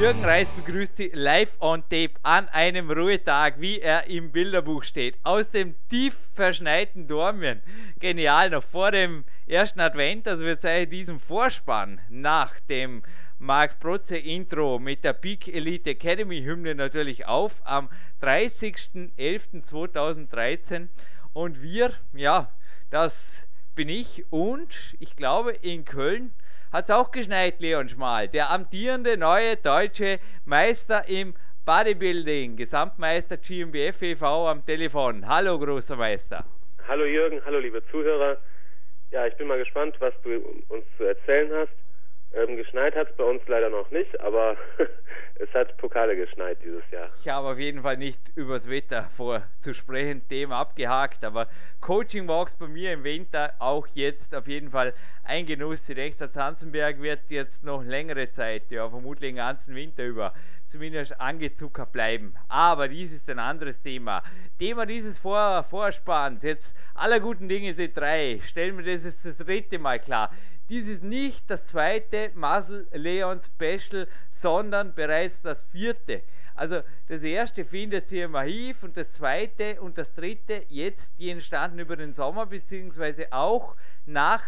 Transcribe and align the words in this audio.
Jürgen 0.00 0.24
Reis 0.24 0.50
begrüßt 0.52 0.94
Sie 0.94 1.10
live 1.12 1.56
on 1.58 1.82
tape 1.82 2.12
an 2.22 2.48
einem 2.50 2.88
Ruhetag, 2.88 3.60
wie 3.60 3.80
er 3.80 4.06
im 4.06 4.30
Bilderbuch 4.30 4.84
steht, 4.84 5.18
aus 5.24 5.50
dem 5.50 5.74
tief 5.88 6.16
verschneiten 6.32 7.08
Dormien. 7.08 7.60
Genial, 7.98 8.50
noch 8.50 8.62
vor 8.62 8.92
dem 8.92 9.24
ersten 9.48 9.80
Advent, 9.80 10.28
also 10.28 10.44
wir 10.44 10.60
zeigen 10.60 10.92
diesen 10.92 11.18
Vorspann 11.18 12.00
nach 12.08 12.60
dem 12.60 13.02
Marc 13.40 13.80
Protze 13.80 14.16
Intro 14.16 14.78
mit 14.78 15.02
der 15.02 15.14
Peak 15.14 15.48
Elite 15.48 15.90
Academy 15.90 16.42
Hymne 16.42 16.76
natürlich 16.76 17.26
auf 17.26 17.60
am 17.64 17.88
30.11.2013 18.22 20.86
und 21.32 21.60
wir, 21.60 21.90
ja, 22.12 22.52
das 22.90 23.48
bin 23.74 23.88
ich 23.88 24.26
und 24.30 24.94
ich 25.00 25.16
glaube 25.16 25.54
in 25.54 25.84
Köln 25.84 26.32
hat 26.72 26.84
es 26.84 26.90
auch 26.90 27.10
geschneit, 27.10 27.60
Leon 27.60 27.88
Schmal, 27.88 28.28
der 28.28 28.50
amtierende 28.50 29.16
neue 29.16 29.56
deutsche 29.56 30.18
Meister 30.44 31.08
im 31.08 31.34
Bodybuilding, 31.64 32.56
Gesamtmeister 32.56 33.36
GmbF 33.36 34.00
e.V. 34.02 34.48
am 34.48 34.64
Telefon. 34.64 35.26
Hallo, 35.28 35.58
großer 35.58 35.96
Meister. 35.96 36.44
Hallo 36.86 37.04
Jürgen, 37.04 37.44
hallo 37.44 37.58
liebe 37.58 37.82
Zuhörer. 37.90 38.38
Ja, 39.10 39.26
ich 39.26 39.36
bin 39.36 39.46
mal 39.46 39.58
gespannt, 39.58 39.96
was 39.98 40.14
du 40.22 40.30
uns 40.68 40.84
zu 40.96 41.04
erzählen 41.04 41.50
hast. 41.52 41.87
Ähm, 42.34 42.56
geschneit 42.56 42.94
hat 42.94 43.10
es 43.10 43.16
bei 43.16 43.24
uns 43.24 43.40
leider 43.46 43.70
noch 43.70 43.90
nicht, 43.90 44.20
aber 44.20 44.56
es 45.36 45.48
hat 45.54 45.74
Pokale 45.78 46.14
geschneit 46.14 46.58
dieses 46.62 46.82
Jahr. 46.90 47.08
Ich 47.20 47.28
habe 47.28 47.48
auf 47.48 47.58
jeden 47.58 47.82
Fall 47.82 47.96
nicht 47.96 48.20
übers 48.34 48.68
Wetter 48.68 49.04
vorzusprechen, 49.04 50.28
Thema 50.28 50.58
abgehakt, 50.58 51.24
aber 51.24 51.48
Coaching 51.80 52.28
Walks 52.28 52.54
bei 52.54 52.68
mir 52.68 52.92
im 52.92 53.02
Winter 53.02 53.54
auch 53.58 53.86
jetzt 53.94 54.34
auf 54.34 54.46
jeden 54.46 54.70
Fall 54.70 54.92
ein 55.24 55.46
Genuss. 55.46 55.86
Denke, 55.86 56.18
der 56.18 56.30
Zanzenberg 56.30 57.00
wird 57.00 57.30
jetzt 57.30 57.64
noch 57.64 57.82
längere 57.82 58.30
Zeit, 58.30 58.70
ja 58.70 58.88
vermutlich 58.90 59.30
den 59.30 59.36
ganzen 59.36 59.74
Winter 59.74 60.04
über, 60.04 60.34
zumindest 60.66 61.18
angezuckert 61.18 61.92
bleiben. 61.92 62.34
Aber 62.48 62.88
dies 62.88 63.14
ist 63.14 63.28
ein 63.30 63.38
anderes 63.38 63.80
Thema. 63.80 64.22
Thema 64.58 64.84
dieses 64.84 65.18
Vor 65.18 65.62
Vorspanns, 65.62 66.44
jetzt 66.44 66.76
aller 66.94 67.20
guten 67.20 67.48
Dinge 67.48 67.72
sind 67.72 67.96
drei. 67.96 68.38
Stellen 68.44 68.76
wir 68.76 68.84
das 68.84 69.04
jetzt 69.04 69.24
das 69.24 69.38
dritte 69.38 69.78
Mal 69.78 69.98
klar. 69.98 70.30
Dies 70.68 70.86
ist 70.86 71.02
nicht 71.02 71.48
das 71.50 71.64
zweite 71.64 72.30
Muscle 72.34 72.86
Leon 72.92 73.40
Special, 73.42 74.06
sondern 74.30 74.94
bereits 74.94 75.40
das 75.40 75.62
vierte. 75.62 76.22
Also 76.54 76.82
das 77.06 77.22
erste 77.22 77.64
findet 77.64 78.10
ihr 78.12 78.24
im 78.24 78.34
Archiv 78.34 78.82
und 78.82 78.96
das 78.96 79.12
zweite 79.12 79.80
und 79.80 79.96
das 79.96 80.12
dritte 80.14 80.64
jetzt, 80.68 81.18
die 81.18 81.30
entstanden 81.30 81.78
über 81.78 81.96
den 81.96 82.12
Sommer, 82.12 82.46
beziehungsweise 82.46 83.32
auch 83.32 83.76
nach 84.06 84.42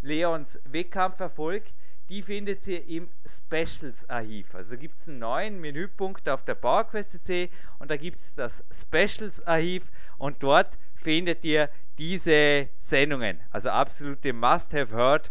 Leons 0.00 0.60
Wettkampferfolg, 0.64 1.64
die 2.08 2.22
findet 2.22 2.66
ihr 2.68 2.86
im 2.86 3.08
Specials 3.26 4.08
Archiv. 4.08 4.54
Also 4.54 4.78
gibt 4.78 5.00
es 5.00 5.08
einen 5.08 5.18
neuen 5.18 5.60
Menüpunkt 5.60 6.28
auf 6.28 6.44
der 6.44 6.54
PowerQuest.c 6.54 7.50
und 7.80 7.90
da 7.90 7.96
gibt 7.96 8.20
es 8.20 8.32
das 8.34 8.64
Specials 8.70 9.44
Archiv 9.46 9.90
und 10.18 10.42
dort 10.42 10.78
findet 10.94 11.44
ihr 11.44 11.68
diese 11.98 12.68
Sendungen. 12.78 13.40
Also 13.50 13.70
absolute 13.70 14.32
Must-Have-Heard. 14.32 15.30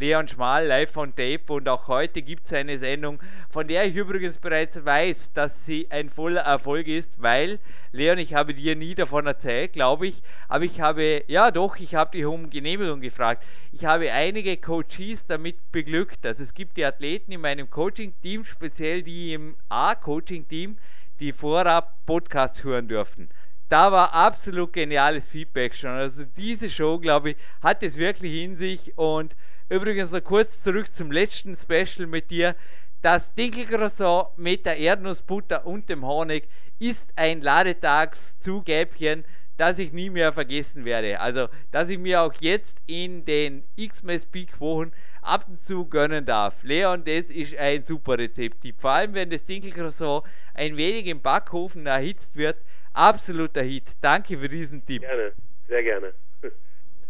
Leon 0.00 0.26
Schmal 0.28 0.66
live 0.66 0.90
von 0.90 1.14
Tape 1.14 1.52
und 1.52 1.68
auch 1.68 1.86
heute 1.86 2.22
gibt 2.22 2.46
es 2.46 2.54
eine 2.54 2.78
Sendung, 2.78 3.20
von 3.50 3.68
der 3.68 3.84
ich 3.84 3.94
übrigens 3.94 4.38
bereits 4.38 4.82
weiß, 4.82 5.34
dass 5.34 5.66
sie 5.66 5.88
ein 5.90 6.08
voller 6.08 6.40
Erfolg 6.40 6.86
ist, 6.86 7.20
weil, 7.20 7.58
Leon, 7.92 8.16
ich 8.16 8.32
habe 8.32 8.54
dir 8.54 8.76
nie 8.76 8.94
davon 8.94 9.26
erzählt, 9.26 9.74
glaube 9.74 10.06
ich, 10.06 10.22
aber 10.48 10.64
ich 10.64 10.80
habe, 10.80 11.24
ja 11.26 11.50
doch, 11.50 11.76
ich 11.76 11.96
habe 11.96 12.12
dich 12.12 12.24
um 12.24 12.48
Genehmigung 12.48 13.02
gefragt. 13.02 13.44
Ich 13.72 13.84
habe 13.84 14.10
einige 14.10 14.56
Coaches 14.56 15.26
damit 15.26 15.56
beglückt. 15.70 16.24
Also 16.24 16.44
es 16.44 16.54
gibt 16.54 16.78
die 16.78 16.86
Athleten 16.86 17.32
in 17.32 17.42
meinem 17.42 17.68
Coaching-Team, 17.68 18.46
speziell 18.46 19.02
die 19.02 19.34
im 19.34 19.54
A-Coaching-Team, 19.68 20.78
die 21.20 21.32
vorab 21.32 21.94
Podcasts 22.06 22.64
hören 22.64 22.88
dürfen 22.88 23.28
da 23.68 23.92
war 23.92 24.12
absolut 24.12 24.72
geniales 24.72 25.28
Feedback 25.28 25.76
schon. 25.76 25.90
Also 25.90 26.24
diese 26.36 26.68
Show, 26.68 26.98
glaube 26.98 27.30
ich, 27.30 27.36
hat 27.62 27.84
es 27.84 27.96
wirklich 27.96 28.42
in 28.42 28.56
sich 28.56 28.98
und 28.98 29.36
Übrigens 29.70 30.10
noch 30.10 30.24
kurz 30.24 30.64
zurück 30.64 30.92
zum 30.92 31.12
letzten 31.12 31.56
Special 31.56 32.08
mit 32.08 32.32
dir. 32.32 32.56
Das 33.02 33.36
Dinkelcroissant 33.36 34.36
mit 34.36 34.66
der 34.66 34.76
Erdnussbutter 34.76 35.64
und 35.64 35.88
dem 35.88 36.04
Honig 36.04 36.48
ist 36.80 37.12
ein 37.14 37.40
Ladetagszugäbchen, 37.40 39.24
das 39.56 39.78
ich 39.78 39.92
nie 39.92 40.10
mehr 40.10 40.32
vergessen 40.32 40.84
werde. 40.84 41.20
Also, 41.20 41.48
dass 41.70 41.88
ich 41.88 41.98
mir 41.98 42.20
auch 42.20 42.34
jetzt 42.40 42.78
in 42.86 43.24
den 43.24 43.62
X-Mess 43.76 44.26
Peak 44.26 44.60
Wochen 44.60 44.90
ab 45.22 45.44
und 45.46 45.62
zu 45.62 45.86
gönnen 45.86 46.26
darf. 46.26 46.64
Leon, 46.64 47.04
das 47.04 47.30
ist 47.30 47.56
ein 47.56 47.84
super 47.84 48.18
Rezept. 48.18 48.66
Vor 48.76 48.90
allem, 48.90 49.14
wenn 49.14 49.30
das 49.30 49.44
Dinkelcroissant 49.44 50.24
ein 50.54 50.76
wenig 50.76 51.06
im 51.06 51.22
Backofen 51.22 51.86
erhitzt 51.86 52.34
wird. 52.34 52.56
Absoluter 52.92 53.62
Hit. 53.62 53.92
Danke 54.00 54.36
für 54.36 54.48
diesen 54.48 54.84
Tipp. 54.84 55.02
Gerne, 55.02 55.32
sehr 55.68 55.82
gerne. 55.84 56.12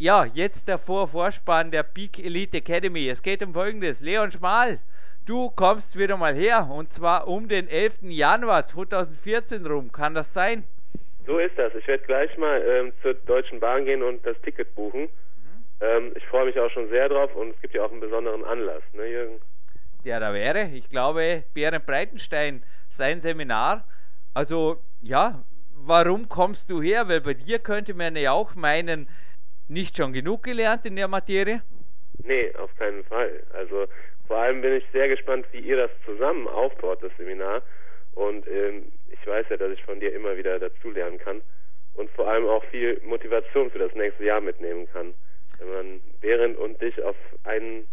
Ja, 0.01 0.25
jetzt 0.25 0.67
der 0.67 0.79
Vor 0.79 1.09
Vorspann 1.09 1.71
der 1.71 1.83
Peak 1.83 2.25
Elite 2.25 2.57
Academy. 2.57 3.07
Es 3.11 3.23
geht 3.23 3.43
um 3.43 3.53
folgendes. 3.53 4.01
Leon 4.01 4.33
Schmal, 4.33 4.79
du 5.27 5.51
kommst 5.51 5.99
wieder 5.99 6.17
mal 6.17 6.35
her 6.35 6.71
und 6.73 6.91
zwar 6.91 7.29
um 7.29 7.49
den 7.49 7.69
11. 7.69 7.99
Januar 8.05 8.65
2014 8.65 9.67
rum. 9.67 9.93
Kann 9.93 10.15
das 10.15 10.33
sein? 10.33 10.65
So 11.27 11.37
ist 11.37 11.59
das. 11.59 11.75
Ich 11.75 11.87
werde 11.87 12.03
gleich 12.05 12.35
mal 12.39 12.63
ähm, 12.67 12.93
zur 13.03 13.13
Deutschen 13.13 13.61
Bahn 13.61 13.85
gehen 13.85 14.03
und 14.03 14.25
das 14.25 14.41
Ticket 14.41 14.75
buchen. 14.75 15.03
Mhm. 15.03 15.65
Ähm, 15.83 16.13
ich 16.15 16.25
freue 16.29 16.47
mich 16.47 16.59
auch 16.59 16.71
schon 16.71 16.89
sehr 16.89 17.11
drauf 17.11 17.37
und 17.37 17.51
es 17.51 17.61
gibt 17.61 17.75
ja 17.75 17.85
auch 17.85 17.93
einen 17.93 18.01
besonderen 18.01 18.43
Anlass, 18.45 18.83
ne, 18.95 19.05
Jürgen? 19.05 19.39
Ja, 20.05 20.19
da 20.19 20.33
wäre, 20.33 20.71
ich 20.71 20.89
glaube, 20.89 21.45
Bären 21.53 21.83
Breitenstein, 21.85 22.63
sein 22.89 23.21
Seminar. 23.21 23.85
Also, 24.33 24.79
ja, 25.03 25.45
warum 25.75 26.31
kommst 26.31 26.71
du 26.71 26.81
her? 26.81 27.07
Weil 27.07 27.21
bei 27.21 27.35
dir 27.35 27.59
könnte 27.59 27.93
man 27.93 28.17
ja 28.17 28.33
auch 28.33 28.55
meinen, 28.55 29.07
nicht 29.71 29.97
schon 29.97 30.13
genug 30.13 30.43
gelernt 30.43 30.85
in 30.85 30.97
der 30.97 31.09
Materie? 31.09 31.63
Nee, 32.23 32.53
auf 32.57 32.75
keinen 32.77 33.05
Fall. 33.05 33.43
Also 33.53 33.87
vor 34.27 34.39
allem 34.39 34.61
bin 34.61 34.75
ich 34.75 34.85
sehr 34.93 35.09
gespannt, 35.09 35.47
wie 35.53 35.61
ihr 35.61 35.77
das 35.77 35.91
zusammen 36.05 36.47
aufbaut, 36.49 37.03
das 37.03 37.13
Seminar. 37.17 37.63
Und 38.15 38.47
ähm, 38.49 38.93
ich 39.09 39.27
weiß 39.27 39.47
ja, 39.49 39.57
dass 39.57 39.73
ich 39.73 39.83
von 39.85 40.01
dir 40.01 40.13
immer 40.13 40.37
wieder 40.37 40.59
dazulernen 40.59 41.19
kann 41.19 41.41
und 41.95 42.11
vor 42.11 42.29
allem 42.29 42.47
auch 42.47 42.65
viel 42.65 43.01
Motivation 43.05 43.71
für 43.71 43.79
das 43.79 43.95
nächste 43.95 44.25
Jahr 44.25 44.41
mitnehmen 44.41 44.89
kann. 44.93 45.15
Wenn 45.59 45.73
man 45.73 46.01
Behrend 46.21 46.59
und 46.59 46.81
dich 46.81 47.01
auf 47.03 47.17
einen 47.45 47.87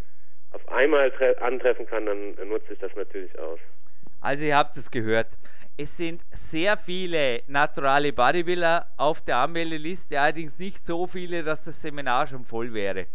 auf 0.51 0.67
einmal 0.69 1.11
antreffen 1.41 1.85
kann, 1.85 2.05
dann 2.05 2.35
nutze 2.47 2.73
ich 2.73 2.79
das 2.79 2.95
natürlich 2.95 3.37
aus. 3.37 3.59
Also 4.21 4.45
ihr 4.45 4.55
habt 4.55 4.75
es 4.77 4.89
gehört. 4.89 5.27
Es 5.79 5.95
sind 5.95 6.25
sehr 6.31 6.75
viele 6.75 7.43
naturale 7.45 8.11
Bodybuilder 8.11 8.87
auf 8.97 9.21
der 9.21 9.37
Anmeldeliste, 9.37 10.19
allerdings 10.19 10.57
nicht 10.57 10.87
so 10.87 11.05
viele, 11.05 11.43
dass 11.43 11.65
das 11.65 11.79
Seminar 11.79 12.25
schon 12.25 12.43
voll 12.43 12.73
wäre. 12.73 13.05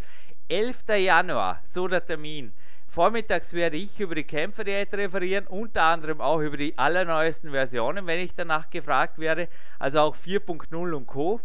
11. 0.48 0.84
Januar, 0.96 1.60
so 1.64 1.88
der 1.88 2.06
Termin. 2.06 2.52
Vormittags 2.86 3.52
werde 3.52 3.78
ich 3.78 3.98
über 3.98 4.14
die 4.14 4.22
Kämpferdiät 4.22 4.94
referieren, 4.94 5.48
unter 5.48 5.82
anderem 5.82 6.20
auch 6.20 6.38
über 6.38 6.56
die 6.56 6.78
allerneuesten 6.78 7.50
Versionen, 7.50 8.06
wenn 8.06 8.20
ich 8.20 8.32
danach 8.36 8.70
gefragt 8.70 9.18
werde, 9.18 9.48
also 9.80 9.98
auch 9.98 10.14
4.0 10.14 10.92
und 10.92 11.06
Co. 11.08 11.40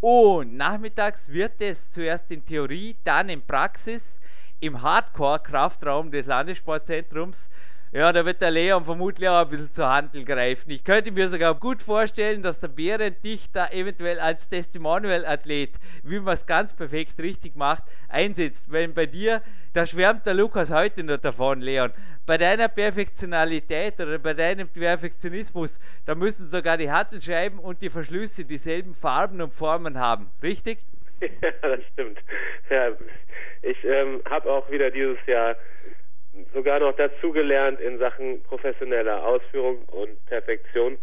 Und 0.00 0.56
nachmittags 0.56 1.28
wird 1.28 1.60
es 1.60 1.90
zuerst 1.90 2.30
in 2.30 2.42
Theorie, 2.42 2.96
dann 3.04 3.28
in 3.28 3.42
Praxis 3.42 4.18
im 4.60 4.80
Hardcore-Kraftraum 4.80 6.10
des 6.10 6.24
Landessportzentrums 6.24 7.50
ja, 7.94 8.12
da 8.12 8.26
wird 8.26 8.40
der 8.40 8.50
Leon 8.50 8.84
vermutlich 8.84 9.28
auch 9.28 9.42
ein 9.42 9.48
bisschen 9.48 9.72
zur 9.72 9.88
Handel 9.88 10.24
greifen. 10.24 10.68
Ich 10.72 10.82
könnte 10.82 11.12
mir 11.12 11.28
sogar 11.28 11.54
gut 11.54 11.80
vorstellen, 11.80 12.42
dass 12.42 12.58
der 12.58 12.66
Behrendt 12.66 13.22
dich 13.22 13.52
da 13.52 13.68
eventuell 13.68 14.18
als 14.18 14.48
Testimonial-Athlet, 14.48 15.70
wie 16.02 16.18
man 16.18 16.34
es 16.34 16.44
ganz 16.44 16.74
perfekt 16.74 17.20
richtig 17.20 17.54
macht, 17.54 17.84
einsetzt. 18.08 18.66
Wenn 18.72 18.94
bei 18.94 19.06
dir, 19.06 19.42
da 19.74 19.86
schwärmt 19.86 20.26
der 20.26 20.34
Lukas 20.34 20.72
heute 20.72 21.04
noch 21.04 21.18
davon, 21.18 21.60
Leon, 21.60 21.92
bei 22.26 22.36
deiner 22.36 22.66
Perfektionalität 22.66 24.00
oder 24.00 24.18
bei 24.18 24.34
deinem 24.34 24.66
Perfektionismus, 24.68 25.78
da 26.04 26.16
müssen 26.16 26.48
sogar 26.48 26.76
die 26.76 26.90
Handelscheiben 26.90 27.60
und 27.60 27.80
die 27.80 27.90
Verschlüsse 27.90 28.44
dieselben 28.44 28.96
Farben 28.96 29.40
und 29.40 29.54
Formen 29.54 30.00
haben. 30.00 30.32
Richtig? 30.42 30.78
Ja, 31.40 31.52
das 31.62 31.80
stimmt. 31.92 32.18
Ja, 32.68 32.88
ich 33.62 33.82
ähm, 33.84 34.20
habe 34.28 34.50
auch 34.50 34.68
wieder 34.70 34.90
dieses 34.90 35.24
Jahr 35.26 35.54
sogar 36.52 36.80
noch 36.80 36.96
dazugelernt 36.96 37.80
in 37.80 37.98
Sachen 37.98 38.42
professioneller 38.42 39.24
Ausführung 39.24 39.84
und 39.86 40.24
Perfektion. 40.26 40.98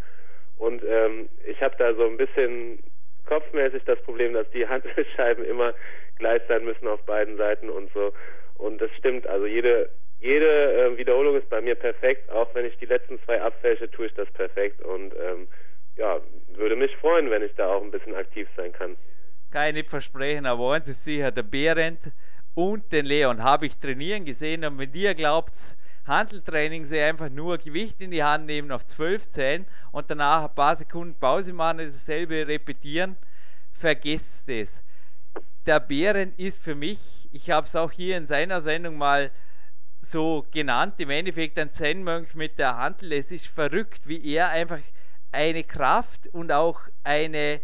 Und 0.58 0.82
ähm, 0.84 1.28
ich 1.46 1.60
habe 1.60 1.74
da 1.78 1.94
so 1.94 2.06
ein 2.06 2.16
bisschen 2.16 2.82
kopfmäßig 3.26 3.82
das 3.84 4.00
Problem, 4.02 4.34
dass 4.34 4.48
die 4.50 4.66
Handscheiben 4.68 5.44
immer 5.44 5.74
gleich 6.18 6.42
sein 6.48 6.64
müssen 6.64 6.86
auf 6.88 7.02
beiden 7.04 7.36
Seiten 7.36 7.70
und 7.70 7.92
so. 7.92 8.12
Und 8.56 8.80
das 8.80 8.90
stimmt. 8.98 9.26
Also 9.26 9.46
jede 9.46 9.90
jede 10.22 10.46
äh, 10.46 10.96
Wiederholung 10.96 11.36
ist 11.36 11.48
bei 11.50 11.60
mir 11.60 11.74
perfekt. 11.74 12.30
Auch 12.30 12.54
wenn 12.54 12.64
ich 12.64 12.76
die 12.78 12.86
letzten 12.86 13.20
zwei 13.24 13.42
abfälsche, 13.42 13.90
tue 13.90 14.06
ich 14.06 14.14
das 14.14 14.30
perfekt. 14.30 14.80
Und 14.80 15.12
ähm, 15.16 15.48
ja, 15.96 16.20
würde 16.54 16.76
mich 16.76 16.94
freuen, 16.96 17.28
wenn 17.30 17.42
ich 17.42 17.52
da 17.56 17.74
auch 17.74 17.82
ein 17.82 17.90
bisschen 17.90 18.14
aktiv 18.14 18.48
sein 18.56 18.72
kann. 18.72 18.96
Nicht 19.74 19.90
versprechen, 19.90 20.46
aber 20.46 20.72
eins 20.72 20.88
ist 20.88 21.04
sicher, 21.04 21.30
der 21.30 21.42
Behrendt 21.42 22.00
und 22.54 22.92
den 22.92 23.06
Leon 23.06 23.42
habe 23.42 23.66
ich 23.66 23.76
trainieren 23.78 24.24
gesehen. 24.24 24.64
Und 24.64 24.78
wenn 24.78 24.92
ihr 24.94 25.14
glaubt, 25.14 25.76
Handeltraining 26.06 26.84
sie 26.84 27.00
einfach 27.00 27.30
nur 27.30 27.58
Gewicht 27.58 28.00
in 28.00 28.10
die 28.10 28.24
Hand 28.24 28.46
nehmen 28.46 28.72
auf 28.72 28.84
12 28.86 29.30
Zählen 29.30 29.66
und 29.92 30.10
danach 30.10 30.44
ein 30.44 30.54
paar 30.54 30.76
Sekunden 30.76 31.14
Pause 31.14 31.52
machen 31.52 31.80
und 31.80 31.86
dasselbe 31.86 32.46
repetieren, 32.46 33.16
vergesst 33.72 34.48
es. 34.48 34.82
Der 35.64 35.78
Bären 35.78 36.34
ist 36.36 36.60
für 36.60 36.74
mich, 36.74 37.28
ich 37.30 37.50
habe 37.50 37.66
es 37.66 37.76
auch 37.76 37.92
hier 37.92 38.16
in 38.16 38.26
seiner 38.26 38.60
Sendung 38.60 38.98
mal 38.98 39.30
so 40.00 40.44
genannt, 40.50 40.94
im 40.98 41.10
Endeffekt 41.10 41.56
ein 41.58 41.72
Zen-Mönch 41.72 42.34
mit 42.34 42.58
der 42.58 42.76
Handel. 42.76 43.12
Es 43.12 43.30
ist 43.30 43.46
verrückt, 43.46 44.08
wie 44.08 44.34
er 44.34 44.48
einfach 44.48 44.80
eine 45.30 45.62
Kraft 45.62 46.26
und 46.32 46.50
auch 46.50 46.80
eine 47.04 47.60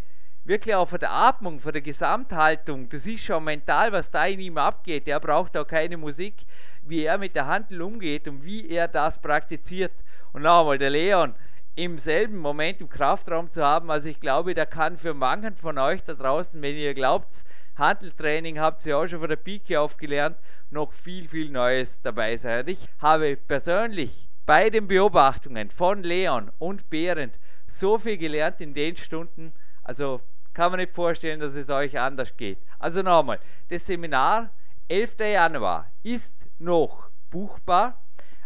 wirklich 0.49 0.75
auch 0.75 0.89
von 0.89 0.99
der 0.99 1.13
Atmung, 1.13 1.61
von 1.61 1.73
der 1.73 1.83
Gesamthaltung, 1.83 2.89
du 2.89 2.99
siehst 2.99 3.25
schon 3.25 3.45
mental, 3.45 3.93
was 3.93 4.11
da 4.11 4.25
in 4.27 4.41
ihm 4.41 4.57
abgeht. 4.57 5.07
Er 5.07 5.21
braucht 5.21 5.57
auch 5.57 5.67
keine 5.67 5.99
Musik, 5.99 6.47
wie 6.83 7.05
er 7.05 7.19
mit 7.19 7.37
der 7.37 7.47
Handel 7.47 7.83
umgeht 7.83 8.27
und 8.27 8.43
wie 8.43 8.67
er 8.69 8.89
das 8.89 9.21
praktiziert. 9.21 9.93
Und 10.33 10.43
noch 10.43 10.61
einmal, 10.61 10.79
der 10.79 10.91
Leon 10.91 11.35
im 11.77 11.99
selben 11.99 12.39
Moment 12.39 12.81
im 12.81 12.89
Kraftraum 12.89 13.51
zu 13.51 13.63
haben, 13.63 13.91
also 13.91 14.09
ich 14.09 14.21
glaube, 14.21 14.55
der 14.55 14.67
kann 14.67 14.97
für 14.97 15.13
manchen 15.13 15.55
von 15.55 15.77
euch 15.79 16.03
da 16.03 16.15
draußen, 16.15 16.61
wenn 16.63 16.77
ihr 16.77 16.95
glaubt, 16.95 17.29
Handeltraining 17.77 18.59
habt 18.59 18.85
ihr 18.87 18.99
auch 18.99 19.07
schon 19.07 19.21
von 19.21 19.29
der 19.29 19.37
Pike 19.37 19.79
aufgelernt, 19.79 20.39
noch 20.71 20.93
viel, 20.93 21.29
viel 21.29 21.51
Neues 21.51 22.01
dabei 22.01 22.37
sein. 22.39 22.67
Ich 22.67 22.89
habe 23.01 23.37
persönlich 23.37 24.29
bei 24.47 24.71
den 24.71 24.89
Beobachtungen 24.89 25.71
von 25.71 26.03
Leon 26.03 26.51
und 26.59 26.89
Behrend 26.89 27.39
so 27.69 27.99
viel 27.99 28.17
gelernt 28.17 28.61
in 28.61 28.73
den 28.73 28.97
Stunden, 28.97 29.53
also 29.85 30.23
kann 30.59 30.73
man 30.73 30.81
nicht 30.81 30.93
vorstellen, 30.93 31.39
dass 31.39 31.55
es 31.55 31.71
euch 31.71 31.97
anders 31.97 32.37
geht. 32.37 32.59
Also 32.81 33.01
nochmal, 33.01 33.39
das 33.69 33.87
Seminar 33.87 34.51
11. 34.89 35.21
Januar 35.21 35.89
ist 36.03 36.35
noch 36.59 37.11
buchbar. 37.31 38.03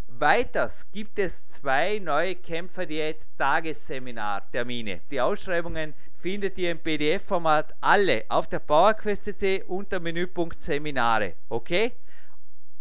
Weiters 0.08 0.86
gibt 0.92 1.18
es 1.18 1.48
zwei 1.48 1.98
neue 2.00 2.34
Kämpferdiät-Tagesseminar-Termine. 2.34 5.00
Die 5.10 5.22
Ausschreibungen 5.22 5.94
findet 6.18 6.58
ihr 6.58 6.72
im 6.72 6.80
PDF-Format 6.80 7.74
alle 7.80 8.26
auf 8.28 8.46
der 8.46 8.58
PowerQuest.cc 8.58 9.64
unter 9.68 9.98
Menüpunkt 9.98 10.60
Seminare. 10.60 11.36
Okay? 11.48 11.92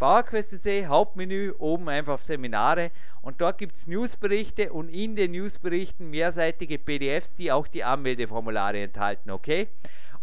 PowerQuest.cc, 0.01 0.87
Hauptmenü, 0.87 1.53
oben 1.59 1.87
einfach 1.87 2.13
auf 2.13 2.23
Seminare 2.23 2.89
und 3.21 3.39
dort 3.39 3.59
gibt 3.59 3.75
es 3.75 3.85
Newsberichte 3.85 4.73
und 4.73 4.89
in 4.89 5.15
den 5.15 5.29
Newsberichten 5.29 6.09
mehrseitige 6.09 6.79
PDFs, 6.79 7.35
die 7.35 7.51
auch 7.51 7.67
die 7.67 7.83
Anmeldeformulare 7.83 8.81
enthalten. 8.81 9.29
Okay? 9.29 9.67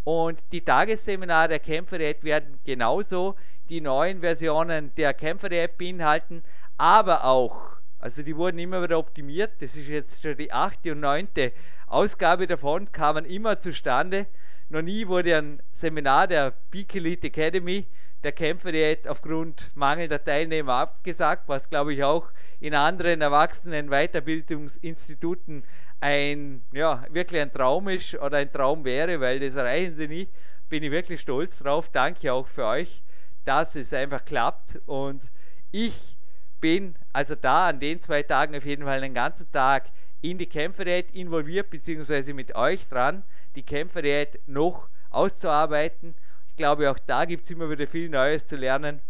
Und 0.03 0.43
die 0.51 0.63
Tagesseminare 0.63 1.47
der 1.47 1.59
Kämpfer-App 1.61 2.25
werden 2.25 2.59
genauso 2.65 3.37
die 3.69 3.81
neuen 3.81 4.19
Versionen 4.19 4.93
der 4.97 5.15
Kämpfer-App 5.15 5.79
beinhalten, 5.79 6.43
aber 6.77 7.25
auch, 7.25 7.77
also 8.01 8.25
die 8.25 8.37
wurden 8.37 8.59
immer 8.59 8.83
wieder 8.83 8.99
optimiert, 8.99 9.53
das 9.61 9.77
ist 9.77 9.87
jetzt 9.87 10.23
schon 10.23 10.37
die 10.37 10.53
achte 10.53 10.91
und 10.91 10.99
neunte 10.99 11.53
Ausgabe 11.87 12.49
davon, 12.49 12.91
kamen 12.91 13.25
immer 13.25 13.61
zustande. 13.61 14.27
Noch 14.71 14.83
nie 14.83 15.07
wurde 15.07 15.37
ein 15.37 15.63
Seminar 15.71 16.27
der 16.27 16.53
Peak 16.73 16.97
Elite 16.97 17.29
Academy 17.29 17.87
der 18.25 18.33
Kämpferdiät 18.33 19.07
aufgrund 19.07 19.71
mangelnder 19.75 20.23
Teilnehmer 20.23 20.75
abgesagt, 20.75 21.45
was 21.47 21.71
glaube 21.71 21.95
ich 21.95 22.03
auch 22.03 22.31
in 22.61 22.75
anderen 22.75 23.21
Erwachsenen 23.21 23.91
Weiterbildungsinstituten 23.91 25.65
ein, 26.01 26.63
ja, 26.73 27.05
wirklich 27.11 27.41
ein 27.41 27.53
Traum 27.53 27.89
ist 27.89 28.15
oder 28.15 28.39
ein 28.39 28.53
Traum 28.53 28.85
wäre, 28.85 29.21
weil 29.21 29.41
das 29.41 29.55
erreichen 29.55 29.95
sie 29.95 30.09
nicht. 30.09 30.33
Bin 30.69 30.83
ich 30.83 30.91
wirklich 30.91 31.21
stolz 31.21 31.59
drauf. 31.59 31.89
Danke 31.93 32.33
auch 32.33 32.47
für 32.47 32.67
euch, 32.67 33.03
dass 33.45 33.75
es 33.75 33.93
einfach 33.95 34.25
klappt. 34.25 34.81
Und 34.87 35.23
ich 35.71 36.17
bin 36.61 36.97
also 37.13 37.35
da 37.35 37.69
an 37.69 37.81
den 37.81 38.01
zwei 38.01 38.23
Tagen 38.23 38.57
auf 38.57 38.65
jeden 38.65 38.85
Fall 38.85 39.01
den 39.01 39.15
ganzen 39.15 39.51
Tag 39.51 39.91
in 40.21 40.39
die 40.39 40.47
Kämpferdiät 40.47 41.11
involviert, 41.13 41.71
beziehungsweise 41.71 42.35
mit 42.35 42.55
euch 42.55 42.89
dran, 42.89 43.23
die 43.55 43.63
Kämpferdiät 43.63 44.41
noch 44.47 44.89
auszuarbeiten. 45.11 46.15
Ich 46.59 46.61
glaube, 46.61 46.91
auch 46.91 46.99
da 46.99 47.25
gibt 47.25 47.45
es 47.45 47.53
immer 47.53 47.71
wieder 47.71 47.87
viel 47.87 48.09
Neues 48.09 48.45
zu 48.45 48.57
lernen. 48.57 49.01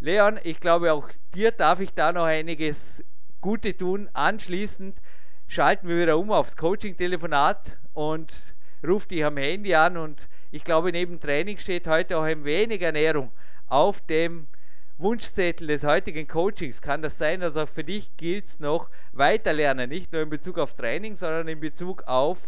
Leon, 0.00 0.40
ich 0.42 0.58
glaube, 0.58 0.92
auch 0.92 1.08
dir 1.32 1.52
darf 1.52 1.78
ich 1.78 1.94
da 1.94 2.10
noch 2.10 2.24
einiges 2.24 3.04
Gute 3.40 3.76
tun. 3.76 4.10
Anschließend 4.12 5.00
schalten 5.46 5.86
wir 5.86 5.98
wieder 5.98 6.18
um 6.18 6.32
aufs 6.32 6.56
Coaching-Telefonat 6.56 7.78
und 7.92 8.56
ruft 8.84 9.12
dich 9.12 9.24
am 9.24 9.36
Handy 9.36 9.72
an. 9.76 9.96
Und 9.96 10.28
ich 10.50 10.64
glaube, 10.64 10.90
neben 10.90 11.20
Training 11.20 11.58
steht 11.58 11.86
heute 11.86 12.18
auch 12.18 12.24
ein 12.24 12.42
wenig 12.42 12.82
Ernährung 12.82 13.30
auf 13.68 14.00
dem 14.00 14.48
Wunschzettel 14.96 15.68
des 15.68 15.84
heutigen 15.84 16.26
Coachings. 16.26 16.82
Kann 16.82 17.02
das 17.02 17.18
sein, 17.18 17.38
dass 17.38 17.56
auch 17.56 17.68
für 17.68 17.84
dich 17.84 18.16
gilt 18.16 18.46
es 18.46 18.58
noch 18.58 18.90
weiterlernen, 19.12 19.88
nicht 19.88 20.12
nur 20.12 20.22
in 20.22 20.28
Bezug 20.28 20.58
auf 20.58 20.74
Training, 20.74 21.14
sondern 21.14 21.46
in 21.46 21.60
Bezug 21.60 22.02
auf 22.08 22.40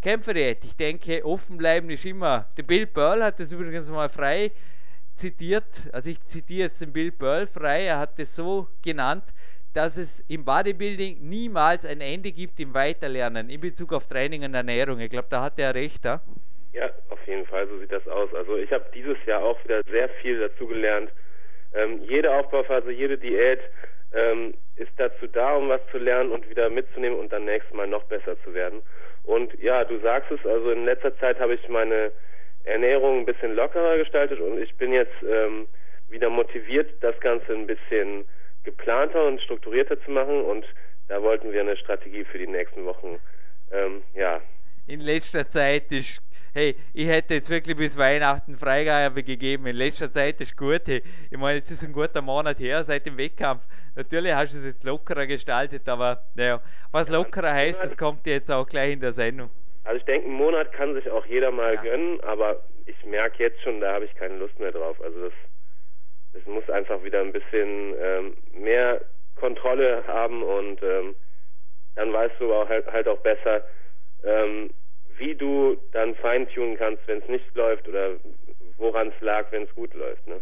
Kämpferdiät. 0.00 0.64
Ich 0.64 0.76
denke, 0.76 1.24
offen 1.24 1.56
bleiben 1.56 1.90
ist 1.90 2.04
immer. 2.04 2.46
Der 2.56 2.62
Bill 2.62 2.86
Pearl 2.86 3.22
hat 3.22 3.40
das 3.40 3.52
übrigens 3.52 3.88
mal 3.90 4.08
frei 4.08 4.52
zitiert, 5.16 5.88
also 5.92 6.10
ich 6.10 6.20
zitiere 6.26 6.64
jetzt 6.64 6.80
den 6.80 6.92
Bill 6.92 7.12
Pearl 7.12 7.46
frei, 7.46 7.84
er 7.84 7.98
hat 7.98 8.18
es 8.18 8.34
so 8.34 8.66
genannt, 8.82 9.24
dass 9.74 9.98
es 9.98 10.24
im 10.28 10.44
Bodybuilding 10.44 11.18
niemals 11.20 11.84
ein 11.84 12.00
Ende 12.00 12.32
gibt 12.32 12.58
im 12.58 12.74
Weiterlernen 12.74 13.50
in 13.50 13.60
Bezug 13.60 13.92
auf 13.92 14.08
Training 14.08 14.44
und 14.44 14.54
Ernährung. 14.54 14.98
Ich 14.98 15.10
glaube, 15.10 15.28
da 15.30 15.42
hat 15.42 15.58
er 15.58 15.74
recht. 15.74 16.04
Ja? 16.04 16.20
ja, 16.72 16.90
auf 17.10 17.24
jeden 17.26 17.46
Fall, 17.46 17.68
so 17.68 17.78
sieht 17.78 17.92
das 17.92 18.06
aus. 18.08 18.32
Also 18.34 18.56
ich 18.56 18.72
habe 18.72 18.84
dieses 18.94 19.16
Jahr 19.26 19.42
auch 19.42 19.62
wieder 19.64 19.82
sehr 19.90 20.08
viel 20.22 20.40
dazu 20.40 20.66
gelernt. 20.66 21.10
Ähm, 21.74 22.00
jede 22.02 22.34
Aufbauphase, 22.34 22.90
jede 22.90 23.16
Diät 23.16 23.60
ähm, 24.12 24.54
ist 24.76 24.90
dazu 24.96 25.28
da, 25.28 25.54
um 25.54 25.68
was 25.68 25.80
zu 25.92 25.98
lernen 25.98 26.32
und 26.32 26.48
wieder 26.48 26.68
mitzunehmen 26.68 27.18
und 27.18 27.32
dann 27.32 27.44
nächstes 27.44 27.74
Mal 27.74 27.86
noch 27.86 28.04
besser 28.04 28.36
zu 28.42 28.52
werden. 28.54 28.82
Und 29.24 29.52
ja, 29.60 29.84
du 29.84 29.98
sagst 30.00 30.30
es, 30.30 30.44
also 30.46 30.70
in 30.70 30.84
letzter 30.84 31.16
Zeit 31.18 31.38
habe 31.38 31.54
ich 31.54 31.68
meine 31.68 32.12
Ernährung 32.64 33.20
ein 33.20 33.26
bisschen 33.26 33.54
lockerer 33.54 33.96
gestaltet 33.98 34.40
und 34.40 34.60
ich 34.60 34.74
bin 34.76 34.92
jetzt 34.92 35.14
ähm, 35.26 35.66
wieder 36.08 36.28
motiviert, 36.28 36.90
das 37.00 37.18
Ganze 37.20 37.52
ein 37.52 37.66
bisschen 37.66 38.24
geplanter 38.64 39.26
und 39.26 39.40
strukturierter 39.40 40.00
zu 40.02 40.10
machen 40.10 40.44
und 40.44 40.66
da 41.08 41.22
wollten 41.22 41.52
wir 41.52 41.60
eine 41.60 41.76
Strategie 41.76 42.24
für 42.24 42.38
die 42.38 42.46
nächsten 42.46 42.84
Wochen, 42.84 43.18
ähm, 43.72 44.02
ja. 44.14 44.40
In 44.86 45.00
letzter 45.00 45.48
Zeit 45.48 45.90
ist, 45.92 46.20
hey, 46.54 46.76
ich 46.92 47.08
hätte 47.08 47.34
jetzt 47.34 47.50
wirklich 47.50 47.76
bis 47.76 47.96
Weihnachten 47.96 48.56
Freigabe 48.56 49.22
gegeben, 49.22 49.66
in 49.66 49.76
letzter 49.76 50.10
Zeit 50.10 50.40
ist 50.40 50.56
gut, 50.56 50.82
hey, 50.86 51.02
ich 51.30 51.38
meine, 51.38 51.58
jetzt 51.58 51.70
ist 51.70 51.82
ein 51.82 51.92
guter 51.92 52.22
Monat 52.22 52.58
her 52.58 52.82
seit 52.84 53.06
dem 53.06 53.16
Wettkampf, 53.18 53.62
natürlich 53.94 54.32
hast 54.32 54.54
du 54.54 54.58
es 54.58 54.64
jetzt 54.64 54.84
lockerer 54.84 55.26
gestaltet, 55.26 55.88
aber 55.88 56.22
naja, 56.34 56.60
was 56.92 57.08
lockerer 57.08 57.52
heißt, 57.52 57.82
das 57.82 57.96
kommt 57.96 58.26
jetzt 58.26 58.50
auch 58.50 58.66
gleich 58.66 58.92
in 58.92 59.00
der 59.00 59.12
Sendung. 59.12 59.50
Also 59.84 59.98
ich 59.98 60.04
denke, 60.04 60.26
einen 60.26 60.36
Monat 60.36 60.72
kann 60.72 60.94
sich 60.94 61.10
auch 61.10 61.24
jeder 61.26 61.50
mal 61.50 61.74
ja. 61.74 61.82
gönnen, 61.82 62.20
aber 62.22 62.62
ich 62.86 63.04
merke 63.04 63.42
jetzt 63.42 63.60
schon, 63.62 63.80
da 63.80 63.94
habe 63.94 64.04
ich 64.04 64.14
keine 64.14 64.36
Lust 64.36 64.58
mehr 64.58 64.72
drauf. 64.72 65.00
Also 65.02 65.24
das, 65.24 65.32
das 66.34 66.46
muss 66.46 66.68
einfach 66.70 67.02
wieder 67.02 67.20
ein 67.20 67.32
bisschen 67.32 67.94
ähm, 67.98 68.36
mehr 68.52 69.00
Kontrolle 69.36 70.04
haben 70.06 70.42
und 70.42 70.82
ähm, 70.82 71.16
dann 71.96 72.12
weißt 72.12 72.34
du 72.38 72.52
auch 72.52 72.68
halt, 72.68 72.86
halt 72.92 73.08
auch 73.08 73.18
besser, 73.18 73.62
ähm, 74.22 74.70
wie 75.20 75.34
du 75.34 75.76
dann 75.92 76.14
feintunen 76.16 76.76
kannst, 76.76 77.06
wenn 77.06 77.18
es 77.22 77.28
nicht 77.28 77.54
läuft 77.54 77.86
oder 77.86 78.16
woran 78.78 79.08
es 79.08 79.20
lag, 79.20 79.52
wenn 79.52 79.64
es 79.64 79.74
gut 79.74 79.94
läuft. 79.94 80.26
Ne? 80.26 80.40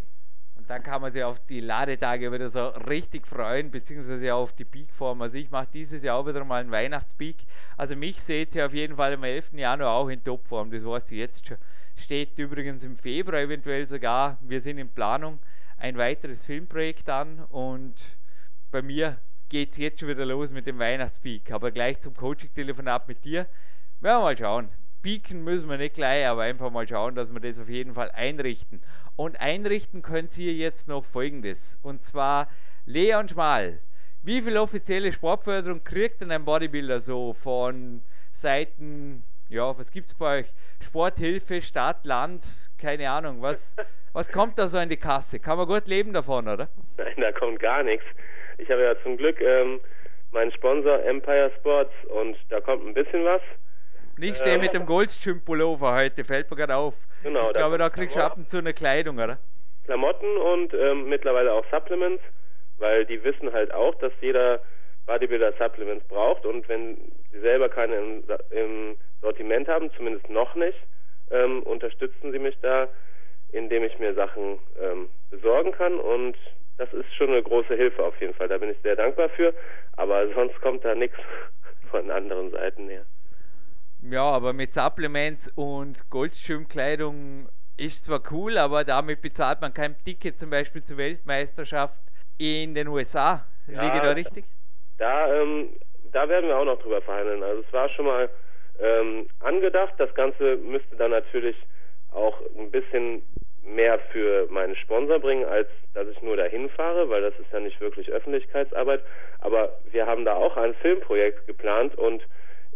dann 0.68 0.82
kann 0.82 1.00
man 1.00 1.12
sich 1.12 1.24
auf 1.24 1.44
die 1.46 1.60
Ladetage 1.60 2.30
wieder 2.30 2.48
so 2.48 2.66
richtig 2.68 3.26
freuen, 3.26 3.70
beziehungsweise 3.70 4.34
auf 4.34 4.52
die 4.52 4.66
Peakform. 4.66 5.22
Also 5.22 5.38
ich 5.38 5.50
mache 5.50 5.68
dieses 5.72 6.02
Jahr 6.02 6.18
auch 6.18 6.26
wieder 6.26 6.44
mal 6.44 6.60
einen 6.60 6.70
Weihnachtspeak. 6.70 7.36
Also 7.78 7.96
mich 7.96 8.22
seht 8.22 8.54
ihr 8.54 8.66
auf 8.66 8.74
jeden 8.74 8.96
Fall 8.96 9.14
am 9.14 9.24
11. 9.24 9.54
Januar 9.54 9.94
auch 9.94 10.08
in 10.08 10.22
Topform. 10.22 10.70
Das 10.70 10.84
weißt 10.84 11.10
du 11.10 11.14
jetzt 11.14 11.48
schon. 11.48 11.56
Steht 11.96 12.38
übrigens 12.38 12.84
im 12.84 12.96
Februar 12.96 13.40
eventuell 13.40 13.86
sogar. 13.86 14.38
Wir 14.42 14.60
sind 14.60 14.78
in 14.78 14.90
Planung 14.90 15.38
ein 15.78 15.96
weiteres 15.96 16.44
Filmprojekt 16.44 17.08
an 17.08 17.44
und 17.48 17.94
bei 18.70 18.82
mir 18.82 19.18
geht 19.48 19.70
es 19.70 19.78
jetzt 19.78 20.00
schon 20.00 20.10
wieder 20.10 20.26
los 20.26 20.52
mit 20.52 20.66
dem 20.66 20.78
Weihnachtspeak. 20.78 21.50
Aber 21.50 21.70
gleich 21.70 22.00
zum 22.00 22.14
Coaching-Telefonat 22.14 23.08
mit 23.08 23.24
dir. 23.24 23.46
Werden 24.00 24.18
wir 24.18 24.24
mal 24.24 24.38
schauen 24.38 24.68
pieken 25.02 25.44
müssen 25.44 25.70
wir 25.70 25.78
nicht 25.78 25.94
gleich, 25.94 26.26
aber 26.26 26.42
einfach 26.42 26.70
mal 26.70 26.86
schauen, 26.86 27.14
dass 27.14 27.32
wir 27.32 27.40
das 27.40 27.58
auf 27.58 27.68
jeden 27.68 27.94
Fall 27.94 28.10
einrichten. 28.10 28.82
Und 29.16 29.40
einrichten 29.40 30.02
könnt 30.02 30.36
ihr 30.38 30.52
jetzt 30.52 30.88
noch 30.88 31.04
folgendes. 31.04 31.78
Und 31.82 32.02
zwar 32.02 32.48
Leon 32.84 33.28
Schmal. 33.28 33.80
Wie 34.22 34.42
viel 34.42 34.58
offizielle 34.58 35.12
Sportförderung 35.12 35.84
kriegt 35.84 36.20
denn 36.20 36.30
ein 36.30 36.44
Bodybuilder 36.44 37.00
so 37.00 37.32
von 37.32 38.02
Seiten 38.32 39.22
ja, 39.48 39.78
was 39.78 39.90
gibt 39.90 40.08
es 40.08 40.14
bei 40.14 40.40
euch? 40.40 40.52
Sporthilfe, 40.82 41.62
Stadt, 41.62 42.04
Land, 42.04 42.44
keine 42.78 43.08
Ahnung. 43.08 43.40
Was, 43.40 43.76
was 44.12 44.30
kommt 44.30 44.58
da 44.58 44.68
so 44.68 44.78
in 44.78 44.90
die 44.90 44.98
Kasse? 44.98 45.40
Kann 45.40 45.56
man 45.56 45.66
gut 45.66 45.88
leben 45.88 46.12
davon, 46.12 46.48
oder? 46.48 46.68
Nein, 46.98 47.14
da 47.16 47.32
kommt 47.32 47.58
gar 47.60 47.82
nichts. 47.82 48.04
Ich 48.58 48.70
habe 48.70 48.82
ja 48.82 48.94
zum 49.02 49.16
Glück 49.16 49.40
ähm, 49.40 49.80
meinen 50.32 50.52
Sponsor 50.52 51.02
Empire 51.02 51.50
Sports 51.58 51.94
und 52.10 52.36
da 52.50 52.60
kommt 52.60 52.86
ein 52.86 52.92
bisschen 52.92 53.24
was. 53.24 53.40
Nicht 54.18 54.36
stehen 54.36 54.56
ähm, 54.56 54.60
mit 54.60 54.74
dem 54.74 54.84
Goldstream-Pullover 54.84 55.94
heute, 55.94 56.24
fällt 56.24 56.50
mir 56.50 56.56
gerade 56.56 56.76
auf. 56.76 56.94
Genau, 57.22 57.48
ich 57.48 57.54
glaube, 57.54 57.78
da 57.78 57.88
kriegst 57.88 58.16
du 58.16 58.20
ab 58.20 58.36
und 58.36 58.48
zu 58.48 58.58
eine 58.58 58.74
Kleidung, 58.74 59.18
oder? 59.18 59.38
Klamotten 59.84 60.36
und 60.36 60.74
ähm, 60.74 61.08
mittlerweile 61.08 61.52
auch 61.52 61.64
Supplements, 61.70 62.22
weil 62.78 63.06
die 63.06 63.22
wissen 63.22 63.52
halt 63.52 63.72
auch, 63.72 63.94
dass 63.96 64.12
jeder 64.20 64.60
Bodybuilder 65.06 65.52
Supplements 65.52 66.06
braucht 66.08 66.44
und 66.44 66.68
wenn 66.68 66.96
sie 67.32 67.40
selber 67.40 67.68
keine 67.68 67.96
im, 67.96 68.24
im 68.50 68.96
Sortiment 69.22 69.68
haben, 69.68 69.90
zumindest 69.96 70.28
noch 70.28 70.54
nicht, 70.54 70.78
ähm, 71.30 71.62
unterstützen 71.62 72.32
sie 72.32 72.38
mich 72.38 72.58
da, 72.60 72.88
indem 73.52 73.84
ich 73.84 73.98
mir 73.98 74.14
Sachen 74.14 74.58
ähm, 74.80 75.08
besorgen 75.30 75.72
kann 75.72 75.94
und 75.98 76.36
das 76.76 76.92
ist 76.92 77.12
schon 77.16 77.30
eine 77.30 77.42
große 77.42 77.74
Hilfe 77.74 78.04
auf 78.04 78.20
jeden 78.20 78.34
Fall. 78.34 78.48
Da 78.48 78.58
bin 78.58 78.70
ich 78.70 78.78
sehr 78.82 78.96
dankbar 78.96 79.28
für, 79.30 79.54
aber 79.96 80.28
sonst 80.34 80.60
kommt 80.60 80.84
da 80.84 80.94
nichts 80.94 81.18
von 81.90 82.10
anderen 82.10 82.50
Seiten 82.50 82.88
her. 82.88 83.06
Ja, 84.02 84.22
aber 84.22 84.52
mit 84.52 84.72
Supplements 84.72 85.52
und 85.56 86.08
Goldschirmkleidung 86.10 87.48
ist 87.76 88.06
zwar 88.06 88.22
cool, 88.30 88.58
aber 88.58 88.84
damit 88.84 89.22
bezahlt 89.22 89.60
man 89.60 89.74
kein 89.74 89.96
Ticket 90.04 90.38
zum 90.38 90.50
Beispiel 90.50 90.82
zur 90.82 90.98
Weltmeisterschaft 90.98 92.00
in 92.38 92.74
den 92.74 92.88
USA. 92.88 93.44
Ja, 93.66 93.82
Liege 93.82 94.04
da 94.04 94.12
richtig? 94.12 94.44
Da, 94.98 95.32
ähm, 95.34 95.70
da 96.12 96.28
werden 96.28 96.48
wir 96.48 96.56
auch 96.56 96.64
noch 96.64 96.80
drüber 96.80 97.02
verhandeln. 97.02 97.42
Also 97.42 97.62
es 97.66 97.72
war 97.72 97.88
schon 97.90 98.06
mal 98.06 98.28
ähm, 98.80 99.28
angedacht. 99.40 99.94
Das 99.98 100.12
Ganze 100.14 100.56
müsste 100.56 100.96
dann 100.96 101.10
natürlich 101.10 101.56
auch 102.12 102.40
ein 102.56 102.70
bisschen 102.70 103.22
mehr 103.62 103.98
für 104.12 104.46
meinen 104.50 104.74
Sponsor 104.76 105.18
bringen, 105.18 105.44
als 105.44 105.68
dass 105.94 106.08
ich 106.08 106.20
nur 106.22 106.36
dahin 106.36 106.70
fahre, 106.70 107.10
weil 107.10 107.22
das 107.22 107.34
ist 107.38 107.52
ja 107.52 107.60
nicht 107.60 107.80
wirklich 107.80 108.10
Öffentlichkeitsarbeit. 108.10 109.02
Aber 109.40 109.78
wir 109.90 110.06
haben 110.06 110.24
da 110.24 110.34
auch 110.34 110.56
ein 110.56 110.74
Filmprojekt 110.74 111.46
geplant 111.46 111.94
und 111.96 112.22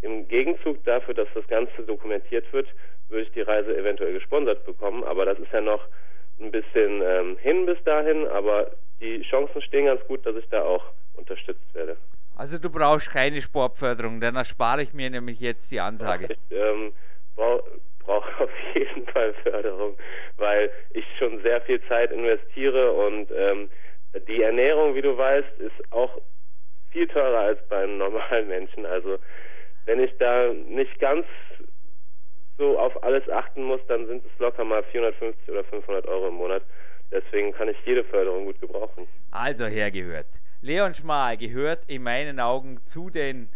im 0.03 0.29
Gegenzug 0.29 0.85
dafür, 0.85 1.15
dass 1.15 1.29
das 1.35 1.47
Ganze 1.49 1.83
dokumentiert 1.83 2.53
wird, 2.53 2.69
würde 3.09 3.25
ich 3.25 3.33
die 3.33 3.41
Reise 3.41 3.77
eventuell 3.77 4.13
gesponsert 4.13 4.65
bekommen. 4.65 5.05
Aber 5.05 5.25
das 5.25 5.39
ist 5.39 5.53
ja 5.53 5.61
noch 5.61 5.83
ein 6.41 6.51
bisschen 6.51 7.03
ähm, 7.03 7.39
hin 7.39 7.67
bis 7.67 7.83
dahin. 7.85 8.27
Aber 8.29 8.71
die 9.01 9.23
Chancen 9.23 9.63
stehen 9.63 9.87
ganz 9.87 10.05
gut, 10.07 10.25
dass 10.27 10.37
ich 10.37 10.49
da 10.49 10.63
auch 10.63 10.85
unterstützt 11.15 11.75
werde. 11.75 11.97
Also 12.37 12.59
du 12.59 12.71
brauchst 12.71 13.11
keine 13.11 13.41
Sportförderung, 13.41 14.21
dann 14.21 14.37
erspare 14.37 14.83
ich 14.83 14.93
mir 14.93 15.11
nämlich 15.11 15.41
jetzt 15.41 15.71
die 15.71 15.81
Ansage. 15.81 16.29
Ich 16.31 16.57
ähm, 16.57 16.93
brauche 17.37 17.63
brauch 18.05 18.27
auf 18.41 18.51
jeden 18.75 19.07
Fall 19.07 19.35
Förderung, 19.43 19.97
weil 20.37 20.71
ich 20.91 21.05
schon 21.19 21.41
sehr 21.43 21.61
viel 21.63 21.81
Zeit 21.89 22.11
investiere 22.11 22.93
und 22.93 23.31
ähm, 23.31 23.69
die 24.29 24.43
Ernährung, 24.43 24.95
wie 24.95 25.03
du 25.03 25.17
weißt, 25.17 25.59
ist 25.59 25.93
auch 25.93 26.21
viel 26.91 27.07
teurer 27.09 27.41
als 27.41 27.59
bei 27.69 27.85
einem 27.85 27.99
normalen 27.99 28.49
Menschen. 28.49 28.85
Also 28.85 29.19
wenn 29.87 30.01
ich 30.01 30.17
da 30.19 30.53
nicht 30.53 30.99
ganz 30.99 31.27
so 32.59 32.79
auf 32.79 33.03
alles 33.03 33.29
achten 33.29 33.65
muss, 33.65 33.81
dann 33.89 34.07
sind 34.07 34.25
es 34.25 34.39
locker 34.39 34.65
mal 34.65 34.83
450 34.85 35.49
oder 35.49 35.65
500 35.65 36.07
Euro 36.07 36.29
im 36.29 36.35
Monat. 36.35 36.63
Deswegen 37.11 37.53
kann 37.53 37.69
ich 37.69 37.77
jede 37.85 38.05
Förderung 38.05 38.47
gut 38.47 38.61
gebrauchen. 38.61 39.07
Also 39.31 39.67
hergehört. 39.67 40.27
Leon 40.61 40.95
Schmal 40.95 41.37
gehört 41.37 41.85
in 41.89 42.03
meinen 42.03 42.39
Augen 42.41 42.81
zu 42.87 43.11
den 43.11 43.49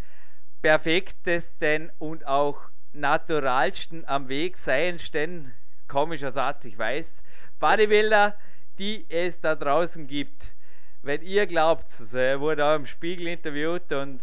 perfektesten 0.61 1.91
und 1.99 2.27
auch 2.27 2.69
naturalsten 2.93 4.03
am 4.07 4.27
Weg 4.27 4.57
seiensten, 4.57 5.53
komischer 5.87 6.31
Satz, 6.31 6.65
ich 6.65 6.77
weiß, 6.77 7.23
Bodybuilder, 7.59 8.35
die 8.77 9.05
es 9.09 9.39
da 9.39 9.55
draußen 9.55 10.07
gibt. 10.07 10.53
Wenn 11.01 11.21
ihr 11.21 11.45
glaubt, 11.45 11.85
er 12.13 12.39
wurde 12.41 12.65
auch 12.65 12.75
im 12.75 12.85
Spiegel 12.85 13.27
interviewt 13.27 13.91
und 13.93 14.19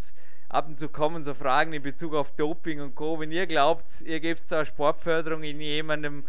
ab 0.55 0.69
und 0.69 0.79
zu 0.79 0.89
kommen 0.89 1.25
so 1.25 1.35
Fragen 1.35 1.73
in 1.73 1.83
Bezug 1.83 2.15
auf 2.15 2.31
Doping 2.37 2.81
und 2.81 2.95
Co. 2.95 3.19
Wenn 3.19 3.33
ihr 3.33 3.47
glaubt, 3.47 4.03
ihr 4.03 4.21
gebt 4.21 4.41
da 4.51 4.65
Sportförderung 4.65 5.43
in 5.43 5.61
jemandem, 5.61 6.25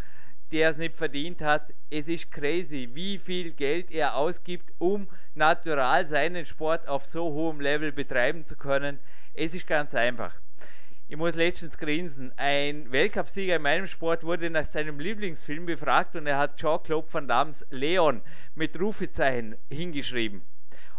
der 0.50 0.70
es 0.70 0.78
nicht 0.78 0.96
verdient 0.96 1.40
hat. 1.40 1.72
Es 1.90 2.08
ist 2.08 2.32
crazy, 2.32 2.90
wie 2.92 3.18
viel 3.18 3.52
Geld 3.52 3.92
er 3.92 4.16
ausgibt, 4.16 4.72
um 4.78 5.06
natural 5.36 6.06
seinen 6.06 6.44
Sport 6.44 6.88
auf 6.88 7.04
so 7.04 7.22
hohem 7.22 7.60
Level 7.60 7.92
betreiben 7.92 8.44
zu 8.44 8.56
können. 8.56 8.98
Es 9.32 9.54
ist 9.54 9.68
ganz 9.68 9.94
einfach. 9.94 10.34
Ich 11.08 11.16
muss 11.16 11.36
letztens 11.36 11.78
grinsen. 11.78 12.32
Ein 12.36 12.90
Weltcupsieger 12.90 13.56
in 13.56 13.62
meinem 13.62 13.86
Sport 13.86 14.24
wurde 14.24 14.50
nach 14.50 14.66
seinem 14.66 14.98
Lieblingsfilm 14.98 15.66
befragt 15.66 16.16
und 16.16 16.26
er 16.26 16.38
hat 16.38 16.56
Jean-Claude 16.56 17.06
Van 17.12 17.28
Damme's 17.28 17.64
Leon 17.70 18.22
mit 18.56 18.80
Rufezeichen 18.80 19.54
hingeschrieben. 19.70 20.42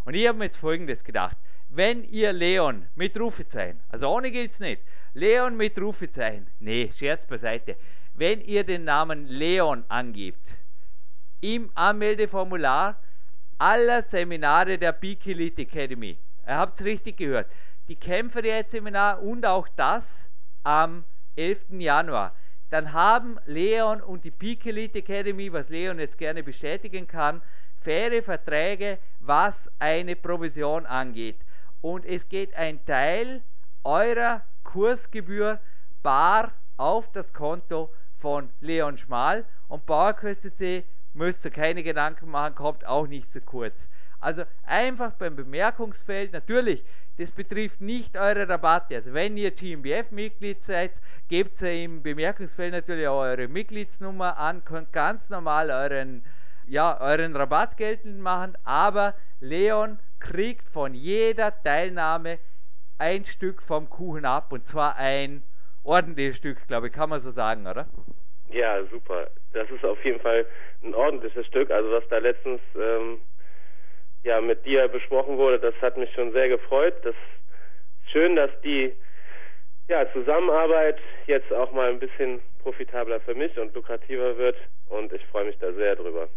Und 0.05 0.13
ich 0.13 0.25
habe 0.25 0.37
mir 0.37 0.45
jetzt 0.45 0.55
folgendes 0.55 1.03
gedacht. 1.03 1.35
Wenn 1.69 2.03
ihr 2.05 2.31
Leon 2.33 2.87
mit 2.95 3.19
Rufezeichen, 3.19 3.81
also 3.89 4.09
ohne 4.09 4.31
gilt 4.31 4.51
es 4.51 4.59
nicht, 4.59 4.81
Leon 5.13 5.57
mit 5.57 5.79
Rufezeichen, 5.79 6.47
nee, 6.59 6.91
Scherz 6.95 7.25
beiseite, 7.25 7.75
wenn 8.13 8.41
ihr 8.41 8.63
den 8.63 8.85
Namen 8.85 9.27
Leon 9.27 9.83
angebt, 9.89 10.55
im 11.41 11.69
Anmeldeformular 11.75 12.99
aller 13.57 14.01
Seminare 14.01 14.77
der 14.77 14.91
Peak 14.91 15.27
Elite 15.27 15.63
Academy, 15.63 16.17
ihr 16.47 16.57
habt 16.57 16.75
es 16.75 16.85
richtig 16.85 17.17
gehört, 17.17 17.51
die 17.87 17.95
Kämpferdiät-Seminar 17.95 19.21
und 19.21 19.45
auch 19.45 19.67
das 19.75 20.27
am 20.63 21.03
11. 21.35 21.65
Januar, 21.79 22.33
dann 22.69 22.93
haben 22.93 23.39
Leon 23.45 24.01
und 24.01 24.23
die 24.23 24.31
Peak 24.31 24.65
Elite 24.65 24.99
Academy, 24.99 25.51
was 25.51 25.69
Leon 25.69 25.99
jetzt 25.99 26.17
gerne 26.17 26.43
bestätigen 26.43 27.07
kann, 27.07 27.41
faire 27.81 28.21
Verträge, 28.21 28.99
was 29.19 29.69
eine 29.79 30.15
Provision 30.15 30.85
angeht. 30.85 31.37
Und 31.81 32.05
es 32.05 32.29
geht 32.29 32.55
ein 32.55 32.83
Teil 32.85 33.41
eurer 33.83 34.43
Kursgebühr 34.63 35.59
bar 36.03 36.51
auf 36.77 37.11
das 37.11 37.33
Konto 37.33 37.89
von 38.17 38.49
Leon 38.59 38.97
Schmal 38.97 39.45
und 39.67 39.85
PowerQuest.cc 39.85 40.83
müsst 41.13 41.45
ihr 41.45 41.51
keine 41.51 41.83
Gedanken 41.83 42.29
machen, 42.29 42.55
kommt 42.55 42.85
auch 42.85 43.07
nicht 43.07 43.31
zu 43.31 43.41
kurz. 43.41 43.89
Also 44.19 44.43
einfach 44.65 45.13
beim 45.13 45.35
Bemerkungsfeld, 45.35 46.33
natürlich, 46.33 46.83
das 47.17 47.31
betrifft 47.31 47.81
nicht 47.81 48.17
eure 48.17 48.47
Rabatte. 48.47 48.95
Also 48.95 49.13
wenn 49.13 49.37
ihr 49.37 49.51
GmbF-Mitglied 49.51 50.63
seid, 50.63 51.01
gebt 51.27 51.61
ihr 51.61 51.83
im 51.83 52.01
Bemerkungsfeld 52.01 52.73
natürlich 52.73 53.07
auch 53.07 53.21
eure 53.21 53.47
Mitgliedsnummer 53.47 54.37
an, 54.37 54.63
könnt 54.65 54.91
ganz 54.91 55.29
normal 55.29 55.69
euren, 55.69 56.23
ja, 56.67 56.99
euren 56.99 57.35
Rabatt 57.35 57.77
geltend 57.77 58.19
machen, 58.19 58.57
aber 58.63 59.13
Leon 59.39 59.99
kriegt 60.19 60.67
von 60.69 60.93
jeder 60.93 61.53
Teilnahme 61.63 62.39
ein 62.97 63.25
Stück 63.25 63.61
vom 63.61 63.89
Kuchen 63.89 64.25
ab 64.25 64.51
und 64.51 64.65
zwar 64.65 64.97
ein 64.97 65.43
ordentliches 65.83 66.37
Stück, 66.37 66.67
glaube 66.67 66.87
ich, 66.87 66.93
kann 66.93 67.09
man 67.09 67.19
so 67.19 67.31
sagen, 67.31 67.67
oder? 67.67 67.87
Ja, 68.49 68.83
super. 68.85 69.29
Das 69.53 69.69
ist 69.69 69.83
auf 69.83 70.03
jeden 70.03 70.19
Fall 70.19 70.45
ein 70.83 70.93
ordentliches 70.93 71.45
Stück. 71.47 71.71
Also 71.71 71.91
was 71.91 72.07
da 72.09 72.17
letztens 72.17 72.61
ähm, 72.75 73.19
ja 74.23 74.41
mit 74.41 74.65
dir 74.65 74.87
besprochen 74.87 75.37
wurde, 75.37 75.59
das 75.59 75.75
hat 75.81 75.97
mich 75.97 76.11
schon 76.13 76.31
sehr 76.31 76.49
gefreut. 76.49 76.95
Das 77.03 77.15
ist 77.15 78.11
schön, 78.11 78.35
dass 78.35 78.51
die 78.63 78.93
ja, 79.87 80.11
Zusammenarbeit 80.11 80.97
jetzt 81.27 81.51
auch 81.53 81.71
mal 81.71 81.89
ein 81.89 81.99
bisschen 81.99 82.41
profitabler 82.61 83.21
für 83.21 83.35
mich 83.35 83.57
und 83.57 83.73
lukrativer 83.73 84.37
wird 84.37 84.57
und 84.89 85.13
ich 85.13 85.25
freue 85.27 85.45
mich 85.45 85.57
da 85.59 85.71
sehr 85.73 85.95
drüber. 85.95 86.27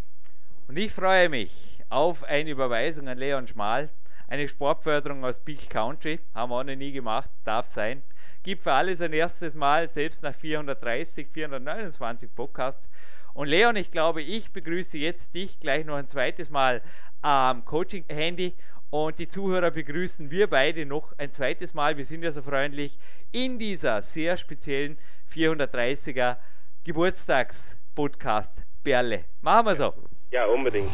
Und 0.68 0.78
ich 0.78 0.92
freue 0.92 1.28
mich 1.28 1.79
auf 1.90 2.24
eine 2.24 2.50
Überweisung 2.50 3.08
an 3.08 3.18
Leon 3.18 3.46
Schmal, 3.46 3.90
eine 4.28 4.48
Sportförderung 4.48 5.24
aus 5.24 5.38
Peak 5.38 5.68
Country, 5.68 6.20
haben 6.34 6.50
wir 6.50 6.56
auch 6.56 6.64
noch 6.64 6.76
nie 6.76 6.92
gemacht, 6.92 7.28
darf 7.44 7.66
sein 7.66 8.02
gibt 8.42 8.62
für 8.62 8.72
alles 8.72 9.00
ein 9.02 9.12
erstes 9.12 9.54
Mal, 9.54 9.88
selbst 9.88 10.22
nach 10.22 10.34
430, 10.34 11.28
429 11.32 12.34
Podcasts. 12.34 12.88
Und 13.34 13.48
Leon, 13.48 13.76
ich 13.76 13.90
glaube, 13.90 14.22
ich 14.22 14.52
begrüße 14.52 14.98
jetzt 14.98 15.34
dich 15.34 15.60
gleich 15.60 15.84
noch 15.84 15.96
ein 15.96 16.08
zweites 16.08 16.50
Mal 16.50 16.82
am 17.22 17.64
Coaching-Handy 17.64 18.54
und 18.90 19.18
die 19.18 19.28
Zuhörer 19.28 19.70
begrüßen 19.70 20.30
wir 20.30 20.48
beide 20.48 20.84
noch 20.84 21.16
ein 21.16 21.30
zweites 21.30 21.74
Mal. 21.74 21.96
Wir 21.96 22.04
sind 22.04 22.24
ja 22.24 22.32
so 22.32 22.42
freundlich 22.42 22.98
in 23.30 23.58
dieser 23.58 24.02
sehr 24.02 24.36
speziellen 24.36 24.98
430er 25.32 26.38
Geburtstags-Podcast 26.84 28.64
Perle. 28.82 29.26
Machen 29.42 29.66
wir 29.66 29.76
so. 29.76 29.94
Ja, 30.32 30.46
unbedingt. 30.46 30.90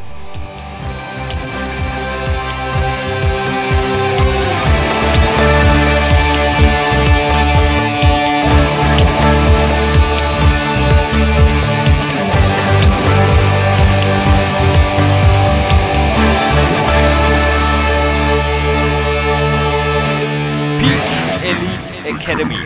Elite 21.46 22.06
academy. 22.06 22.56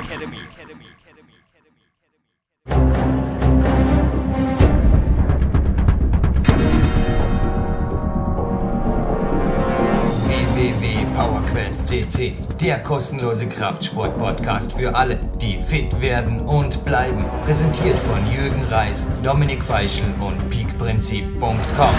PowerQuest 11.61 11.89
CC, 11.89 12.33
der 12.61 12.83
kostenlose 12.83 13.49
Kraftsport-Podcast 13.49 14.73
für 14.73 14.95
alle, 14.95 15.19
die 15.41 15.59
fit 15.59 16.01
werden 16.01 16.41
und 16.41 16.85
bleiben. 16.85 17.25
Präsentiert 17.45 17.99
von 17.99 18.25
Jürgen 18.31 18.65
Reis, 18.65 19.07
Dominik 19.23 19.63
Feischl 19.63 20.13
und 20.21 20.49
peakprinzip.com. 20.49 21.95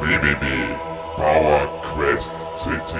www.powerquest.cc 0.00 2.96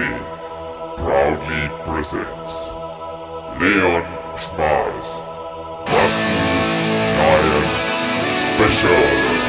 proudly 0.97 1.69
presents 1.83 2.69
Leon 3.59 4.03
Schmals 4.37 5.19
Muscle 5.89 6.37
Lion 7.17 7.65
Special. 8.53 9.40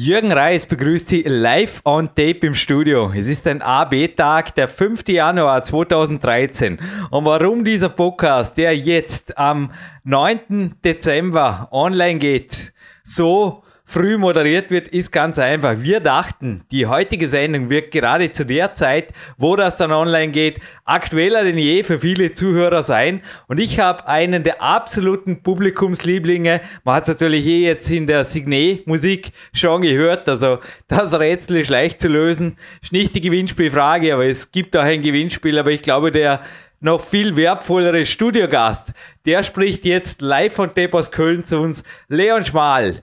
Jürgen 0.00 0.30
Reis 0.30 0.64
begrüßt 0.64 1.08
Sie 1.08 1.22
live 1.22 1.80
on 1.84 2.06
tape 2.06 2.46
im 2.46 2.54
Studio. 2.54 3.12
Es 3.12 3.26
ist 3.26 3.48
ein 3.48 3.62
AB-Tag, 3.62 4.54
der 4.54 4.68
5. 4.68 5.08
Januar 5.08 5.64
2013. 5.64 6.78
Und 7.10 7.24
warum 7.24 7.64
dieser 7.64 7.88
Podcast, 7.88 8.56
der 8.58 8.76
jetzt 8.76 9.36
am 9.36 9.72
9. 10.04 10.76
Dezember 10.84 11.66
online 11.72 12.20
geht, 12.20 12.72
so 13.02 13.64
früh 13.88 14.18
moderiert 14.18 14.70
wird, 14.70 14.88
ist 14.88 15.10
ganz 15.12 15.38
einfach. 15.38 15.76
Wir 15.78 16.00
dachten, 16.00 16.62
die 16.70 16.86
heutige 16.86 17.26
Sendung 17.26 17.70
wird 17.70 17.90
gerade 17.90 18.30
zu 18.30 18.44
der 18.44 18.74
Zeit, 18.74 19.14
wo 19.38 19.56
das 19.56 19.76
dann 19.76 19.92
online 19.92 20.30
geht, 20.30 20.60
aktueller 20.84 21.42
denn 21.42 21.56
je 21.56 21.82
für 21.82 21.96
viele 21.96 22.34
Zuhörer 22.34 22.82
sein. 22.82 23.22
Und 23.46 23.58
ich 23.58 23.80
habe 23.80 24.06
einen 24.06 24.44
der 24.44 24.60
absoluten 24.62 25.42
Publikumslieblinge. 25.42 26.60
Man 26.84 26.96
hat 26.96 27.04
es 27.04 27.08
natürlich 27.08 27.46
eh 27.46 27.64
jetzt 27.64 27.90
in 27.90 28.06
der 28.06 28.26
Signet-Musik 28.26 29.32
schon 29.54 29.80
gehört. 29.80 30.28
Also 30.28 30.58
das 30.86 31.18
Rätsel 31.18 31.56
ist 31.56 31.70
leicht 31.70 32.02
zu 32.02 32.08
lösen. 32.08 32.58
Ist 32.82 32.92
nicht 32.92 33.14
die 33.14 33.22
Gewinnspielfrage, 33.22 34.12
aber 34.12 34.26
es 34.26 34.52
gibt 34.52 34.76
auch 34.76 34.82
ein 34.82 35.00
Gewinnspiel. 35.00 35.58
Aber 35.58 35.70
ich 35.70 35.80
glaube, 35.80 36.12
der 36.12 36.42
noch 36.80 37.00
viel 37.00 37.36
wertvollere 37.36 38.04
Studiogast, 38.04 38.92
der 39.24 39.42
spricht 39.42 39.86
jetzt 39.86 40.20
live 40.20 40.52
von 40.52 40.74
Tape 40.74 40.92
aus 40.92 41.10
Köln 41.10 41.44
zu 41.44 41.58
uns. 41.58 41.84
Leon 42.08 42.44
Schmal. 42.44 43.02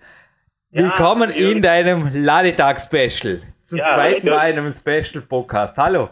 Willkommen 0.76 1.32
ja, 1.32 1.52
in 1.52 1.62
deinem 1.62 2.12
Ladetag-Special. 2.14 3.40
Zum 3.64 3.80
ja, 3.80 3.96
zweiten 3.96 4.28
Mal 4.28 4.52
in 4.52 4.60
einem 4.60 4.74
Special-Podcast. 4.74 5.78
Hallo. 5.78 6.10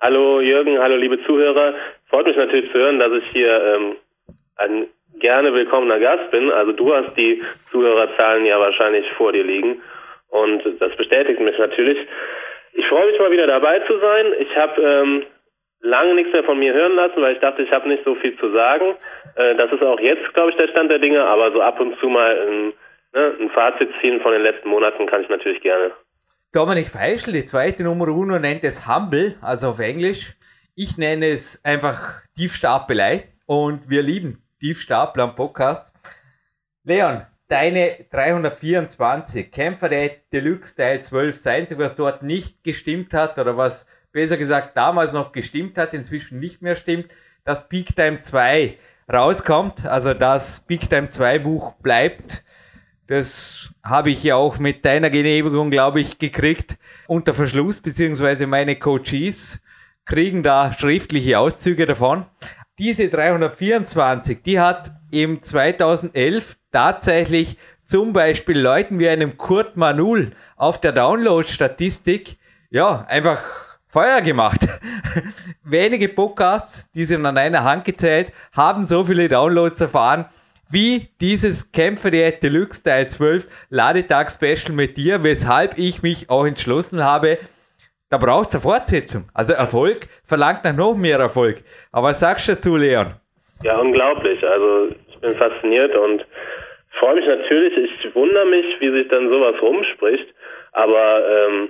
Hallo 0.00 0.40
Jürgen, 0.40 0.80
hallo 0.80 0.96
liebe 0.96 1.22
Zuhörer. 1.26 1.74
Freut 2.08 2.26
mich 2.26 2.36
natürlich 2.36 2.72
zu 2.72 2.78
hören, 2.78 2.98
dass 2.98 3.12
ich 3.12 3.30
hier 3.30 3.62
ähm, 3.62 3.96
ein 4.56 4.86
gerne 5.20 5.54
willkommener 5.54 6.00
Gast 6.00 6.28
bin. 6.32 6.50
Also 6.50 6.72
du 6.72 6.92
hast 6.92 7.14
die 7.16 7.40
Zuhörerzahlen 7.70 8.44
ja 8.46 8.58
wahrscheinlich 8.58 9.06
vor 9.12 9.30
dir 9.30 9.44
liegen 9.44 9.80
und 10.30 10.60
das 10.80 10.96
bestätigt 10.96 11.38
mich 11.38 11.56
natürlich. 11.56 11.98
Ich 12.72 12.86
freue 12.88 13.12
mich 13.12 13.20
mal 13.20 13.30
wieder 13.30 13.46
dabei 13.46 13.78
zu 13.86 13.96
sein. 14.00 14.26
Ich 14.40 14.56
habe 14.56 14.82
ähm, 14.82 15.22
lange 15.82 16.16
nichts 16.16 16.32
mehr 16.32 16.42
von 16.42 16.58
mir 16.58 16.74
hören 16.74 16.96
lassen, 16.96 17.22
weil 17.22 17.34
ich 17.34 17.40
dachte, 17.40 17.62
ich 17.62 17.70
habe 17.70 17.88
nicht 17.88 18.02
so 18.04 18.16
viel 18.16 18.36
zu 18.38 18.50
sagen. 18.50 18.96
Äh, 19.36 19.54
das 19.54 19.70
ist 19.70 19.84
auch 19.84 20.00
jetzt, 20.00 20.34
glaube 20.34 20.50
ich, 20.50 20.56
der 20.56 20.66
Stand 20.66 20.90
der 20.90 20.98
Dinge, 20.98 21.24
aber 21.24 21.52
so 21.52 21.62
ab 21.62 21.78
und 21.78 21.96
zu 22.00 22.08
mal 22.08 22.36
ein 22.48 22.72
ne, 23.12 23.36
ein 23.40 23.50
Fazit 23.50 23.90
ziehen 24.00 24.20
von 24.20 24.32
den 24.32 24.42
letzten 24.42 24.68
Monaten 24.68 25.06
kann 25.06 25.22
ich 25.22 25.28
natürlich 25.28 25.60
gerne. 25.60 25.92
Dominik 26.52 26.90
Feischl, 26.90 27.32
die 27.32 27.46
zweite 27.46 27.84
Nummer 27.84 28.08
uno, 28.08 28.38
nennt 28.38 28.64
es 28.64 28.88
Humble, 28.88 29.36
also 29.40 29.70
auf 29.70 29.78
Englisch. 29.78 30.34
Ich 30.74 30.98
nenne 30.98 31.30
es 31.30 31.64
einfach 31.64 32.22
Tiefstapelei 32.36 33.28
und 33.46 33.88
wir 33.88 34.02
lieben 34.02 34.42
Tiefstapel 34.58 35.22
am 35.22 35.34
Podcast. 35.34 35.92
Leon, 36.82 37.26
deine 37.48 38.06
324 38.10 39.50
Kämpfer 39.50 39.88
der 39.88 40.10
Deluxe 40.32 40.76
Teil 40.76 41.02
12, 41.02 41.36
das 41.36 41.46
Einzige, 41.46 41.82
was 41.82 41.94
dort 41.94 42.22
nicht 42.22 42.64
gestimmt 42.64 43.12
hat 43.12 43.38
oder 43.38 43.56
was 43.56 43.86
besser 44.12 44.36
gesagt 44.36 44.76
damals 44.76 45.12
noch 45.12 45.32
gestimmt 45.32 45.78
hat, 45.78 45.94
inzwischen 45.94 46.40
nicht 46.40 46.62
mehr 46.62 46.76
stimmt, 46.76 47.14
dass 47.44 47.68
Peak 47.68 47.94
Time 47.94 48.18
2 48.18 48.76
rauskommt, 49.12 49.86
also 49.86 50.14
das 50.14 50.66
Peak 50.66 50.88
Time 50.88 51.08
2 51.08 51.38
Buch 51.40 51.74
bleibt 51.74 52.42
das 53.10 53.74
habe 53.82 54.10
ich 54.10 54.22
ja 54.22 54.36
auch 54.36 54.60
mit 54.60 54.84
deiner 54.84 55.10
Genehmigung, 55.10 55.72
glaube 55.72 56.00
ich, 56.00 56.20
gekriegt 56.20 56.76
unter 57.08 57.34
Verschluss, 57.34 57.80
beziehungsweise 57.80 58.46
meine 58.46 58.76
Coaches 58.76 59.60
kriegen 60.04 60.44
da 60.44 60.72
schriftliche 60.72 61.40
Auszüge 61.40 61.86
davon. 61.86 62.24
Diese 62.78 63.08
324, 63.08 64.42
die 64.42 64.60
hat 64.60 64.92
im 65.10 65.42
2011 65.42 66.56
tatsächlich 66.70 67.58
zum 67.84 68.12
Beispiel 68.12 68.56
Leuten 68.56 69.00
wie 69.00 69.08
einem 69.08 69.36
Kurt 69.36 69.76
Manul 69.76 70.30
auf 70.54 70.80
der 70.80 70.92
Download-Statistik, 70.92 72.36
ja, 72.70 73.04
einfach 73.08 73.42
Feuer 73.88 74.20
gemacht. 74.20 74.60
Wenige 75.64 76.08
Podcasts, 76.08 76.88
die 76.92 77.04
sind 77.04 77.26
an 77.26 77.36
einer 77.38 77.64
Hand 77.64 77.84
gezählt, 77.84 78.32
haben 78.52 78.86
so 78.86 79.02
viele 79.02 79.28
Downloads 79.28 79.80
erfahren 79.80 80.26
wie 80.70 81.08
dieses 81.20 81.72
Kämpfer 81.72 82.10
der 82.10 82.32
Deluxe 82.32 82.82
Teil 82.82 83.08
12 83.08 83.48
Ladetag 83.70 84.30
Special 84.30 84.74
mit 84.74 84.96
dir, 84.96 85.22
weshalb 85.24 85.78
ich 85.78 86.02
mich 86.02 86.30
auch 86.30 86.46
entschlossen 86.46 87.04
habe, 87.04 87.38
da 88.10 88.18
braucht 88.18 88.48
es 88.48 88.54
eine 88.56 88.62
Fortsetzung. 88.62 89.28
Also 89.34 89.54
Erfolg 89.54 90.08
verlangt 90.24 90.64
nach 90.64 90.74
noch 90.74 90.94
mehr 90.94 91.18
Erfolg. 91.18 91.58
Aber 91.92 92.08
was 92.08 92.20
sagst 92.20 92.48
du 92.48 92.52
dazu, 92.52 92.76
Leon? 92.76 93.14
Ja, 93.62 93.78
unglaublich. 93.78 94.42
Also 94.44 94.88
ich 95.08 95.18
bin 95.20 95.30
fasziniert 95.36 95.94
und 95.96 96.24
freue 96.98 97.16
mich 97.16 97.26
natürlich. 97.26 97.76
Ich 97.76 98.14
wundere 98.14 98.46
mich, 98.46 98.66
wie 98.80 98.90
sich 98.90 99.08
dann 99.08 99.28
sowas 99.28 99.54
rumspricht. 99.60 100.26
Aber 100.72 101.22
ähm, 101.28 101.68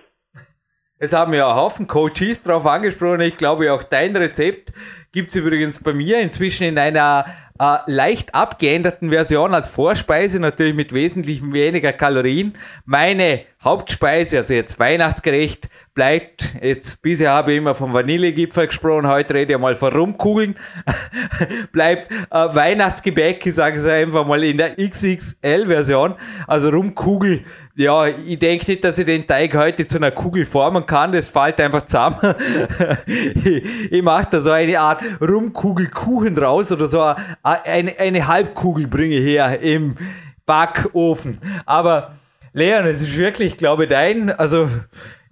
es 1.00 1.14
haben 1.14 1.32
ja 1.32 1.56
Haufen 1.56 1.88
Coaches 1.88 2.42
drauf 2.42 2.66
angesprochen. 2.66 3.22
Ich 3.22 3.38
glaube 3.38 3.72
auch 3.72 3.82
dein 3.82 4.14
Rezept 4.14 4.72
gibt 5.12 5.30
es 5.30 5.36
übrigens 5.36 5.80
bei 5.80 5.92
mir 5.92 6.20
inzwischen 6.20 6.64
in 6.64 6.78
einer 6.78 7.24
äh, 7.58 7.78
leicht 7.86 8.34
abgeänderten 8.34 9.10
Version 9.10 9.54
als 9.54 9.66
Vorspeise, 9.66 10.38
natürlich 10.38 10.74
mit 10.74 10.92
wesentlich 10.92 11.42
weniger 11.42 11.92
Kalorien. 11.92 12.52
Meine 12.84 13.40
Hauptspeise, 13.64 14.36
also 14.36 14.54
jetzt 14.54 14.78
Weihnachtsgerecht, 14.78 15.68
bleibt, 15.94 16.54
jetzt 16.62 17.02
bisher 17.02 17.32
habe 17.32 17.52
ich 17.52 17.58
immer 17.58 17.74
vom 17.74 17.92
Vanillegipfel 17.92 18.66
gesprochen, 18.66 19.08
heute 19.08 19.34
rede 19.34 19.54
ich 19.54 19.58
mal 19.58 19.76
von 19.76 19.92
Rumkugeln, 19.92 20.54
bleibt 21.72 22.10
äh, 22.10 22.54
Weihnachtsgebäck, 22.54 23.44
ich 23.44 23.54
sage 23.54 23.78
es 23.78 23.86
einfach 23.86 24.26
mal 24.26 24.44
in 24.44 24.58
der 24.58 24.76
XXL-Version, 24.76 26.14
also 26.46 26.68
Rumkugel 26.68 27.44
ja, 27.81 28.09
ich 28.09 28.38
denke 28.38 28.73
nicht, 28.73 28.85
dass 28.85 28.99
ich 28.99 29.07
den 29.07 29.27
Teig 29.27 29.57
heute 29.57 29.87
zu 29.87 29.97
einer 29.97 30.11
Kugel 30.11 30.45
formen 30.45 30.85
kann. 30.85 31.12
Das 31.12 31.29
fällt 31.29 31.59
einfach 31.62 31.87
zusammen. 31.87 32.19
ich, 33.07 33.64
ich 33.90 34.03
mache 34.03 34.29
da 34.33 34.40
so 34.43 34.51
eine 34.51 34.79
Art 34.79 35.03
Rumkugelkuchen 35.19 36.35
draus 36.35 36.71
oder 36.71 36.87
so 36.88 37.01
eine, 37.43 37.99
eine 37.99 38.27
Halbkugel 38.27 38.87
bringe 38.87 39.14
ich 39.14 39.25
her 39.25 39.61
im 39.61 39.97
Backofen. 40.45 41.38
Aber 41.64 42.16
Leon, 42.53 42.85
es 42.85 43.01
ist 43.01 43.16
wirklich, 43.16 43.57
glaube 43.57 43.85
ich, 43.85 43.88
dein, 43.88 44.29
also 44.29 44.69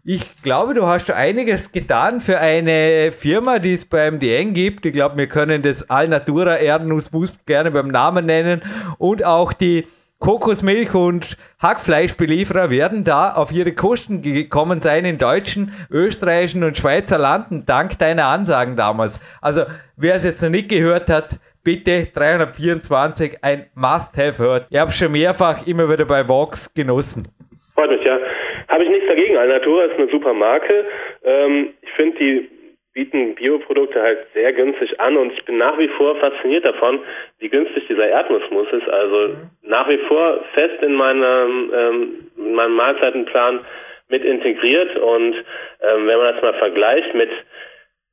ich 0.02 0.40
glaube, 0.42 0.72
du 0.72 0.86
hast 0.86 1.10
einiges 1.10 1.70
getan 1.70 2.22
für 2.22 2.38
eine 2.38 3.12
Firma, 3.12 3.58
die 3.58 3.74
es 3.74 3.84
beim 3.84 4.20
DN 4.20 4.54
gibt. 4.54 4.86
Ich 4.86 4.94
glaube, 4.94 5.18
wir 5.18 5.26
können 5.26 5.60
das 5.60 5.90
Alnatura 5.90 6.56
Erdnussmus 6.56 7.30
gerne 7.44 7.70
beim 7.70 7.88
Namen 7.88 8.24
nennen 8.24 8.62
und 8.96 9.22
auch 9.22 9.52
die 9.52 9.86
Kokosmilch 10.20 10.94
und 10.94 11.36
Hackfleischbelieferer 11.62 12.70
werden 12.70 13.04
da 13.04 13.34
auf 13.34 13.52
ihre 13.52 13.72
Kosten 13.72 14.20
gekommen 14.20 14.80
sein 14.80 15.04
in 15.04 15.16
deutschen, 15.16 15.72
österreichischen 15.92 16.64
und 16.64 16.76
Schweizer 16.76 17.18
Landen, 17.18 17.62
dank 17.66 17.98
deiner 18.00 18.26
Ansagen 18.26 18.76
damals. 18.76 19.20
Also, 19.40 19.62
wer 19.96 20.16
es 20.16 20.24
jetzt 20.24 20.42
noch 20.42 20.50
nicht 20.50 20.68
gehört 20.68 21.08
hat, 21.08 21.38
bitte 21.62 22.08
324 22.12 23.44
ein 23.44 23.66
Must-Have 23.76 24.42
hört. 24.42 24.66
Ich 24.70 24.78
habe 24.78 24.90
schon 24.90 25.12
mehrfach 25.12 25.66
immer 25.68 25.88
wieder 25.88 26.04
bei 26.04 26.26
Vox 26.26 26.74
genossen. 26.74 27.28
Freut 27.74 27.90
mich, 27.90 28.02
ja. 28.02 28.18
Habe 28.66 28.82
ich 28.82 28.90
nichts 28.90 29.06
dagegen. 29.06 29.36
Alnatura 29.36 29.84
ist 29.84 29.98
eine 29.98 30.10
super 30.10 30.34
Marke. 30.34 30.84
Ähm, 31.24 31.74
ich 31.80 31.92
finde 31.92 32.18
die 32.18 32.48
bieten 32.98 33.36
Bioprodukte 33.36 34.02
halt 34.02 34.26
sehr 34.34 34.52
günstig 34.52 34.98
an 34.98 35.16
und 35.16 35.32
ich 35.32 35.44
bin 35.44 35.56
nach 35.56 35.78
wie 35.78 35.86
vor 35.86 36.16
fasziniert 36.16 36.64
davon, 36.64 36.98
wie 37.38 37.48
günstig 37.48 37.86
dieser 37.86 38.08
Erdnussmus 38.08 38.66
ist. 38.72 38.88
Also 38.88 39.28
mhm. 39.28 39.50
nach 39.62 39.88
wie 39.88 39.98
vor 40.08 40.40
fest 40.52 40.82
in 40.82 40.94
meinem, 40.94 41.70
ähm, 41.72 42.30
in 42.36 42.54
meinem 42.54 42.74
Mahlzeitenplan 42.74 43.60
mit 44.08 44.24
integriert 44.24 44.96
und 44.96 45.34
ähm, 45.34 46.06
wenn 46.08 46.18
man 46.18 46.34
das 46.34 46.42
mal 46.42 46.54
vergleicht 46.54 47.14
mit 47.14 47.30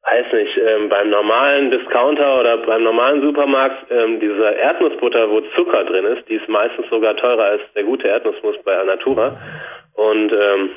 weiß 0.08 0.34
nicht, 0.34 0.56
ähm, 0.56 0.88
beim 0.88 1.10
normalen 1.10 1.71
Discounter 1.71 2.39
oder 2.39 2.58
beim 2.58 2.84
normalen 2.84 3.24
Supermarkt, 3.24 3.89
ähm, 3.89 4.19
diese 4.19 4.52
Erdnussbutter, 4.52 5.32
wo 5.32 5.41
Zucker 5.56 5.84
drin 5.86 6.06
ist, 6.06 6.30
die 6.30 6.36
ist 6.36 6.48
meistens 6.48 6.88
sogar 6.91 7.17
teurer 7.17 7.45
als 7.45 7.62
der 7.74 7.86
gute 7.86 8.08
Erdnussmus 8.08 8.56
bei 8.63 8.78
Alnatura. 8.78 9.36
Und 9.95 10.32
ähm, 10.32 10.69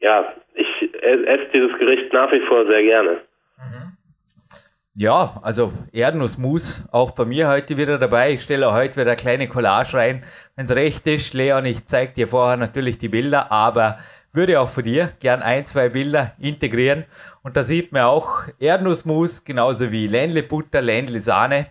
ja, 0.00 0.30
ich 0.52 0.94
esse 1.00 1.46
dieses 1.54 1.78
Gericht 1.78 2.12
nach 2.12 2.30
wie 2.32 2.40
vor 2.40 2.66
sehr 2.66 2.82
gerne. 2.82 3.22
Ja, 4.98 5.40
also 5.42 5.74
Erdnussmus 5.92 6.84
auch 6.90 7.10
bei 7.10 7.26
mir 7.26 7.48
heute 7.48 7.76
wieder 7.76 7.98
dabei. 7.98 8.32
Ich 8.32 8.42
stelle 8.44 8.72
heute 8.72 8.94
wieder 8.94 9.10
eine 9.10 9.16
kleine 9.16 9.46
Collage 9.46 9.92
rein. 9.92 10.24
Wenn 10.54 10.64
es 10.64 10.70
recht 10.70 11.06
ist, 11.06 11.34
Leon, 11.34 11.66
ich 11.66 11.84
zeige 11.84 12.14
dir 12.14 12.28
vorher 12.28 12.56
natürlich 12.56 12.96
die 12.96 13.10
Bilder, 13.10 13.52
aber 13.52 13.98
würde 14.32 14.58
auch 14.58 14.70
von 14.70 14.84
dir 14.84 15.12
gern 15.20 15.42
ein, 15.42 15.66
zwei 15.66 15.90
Bilder 15.90 16.32
integrieren. 16.38 17.04
Und 17.42 17.58
da 17.58 17.62
sieht 17.62 17.92
man 17.92 18.04
auch 18.04 18.44
Erdnussmus, 18.58 19.44
genauso 19.44 19.92
wie 19.92 20.06
Ländle 20.06 20.42
Butter, 20.42 20.80
Ländle 20.80 21.20
Sahne. 21.20 21.66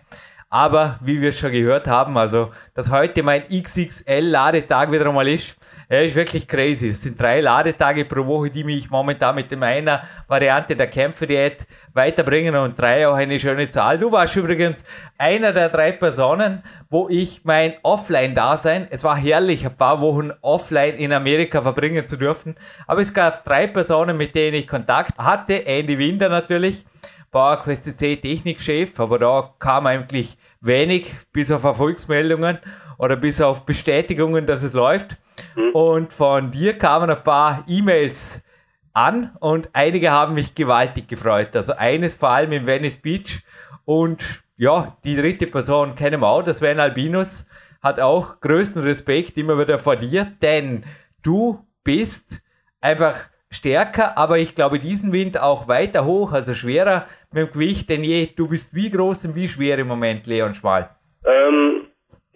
Aber 0.48 1.00
wie 1.02 1.20
wir 1.20 1.32
schon 1.32 1.50
gehört 1.50 1.88
haben, 1.88 2.16
also 2.16 2.52
dass 2.74 2.92
heute 2.92 3.24
mein 3.24 3.42
XXL 3.48 4.20
Ladetag 4.20 4.92
wieder 4.92 5.08
einmal 5.08 5.26
ist, 5.26 5.56
er 5.88 6.04
ist 6.04 6.16
wirklich 6.16 6.48
crazy. 6.48 6.88
Es 6.88 7.02
sind 7.02 7.20
drei 7.20 7.40
Ladetage 7.40 8.04
pro 8.04 8.26
Woche, 8.26 8.50
die 8.50 8.64
mich 8.64 8.90
momentan 8.90 9.36
mit 9.36 9.56
meiner 9.56 10.02
Variante 10.26 10.74
der 10.74 10.88
Kämpferdiät 10.88 11.66
weiterbringen 11.92 12.56
und 12.56 12.80
drei 12.80 13.06
auch 13.06 13.14
eine 13.14 13.38
schöne 13.38 13.70
Zahl. 13.70 13.98
Du 13.98 14.10
warst 14.10 14.34
übrigens 14.34 14.82
einer 15.16 15.52
der 15.52 15.68
drei 15.68 15.92
Personen, 15.92 16.62
wo 16.90 17.08
ich 17.08 17.42
mein 17.44 17.74
Offline-Dasein, 17.82 18.88
es 18.90 19.04
war 19.04 19.16
herrlich, 19.16 19.64
ein 19.64 19.76
paar 19.76 20.00
Wochen 20.00 20.32
offline 20.40 20.96
in 20.96 21.12
Amerika 21.12 21.62
verbringen 21.62 22.06
zu 22.06 22.16
dürfen, 22.16 22.56
aber 22.86 23.00
es 23.00 23.14
gab 23.14 23.44
drei 23.44 23.68
Personen, 23.68 24.16
mit 24.16 24.34
denen 24.34 24.56
ich 24.56 24.66
Kontakt 24.66 25.16
hatte. 25.18 25.66
Andy 25.66 25.98
Winder 25.98 26.28
natürlich, 26.28 26.84
PowerQuest 27.30 27.96
C 27.96 28.16
Technikchef, 28.16 28.98
aber 28.98 29.18
da 29.18 29.50
kam 29.58 29.86
eigentlich 29.86 30.36
wenig, 30.60 31.14
bis 31.32 31.52
auf 31.52 31.62
Erfolgsmeldungen 31.64 32.58
oder 32.98 33.16
bis 33.16 33.40
auf 33.40 33.64
Bestätigungen, 33.64 34.46
dass 34.46 34.62
es 34.62 34.72
läuft. 34.72 35.16
Mhm. 35.54 35.70
Und 35.72 36.12
von 36.12 36.50
dir 36.50 36.78
kamen 36.78 37.10
ein 37.10 37.22
paar 37.22 37.64
E-Mails 37.66 38.42
an 38.92 39.36
und 39.40 39.68
einige 39.72 40.10
haben 40.10 40.34
mich 40.34 40.54
gewaltig 40.54 41.08
gefreut. 41.08 41.54
Also 41.54 41.74
eines 41.74 42.14
vor 42.14 42.30
allem 42.30 42.52
in 42.52 42.66
Venice 42.66 42.96
Beach 42.96 43.42
und 43.84 44.42
ja, 44.56 44.96
die 45.04 45.16
dritte 45.16 45.46
Person 45.46 45.94
kennen 45.94 46.20
wir 46.20 46.28
auch, 46.28 46.42
das 46.42 46.58
Sven 46.58 46.80
Albinus, 46.80 47.46
hat 47.82 48.00
auch 48.00 48.40
größten 48.40 48.82
Respekt 48.82 49.36
immer 49.36 49.58
wieder 49.58 49.78
vor 49.78 49.96
dir, 49.96 50.32
denn 50.40 50.84
du 51.22 51.64
bist 51.84 52.42
einfach 52.80 53.16
stärker, 53.50 54.16
aber 54.16 54.38
ich 54.38 54.54
glaube 54.54 54.78
diesen 54.78 55.12
Wind 55.12 55.38
auch 55.38 55.68
weiter 55.68 56.04
hoch, 56.04 56.32
also 56.32 56.54
schwerer 56.54 57.06
mit 57.32 57.48
dem 57.48 57.52
Gewicht 57.52 57.88
denn 57.90 58.02
je. 58.02 58.26
Du 58.34 58.48
bist 58.48 58.74
wie 58.74 58.90
groß 58.90 59.26
und 59.26 59.36
wie 59.36 59.48
schwer 59.48 59.78
im 59.78 59.88
Moment, 59.88 60.26
Leon 60.26 60.54
Schmal? 60.54 60.90
Ähm, 61.24 61.85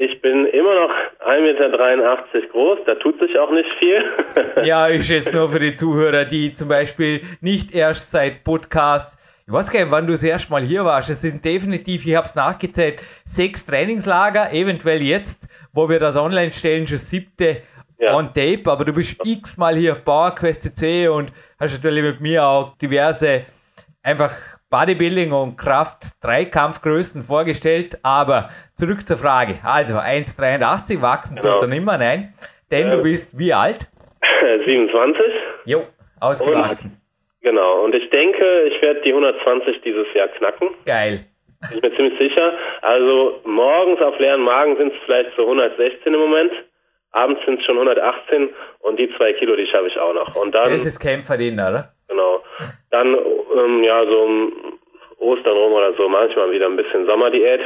ich 0.00 0.22
bin 0.22 0.46
immer 0.46 0.74
noch 0.74 0.90
1,83 1.26 1.42
Meter 1.42 2.48
groß, 2.52 2.78
da 2.86 2.94
tut 2.94 3.20
sich 3.20 3.38
auch 3.38 3.50
nicht 3.50 3.68
viel. 3.78 4.02
ja, 4.64 4.88
ich 4.88 5.06
schätze 5.06 5.36
nur 5.36 5.50
für 5.50 5.58
die 5.58 5.74
Zuhörer, 5.74 6.24
die 6.24 6.54
zum 6.54 6.68
Beispiel 6.68 7.20
nicht 7.42 7.74
erst 7.74 8.10
seit 8.10 8.42
Podcast, 8.42 9.18
ich 9.46 9.52
weiß 9.52 9.70
gar 9.70 9.80
nicht, 9.80 9.90
wann 9.90 10.06
du 10.06 10.14
das 10.14 10.22
erste 10.22 10.50
Mal 10.50 10.62
hier 10.62 10.86
warst. 10.86 11.10
Es 11.10 11.20
sind 11.20 11.44
definitiv, 11.44 12.06
ich 12.06 12.16
habe 12.16 12.26
es 12.26 12.34
nachgezählt, 12.34 13.00
sechs 13.26 13.66
Trainingslager, 13.66 14.52
eventuell 14.54 15.02
jetzt, 15.02 15.46
wo 15.74 15.86
wir 15.86 15.98
das 15.98 16.16
online 16.16 16.52
stellen, 16.52 16.86
schon 16.86 16.96
siebte 16.96 17.58
ja. 17.98 18.16
on 18.16 18.28
tape, 18.28 18.62
aber 18.70 18.86
du 18.86 18.94
bist 18.94 19.16
x-mal 19.22 19.76
hier 19.76 19.92
auf 19.92 20.02
PowerQuest 20.02 20.62
CC 20.62 21.08
und 21.08 21.30
hast 21.58 21.74
natürlich 21.74 22.04
mit 22.04 22.22
mir 22.22 22.46
auch 22.46 22.74
diverse 22.78 23.42
einfach 24.02 24.34
Bodybuilding 24.70 25.32
und 25.32 25.56
Kraft 25.56 26.22
Dreikampfgrößen 26.22 27.24
vorgestellt, 27.24 27.98
aber 28.04 28.50
zurück 28.76 29.06
zur 29.06 29.16
Frage. 29.16 29.58
Also 29.64 29.94
1,83 29.94 31.02
wachsen 31.02 31.36
genau. 31.36 31.54
tut 31.54 31.62
er 31.62 31.68
nimmer, 31.68 31.98
nein. 31.98 32.34
Denn 32.70 32.86
äh, 32.86 32.96
du 32.96 33.02
bist 33.02 33.36
wie 33.36 33.52
alt? 33.52 33.88
27. 34.56 35.20
Jo, 35.64 35.86
ausgewachsen. 36.20 36.92
Und, 36.92 37.48
genau, 37.48 37.84
und 37.84 37.94
ich 37.96 38.08
denke, 38.10 38.62
ich 38.68 38.80
werde 38.80 39.00
die 39.00 39.10
120 39.10 39.82
dieses 39.82 40.06
Jahr 40.14 40.28
knacken. 40.28 40.70
Geil. 40.86 41.26
Ich 41.74 41.80
bin 41.80 41.92
ziemlich 41.94 42.18
sicher. 42.18 42.52
Also 42.80 43.40
morgens 43.44 44.00
auf 44.00 44.18
leeren 44.18 44.42
Magen 44.42 44.76
sind 44.76 44.92
es 44.92 44.98
vielleicht 45.04 45.30
so 45.36 45.42
116 45.42 46.14
im 46.14 46.20
Moment. 46.20 46.52
Abends 47.12 47.40
sind 47.44 47.58
es 47.58 47.66
schon 47.66 47.74
118 47.74 48.50
und 48.80 48.98
die 48.98 49.12
zwei 49.16 49.32
Kilo, 49.32 49.56
die 49.56 49.66
schaffe 49.66 49.88
ich 49.88 49.98
auch 49.98 50.14
noch. 50.14 50.36
Und 50.36 50.54
dann, 50.54 50.70
das 50.70 50.86
ist 50.86 51.00
Kämpferdiener, 51.00 51.70
oder? 51.70 51.92
Genau. 52.10 52.42
Dann, 52.90 53.16
ähm, 53.56 53.84
ja, 53.84 54.04
so 54.04 54.22
um 54.22 54.78
Ostern 55.18 55.56
rum 55.56 55.72
oder 55.72 55.94
so, 55.94 56.08
manchmal 56.08 56.50
wieder 56.50 56.66
ein 56.66 56.76
bisschen 56.76 57.06
Sommerdiät. 57.06 57.60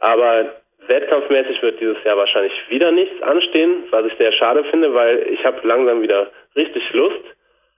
Aber 0.00 0.54
wettkampfmäßig 0.86 1.60
wird 1.62 1.80
dieses 1.80 2.02
Jahr 2.04 2.16
wahrscheinlich 2.16 2.52
wieder 2.68 2.90
nichts 2.90 3.20
anstehen, 3.22 3.84
was 3.90 4.06
ich 4.06 4.14
sehr 4.14 4.32
schade 4.32 4.64
finde, 4.64 4.94
weil 4.94 5.28
ich 5.30 5.44
habe 5.44 5.66
langsam 5.66 6.02
wieder 6.02 6.30
richtig 6.56 6.92
Lust. 6.92 7.24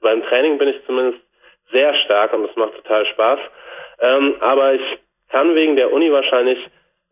Beim 0.01 0.23
Training 0.25 0.59
bin 0.59 0.69
ich 0.69 0.87
zumindest 0.87 1.21
sehr 1.73 1.95
stark 2.05 2.33
und 2.33 2.49
es 2.49 2.57
macht 2.57 2.75
total 2.77 3.07
Spaß. 3.07 3.41
Ähm, 4.01 4.37
aber 4.41 4.75
ich 4.75 4.99
kann 5.31 5.55
wegen 5.55 5.77
der 5.77 5.93
Uni 5.93 6.13
wahrscheinlich 6.13 6.59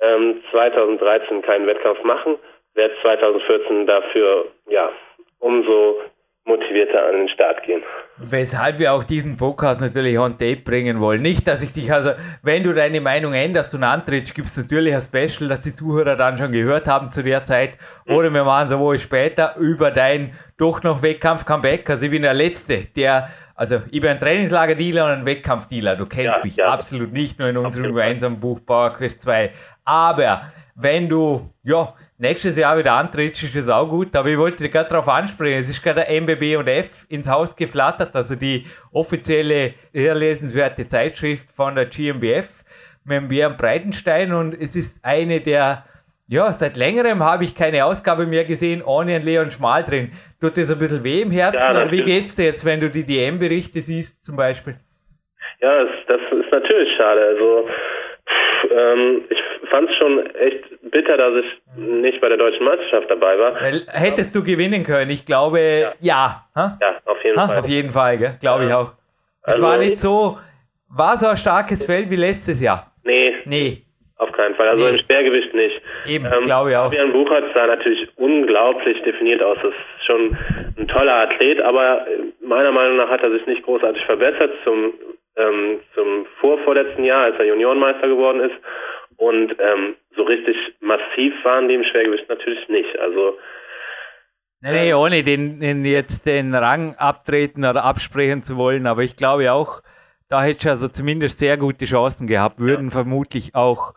ähm, 0.00 0.42
2013 0.52 1.42
keinen 1.42 1.66
Wettkampf 1.66 2.02
machen, 2.04 2.38
werde 2.74 2.94
2014 3.02 3.86
dafür 3.86 4.46
ja 4.68 4.92
umso 5.40 6.00
motivierter 6.46 7.06
an 7.06 7.16
den 7.16 7.28
Start 7.28 7.62
gehen. 7.62 7.82
Weshalb 8.18 8.78
wir 8.78 8.92
auch 8.92 9.02
diesen 9.02 9.36
Podcast 9.36 9.80
natürlich 9.80 10.18
on 10.18 10.32
tape 10.38 10.56
bringen 10.56 11.00
wollen. 11.00 11.22
Nicht, 11.22 11.48
dass 11.48 11.62
ich 11.62 11.72
dich, 11.72 11.92
also 11.92 12.10
wenn 12.42 12.62
du 12.62 12.74
deine 12.74 13.00
Meinung 13.00 13.32
änderst 13.32 13.74
und 13.74 13.82
antrittst, 13.82 14.34
gibt 14.34 14.48
es 14.48 14.56
natürlich 14.56 14.94
ein 14.94 15.00
Special, 15.00 15.48
das 15.48 15.62
die 15.62 15.74
Zuhörer 15.74 16.16
dann 16.16 16.38
schon 16.38 16.52
gehört 16.52 16.86
haben 16.86 17.10
zu 17.10 17.22
der 17.22 17.44
Zeit. 17.44 17.78
Mhm. 18.04 18.14
Oder 18.14 18.30
wir 18.30 18.44
machen 18.44 18.68
sowohl 18.68 18.98
später 18.98 19.56
über 19.56 19.90
dein 19.90 20.32
doch 20.58 20.82
noch 20.82 21.02
Wettkampf-Comeback. 21.02 21.88
Also 21.88 22.04
ich 22.04 22.12
bin 22.12 22.22
der 22.22 22.34
Letzte, 22.34 22.86
der, 22.94 23.30
also 23.54 23.80
ich 23.90 24.00
bin 24.00 24.10
ein 24.10 24.20
Trainingslager-Dealer 24.20 25.06
und 25.06 25.10
ein 25.10 25.26
Wettkampf-Dealer. 25.26 25.96
Du 25.96 26.06
kennst 26.06 26.36
ja, 26.36 26.44
mich 26.44 26.56
ja. 26.56 26.66
absolut 26.66 27.12
nicht 27.12 27.38
nur 27.38 27.48
in 27.48 27.56
unserem 27.56 27.86
gemeinsamen 27.86 28.38
Buch 28.38 28.60
Power 28.64 28.92
Quest 28.92 29.22
2. 29.22 29.50
Aber 29.84 30.52
wenn 30.74 31.08
du, 31.08 31.50
ja, 31.62 31.94
nächstes 32.18 32.56
Jahr 32.56 32.78
wieder 32.78 32.92
antrittst, 32.92 33.42
ist 33.42 33.56
es 33.56 33.68
auch 33.68 33.88
gut. 33.88 34.14
Aber 34.16 34.28
ich 34.28 34.38
wollte 34.38 34.62
dich 34.62 34.72
gerade 34.72 34.88
darauf 34.88 35.08
ansprechen. 35.08 35.58
Es 35.58 35.68
ist 35.68 35.82
gerade 35.82 36.04
der 36.06 36.20
MBB 36.20 36.56
und 36.56 36.68
F 36.68 37.06
ins 37.08 37.28
Haus 37.28 37.56
geflattert, 37.56 38.14
also 38.14 38.34
die 38.34 38.66
offizielle, 38.92 39.74
sehr 39.92 40.14
lesenswerte 40.14 40.86
Zeitschrift 40.86 41.50
von 41.52 41.74
der 41.74 41.86
GmbF 41.86 42.48
mit 43.04 43.16
dem 43.18 43.28
Björn 43.28 43.56
Breitenstein. 43.56 44.32
Und 44.32 44.54
es 44.54 44.76
ist 44.76 45.04
eine 45.04 45.40
der, 45.40 45.84
ja, 46.28 46.52
seit 46.52 46.76
längerem 46.76 47.22
habe 47.22 47.44
ich 47.44 47.54
keine 47.54 47.84
Ausgabe 47.84 48.26
mehr 48.26 48.44
gesehen, 48.44 48.82
ohne 48.82 49.16
einen 49.16 49.24
Leon 49.24 49.50
Schmal 49.50 49.84
drin. 49.84 50.12
Tut 50.40 50.56
das 50.56 50.70
ein 50.70 50.78
bisschen 50.78 51.04
weh 51.04 51.22
im 51.22 51.30
Herzen? 51.30 51.74
Ja, 51.74 51.90
wie 51.90 52.02
geht's 52.02 52.36
dir 52.36 52.44
jetzt, 52.44 52.64
wenn 52.64 52.80
du 52.80 52.88
die 52.90 53.04
DM-Berichte 53.04 53.80
siehst, 53.80 54.24
zum 54.24 54.36
Beispiel? 54.36 54.76
Ja, 55.60 55.84
das, 55.84 55.90
das 56.08 56.20
ist 56.20 56.50
natürlich 56.50 56.88
schade. 56.96 57.20
Also, 57.20 57.68
ähm, 58.70 59.24
ich 59.28 59.38
fand 59.70 59.88
es 59.88 59.96
schon 59.96 60.26
echt 60.36 60.73
bitter, 60.90 61.16
dass 61.16 61.44
ich 61.44 61.76
nicht 61.76 62.20
bei 62.20 62.28
der 62.28 62.36
deutschen 62.36 62.64
Meisterschaft 62.64 63.10
dabei 63.10 63.38
war. 63.38 63.54
Weil, 63.54 63.82
hättest 63.88 64.34
du 64.34 64.42
gewinnen 64.42 64.84
können? 64.84 65.10
Ich 65.10 65.24
glaube, 65.24 65.60
ja. 65.60 65.92
Ja, 66.00 66.46
ha? 66.54 66.78
ja 66.80 66.96
auf 67.04 67.22
jeden 67.24 67.38
ha? 67.38 67.46
Fall. 67.46 67.58
Auf 67.58 67.68
jeden 67.68 67.90
Fall, 67.90 68.18
glaube 68.40 68.64
ja. 68.64 68.68
ich 68.68 68.74
auch. 68.74 68.92
Es 69.42 69.54
also, 69.54 69.62
war 69.62 69.78
nicht 69.78 69.98
so, 69.98 70.38
war 70.88 71.16
so 71.16 71.26
ein 71.26 71.36
starkes 71.36 71.84
Feld 71.84 72.10
wie 72.10 72.16
letztes 72.16 72.60
Jahr. 72.60 72.92
Nee. 73.04 73.34
Nee. 73.44 73.82
Auf 74.16 74.30
keinen 74.32 74.54
Fall. 74.54 74.68
Also 74.68 74.84
nee. 74.84 74.90
im 74.90 74.98
Schwergewicht 75.04 75.52
nicht. 75.54 75.82
Eben, 76.06 76.24
ähm, 76.26 76.44
glaube 76.44 76.70
ich 76.70 76.76
auch. 76.76 76.84
Fabian 76.84 77.12
Buchert 77.12 77.44
sah 77.52 77.66
natürlich 77.66 78.08
unglaublich 78.16 79.02
definiert 79.02 79.42
aus. 79.42 79.58
Das 79.62 79.72
ist 79.72 80.06
schon 80.06 80.36
ein 80.78 80.88
toller 80.88 81.14
Athlet, 81.14 81.60
aber 81.60 82.06
meiner 82.40 82.70
Meinung 82.70 82.96
nach 82.96 83.10
hat 83.10 83.22
er 83.22 83.30
sich 83.30 83.44
nicht 83.46 83.64
großartig 83.64 84.04
verbessert 84.04 84.52
zum, 84.62 84.94
ähm, 85.36 85.80
zum 85.94 86.26
vorvorletzten 86.40 87.04
Jahr, 87.04 87.24
als 87.24 87.38
er 87.38 87.46
Juniorenmeister 87.46 88.06
geworden 88.06 88.40
ist. 88.40 88.54
Und 89.16 89.56
ähm, 89.58 89.96
so 90.16 90.22
richtig 90.22 90.56
massiv 90.80 91.32
waren 91.44 91.68
die 91.68 91.74
im 91.74 91.84
Schwergewicht 91.84 92.28
natürlich 92.28 92.68
nicht. 92.68 92.98
Also 92.98 93.38
Nee, 94.64 94.72
nee, 94.72 94.90
ähm, 94.92 94.96
ohne 94.96 95.22
den, 95.22 95.60
den, 95.60 95.84
jetzt 95.84 96.26
den 96.26 96.54
Rang 96.54 96.94
abtreten 96.96 97.66
oder 97.66 97.84
absprechen 97.84 98.42
zu 98.42 98.56
wollen, 98.56 98.86
aber 98.86 99.02
ich 99.02 99.14
glaube 99.14 99.52
auch, 99.52 99.82
da 100.30 100.42
hätte 100.42 100.58
ich 100.62 100.68
also 100.68 100.88
zumindest 100.88 101.38
sehr 101.38 101.58
gute 101.58 101.84
Chancen 101.84 102.26
gehabt, 102.26 102.58
würden 102.58 102.86
ja. 102.86 102.90
vermutlich 102.90 103.54
auch 103.54 103.92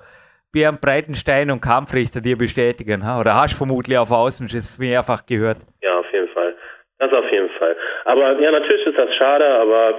Björn 0.51 0.77
Breitenstein 0.81 1.51
und 1.51 1.61
Kampfrichter 1.61 2.19
dir 2.19 2.37
bestätigen, 2.37 3.05
ha? 3.05 3.21
oder 3.21 3.35
hast 3.35 3.53
du 3.53 3.57
vermutlich 3.59 3.97
auf 3.97 4.11
Außen 4.11 4.49
schon 4.49 4.59
mehrfach 4.77 5.25
gehört? 5.25 5.59
Ja, 5.81 5.99
auf 5.99 6.11
jeden 6.11 6.27
Fall. 6.29 6.53
Das 6.99 7.13
auf 7.13 7.31
jeden 7.31 7.49
Fall. 7.51 7.77
Aber 8.03 8.37
ja, 8.37 8.51
natürlich 8.51 8.85
ist 8.87 8.97
das 8.97 9.15
schade, 9.15 9.47
aber 9.47 9.97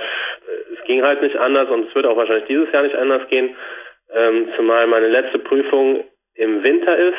es 0.74 0.84
ging 0.84 1.02
halt 1.02 1.22
nicht 1.22 1.36
anders 1.36 1.70
und 1.70 1.88
es 1.88 1.94
wird 1.94 2.04
auch 2.04 2.16
wahrscheinlich 2.16 2.46
dieses 2.46 2.70
Jahr 2.72 2.82
nicht 2.82 2.96
anders 2.96 3.26
gehen 3.28 3.56
ähm, 4.14 4.48
zumal 4.56 4.86
meine 4.86 5.08
letzte 5.08 5.38
Prüfung 5.38 6.04
im 6.34 6.62
Winter 6.62 6.96
ist. 6.96 7.18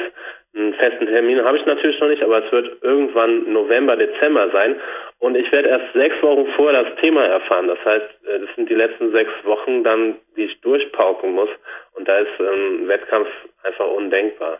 Einen 0.56 0.74
festen 0.74 1.06
Termin 1.06 1.44
habe 1.44 1.58
ich 1.58 1.66
natürlich 1.66 2.00
noch 2.00 2.08
nicht, 2.08 2.24
aber 2.24 2.44
es 2.44 2.52
wird 2.52 2.82
irgendwann 2.82 3.54
November, 3.54 3.96
Dezember 3.96 4.50
sein. 4.52 4.80
Und 5.20 5.36
ich 5.36 5.52
werde 5.52 5.70
erst 5.70 5.94
sechs 5.94 6.16
Wochen 6.24 6.48
vorher 6.56 6.84
das 6.84 6.96
Thema 7.00 7.24
erfahren. 7.26 7.68
Das 7.68 7.84
heißt, 7.86 8.28
äh, 8.28 8.40
das 8.40 8.56
sind 8.56 8.70
die 8.70 8.76
letzten 8.76 9.12
sechs 9.12 9.32
Wochen 9.44 9.84
dann, 9.84 10.16
die 10.36 10.46
ich 10.46 10.62
durchpauken 10.62 11.34
muss. 11.34 11.50
Und 11.94 12.08
da 12.08 12.18
ist 12.20 12.40
ein 12.40 12.46
ähm, 12.46 12.88
Wettkampf 12.88 13.28
einfach 13.64 13.88
undenkbar. 13.88 14.60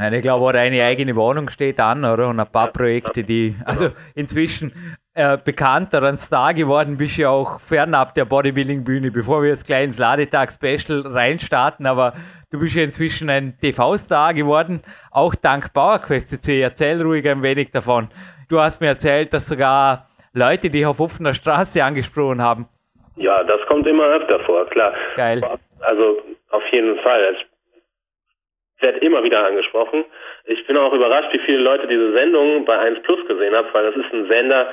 Ich 0.00 0.22
glaube, 0.22 0.46
auch 0.46 0.52
deine 0.52 0.82
eigene 0.84 1.14
Wohnung 1.16 1.50
steht 1.50 1.78
an, 1.78 2.04
oder? 2.04 2.28
Und 2.28 2.40
ein 2.40 2.50
paar 2.50 2.66
ja, 2.66 2.72
Projekte, 2.72 3.24
die, 3.24 3.54
also 3.66 3.90
inzwischen 4.14 4.72
äh, 5.14 5.36
bekannter, 5.36 6.02
ein 6.02 6.16
Star 6.16 6.54
geworden 6.54 6.96
bist 6.96 7.18
ja 7.18 7.28
auch 7.28 7.60
fernab 7.60 8.14
der 8.14 8.24
Bodybuilding-Bühne, 8.24 9.10
bevor 9.10 9.42
wir 9.42 9.50
jetzt 9.50 9.66
gleich 9.66 9.84
ins 9.84 9.98
Ladetag-Special 9.98 11.02
reinstarten, 11.06 11.84
aber 11.84 12.14
du 12.50 12.58
bist 12.58 12.74
ja 12.74 12.82
inzwischen 12.82 13.28
ein 13.28 13.58
TV-Star 13.60 14.32
geworden, 14.32 14.82
auch 15.10 15.34
dank 15.34 15.74
PowerQuest 15.74 16.30
CC. 16.30 16.62
Erzähl 16.62 17.02
ruhig 17.02 17.28
ein 17.28 17.42
wenig 17.42 17.70
davon. 17.70 18.08
Du 18.48 18.60
hast 18.60 18.80
mir 18.80 18.88
erzählt, 18.88 19.34
dass 19.34 19.46
sogar 19.46 20.08
Leute 20.32 20.70
dich 20.70 20.86
auf 20.86 21.00
offener 21.00 21.34
Straße 21.34 21.84
angesprochen 21.84 22.40
haben. 22.40 22.66
Ja, 23.16 23.44
das 23.44 23.60
kommt 23.68 23.86
immer 23.86 24.04
öfter 24.04 24.40
vor, 24.40 24.64
klar. 24.70 24.94
Geil. 25.16 25.42
Also 25.80 26.16
auf 26.50 26.62
jeden 26.72 26.98
Fall. 27.00 27.36
Werde 28.82 28.98
immer 28.98 29.22
wieder 29.22 29.44
angesprochen. 29.44 30.04
Ich 30.44 30.66
bin 30.66 30.76
auch 30.76 30.92
überrascht, 30.92 31.32
wie 31.32 31.38
viele 31.40 31.58
Leute 31.58 31.86
diese 31.86 32.12
Sendung 32.12 32.64
bei 32.64 32.78
1 32.78 33.02
Plus 33.02 33.26
gesehen 33.26 33.54
haben, 33.54 33.68
weil 33.72 33.84
das 33.84 33.96
ist 33.96 34.12
ein 34.12 34.26
Sender, 34.28 34.72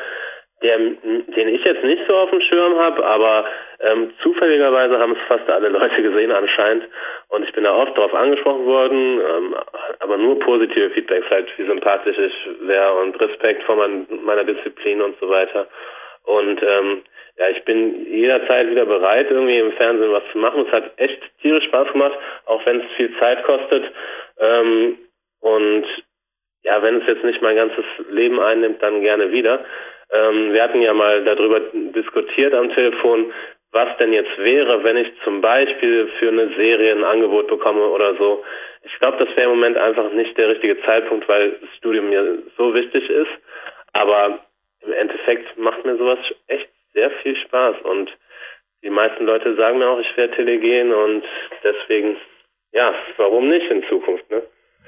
der, 0.61 0.77
den 0.77 1.47
ich 1.47 1.63
jetzt 1.63 1.83
nicht 1.83 2.01
so 2.07 2.15
auf 2.15 2.29
dem 2.31 2.41
Schirm 2.41 2.77
habe, 2.77 3.05
aber 3.05 3.45
ähm, 3.79 4.11
zufälligerweise 4.21 4.99
haben 4.99 5.13
es 5.13 5.27
fast 5.27 5.49
alle 5.49 5.69
Leute 5.69 6.01
gesehen 6.01 6.31
anscheinend 6.31 6.83
und 7.29 7.43
ich 7.43 7.53
bin 7.53 7.63
da 7.63 7.73
oft 7.75 7.97
drauf 7.97 8.13
angesprochen 8.13 8.65
worden, 8.65 9.21
ähm, 9.21 9.55
aber 9.99 10.17
nur 10.17 10.37
positive 10.39 10.89
Feedbacks 10.89 11.29
halt, 11.29 11.47
wie 11.57 11.65
sympathisch 11.65 12.17
ich 12.17 12.67
wäre 12.67 12.93
und 12.95 13.19
Respekt 13.21 13.63
vor 13.63 13.77
mein, 13.77 14.05
meiner 14.23 14.43
Disziplin 14.43 15.01
und 15.01 15.17
so 15.19 15.29
weiter. 15.29 15.67
Und 16.25 16.61
ähm, 16.61 17.03
ja, 17.39 17.47
ich 17.49 17.63
bin 17.63 18.05
jederzeit 18.05 18.69
wieder 18.69 18.85
bereit, 18.85 19.27
irgendwie 19.31 19.59
im 19.59 19.71
Fernsehen 19.73 20.11
was 20.11 20.23
zu 20.33 20.37
machen. 20.37 20.65
Es 20.67 20.73
hat 20.73 20.91
echt 20.97 21.21
tierisch 21.41 21.63
Spaß 21.65 21.93
gemacht, 21.93 22.17
auch 22.45 22.65
wenn 22.65 22.81
es 22.81 22.91
viel 22.97 23.17
Zeit 23.17 23.43
kostet. 23.43 23.85
Ähm, 24.39 24.97
und 25.39 25.85
ja, 26.63 26.81
wenn 26.83 26.97
es 26.97 27.07
jetzt 27.07 27.23
nicht 27.23 27.41
mein 27.41 27.55
ganzes 27.55 27.85
Leben 28.09 28.41
einnimmt, 28.41 28.83
dann 28.83 29.01
gerne 29.01 29.31
wieder. 29.31 29.63
Ähm, 30.11 30.51
wir 30.51 30.61
hatten 30.61 30.81
ja 30.81 30.93
mal 30.93 31.23
darüber 31.23 31.61
diskutiert 31.71 32.53
am 32.53 32.73
Telefon, 32.73 33.31
was 33.71 33.95
denn 33.97 34.11
jetzt 34.11 34.37
wäre, 34.39 34.83
wenn 34.83 34.97
ich 34.97 35.07
zum 35.23 35.39
Beispiel 35.39 36.09
für 36.19 36.29
eine 36.29 36.49
Serie 36.55 36.91
ein 36.91 37.05
Angebot 37.05 37.47
bekomme 37.47 37.85
oder 37.87 38.15
so. 38.15 38.43
Ich 38.83 38.99
glaube, 38.99 39.23
das 39.23 39.33
wäre 39.37 39.49
im 39.49 39.59
Moment 39.59 39.77
einfach 39.77 40.11
nicht 40.11 40.37
der 40.37 40.49
richtige 40.49 40.81
Zeitpunkt, 40.81 41.29
weil 41.29 41.51
das 41.51 41.69
Studium 41.77 42.09
mir 42.09 42.39
so 42.57 42.73
wichtig 42.73 43.09
ist. 43.09 43.31
Aber 43.93 44.39
im 44.81 44.91
Endeffekt 44.91 45.57
macht 45.57 45.85
mir 45.85 45.95
sowas 45.95 46.19
echt 46.47 46.69
sehr 46.99 47.11
viel 47.23 47.35
Spaß 47.37 47.77
und 47.83 48.09
die 48.83 48.89
meisten 48.89 49.25
Leute 49.25 49.55
sagen 49.55 49.79
mir 49.79 49.89
auch, 49.89 49.99
ich 49.99 50.17
werde 50.17 50.35
telegen 50.35 50.93
und 50.93 51.23
deswegen, 51.63 52.17
ja, 52.73 52.93
warum 53.17 53.49
nicht 53.49 53.69
in 53.71 53.83
Zukunft, 53.89 54.29
ne? 54.29 54.41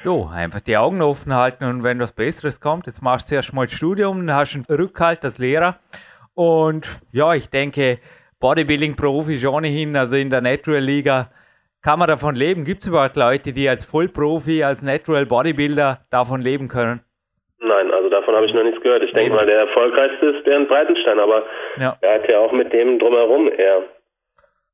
Jo, 0.04 0.30
einfach 0.34 0.62
die 0.62 0.78
Augen 0.78 1.02
offen 1.02 1.34
halten 1.36 1.64
und 1.66 1.84
wenn 1.84 2.00
was 2.00 2.14
Besseres 2.14 2.60
kommt, 2.60 2.88
jetzt 2.88 3.02
machst 3.02 3.30
du 3.30 3.36
erst 3.36 3.54
mal 3.54 3.66
das 3.66 3.74
Studium, 3.76 4.26
dann 4.26 4.36
hast 4.36 4.54
du 4.54 4.58
einen 4.58 4.82
Rückhalt 4.82 5.24
als 5.24 5.38
Lehrer. 5.38 5.80
Und 6.34 6.90
ja, 7.12 7.34
ich 7.34 7.50
denke, 7.50 8.00
Bodybuilding-Profi 8.40 9.36
ist 9.36 9.46
ohnehin, 9.46 9.96
also 9.96 10.16
in 10.16 10.30
der 10.30 10.42
Natural 10.42 10.82
Liga, 10.82 11.32
kann 11.82 12.00
man 12.00 12.08
davon 12.08 12.36
leben? 12.36 12.64
Gibt 12.64 12.84
es 12.84 12.88
überhaupt 12.88 13.16
Leute, 13.16 13.54
die 13.54 13.68
als 13.68 13.86
Vollprofi, 13.86 14.64
als 14.64 14.82
Natural 14.82 15.26
Bodybuilder 15.26 16.06
davon 16.10 16.42
leben 16.42 16.68
können? 16.68 17.02
Davon 18.12 18.36
habe 18.36 18.46
ich 18.46 18.54
noch 18.54 18.64
nichts 18.64 18.82
gehört. 18.82 19.04
Ich 19.04 19.14
denke 19.14 19.34
mal, 19.34 19.46
der 19.46 19.60
erfolgreichste 19.60 20.28
ist 20.28 20.44
Bernd 20.44 20.68
Breitenstein, 20.68 21.18
aber 21.18 21.44
ja. 21.80 21.98
er 22.02 22.16
hat 22.16 22.30
ja 22.30 22.40
auch 22.40 22.52
mit 22.52 22.74
dem 22.74 23.00
drumherum 23.00 23.48
eher 23.48 23.84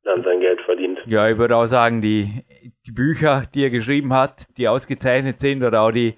dann 0.04 0.24
sein 0.24 0.40
Geld 0.40 0.60
verdient. 0.62 1.00
Ja, 1.06 1.30
ich 1.30 1.38
würde 1.38 1.56
auch 1.56 1.68
sagen, 1.68 2.02
die, 2.02 2.44
die 2.86 2.92
Bücher, 2.92 3.44
die 3.54 3.64
er 3.64 3.70
geschrieben 3.70 4.14
hat, 4.14 4.46
die 4.58 4.68
ausgezeichnet 4.68 5.40
sind, 5.40 5.64
oder 5.64 5.82
auch 5.82 5.92
die 5.92 6.16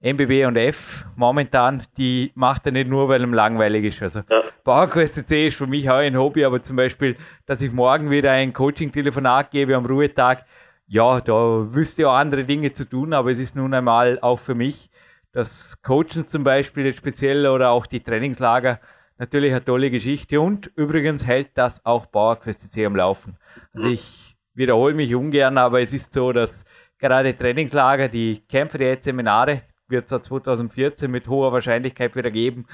MBB 0.00 0.46
und 0.46 0.56
F 0.56 1.04
momentan, 1.16 1.82
die 1.96 2.32
macht 2.34 2.66
er 2.66 2.72
nicht 2.72 2.88
nur, 2.88 3.08
weil 3.08 3.22
ihm 3.22 3.32
langweilig 3.32 3.84
ist. 3.84 4.02
Also 4.02 4.20
ja. 4.28 4.42
PowerQuest 4.62 5.26
C 5.28 5.46
ist 5.46 5.56
für 5.56 5.66
mich 5.66 5.88
auch 5.88 5.96
ein 5.96 6.18
Hobby, 6.18 6.44
aber 6.44 6.62
zum 6.62 6.76
Beispiel, 6.76 7.16
dass 7.46 7.62
ich 7.62 7.72
morgen 7.72 8.10
wieder 8.10 8.32
ein 8.32 8.52
Coaching-Telefonat 8.52 9.50
gebe 9.50 9.74
am 9.74 9.86
Ruhetag, 9.86 10.44
ja, 10.86 11.20
da 11.20 11.66
wüsste 11.74 12.02
ich 12.02 12.06
auch 12.06 12.14
andere 12.14 12.44
Dinge 12.44 12.72
zu 12.72 12.88
tun, 12.88 13.12
aber 13.12 13.30
es 13.30 13.38
ist 13.38 13.56
nun 13.56 13.74
einmal 13.74 14.18
auch 14.20 14.38
für 14.38 14.54
mich 14.54 14.90
das 15.32 15.80
Coachen 15.82 16.26
zum 16.26 16.44
Beispiel 16.44 16.92
speziell 16.92 17.46
oder 17.46 17.70
auch 17.70 17.86
die 17.86 18.00
Trainingslager 18.00 18.80
natürlich 19.18 19.52
eine 19.52 19.64
tolle 19.64 19.90
Geschichte 19.90 20.40
und 20.40 20.70
übrigens 20.76 21.26
hält 21.26 21.50
das 21.54 21.84
auch 21.84 22.10
PowerQuest 22.10 22.72
C 22.72 22.86
am 22.86 22.96
Laufen. 22.96 23.36
Also 23.72 23.88
ich 23.88 24.36
wiederhole 24.54 24.94
mich 24.94 25.14
ungern, 25.14 25.58
aber 25.58 25.80
es 25.80 25.92
ist 25.92 26.12
so, 26.12 26.32
dass 26.32 26.64
gerade 26.98 27.36
Trainingslager, 27.36 28.08
die 28.08 28.40
Kämpfe 28.48 28.78
der 28.78 28.98
Seminare 29.00 29.62
wird 29.88 30.10
es 30.10 30.22
2014 30.22 31.10
mit 31.10 31.28
hoher 31.28 31.52
Wahrscheinlichkeit 31.52 32.14
wieder 32.14 32.30
geben, 32.30 32.66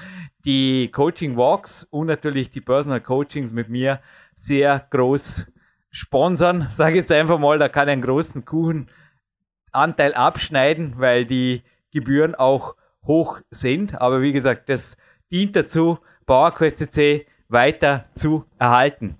die 0.43 0.89
Coaching 0.91 1.37
Walks 1.37 1.83
und 1.85 2.07
natürlich 2.07 2.51
die 2.51 2.61
Personal 2.61 3.01
Coachings 3.01 3.51
mit 3.53 3.69
mir 3.69 4.01
sehr 4.35 4.85
groß 4.89 5.47
sponsern. 5.91 6.67
Sage 6.71 6.97
jetzt 6.97 7.11
einfach 7.11 7.39
mal, 7.39 7.57
da 7.57 7.69
kann 7.69 7.87
ich 7.87 7.93
einen 7.93 8.01
großen 8.01 8.45
Kuchenanteil 8.45 10.13
abschneiden, 10.13 10.95
weil 10.97 11.25
die 11.25 11.63
Gebühren 11.95 12.35
auch 12.35 12.75
hoch 13.05 13.39
sind. 13.49 13.99
Aber 14.01 14.21
wie 14.21 14.33
gesagt, 14.33 14.67
das 14.67 14.97
dient 15.31 15.55
dazu, 15.55 15.97
PowerQuest 16.25 16.91
C 16.91 17.25
weiter 17.47 18.05
zu 18.15 18.45
erhalten. 18.59 19.17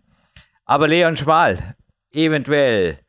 Aber 0.65 0.87
Leon 0.87 1.15
Schmal, 1.15 1.75
eventuell 2.11 2.99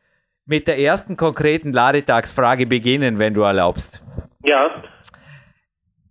mit 0.45 0.69
der 0.69 0.79
ersten 0.79 1.17
konkreten 1.17 1.73
Ladetagsfrage 1.73 2.67
beginnen, 2.67 3.19
wenn 3.19 3.35
du 3.35 3.43
erlaubst. 3.43 4.05
Ja. 4.45 4.85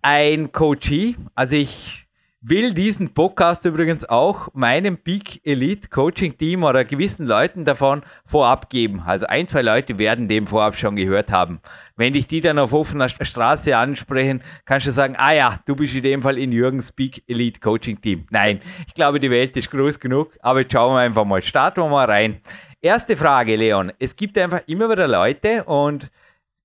Ein 0.01 0.51
Coachee, 0.51 1.15
also 1.33 1.55
ich 1.55 2.04
will 2.47 2.75
diesen 2.75 3.11
Podcast 3.11 3.65
übrigens 3.65 4.07
auch 4.07 4.49
meinem 4.53 4.97
Big 4.97 5.41
Elite 5.47 5.89
Coaching 5.89 6.37
Team 6.37 6.63
oder 6.63 6.85
gewissen 6.85 7.25
Leuten 7.25 7.65
davon 7.65 8.03
vorab 8.23 8.69
geben. 8.69 9.01
Also 9.03 9.25
ein, 9.25 9.47
zwei 9.47 9.63
Leute 9.63 9.97
werden 9.97 10.27
dem 10.27 10.45
vorab 10.45 10.75
schon 10.75 10.95
gehört 10.95 11.31
haben. 11.31 11.59
Wenn 11.95 12.13
dich 12.13 12.27
die 12.27 12.41
dann 12.41 12.59
auf 12.59 12.71
offener 12.71 13.09
Straße 13.09 13.75
ansprechen, 13.75 14.43
kannst 14.65 14.85
du 14.85 14.91
sagen, 14.91 15.15
ah 15.17 15.33
ja, 15.33 15.59
du 15.65 15.75
bist 15.75 15.95
in 15.95 16.03
dem 16.03 16.21
Fall 16.21 16.37
in 16.37 16.51
Jürgens 16.51 16.91
Big 16.91 17.23
Elite 17.27 17.59
Coaching 17.59 17.99
Team. 17.99 18.27
Nein, 18.29 18.59
ich 18.85 18.93
glaube, 18.93 19.19
die 19.19 19.31
Welt 19.31 19.57
ist 19.57 19.71
groß 19.71 19.99
genug, 19.99 20.31
aber 20.41 20.59
jetzt 20.59 20.73
schauen 20.73 20.93
wir 20.93 20.99
einfach 20.99 21.25
mal. 21.25 21.41
Starten 21.41 21.81
wir 21.81 21.89
mal 21.89 22.05
rein. 22.05 22.41
Erste 22.79 23.17
Frage, 23.17 23.55
Leon. 23.55 23.91
Es 23.97 24.15
gibt 24.15 24.37
einfach 24.37 24.61
immer 24.67 24.87
wieder 24.87 25.07
Leute 25.07 25.63
und 25.63 26.11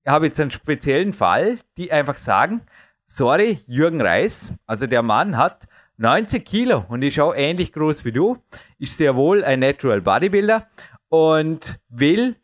ich 0.04 0.10
habe 0.10 0.26
jetzt 0.26 0.40
einen 0.40 0.50
speziellen 0.50 1.14
Fall, 1.14 1.56
die 1.78 1.90
einfach 1.90 2.18
sagen, 2.18 2.60
sorry, 3.10 3.58
Jürgen 3.66 4.00
Reis, 4.00 4.52
also 4.66 4.86
der 4.86 5.02
Mann 5.02 5.36
hat 5.36 5.66
90 5.96 6.44
Kilo 6.44 6.84
und 6.88 7.02
ist 7.02 7.18
auch 7.18 7.34
ähnlich 7.34 7.72
groß 7.72 8.04
wie 8.04 8.12
du, 8.12 8.38
ist 8.78 8.96
sehr 8.96 9.16
wohl 9.16 9.44
ein 9.44 9.60
Natural 9.60 10.00
Bodybuilder 10.00 10.68
und 11.08 11.80
will 11.88 12.36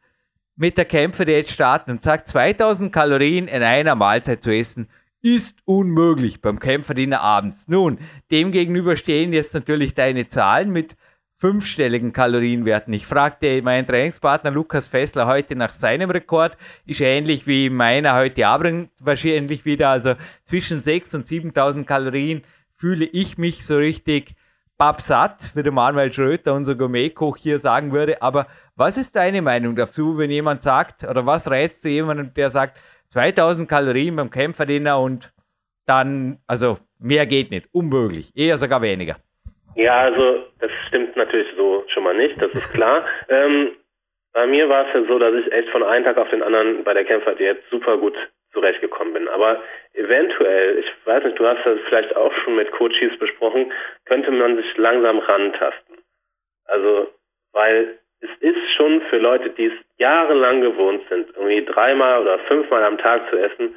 mit 0.56 0.76
der 0.76 0.84
Kämpfer 0.84 1.26
jetzt 1.28 1.52
starten 1.52 1.92
und 1.92 2.02
sagt, 2.02 2.28
2000 2.28 2.92
Kalorien 2.92 3.46
in 3.46 3.62
einer 3.62 3.94
Mahlzeit 3.94 4.42
zu 4.42 4.50
essen, 4.50 4.88
ist 5.22 5.56
unmöglich 5.64 6.40
beim 6.40 6.58
Kämpferdiener 6.58 7.20
abends. 7.20 7.68
Nun, 7.68 7.98
dem 8.30 8.50
gegenüber 8.50 8.96
stehen 8.96 9.32
jetzt 9.32 9.54
natürlich 9.54 9.94
deine 9.94 10.28
Zahlen 10.28 10.70
mit 10.70 10.96
fünfstelligen 11.38 12.12
Kalorienwerten. 12.12 12.92
Ich 12.94 13.06
fragte 13.06 13.60
meinen 13.62 13.86
Trainingspartner 13.86 14.50
Lukas 14.50 14.88
Fessler 14.88 15.26
heute 15.26 15.54
nach 15.54 15.70
seinem 15.70 16.10
Rekord. 16.10 16.56
Ist 16.86 17.00
ähnlich 17.00 17.46
wie 17.46 17.68
meiner 17.68 18.14
heute 18.14 18.46
Abend 18.46 18.90
wahrscheinlich 18.98 19.64
wieder. 19.64 19.90
Also 19.90 20.14
zwischen 20.44 20.80
6.000 20.80 21.16
und 21.16 21.26
7.000 21.26 21.84
Kalorien 21.84 22.42
fühle 22.74 23.04
ich 23.04 23.36
mich 23.38 23.66
so 23.66 23.76
richtig 23.76 24.34
babsatt, 24.78 25.54
wie 25.54 25.62
der 25.62 25.72
Manuel 25.72 26.12
Schröter, 26.12 26.54
unser 26.54 26.74
Gourmetkoch 26.74 27.36
hier 27.36 27.58
sagen 27.58 27.92
würde. 27.92 28.22
Aber 28.22 28.46
was 28.74 28.96
ist 28.96 29.16
deine 29.16 29.42
Meinung 29.42 29.76
dazu, 29.76 30.18
wenn 30.18 30.30
jemand 30.30 30.62
sagt, 30.62 31.04
oder 31.04 31.26
was 31.26 31.50
rätst 31.50 31.84
du 31.84 31.88
jemandem, 31.88 32.32
der 32.34 32.50
sagt, 32.50 32.78
2000 33.10 33.68
Kalorien 33.68 34.16
beim 34.16 34.30
Kämpferdiener 34.30 35.00
und 35.00 35.32
dann, 35.86 36.38
also 36.46 36.78
mehr 36.98 37.26
geht 37.26 37.50
nicht, 37.50 37.68
unmöglich, 37.72 38.32
eher 38.34 38.58
sogar 38.58 38.82
weniger. 38.82 39.16
Ja, 39.76 40.00
also 40.00 40.46
das 40.58 40.70
stimmt 40.88 41.16
natürlich 41.16 41.48
so 41.56 41.84
schon 41.88 42.02
mal 42.02 42.14
nicht, 42.14 42.40
das 42.40 42.50
ist 42.52 42.72
klar. 42.72 43.04
Ähm, 43.28 43.76
bei 44.32 44.46
mir 44.46 44.68
war 44.68 44.86
es 44.86 44.94
ja 44.94 45.02
so, 45.08 45.18
dass 45.18 45.34
ich 45.34 45.50
echt 45.52 45.70
von 45.70 45.82
einem 45.82 46.04
Tag 46.04 46.18
auf 46.18 46.28
den 46.30 46.42
anderen 46.42 46.84
bei 46.84 46.92
der 46.92 47.04
Kämpferdiät 47.04 47.62
super 47.70 47.96
gut 47.96 48.14
zurechtgekommen 48.52 49.14
bin. 49.14 49.28
Aber 49.28 49.62
eventuell, 49.94 50.78
ich 50.78 50.86
weiß 51.06 51.24
nicht, 51.24 51.38
du 51.38 51.46
hast 51.46 51.64
das 51.64 51.78
vielleicht 51.88 52.14
auch 52.16 52.32
schon 52.44 52.56
mit 52.56 52.70
Coaches 52.72 53.18
besprochen, 53.18 53.72
könnte 54.04 54.30
man 54.30 54.56
sich 54.56 54.76
langsam 54.76 55.18
rantasten. 55.18 55.98
Also, 56.66 57.08
weil 57.52 57.98
es 58.20 58.30
ist 58.40 58.72
schon 58.76 59.00
für 59.08 59.18
Leute, 59.18 59.50
die 59.50 59.66
es 59.66 59.74
jahrelang 59.98 60.60
gewohnt 60.60 61.02
sind, 61.08 61.28
irgendwie 61.36 61.64
dreimal 61.64 62.22
oder 62.22 62.38
fünfmal 62.40 62.84
am 62.84 62.98
Tag 62.98 63.28
zu 63.30 63.36
essen, 63.36 63.74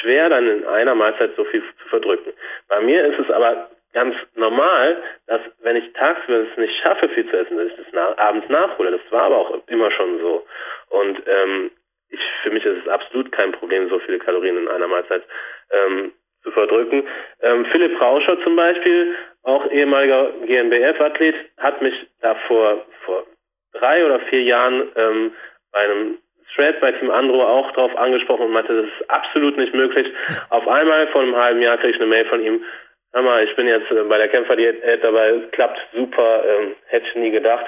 schwer 0.00 0.28
dann 0.28 0.48
in 0.48 0.64
einer 0.64 0.94
Mahlzeit 0.94 1.34
so 1.36 1.44
viel 1.44 1.62
zu 1.62 1.88
verdrücken. 1.88 2.32
Bei 2.68 2.80
mir 2.80 3.04
ist 3.04 3.18
es 3.18 3.30
aber 3.30 3.68
ganz 3.92 4.14
normal, 4.34 5.02
dass 5.26 5.40
wenn 5.62 5.76
ich 5.76 5.92
tagsüber 5.92 6.46
es 6.50 6.56
nicht 6.56 6.76
schaffe, 6.82 7.08
viel 7.08 7.28
zu 7.28 7.36
essen, 7.36 7.56
dass 7.56 7.68
ich 7.68 7.76
das 7.76 7.92
nach, 7.92 8.16
abends 8.18 8.48
nachhole. 8.48 8.92
Das 8.92 9.12
war 9.12 9.22
aber 9.24 9.36
auch 9.36 9.58
immer 9.66 9.90
schon 9.90 10.18
so. 10.20 10.46
Und 10.90 11.22
ähm, 11.26 11.70
ich, 12.10 12.20
für 12.42 12.50
mich 12.50 12.64
ist 12.64 12.84
es 12.84 12.88
absolut 12.88 13.32
kein 13.32 13.52
Problem, 13.52 13.88
so 13.88 13.98
viele 14.00 14.18
Kalorien 14.18 14.56
in 14.56 14.68
einer 14.68 14.88
Mahlzeit 14.88 15.22
ähm, 15.70 16.12
zu 16.42 16.50
verdrücken. 16.50 17.04
Ähm, 17.42 17.66
Philipp 17.66 18.00
Rauscher 18.00 18.40
zum 18.42 18.56
Beispiel, 18.56 19.14
auch 19.42 19.70
ehemaliger 19.70 20.30
GNBF-Athlet, 20.46 21.34
hat 21.58 21.82
mich 21.82 21.94
da 22.20 22.34
vor, 22.46 22.84
vor 23.04 23.24
drei 23.72 24.04
oder 24.04 24.20
vier 24.20 24.42
Jahren 24.42 24.88
ähm, 24.96 25.32
bei 25.72 25.80
einem 25.80 26.18
Thread 26.54 26.80
bei 26.80 26.92
Team 26.92 27.10
Andro 27.10 27.44
auch 27.44 27.70
darauf 27.72 27.96
angesprochen 27.96 28.46
und 28.46 28.52
meinte, 28.52 28.74
das 28.74 28.86
ist 28.86 29.10
absolut 29.10 29.56
nicht 29.58 29.74
möglich. 29.74 30.06
Auf 30.50 30.66
einmal 30.66 31.06
vor 31.08 31.22
einem 31.22 31.36
halben 31.36 31.60
Jahr 31.60 31.76
kriege 31.76 31.92
ich 31.92 32.00
eine 32.00 32.08
Mail 32.08 32.24
von 32.26 32.42
ihm, 32.42 32.64
hör 33.12 33.22
mal, 33.22 33.44
ich 33.44 33.54
bin 33.56 33.66
jetzt 33.66 33.90
äh, 33.90 34.02
bei 34.04 34.18
der 34.18 34.28
Kämpferdiät 34.28 34.82
dabei, 35.02 35.40
klappt 35.52 35.78
super, 35.94 36.44
ähm, 36.44 36.76
hätte 36.86 37.06
ich 37.06 37.14
nie 37.16 37.30
gedacht 37.30 37.66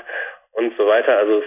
und 0.53 0.77
so 0.77 0.87
weiter. 0.87 1.17
Also 1.19 1.43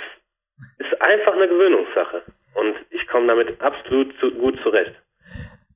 es 0.79 0.87
ist 0.87 1.01
einfach 1.01 1.33
eine 1.33 1.47
Gewöhnungssache 1.47 2.23
und 2.55 2.75
ich 2.89 3.07
komme 3.07 3.27
damit 3.27 3.59
absolut 3.61 4.17
zu, 4.19 4.31
gut 4.31 4.59
zurecht. 4.61 4.93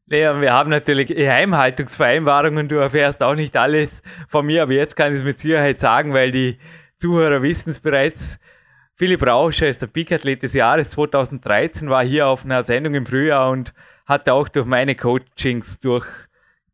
Leon, 0.10 0.39
wir 0.39 0.53
haben 0.53 0.69
natürlich 0.69 1.08
Geheimhaltungsvereinbarungen, 1.08 2.69
du 2.69 2.77
erfährst 2.77 3.21
auch 3.21 3.36
nicht 3.36 3.58
alles 3.58 4.01
von 4.30 4.45
mir, 4.45 4.63
aber 4.63 4.71
jetzt 4.71 4.95
kann 4.95 5.12
ich 5.12 5.17
es 5.17 5.23
mit 5.23 5.38
Sicherheit 5.38 5.82
sagen, 5.82 6.13
weil 6.13 6.32
die 6.32 6.58
Zuhörer 6.97 7.41
wissen 7.41 7.71
es 7.71 7.82
bereits. 7.82 8.39
Philipp 8.95 9.27
Rauscher 9.27 9.67
ist 9.67 9.82
der 9.82 9.88
Peak-Athlet 9.88 10.41
des 10.41 10.53
Jahres 10.53 10.91
2013, 10.91 11.89
war 11.89 12.03
hier 12.03 12.27
auf 12.27 12.45
einer 12.45 12.63
Sendung 12.63 12.95
im 12.95 13.06
Frühjahr 13.06 13.51
und 13.51 13.73
hatte 14.08 14.34
auch 14.34 14.47
durch 14.47 14.65
meine 14.65 14.95
Coachings, 14.95 15.80
durch 15.82 16.08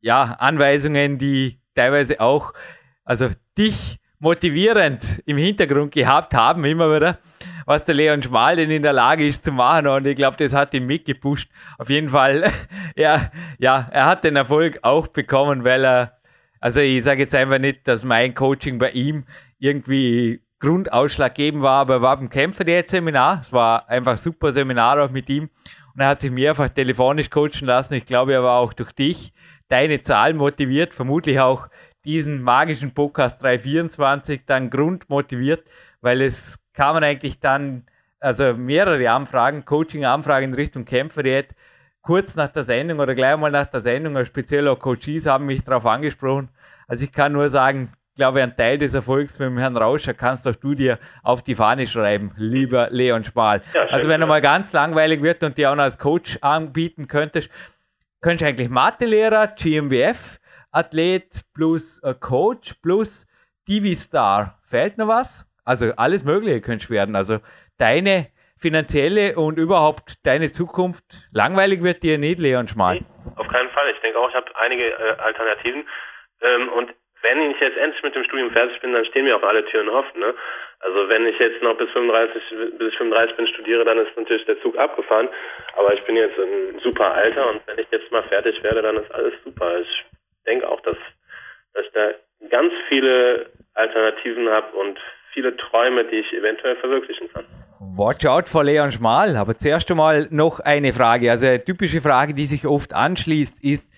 ja, 0.03 0.35
Anweisungen, 0.37 1.17
die 1.17 1.59
teilweise 1.75 2.19
auch, 2.19 2.53
also 3.05 3.29
dich 3.57 3.99
motivierend 4.19 5.21
im 5.25 5.37
Hintergrund 5.37 5.93
gehabt 5.93 6.33
haben, 6.33 6.63
immer 6.65 6.93
wieder, 6.93 7.19
was 7.65 7.85
der 7.85 7.95
Leon 7.95 8.21
Schmal 8.21 8.57
denn 8.57 8.69
in 8.69 8.83
der 8.83 8.93
Lage 8.93 9.25
ist 9.25 9.45
zu 9.45 9.51
machen 9.51 9.87
und 9.87 10.05
ich 10.05 10.15
glaube, 10.15 10.37
das 10.37 10.53
hat 10.53 10.73
ihn 10.73 10.85
mitgepusht. 10.85 11.49
Auf 11.77 11.89
jeden 11.89 12.09
Fall, 12.09 12.51
ja, 12.95 13.31
ja, 13.59 13.87
er 13.91 14.05
hat 14.05 14.23
den 14.25 14.35
Erfolg 14.35 14.79
auch 14.81 15.07
bekommen, 15.07 15.63
weil 15.63 15.85
er, 15.85 16.17
also 16.59 16.81
ich 16.81 17.03
sage 17.03 17.21
jetzt 17.21 17.35
einfach 17.35 17.59
nicht, 17.59 17.87
dass 17.87 18.03
mein 18.03 18.33
Coaching 18.33 18.79
bei 18.79 18.91
ihm 18.91 19.23
irgendwie 19.57 20.41
Grundausschlag 20.59 21.33
geben 21.35 21.61
war, 21.61 21.81
aber 21.81 21.95
er 21.95 22.01
war 22.01 22.17
beim 22.17 22.29
Kämpfer 22.29 22.65
der 22.65 22.83
Seminar. 22.85 23.41
Es 23.41 23.51
war 23.51 23.87
einfach 23.89 24.11
ein 24.11 24.17
super 24.17 24.51
Seminar 24.51 25.01
auch 25.01 25.11
mit 25.11 25.29
ihm. 25.29 25.49
Und 25.93 26.01
er 26.01 26.07
hat 26.07 26.21
sich 26.21 26.31
mehrfach 26.31 26.69
telefonisch 26.69 27.29
coachen 27.29 27.67
lassen. 27.67 27.93
Ich 27.93 28.05
glaube, 28.05 28.33
er 28.33 28.43
war 28.43 28.59
auch 28.59 28.73
durch 28.73 28.91
dich, 28.93 29.33
deine 29.67 30.01
Zahlen 30.01 30.37
motiviert, 30.37 30.93
vermutlich 30.93 31.39
auch 31.39 31.67
diesen 32.03 32.41
magischen 32.41 32.93
Podcast 32.93 33.41
324 33.41 34.41
dann 34.45 34.69
grundmotiviert, 34.69 35.65
weil 36.01 36.21
es 36.21 36.59
kamen 36.73 37.03
eigentlich 37.03 37.39
dann 37.39 37.85
also 38.19 38.53
mehrere 38.53 39.09
Anfragen, 39.11 39.65
Coaching-Anfragen 39.65 40.49
in 40.49 40.53
Richtung 40.53 40.85
Kämpferdiät. 40.85 41.49
Kurz 42.01 42.35
nach 42.35 42.49
der 42.49 42.63
Sendung 42.63 42.99
oder 42.99 43.15
gleich 43.15 43.37
mal 43.37 43.51
nach 43.51 43.67
der 43.67 43.81
Sendung, 43.81 44.23
speziell 44.25 44.67
auch 44.67 44.79
Coaches 44.79 45.25
haben 45.25 45.45
mich 45.45 45.63
darauf 45.63 45.85
angesprochen. 45.85 46.49
Also 46.87 47.05
ich 47.05 47.11
kann 47.11 47.33
nur 47.33 47.49
sagen, 47.49 47.93
glaube, 48.15 48.43
ein 48.43 48.55
Teil 48.55 48.77
des 48.77 48.93
Erfolgs 48.93 49.39
mit 49.39 49.47
dem 49.47 49.57
Herrn 49.57 49.77
Rauscher 49.77 50.13
kannst 50.13 50.47
auch 50.47 50.55
du 50.55 50.75
dir 50.75 50.99
auf 51.23 51.41
die 51.43 51.55
Fahne 51.55 51.87
schreiben, 51.87 52.31
lieber 52.37 52.89
Leon 52.91 53.23
Schmal. 53.23 53.61
Ja, 53.73 53.85
also 53.85 54.07
wenn 54.07 54.21
er 54.21 54.27
mal 54.27 54.41
ganz 54.41 54.73
langweilig 54.73 55.21
wird 55.21 55.43
und 55.43 55.57
dir 55.57 55.71
auch 55.71 55.75
noch 55.75 55.83
als 55.83 55.97
Coach 55.97 56.37
anbieten 56.41 57.07
könntest, 57.07 57.49
könntest 58.21 58.41
du 58.43 58.47
eigentlich 58.47 58.69
Mathelehrer, 58.69 59.47
GmbF, 59.47 60.39
Athlet 60.71 61.41
plus 61.53 61.99
äh, 62.03 62.13
Coach 62.19 62.75
plus 62.81 63.27
TV-Star. 63.65 64.59
Fällt 64.63 64.97
noch 64.97 65.07
was? 65.07 65.45
Also 65.65 65.93
alles 65.95 66.23
Mögliche 66.23 66.61
könntest 66.61 66.89
du 66.89 66.93
werden. 66.93 67.15
Also 67.15 67.39
deine 67.77 68.27
finanzielle 68.57 69.35
und 69.35 69.57
überhaupt 69.57 70.25
deine 70.25 70.49
Zukunft 70.51 71.03
langweilig 71.31 71.83
wird 71.83 72.01
dir 72.01 72.17
nicht, 72.17 72.39
Leon 72.39 72.67
Schmal. 72.67 72.99
Auf 73.35 73.47
keinen 73.47 73.69
Fall. 73.69 73.91
Ich 73.93 73.99
denke 74.01 74.19
auch, 74.19 74.29
ich 74.29 74.35
habe 74.35 74.45
einige 74.61 74.89
äh, 74.89 75.15
Alternativen. 75.19 75.87
Ähm, 76.41 76.69
und 76.69 76.93
wenn 77.23 77.51
ich 77.51 77.59
jetzt 77.59 77.77
endlich 77.77 78.03
mit 78.03 78.15
dem 78.15 78.23
Studium 78.25 78.51
fertig 78.51 78.79
bin, 78.81 78.93
dann 78.93 79.05
stehen 79.05 79.25
mir 79.25 79.37
auch 79.37 79.43
alle 79.43 79.65
Türen 79.65 79.89
offen. 79.89 80.19
Ne? 80.19 80.35
Also 80.81 81.07
wenn 81.07 81.25
ich 81.25 81.39
jetzt 81.39 81.63
noch 81.63 81.77
bis 81.77 81.89
35, 81.91 82.43
bis 82.77 82.89
ich 82.89 82.97
35 82.97 83.37
bin 83.37 83.47
studiere, 83.47 83.85
dann 83.85 83.97
ist 83.97 84.15
natürlich 84.15 84.45
der 84.45 84.61
Zug 84.61 84.77
abgefahren. 84.77 85.29
Aber 85.75 85.93
ich 85.93 86.03
bin 86.05 86.17
jetzt 86.17 86.37
ein 86.37 86.79
super 86.83 87.13
Alter 87.13 87.49
und 87.49 87.61
wenn 87.65 87.79
ich 87.79 87.87
jetzt 87.91 88.11
mal 88.11 88.23
fertig 88.23 88.61
werde, 88.61 88.81
dann 88.81 88.97
ist 88.97 89.11
alles 89.15 89.33
super. 89.43 89.79
Ich 89.79 90.05
denke 90.45 90.67
auch, 90.67 90.81
dass, 90.81 90.97
dass 91.73 91.85
ich 91.85 91.91
da 91.93 92.11
ganz 92.49 92.73
viele 92.89 93.45
Alternativen 93.73 94.49
habe 94.49 94.75
und 94.75 94.99
viele 95.33 95.55
Träume, 95.55 96.03
die 96.05 96.17
ich 96.17 96.33
eventuell 96.33 96.75
verwirklichen 96.75 97.31
kann. 97.31 97.45
Watch 97.95 98.25
out 98.25 98.49
vor 98.49 98.63
Leon 98.63 98.91
Schmal. 98.91 99.37
Aber 99.37 99.57
zuerst 99.57 99.89
einmal 99.91 100.27
noch 100.29 100.59
eine 100.59 100.91
Frage. 100.91 101.31
Also 101.31 101.47
eine 101.47 101.63
typische 101.63 102.01
Frage, 102.01 102.33
die 102.33 102.45
sich 102.45 102.67
oft 102.67 102.93
anschließt, 102.93 103.63
ist, 103.63 103.92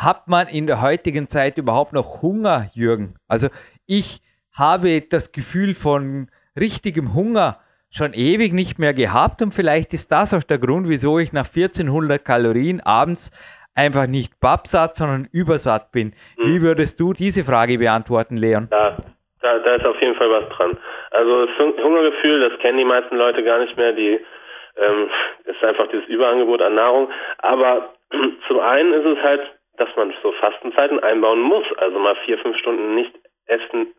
hat 0.00 0.28
man 0.28 0.48
in 0.48 0.66
der 0.66 0.80
heutigen 0.80 1.28
Zeit 1.28 1.58
überhaupt 1.58 1.92
noch 1.92 2.22
Hunger, 2.22 2.70
Jürgen? 2.72 3.16
Also 3.26 3.48
ich 3.86 4.20
habe 4.56 5.02
das 5.02 5.32
Gefühl 5.32 5.74
von 5.74 6.28
richtigem 6.58 7.14
Hunger 7.14 7.58
schon 7.90 8.12
ewig 8.12 8.52
nicht 8.52 8.78
mehr 8.78 8.92
gehabt 8.92 9.42
und 9.42 9.52
vielleicht 9.52 9.92
ist 9.94 10.12
das 10.12 10.34
auch 10.34 10.42
der 10.42 10.58
Grund, 10.58 10.88
wieso 10.88 11.18
ich 11.18 11.32
nach 11.32 11.46
1400 11.46 12.24
Kalorien 12.24 12.80
abends 12.80 13.30
einfach 13.74 14.06
nicht 14.06 14.40
pappsatt, 14.40 14.94
sondern 14.96 15.28
übersatt 15.32 15.92
bin. 15.92 16.12
Hm. 16.36 16.46
Wie 16.46 16.62
würdest 16.62 17.00
du 17.00 17.12
diese 17.12 17.44
Frage 17.44 17.78
beantworten, 17.78 18.36
Leon? 18.36 18.68
Ja, 18.70 18.96
da, 19.40 19.58
da 19.58 19.74
ist 19.76 19.86
auf 19.86 20.00
jeden 20.00 20.16
Fall 20.16 20.30
was 20.30 20.48
dran. 20.50 20.76
Also 21.10 21.46
das 21.46 21.56
Hungergefühl, 21.58 22.50
das 22.50 22.58
kennen 22.60 22.78
die 22.78 22.84
meisten 22.84 23.16
Leute 23.16 23.42
gar 23.42 23.60
nicht 23.60 23.76
mehr. 23.76 23.92
Die 23.92 24.20
ähm, 24.76 25.10
ist 25.44 25.62
einfach 25.64 25.86
dieses 25.88 26.06
Überangebot 26.08 26.60
an 26.60 26.74
Nahrung. 26.74 27.08
Aber 27.38 27.94
zum 28.48 28.60
einen 28.60 28.92
ist 28.92 29.06
es 29.06 29.22
halt 29.22 29.40
dass 29.78 29.88
man 29.96 30.12
so 30.22 30.32
Fastenzeiten 30.32 31.00
einbauen 31.00 31.40
muss, 31.40 31.64
also 31.76 31.98
mal 31.98 32.16
vier, 32.24 32.38
fünf 32.38 32.56
Stunden 32.58 32.94
nicht 32.94 33.14
essen, 33.46 33.94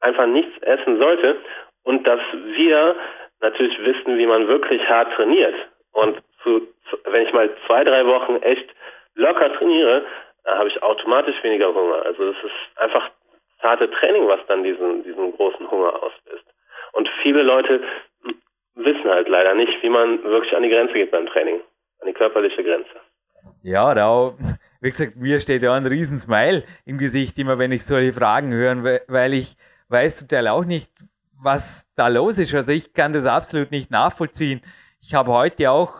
einfach 0.00 0.26
nichts 0.26 0.56
essen 0.62 0.98
sollte 0.98 1.36
und 1.84 2.06
dass 2.06 2.20
wir 2.32 2.96
natürlich 3.40 3.78
wissen, 3.84 4.18
wie 4.18 4.26
man 4.26 4.48
wirklich 4.48 4.82
hart 4.88 5.12
trainiert. 5.14 5.54
Und 5.92 6.22
zu, 6.42 6.68
wenn 7.04 7.26
ich 7.26 7.32
mal 7.32 7.50
zwei, 7.66 7.84
drei 7.84 8.06
Wochen 8.06 8.36
echt 8.36 8.68
locker 9.14 9.52
trainiere, 9.54 10.04
habe 10.44 10.68
ich 10.68 10.82
automatisch 10.82 11.42
weniger 11.42 11.74
Hunger. 11.74 12.04
Also 12.04 12.24
es 12.30 12.36
ist 12.44 12.78
einfach 12.80 13.10
harte 13.60 13.90
Training, 13.90 14.28
was 14.28 14.40
dann 14.46 14.62
diesen, 14.62 15.02
diesen 15.02 15.32
großen 15.36 15.70
Hunger 15.70 15.94
auslöst. 15.94 16.44
Und 16.92 17.08
viele 17.22 17.42
Leute 17.42 17.80
wissen 18.74 19.08
halt 19.10 19.28
leider 19.28 19.54
nicht, 19.54 19.82
wie 19.82 19.88
man 19.88 20.22
wirklich 20.22 20.54
an 20.54 20.62
die 20.62 20.68
Grenze 20.68 20.94
geht 20.94 21.10
beim 21.10 21.26
Training, 21.26 21.60
an 22.00 22.06
die 22.06 22.12
körperliche 22.12 22.62
Grenze. 22.62 23.00
Ja, 23.62 23.94
da 23.94 24.34
wie 24.80 24.90
gesagt, 24.90 25.16
mir 25.16 25.40
steht 25.40 25.62
ja 25.62 25.74
ein 25.74 25.86
Riesensmile 25.86 26.64
im 26.84 26.98
Gesicht, 26.98 27.38
immer 27.38 27.58
wenn 27.58 27.72
ich 27.72 27.84
solche 27.84 28.12
Fragen 28.12 28.52
höre, 28.52 29.00
weil 29.08 29.34
ich 29.34 29.56
weiß 29.88 30.16
zum 30.16 30.28
Teil 30.28 30.48
auch 30.48 30.64
nicht, 30.64 30.90
was 31.38 31.86
da 31.94 32.08
los 32.08 32.38
ist. 32.38 32.54
Also 32.54 32.72
ich 32.72 32.92
kann 32.92 33.12
das 33.12 33.24
absolut 33.24 33.70
nicht 33.70 33.90
nachvollziehen. 33.90 34.60
Ich 35.00 35.14
habe 35.14 35.32
heute 35.32 35.70
auch, 35.70 35.94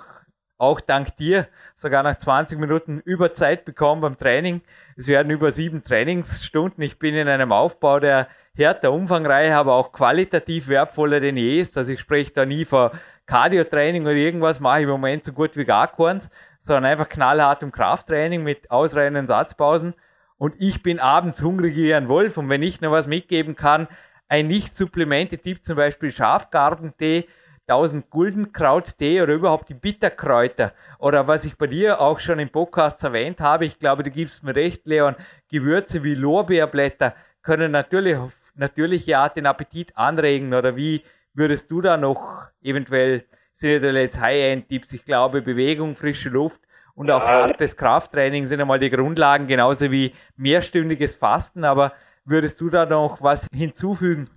auch 0.58 0.80
dank 0.80 1.16
dir, 1.16 1.48
sogar 1.74 2.02
nach 2.02 2.16
20 2.16 2.58
Minuten 2.58 3.00
Überzeit 3.00 3.64
bekommen 3.64 4.00
beim 4.00 4.18
Training. 4.18 4.62
Es 4.96 5.08
werden 5.08 5.30
über 5.30 5.50
sieben 5.50 5.84
Trainingsstunden. 5.84 6.82
Ich 6.82 6.98
bin 6.98 7.14
in 7.14 7.28
einem 7.28 7.52
Aufbau, 7.52 8.00
der 8.00 8.28
härter, 8.56 8.92
umfangreich, 8.92 9.52
aber 9.52 9.74
auch 9.74 9.92
qualitativ 9.92 10.68
wertvoller 10.68 11.20
denn 11.20 11.36
je 11.36 11.60
ist. 11.60 11.76
Also 11.76 11.92
ich 11.92 12.00
spreche 12.00 12.32
da 12.32 12.46
nie 12.46 12.64
vor 12.64 12.92
Cardio-Training 13.26 14.02
oder 14.02 14.12
irgendwas, 14.12 14.60
mache 14.60 14.78
ich 14.78 14.84
im 14.84 14.90
Moment 14.90 15.24
so 15.24 15.32
gut 15.32 15.56
wie 15.56 15.64
gar 15.64 15.94
keins, 15.94 16.30
sondern 16.66 16.90
einfach 16.90 17.08
knallhartem 17.08 17.70
Krafttraining 17.70 18.42
mit 18.42 18.70
ausreichenden 18.70 19.26
Satzpausen. 19.26 19.94
Und 20.36 20.54
ich 20.58 20.82
bin 20.82 20.98
abends 20.98 21.40
hungrig 21.40 21.76
wie 21.76 21.94
ein 21.94 22.08
Wolf. 22.08 22.36
Und 22.36 22.48
wenn 22.48 22.62
ich 22.62 22.80
noch 22.80 22.90
was 22.90 23.06
mitgeben 23.06 23.54
kann, 23.56 23.88
ein 24.28 24.48
Nicht-Supplemente-Tipp, 24.48 25.64
zum 25.64 25.76
Beispiel 25.76 26.10
Schafgarbentee, 26.10 27.26
1000 27.68 28.10
Gulden 28.10 28.52
Krauttee 28.52 29.22
oder 29.22 29.34
überhaupt 29.34 29.68
die 29.68 29.74
Bitterkräuter. 29.74 30.72
Oder 30.98 31.26
was 31.26 31.44
ich 31.44 31.56
bei 31.56 31.66
dir 31.66 32.00
auch 32.00 32.18
schon 32.20 32.38
im 32.38 32.50
Podcast 32.50 33.02
erwähnt 33.02 33.40
habe, 33.40 33.64
ich 33.64 33.78
glaube, 33.78 34.02
du 34.02 34.10
gibst 34.10 34.44
mir 34.44 34.54
recht, 34.54 34.86
Leon, 34.86 35.16
Gewürze 35.50 36.02
wie 36.02 36.14
Lorbeerblätter 36.14 37.14
können 37.42 37.70
natürlich 37.70 38.16
auf 38.16 38.32
natürliche 38.56 39.18
Art 39.18 39.36
den 39.36 39.46
Appetit 39.46 39.96
anregen. 39.96 40.52
Oder 40.52 40.76
wie 40.76 41.02
würdest 41.34 41.70
du 41.70 41.80
da 41.80 41.96
noch 41.96 42.42
eventuell 42.62 43.24
sind 43.56 43.72
natürlich 43.72 44.02
jetzt 44.02 44.20
High-End-Tipps. 44.20 44.92
Ich 44.92 45.04
glaube, 45.04 45.42
Bewegung, 45.42 45.94
frische 45.94 46.28
Luft 46.28 46.60
und 46.94 47.10
auch 47.10 47.22
hartes 47.22 47.76
Krafttraining 47.76 48.46
sind 48.46 48.60
einmal 48.60 48.78
die 48.78 48.90
Grundlagen, 48.90 49.46
genauso 49.46 49.90
wie 49.90 50.12
mehrstündiges 50.36 51.14
Fasten. 51.14 51.64
Aber 51.64 51.92
würdest 52.24 52.60
du 52.60 52.70
da 52.70 52.86
noch 52.86 53.22
was 53.22 53.46
hinzufügen? 53.54 54.28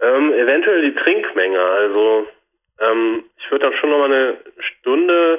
Ähm, 0.00 0.32
eventuell 0.32 0.82
die 0.82 0.94
Trinkmenge. 0.94 1.60
Also 1.60 2.26
ähm, 2.80 3.24
ich 3.38 3.50
würde 3.50 3.68
auch 3.68 3.74
schon 3.74 3.90
noch 3.90 3.98
mal 3.98 4.12
eine 4.12 4.36
Stunde 4.58 5.38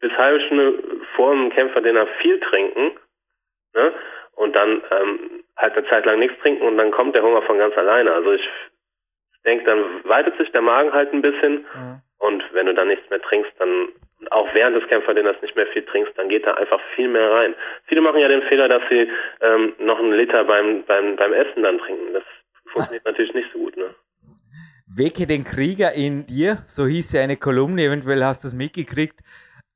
bis 0.00 0.12
halbe 0.12 0.40
Stunde 0.46 0.82
vor 1.14 1.32
dem 1.32 1.50
Kämpfer 1.50 1.80
den 1.80 1.96
viel 2.20 2.40
trinken. 2.40 2.92
Ne? 3.74 3.92
Und 4.34 4.54
dann 4.56 4.82
ähm, 4.90 5.44
halt 5.56 5.76
eine 5.76 5.88
Zeit 5.88 6.06
lang 6.06 6.18
nichts 6.18 6.40
trinken 6.40 6.66
und 6.66 6.76
dann 6.76 6.90
kommt 6.90 7.14
der 7.14 7.22
Hunger 7.22 7.42
von 7.42 7.58
ganz 7.58 7.76
alleine. 7.76 8.12
Also 8.12 8.32
ich 8.32 8.48
denke, 9.44 9.64
dann 9.64 10.04
weitet 10.04 10.36
sich 10.38 10.50
der 10.52 10.62
Magen 10.62 10.92
halt 10.92 11.12
ein 11.12 11.22
bisschen 11.22 11.66
mhm. 11.74 12.02
Und 12.22 12.44
wenn 12.52 12.66
du 12.66 12.74
dann 12.74 12.86
nichts 12.86 13.10
mehr 13.10 13.20
trinkst, 13.20 13.50
dann 13.58 13.88
auch 14.30 14.46
während 14.54 14.76
des 14.76 14.88
Kämpferdinners 14.88 15.42
nicht 15.42 15.56
mehr 15.56 15.66
viel 15.66 15.82
trinkst, 15.82 16.16
dann 16.16 16.28
geht 16.28 16.46
da 16.46 16.54
einfach 16.54 16.80
viel 16.94 17.08
mehr 17.08 17.28
rein. 17.32 17.52
Viele 17.86 18.00
machen 18.00 18.20
ja 18.20 18.28
den 18.28 18.42
Fehler, 18.42 18.68
dass 18.68 18.82
sie 18.88 19.10
ähm, 19.40 19.72
noch 19.80 19.98
einen 19.98 20.12
Liter 20.12 20.44
beim, 20.44 20.84
beim, 20.84 21.16
beim 21.16 21.32
Essen 21.32 21.64
dann 21.64 21.78
trinken. 21.78 22.12
Das 22.12 22.22
funktioniert 22.66 23.04
natürlich 23.06 23.34
nicht 23.34 23.50
so 23.52 23.58
gut. 23.58 23.76
Ne? 23.76 23.92
Wecke 24.86 25.26
den 25.26 25.42
Krieger 25.42 25.94
in 25.94 26.24
dir, 26.24 26.58
so 26.68 26.86
hieß 26.86 27.12
ja 27.12 27.22
eine 27.22 27.36
Kolumne, 27.36 27.86
eventuell 27.86 28.22
hast 28.22 28.44
du 28.44 28.48
es 28.48 28.54
mitgekriegt. 28.54 29.18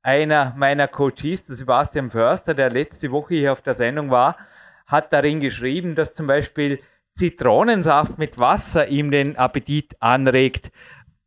Einer 0.01 0.53
meiner 0.57 0.87
Coaches, 0.87 1.47
der 1.47 1.55
Sebastian 1.57 2.11
Förster, 2.11 2.53
der 2.53 2.69
letzte 2.69 3.11
Woche 3.11 3.35
hier 3.35 3.51
auf 3.51 3.61
der 3.61 3.73
Sendung 3.73 4.09
war, 4.09 4.37
hat 4.87 5.11
darin 5.11 5.41
geschrieben, 5.41 5.95
dass 5.95 6.13
zum 6.13 6.27
Beispiel 6.27 6.79
Zitronensaft 7.17 8.17
mit 8.17 8.39
Wasser 8.39 8.87
ihm 8.87 9.11
den 9.11 9.35
Appetit 9.37 9.95
anregt. 9.99 10.71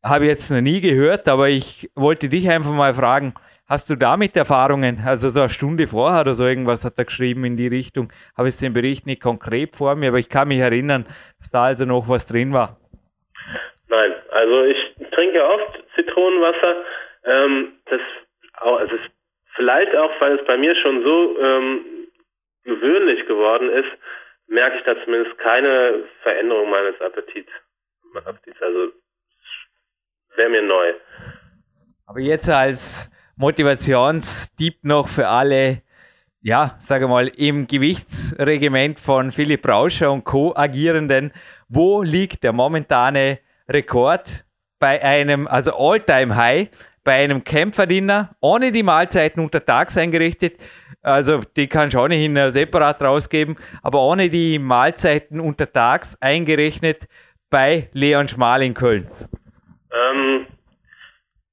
Habe 0.02 0.24
ich 0.24 0.30
jetzt 0.30 0.50
noch 0.50 0.60
nie 0.60 0.80
gehört, 0.80 1.28
aber 1.28 1.48
ich 1.48 1.90
wollte 1.94 2.28
dich 2.28 2.48
einfach 2.48 2.72
mal 2.72 2.94
fragen, 2.94 3.34
hast 3.68 3.90
du 3.90 3.96
damit 3.96 4.36
Erfahrungen? 4.36 5.02
Also 5.04 5.28
so 5.28 5.40
eine 5.40 5.48
Stunde 5.48 5.86
vorher 5.86 6.22
oder 6.22 6.34
so 6.34 6.46
irgendwas 6.46 6.84
hat 6.84 6.94
er 6.96 7.04
geschrieben 7.04 7.44
in 7.44 7.56
die 7.56 7.66
Richtung. 7.66 8.12
Habe 8.38 8.48
ich 8.48 8.56
den 8.58 8.72
Bericht 8.72 9.06
nicht 9.06 9.20
konkret 9.20 9.76
vor 9.76 9.96
mir, 9.96 10.08
aber 10.08 10.18
ich 10.18 10.30
kann 10.30 10.48
mich 10.48 10.60
erinnern, 10.60 11.06
dass 11.38 11.50
da 11.50 11.64
also 11.64 11.84
noch 11.84 12.08
was 12.08 12.26
drin 12.26 12.52
war. 12.52 12.78
Nein, 13.88 14.12
also 14.30 14.64
ich 14.64 14.76
trinke 15.10 15.44
oft 15.44 15.84
Zitronenwasser. 15.96 16.76
Ähm, 17.24 17.72
das 17.86 18.00
also 18.60 18.94
vielleicht 19.56 19.94
auch, 19.96 20.10
weil 20.20 20.38
es 20.38 20.46
bei 20.46 20.56
mir 20.56 20.74
schon 20.76 21.02
so 21.02 21.38
ähm, 21.40 21.80
gewöhnlich 22.64 23.26
geworden 23.26 23.70
ist, 23.70 23.88
merke 24.50 24.78
ich 24.78 24.84
da 24.84 24.94
zumindest 25.04 25.38
keine 25.38 26.04
Veränderung 26.22 26.70
meines 26.70 27.00
Appetits. 27.00 27.50
Also 28.60 28.92
wäre 30.36 30.50
mir 30.50 30.62
neu. 30.62 30.92
Aber 32.06 32.20
jetzt 32.20 32.50
als 32.50 33.10
Motivationstipp 33.36 34.82
noch 34.82 35.08
für 35.08 35.28
alle, 35.28 35.82
ja, 36.42 36.76
sage 36.80 37.06
mal, 37.06 37.28
im 37.28 37.66
Gewichtsregiment 37.66 38.98
von 38.98 39.30
Philipp 39.30 39.66
Rauscher 39.66 40.10
und 40.10 40.24
Co. 40.24 40.54
agierenden, 40.54 41.32
wo 41.68 42.02
liegt 42.02 42.42
der 42.42 42.52
momentane 42.52 43.38
Rekord 43.68 44.44
bei 44.80 45.02
einem, 45.02 45.46
also 45.46 45.76
All-Time 45.76 46.34
High, 46.34 46.70
bei 47.04 47.24
einem 47.24 47.44
Kämpferdiener, 47.44 48.30
ohne 48.40 48.72
die 48.72 48.82
Mahlzeiten 48.82 49.42
untertags 49.42 49.96
eingerichtet. 49.96 50.54
Also 51.02 51.40
die 51.56 51.66
kann 51.66 51.88
ich 51.88 51.96
auch 51.96 52.08
nicht 52.08 52.30
separat 52.52 53.02
rausgeben, 53.02 53.56
aber 53.82 54.00
ohne 54.02 54.28
die 54.28 54.58
Mahlzeiten 54.58 55.40
untertags 55.40 56.20
eingerechnet 56.20 57.08
bei 57.48 57.88
Leon 57.92 58.28
Schmal 58.28 58.62
in 58.62 58.74
Köln. 58.74 59.10
Ähm, 59.92 60.46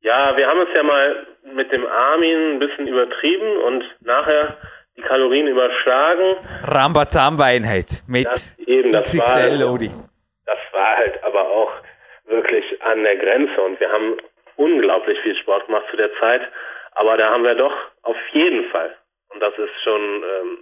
ja, 0.02 0.36
wir 0.36 0.48
haben 0.48 0.62
es 0.62 0.70
ja 0.76 0.84
mal 0.84 1.28
mit 1.56 1.72
dem 1.72 1.86
Armin 1.86 2.56
ein 2.56 2.60
bisschen 2.60 2.88
übertrieben 2.88 3.58
und 3.66 3.84
nachher 4.02 4.58
die 4.98 5.02
Kalorien 5.02 5.48
überschlagen. 5.48 6.36
Rambazamba-Einheit 6.64 8.04
mit 8.08 8.26
das, 8.26 8.58
eben, 8.60 8.92
das 8.92 9.08
XXL 9.08 9.24
war, 9.24 9.50
Lodi. 9.50 9.92
Das 10.46 10.60
war 10.72 10.98
halt 10.98 11.24
aber 11.24 11.50
auch 11.50 11.72
wirklich 12.26 12.66
an 12.82 13.04
der 13.04 13.16
Grenze 13.18 13.62
und 13.62 13.80
wir 13.80 13.90
haben 13.90 14.18
unglaublich 14.58 15.18
viel 15.20 15.36
Sport 15.38 15.66
gemacht 15.68 15.86
zu 15.90 15.98
der 15.98 16.12
Zeit, 16.20 16.42
aber 16.92 17.18
da 17.18 17.30
haben 17.32 17.44
wir 17.44 17.56
doch 17.56 17.74
auf 18.04 18.18
jeden 18.34 18.70
Fall, 18.72 18.96
und 19.30 19.42
das 19.42 19.54
ist 19.58 19.84
schon, 19.84 20.02
ähm, 20.02 20.58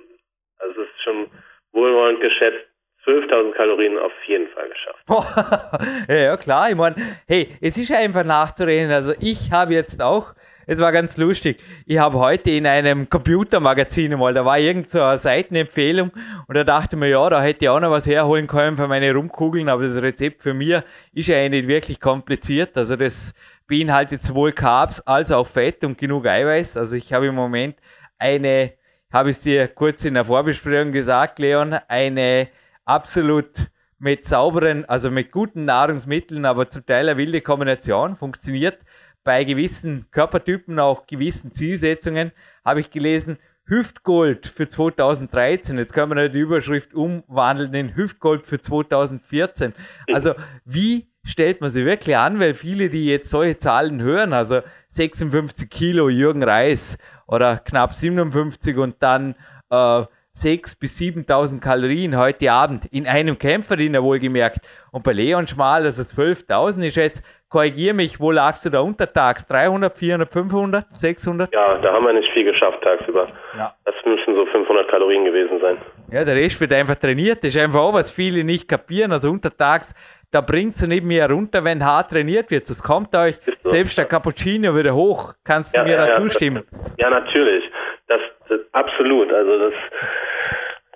es 0.69 0.77
ist 0.77 1.03
schon 1.03 1.27
wohlwollend 1.71 2.21
geschätzt, 2.21 2.65
12.000 3.05 3.51
Kalorien 3.53 3.97
auf 3.99 4.11
jeden 4.25 4.47
Fall 4.49 4.67
geschafft. 4.69 5.03
ja, 6.09 6.15
ja, 6.15 6.37
klar. 6.37 6.69
Ich 6.69 6.75
meine, 6.75 6.95
hey, 7.27 7.55
es 7.61 7.77
ist 7.77 7.91
einfach 7.91 8.23
nachzureden. 8.23 8.91
Also 8.91 9.13
ich 9.19 9.51
habe 9.51 9.75
jetzt 9.75 10.01
auch, 10.01 10.33
es 10.65 10.81
war 10.81 10.91
ganz 10.91 11.15
lustig, 11.17 11.61
ich 11.85 11.99
habe 11.99 12.17
heute 12.17 12.49
in 12.49 12.65
einem 12.65 13.07
Computermagazin 13.07 14.17
mal, 14.17 14.33
da 14.33 14.43
war 14.43 14.57
irgend 14.57 14.89
so 14.89 14.99
Seitenempfehlung 15.17 16.11
und 16.47 16.57
da 16.57 16.63
dachte 16.63 16.95
mir, 16.97 17.09
ja, 17.09 17.29
da 17.29 17.41
hätte 17.43 17.65
ich 17.65 17.69
auch 17.69 17.79
noch 17.79 17.91
was 17.91 18.07
herholen 18.07 18.47
können 18.47 18.75
für 18.75 18.87
meine 18.87 19.13
Rumkugeln, 19.13 19.69
aber 19.69 19.83
das 19.83 20.01
Rezept 20.01 20.41
für 20.41 20.55
mir 20.55 20.83
ist 21.13 21.27
ja 21.27 21.47
nicht 21.47 21.67
wirklich 21.67 22.01
kompliziert. 22.01 22.75
Also 22.75 22.95
das 22.95 23.35
beinhaltet 23.67 24.23
sowohl 24.23 24.51
Carbs 24.51 25.01
als 25.01 25.31
auch 25.31 25.47
Fett 25.47 25.83
und 25.83 25.97
genug 25.97 26.27
Eiweiß. 26.27 26.77
Also 26.77 26.95
ich 26.95 27.13
habe 27.13 27.27
im 27.27 27.35
Moment 27.35 27.77
eine, 28.17 28.73
habe 29.11 29.29
ich 29.29 29.39
dir 29.39 29.67
kurz 29.67 30.05
in 30.05 30.13
der 30.13 30.25
Vorbesprechung 30.25 30.91
gesagt, 30.91 31.39
Leon, 31.39 31.73
eine 31.87 32.49
absolut 32.85 33.69
mit 33.97 34.25
sauberen, 34.25 34.85
also 34.85 35.09
mit 35.09 35.31
guten 35.31 35.65
Nahrungsmitteln, 35.65 36.45
aber 36.45 36.69
zum 36.69 36.85
Teil 36.85 37.09
eine 37.09 37.17
wilde 37.17 37.41
Kombination, 37.41 38.17
funktioniert 38.17 38.79
bei 39.23 39.43
gewissen 39.43 40.05
Körpertypen, 40.11 40.79
auch 40.79 41.07
gewissen 41.07 41.51
Zielsetzungen, 41.51 42.31
habe 42.63 42.81
ich 42.81 42.91
gelesen, 42.91 43.39
Hüftgold 43.67 44.45
für 44.45 44.69
2013. 44.69 45.77
Jetzt 45.79 45.93
können 45.93 46.15
wir 46.15 46.29
die 46.29 46.39
Überschrift 46.39 46.93
umwandeln 46.93 47.73
in 47.73 47.95
Hüftgold 47.95 48.45
für 48.45 48.59
2014. 48.59 49.73
Also 50.13 50.35
wie 50.65 51.07
stellt 51.25 51.59
man 51.59 51.69
sich 51.69 51.83
wirklich 51.83 52.15
an, 52.15 52.39
weil 52.39 52.53
viele, 52.53 52.89
die 52.89 53.05
jetzt 53.05 53.29
solche 53.29 53.57
Zahlen 53.57 54.01
hören, 54.01 54.31
also 54.31 54.61
56 54.89 55.69
Kilo 55.69 56.07
Jürgen 56.07 56.43
Reis 56.43 56.97
oder 57.27 57.57
knapp 57.57 57.93
57 57.93 58.77
und 58.77 58.95
dann 58.99 59.35
äh, 59.69 60.03
6.000 60.35 60.79
bis 60.79 60.99
7.000 60.99 61.61
Kalorien 61.61 62.17
heute 62.17 62.51
Abend 62.51 62.85
in 62.91 63.07
einem 63.07 63.37
Kämpferdiener 63.37 64.03
wohlgemerkt. 64.03 64.59
Und 64.91 65.03
bei 65.03 65.13
Leon 65.13 65.47
Schmal, 65.47 65.83
also 65.83 66.03
12.000 66.03 66.87
ist 66.87 66.97
jetzt, 66.97 67.23
korrigiere 67.49 67.93
mich, 67.93 68.19
wo 68.19 68.31
lagst 68.31 68.65
du 68.65 68.69
da 68.69 68.81
untertags? 68.81 69.47
300, 69.47 69.97
400, 69.97 70.31
500, 70.31 70.85
600? 70.99 71.53
Ja, 71.53 71.77
da 71.77 71.93
haben 71.93 72.05
wir 72.05 72.13
nicht 72.13 72.29
viel 72.33 72.43
geschafft 72.43 72.81
tagsüber. 72.83 73.29
Ja. 73.57 73.73
Das 73.85 73.95
müssen 74.03 74.35
so 74.35 74.45
500 74.45 74.89
Kalorien 74.89 75.23
gewesen 75.23 75.59
sein. 75.61 75.77
Ja, 76.11 76.25
der 76.25 76.35
Rest 76.35 76.59
wird 76.59 76.73
einfach 76.73 76.95
trainiert. 76.95 77.43
Das 77.43 77.55
ist 77.55 77.61
einfach 77.61 77.79
auch, 77.79 77.93
was 77.93 78.11
viele 78.11 78.43
nicht 78.43 78.67
kapieren. 78.67 79.13
Also 79.13 79.29
untertags 79.29 79.95
da 80.35 80.41
bringt 80.41 80.75
es 80.75 80.85
neben 80.85 81.07
mir 81.07 81.29
runter, 81.29 81.63
wenn 81.63 81.85
hart 81.85 82.11
trainiert 82.11 82.51
wird. 82.51 82.69
Das 82.69 82.83
kommt 82.83 83.15
euch 83.15 83.37
so. 83.63 83.69
selbst 83.69 83.97
der 83.97 84.03
Cappuccino 84.03 84.75
wieder 84.75 84.93
hoch. 84.93 85.33
Kannst 85.45 85.73
du 85.73 85.79
ja, 85.79 85.85
mir 85.85 85.93
ja, 85.93 86.07
da 86.07 86.11
zustimmen? 86.11 86.63
Ja, 86.97 87.09
natürlich. 87.09 87.63
Absolut. 88.71 89.31
Also 89.31 89.69
das 89.69 89.73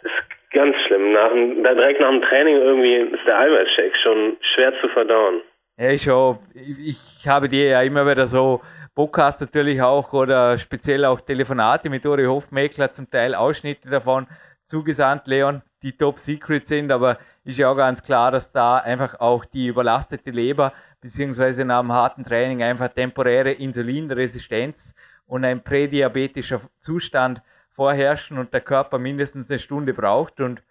ist 0.04 0.52
ganz 0.52 0.76
schlimm. 0.88 1.14
Nach, 1.14 1.32
direkt 1.32 2.00
nach 2.00 2.10
dem 2.10 2.22
Training 2.22 2.56
irgendwie 2.58 2.96
ist 2.96 3.26
der 3.26 3.40
Eiweißshake 3.40 3.98
schon 4.04 4.38
schwer 4.54 4.74
zu 4.82 4.88
verdauen. 4.90 5.42
Ja, 5.78 5.98
schon. 5.98 6.40
Ich 6.54 7.28
habe 7.28 7.48
dir 7.48 7.70
ja 7.70 7.82
immer 7.82 8.06
wieder 8.06 8.28
so 8.28 8.62
Podcast 8.96 9.40
natürlich 9.40 9.82
auch 9.82 10.12
oder 10.12 10.58
speziell 10.58 11.06
auch 11.06 11.22
Telefonate 11.22 11.90
mit 11.90 12.06
Uri 12.06 12.26
Hofmeckler, 12.26 12.92
zum 12.92 13.10
Teil 13.10 13.34
Ausschnitte 13.34 13.90
davon 13.90 14.28
zugesandt, 14.66 15.26
Leon, 15.28 15.62
die 15.82 15.98
Top 15.98 16.20
Secret 16.20 16.68
sind, 16.68 16.92
aber 16.92 17.18
ist 17.46 17.58
ja 17.58 17.72
auch 17.72 17.78
ganz 17.78 18.04
klar, 18.04 18.32
dass 18.32 18.52
da 18.52 18.78
einfach 18.78 19.20
auch 19.20 19.46
die 19.46 19.68
überlastete 19.68 20.32
Leber 20.32 20.74
beziehungsweise 21.02 21.64
nach 21.64 21.80
einem 21.80 21.94
harten 21.94 22.24
Training 22.24 22.62
einfach 22.62 22.90
temporäre 22.90 23.52
Insulinresistenz 23.52 24.94
und 25.30 25.46
ein 25.46 25.64
prädiabetischer 25.64 26.60
Zustand 26.80 27.42
vorherrschen 27.70 28.38
und 28.38 28.52
der 28.52 28.62
Körper 28.62 28.98
mindestens 28.98 29.50
eine 29.50 29.60
Stunde 29.60 29.94
braucht 29.94 30.42
und 30.42 30.62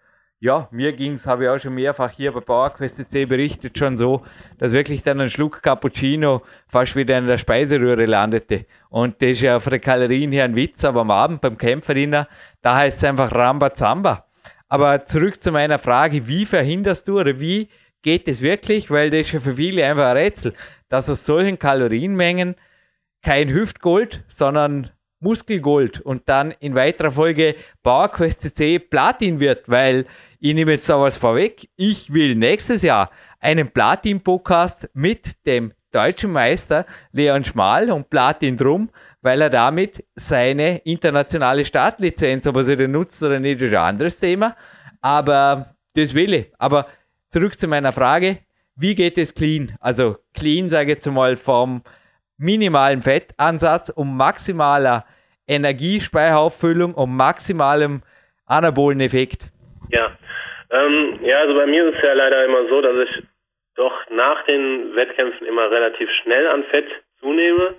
ja, 0.41 0.69
mir 0.71 0.93
ging 0.93 1.13
es, 1.13 1.25
habe 1.25 1.43
ich 1.43 1.49
auch 1.49 1.59
schon 1.59 1.75
mehrfach 1.75 2.11
hier 2.11 2.31
bei 2.31 2.39
PowerQuest 2.39 3.11
C 3.11 3.25
berichtet, 3.25 3.77
schon 3.77 3.97
so, 3.97 4.21
dass 4.57 4.71
wirklich 4.71 5.03
dann 5.03 5.19
ein 5.19 5.29
Schluck 5.29 5.61
Cappuccino 5.61 6.43
fast 6.67 6.95
wieder 6.95 7.17
in 7.17 7.27
der 7.27 7.37
Speiseröhre 7.37 8.05
landete. 8.05 8.65
Und 8.89 9.21
das 9.21 9.31
ist 9.31 9.41
ja 9.41 9.59
von 9.59 9.71
den 9.71 9.81
Kalorien 9.81 10.31
her 10.31 10.45
ein 10.45 10.55
Witz, 10.55 10.85
aber 10.85 11.01
am 11.01 11.11
Abend 11.11 11.41
beim 11.41 11.57
Kämpferdiener, 11.57 12.29
da 12.61 12.77
heißt 12.77 12.99
es 12.99 13.03
einfach 13.03 13.33
Rambazamba. 13.33 14.27
Aber 14.69 15.05
zurück 15.05 15.43
zu 15.43 15.51
meiner 15.51 15.77
Frage, 15.77 16.25
wie 16.27 16.45
verhinderst 16.45 17.07
du 17.09 17.19
oder 17.19 17.39
wie 17.41 17.67
geht 18.01 18.29
es 18.29 18.41
wirklich? 18.41 18.89
Weil 18.89 19.09
das 19.09 19.27
ist 19.27 19.33
ja 19.33 19.39
für 19.41 19.53
viele 19.53 19.85
einfach 19.85 20.05
ein 20.05 20.17
Rätsel, 20.17 20.53
dass 20.87 21.09
aus 21.09 21.25
solchen 21.25 21.59
Kalorienmengen 21.59 22.55
kein 23.21 23.49
Hüftgold, 23.49 24.23
sondern 24.27 24.91
Muskelgold 25.19 25.99
und 25.99 26.29
dann 26.29 26.51
in 26.59 26.75
weiterer 26.75 27.11
Folge 27.11 27.55
PowerQuest 27.83 28.55
C 28.55 28.79
Platin 28.79 29.39
wird, 29.39 29.67
weil 29.67 30.05
ich 30.39 30.53
nehme 30.53 30.71
jetzt 30.71 30.89
da 30.89 30.99
was 30.99 31.17
vorweg. 31.17 31.69
Ich 31.75 32.13
will 32.13 32.35
nächstes 32.35 32.81
Jahr 32.83 33.09
einen 33.39 33.69
Platin-Podcast 33.69 34.89
mit 34.93 35.45
dem 35.45 35.73
deutschen 35.91 36.31
Meister 36.31 36.85
Leon 37.11 37.43
Schmal 37.43 37.91
und 37.91 38.09
Platin 38.09 38.55
drum, 38.55 38.89
weil 39.21 39.41
er 39.41 39.49
damit 39.49 40.05
seine 40.15 40.77
internationale 40.79 41.65
Startlizenz, 41.65 42.47
ob 42.47 42.57
er 42.57 42.63
sie 42.63 42.77
denn 42.77 42.91
nutzt 42.91 43.21
oder 43.21 43.39
nicht, 43.39 43.61
ist 43.61 43.73
ein 43.73 43.79
anderes 43.79 44.19
Thema. 44.19 44.55
Aber 45.01 45.75
das 45.95 46.13
will 46.13 46.33
ich. 46.33 46.51
Aber 46.57 46.87
zurück 47.29 47.59
zu 47.59 47.67
meiner 47.67 47.91
Frage. 47.91 48.39
Wie 48.75 48.95
geht 48.95 49.17
es 49.17 49.33
clean? 49.33 49.75
Also 49.81 50.17
clean, 50.33 50.69
sage 50.69 50.91
ich 50.91 50.97
jetzt 50.97 51.07
mal, 51.07 51.35
vom 51.35 51.83
minimalen 52.39 53.01
Fettansatz 53.01 53.89
um 53.89 54.17
maximaler 54.17 55.05
Energiespeicherauffüllung 55.47 56.93
und 56.93 57.15
maximalem 57.15 58.01
anabolen 58.45 59.01
Effekt. 59.01 59.51
Ja. 59.91 60.11
Ähm, 60.71 61.19
ja, 61.23 61.39
also 61.39 61.55
bei 61.55 61.65
mir 61.65 61.87
ist 61.87 61.97
es 61.97 62.03
ja 62.03 62.13
leider 62.13 62.45
immer 62.45 62.67
so, 62.69 62.81
dass 62.81 63.09
ich 63.09 63.23
doch 63.75 63.93
nach 64.09 64.43
den 64.45 64.95
Wettkämpfen 64.95 65.47
immer 65.47 65.71
relativ 65.71 66.09
schnell 66.21 66.47
an 66.47 66.63
Fett 66.65 66.87
zunehme. 67.19 67.75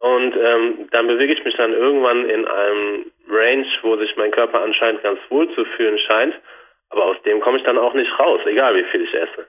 Und 0.00 0.34
ähm, 0.34 0.88
dann 0.90 1.06
bewege 1.06 1.32
ich 1.32 1.44
mich 1.44 1.56
dann 1.56 1.72
irgendwann 1.72 2.28
in 2.28 2.46
einem 2.46 3.12
Range, 3.28 3.66
wo 3.82 3.96
sich 3.96 4.16
mein 4.16 4.30
Körper 4.30 4.62
anscheinend 4.62 5.02
ganz 5.02 5.20
wohl 5.28 5.52
zu 5.54 5.64
fühlen 5.76 5.98
scheint. 5.98 6.34
Aber 6.88 7.04
aus 7.04 7.16
dem 7.22 7.40
komme 7.40 7.58
ich 7.58 7.64
dann 7.64 7.78
auch 7.78 7.94
nicht 7.94 8.10
raus, 8.18 8.40
egal 8.46 8.74
wie 8.76 8.84
viel 8.84 9.02
ich 9.02 9.14
esse. 9.14 9.46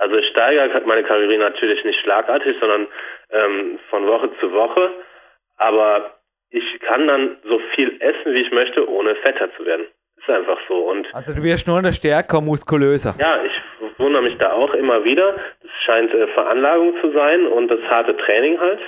Also 0.00 0.16
ich 0.16 0.26
steigere 0.28 0.80
meine 0.86 1.02
Kalorien 1.02 1.40
natürlich 1.40 1.84
nicht 1.84 2.00
schlagartig, 2.00 2.56
sondern 2.58 2.86
ähm, 3.30 3.78
von 3.90 4.06
Woche 4.06 4.30
zu 4.40 4.50
Woche. 4.50 4.94
Aber 5.58 6.14
ich 6.48 6.64
kann 6.80 7.06
dann 7.06 7.36
so 7.44 7.60
viel 7.74 8.00
essen, 8.00 8.32
wie 8.32 8.40
ich 8.40 8.50
möchte, 8.50 8.88
ohne 8.88 9.14
fetter 9.16 9.54
zu 9.58 9.66
werden. 9.66 9.84
Ist 10.16 10.30
einfach 10.30 10.58
so. 10.68 10.90
Und 10.90 11.06
also 11.14 11.34
du 11.34 11.42
wirst 11.42 11.68
nur 11.68 11.82
noch 11.82 11.92
stärker, 11.92 12.40
muskulöser. 12.40 13.14
Ja, 13.18 13.42
ich 13.44 13.98
wundere 13.98 14.22
mich 14.22 14.38
da 14.38 14.52
auch 14.52 14.72
immer 14.72 15.04
wieder. 15.04 15.34
Es 15.62 15.70
scheint 15.84 16.14
äh, 16.14 16.28
Veranlagung 16.28 16.94
zu 17.02 17.12
sein 17.12 17.46
und 17.46 17.68
das 17.68 17.80
harte 17.90 18.16
Training 18.16 18.58
halt. 18.58 18.80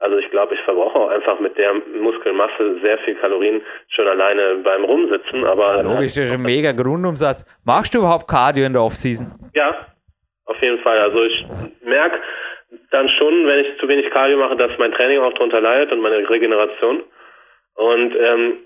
Also 0.00 0.18
ich 0.18 0.30
glaube, 0.30 0.54
ich 0.54 0.60
verbrauche 0.62 0.98
auch 0.98 1.10
einfach 1.10 1.38
mit 1.38 1.56
der 1.58 1.74
Muskelmasse 1.74 2.80
sehr 2.80 2.98
viel 2.98 3.14
Kalorien 3.16 3.60
schon 3.88 4.08
alleine 4.08 4.56
beim 4.64 4.84
Rumsitzen. 4.84 5.44
Aber 5.44 5.76
ja, 5.76 5.82
logisch, 5.82 6.14
das 6.14 6.24
ist 6.24 6.32
ein 6.32 6.42
mega 6.42 6.72
Grundumsatz. 6.72 7.44
Machst 7.64 7.94
du 7.94 7.98
überhaupt 7.98 8.26
Cardio 8.26 8.64
in 8.64 8.72
der 8.72 8.82
Offseason? 8.82 9.30
Ja, 9.54 9.86
auf 10.50 10.60
jeden 10.60 10.80
Fall. 10.80 10.98
Also 10.98 11.22
ich 11.22 11.46
merke 11.82 12.18
dann 12.90 13.08
schon, 13.08 13.46
wenn 13.46 13.64
ich 13.64 13.78
zu 13.78 13.88
wenig 13.88 14.10
Cardio 14.10 14.38
mache, 14.38 14.56
dass 14.56 14.76
mein 14.78 14.92
Training 14.92 15.20
auch 15.20 15.32
darunter 15.32 15.60
leidet 15.60 15.92
und 15.92 16.00
meine 16.00 16.28
Regeneration. 16.28 17.02
Und 17.74 18.16
ähm, 18.16 18.58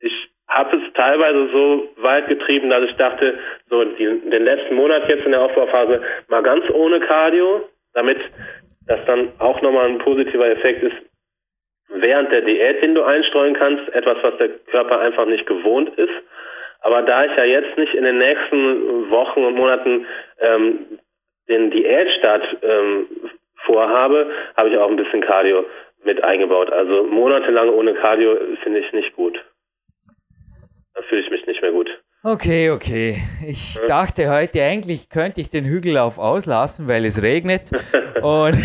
ich 0.00 0.12
habe 0.48 0.76
es 0.76 0.92
teilweise 0.94 1.48
so 1.52 1.88
weit 1.96 2.28
getrieben, 2.28 2.70
dass 2.70 2.84
ich 2.84 2.96
dachte, 2.96 3.38
so 3.68 3.84
die, 3.84 4.04
den 4.30 4.44
letzten 4.44 4.74
Monat 4.74 5.08
jetzt 5.08 5.24
in 5.24 5.32
der 5.32 5.42
Aufbauphase 5.42 6.02
mal 6.28 6.42
ganz 6.42 6.64
ohne 6.70 7.00
Cardio, 7.00 7.68
damit 7.94 8.18
das 8.86 9.00
dann 9.06 9.32
auch 9.38 9.60
nochmal 9.62 9.86
ein 9.86 9.98
positiver 9.98 10.48
Effekt 10.48 10.82
ist 10.82 10.96
während 11.88 12.32
der 12.32 12.42
Diät, 12.42 12.82
den 12.82 12.94
du 12.94 13.02
einstreuen 13.02 13.54
kannst, 13.54 13.88
etwas, 13.94 14.18
was 14.22 14.36
der 14.38 14.48
Körper 14.70 15.00
einfach 15.00 15.26
nicht 15.26 15.46
gewohnt 15.46 15.90
ist. 15.98 16.12
Aber 16.80 17.02
da 17.02 17.24
ich 17.24 17.36
ja 17.36 17.44
jetzt 17.44 17.78
nicht 17.78 17.94
in 17.94 18.04
den 18.04 18.18
nächsten 18.18 19.10
Wochen 19.10 19.44
und 19.44 19.54
Monaten 19.54 20.06
ähm, 20.40 20.98
den 21.48 21.70
Diätstart 21.70 22.42
ähm, 22.62 23.06
vorhabe, 23.64 24.30
habe 24.56 24.70
ich 24.70 24.78
auch 24.78 24.88
ein 24.88 24.96
bisschen 24.96 25.22
Cardio 25.22 25.64
mit 26.04 26.22
eingebaut. 26.22 26.72
Also 26.72 27.04
monatelang 27.04 27.70
ohne 27.70 27.94
Cardio 27.94 28.36
finde 28.62 28.80
ich 28.80 28.92
nicht 28.92 29.14
gut. 29.16 29.38
Da 30.94 31.02
fühle 31.02 31.22
ich 31.22 31.30
mich 31.30 31.46
nicht 31.46 31.60
mehr 31.60 31.72
gut. 31.72 31.90
Okay, 32.22 32.70
okay. 32.70 33.22
Ich 33.46 33.74
ja. 33.74 33.86
dachte 33.86 34.30
heute 34.30 34.62
eigentlich 34.62 35.10
könnte 35.10 35.42
ich 35.42 35.50
den 35.50 35.66
Hügellauf 35.66 36.18
auslassen, 36.18 36.88
weil 36.88 37.04
es 37.04 37.20
regnet. 37.20 37.70
und 38.22 38.56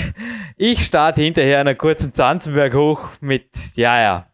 ich 0.57 0.80
starte 0.80 1.21
hinterher 1.21 1.59
einen 1.59 1.77
kurzen 1.77 2.13
Zanzenberg 2.13 2.73
hoch 2.73 3.09
mit, 3.19 3.47
ja, 3.75 4.01
ja. 4.01 4.25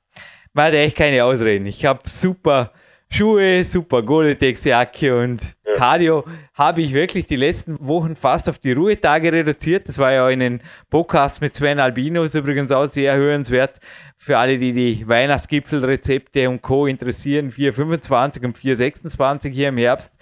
Man 0.53 0.65
hat 0.67 0.73
echt 0.73 0.97
keine 0.97 1.25
Ausreden. 1.25 1.65
Ich 1.65 1.85
habe 1.85 2.01
super 2.05 2.71
Schuhe, 3.09 3.63
super 3.63 4.01
Goletex-Jacke 4.03 5.17
und 5.17 5.55
ja. 5.65 5.73
Cardio 5.73 6.25
habe 6.53 6.81
ich 6.81 6.93
wirklich 6.93 7.25
die 7.25 7.35
letzten 7.35 7.77
Wochen 7.85 8.15
fast 8.15 8.49
auf 8.49 8.59
die 8.59 8.73
Ruhetage 8.73 9.31
reduziert. 9.31 9.87
Das 9.87 9.97
war 9.97 10.11
ja 10.11 10.29
in 10.29 10.39
den 10.39 10.61
Podcast 10.89 11.41
mit 11.41 11.53
Sven 11.53 11.79
Albinos 11.79 12.35
übrigens 12.35 12.71
auch 12.71 12.85
sehr 12.85 13.15
hörenswert. 13.15 13.79
Für 14.17 14.37
alle, 14.37 14.57
die 14.57 14.73
die 14.73 15.07
Weihnachtsgipfelrezepte 15.07 16.49
und 16.49 16.61
Co. 16.61 16.87
interessieren, 16.87 17.51
425 17.51 18.43
und 18.43 18.57
426 18.57 19.53
hier 19.53 19.69
im 19.69 19.77
Herbst. 19.77 20.13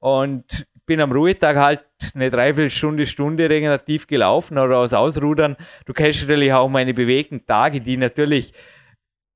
Und 0.00 0.66
bin 0.84 1.00
am 1.00 1.12
Ruhetag 1.12 1.56
halt 1.56 1.84
eine 2.14 2.30
Dreiviertelstunde, 2.30 3.06
Stunde 3.06 3.48
regenerativ 3.48 4.06
gelaufen 4.06 4.58
oder 4.58 4.78
aus 4.78 4.92
Ausrudern. 4.92 5.56
Du 5.86 5.92
kennst 5.92 6.22
natürlich 6.22 6.52
auch 6.52 6.68
meine 6.68 6.92
bewegten 6.92 7.46
Tage, 7.46 7.80
die 7.80 7.96
natürlich 7.96 8.52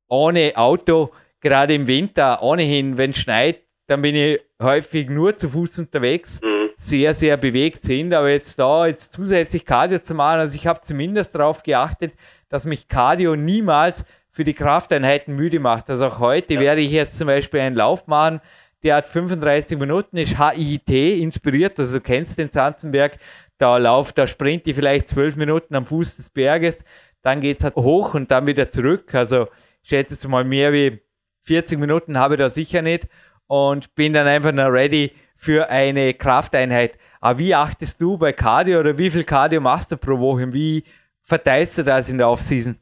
ohne 0.09 0.53
Auto 0.57 1.13
gerade 1.47 1.75
im 1.75 1.87
Winter 1.87 2.43
ohnehin, 2.43 2.99
wenn 2.99 3.11
es 3.11 3.19
schneit, 3.19 3.61
dann 3.87 4.03
bin 4.03 4.17
ich 4.17 4.41
häufig 4.61 5.09
nur 5.09 5.37
zu 5.37 5.49
Fuß 5.49 5.79
unterwegs, 5.79 6.41
mhm. 6.43 6.71
sehr, 6.77 7.15
sehr 7.15 7.37
bewegt 7.37 7.85
sind. 7.85 8.13
Aber 8.13 8.31
jetzt 8.31 8.59
da 8.59 8.87
jetzt 8.87 9.13
zusätzlich 9.13 9.65
Cardio 9.65 10.01
zu 10.01 10.15
machen, 10.15 10.41
also 10.41 10.57
ich 10.57 10.67
habe 10.67 10.81
zumindest 10.81 11.35
darauf 11.35 11.63
geachtet, 11.63 12.15
dass 12.49 12.65
mich 12.65 12.89
Cardio 12.89 13.37
niemals 13.37 14.05
für 14.31 14.45
die 14.45 14.55
Krafteinheiten 14.55 15.35
müde 15.35 15.61
macht. 15.61 15.89
Also 15.89 16.07
auch 16.07 16.19
heute 16.19 16.55
ja. 16.55 16.61
werde 16.61 16.81
ich 16.81 16.91
jetzt 16.91 17.17
zum 17.17 17.29
Beispiel 17.29 17.61
einen 17.61 17.77
Lauf 17.77 18.07
machen, 18.07 18.41
der 18.83 18.97
hat 18.97 19.09
35 19.09 19.79
Minuten, 19.79 20.17
ist 20.17 20.37
HIT 20.39 20.91
inspiriert, 20.91 21.79
also 21.79 21.99
du 21.99 22.03
kennst 22.03 22.39
den 22.39 22.51
Zanzenberg, 22.51 23.19
da 23.59 23.79
lauft, 23.79 24.19
da 24.19 24.27
sprint 24.27 24.67
ich 24.67 24.75
vielleicht 24.75 25.09
12 25.09 25.37
Minuten 25.37 25.75
am 25.75 25.87
Fuß 25.87 26.17
des 26.17 26.31
Berges, 26.31 26.85
dann 27.23 27.41
geht 27.41 27.59
es 27.59 27.65
halt 27.65 27.77
hoch 27.77 28.15
und 28.15 28.31
dann 28.31 28.47
wieder 28.47 28.69
zurück. 28.69 29.15
Also 29.15 29.49
ich 29.83 29.89
schätze 29.89 30.15
jetzt 30.15 30.29
mal 30.29 30.45
mehr 30.45 30.73
wie 30.73 31.01
40 31.47 31.79
Minuten 31.79 32.19
habe 32.19 32.35
ich 32.35 32.41
da 32.41 32.49
sicher 32.49 32.83
nicht 32.83 33.05
und 33.49 33.95
bin 33.95 34.13
dann 34.13 34.27
einfach 34.27 34.53
noch 34.53 34.69
ready 34.69 35.13
für 35.37 35.69
eine 35.71 36.15
Krafteinheit. 36.15 36.99
Aber 37.21 37.39
wie 37.39 37.55
achtest 37.55 38.01
du 38.01 38.19
bei 38.19 38.33
Cardio 38.33 38.81
oder 38.81 38.99
wie 38.99 39.11
viel 39.11 39.25
Cardio 39.25 39.61
machst 39.61 39.93
du 39.93 39.97
pro 39.97 40.19
Woche? 40.19 40.53
Wie 40.53 40.83
verteilst 41.25 41.79
du 41.79 41.83
das 41.83 42.11
in 42.11 42.19
der 42.19 42.29
Offseason? 42.29 42.77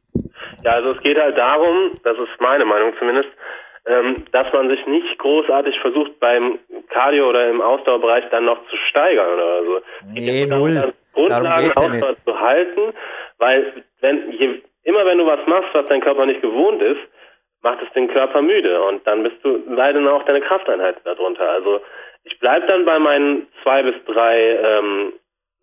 Ja, 0.63 0.71
also 0.73 0.91
es 0.91 1.01
geht 1.01 1.17
halt 1.17 1.37
darum, 1.37 1.91
das 2.03 2.17
ist 2.17 2.41
meine 2.41 2.65
Meinung 2.65 2.93
zumindest, 2.97 3.29
ähm, 3.87 4.25
dass 4.31 4.51
man 4.51 4.67
sich 4.69 4.85
nicht 4.87 5.17
großartig 5.19 5.79
versucht 5.79 6.19
beim 6.19 6.57
Cardio 6.89 7.29
oder 7.29 7.49
im 7.49 7.61
Ausdauerbereich 7.61 8.25
dann 8.31 8.45
noch 8.45 8.57
zu 8.67 8.75
steigern 8.89 9.27
oder 9.33 9.63
so. 9.63 9.81
Nee, 10.07 10.45
null. 10.47 10.93
Grundlagen 11.13 11.69
Ausdauer 11.69 12.15
zu 12.25 12.39
halten, 12.39 12.93
weil 13.37 13.83
wenn 14.01 14.31
je, 14.31 14.61
immer 14.83 15.05
wenn 15.05 15.19
du 15.19 15.25
was 15.25 15.39
machst, 15.47 15.69
was 15.73 15.85
dein 15.85 16.01
Körper 16.01 16.25
nicht 16.25 16.41
gewohnt 16.41 16.81
ist, 16.81 16.99
macht 17.65 17.81
es 17.81 17.91
den 17.93 18.07
Körper 18.07 18.43
müde 18.43 18.79
und 18.83 19.05
dann 19.07 19.23
bist 19.23 19.43
du 19.43 19.59
leider 19.67 19.99
auch 20.13 20.23
deine 20.23 20.41
Krafteinheit 20.41 20.97
darunter. 21.03 21.49
Also 21.49 21.81
ich 22.23 22.39
bleibe 22.39 22.67
dann 22.67 22.85
bei 22.85 22.99
meinen 22.99 23.47
zwei 23.63 23.81
bis 23.81 23.95
drei, 24.05 24.37
ähm, 24.63 25.13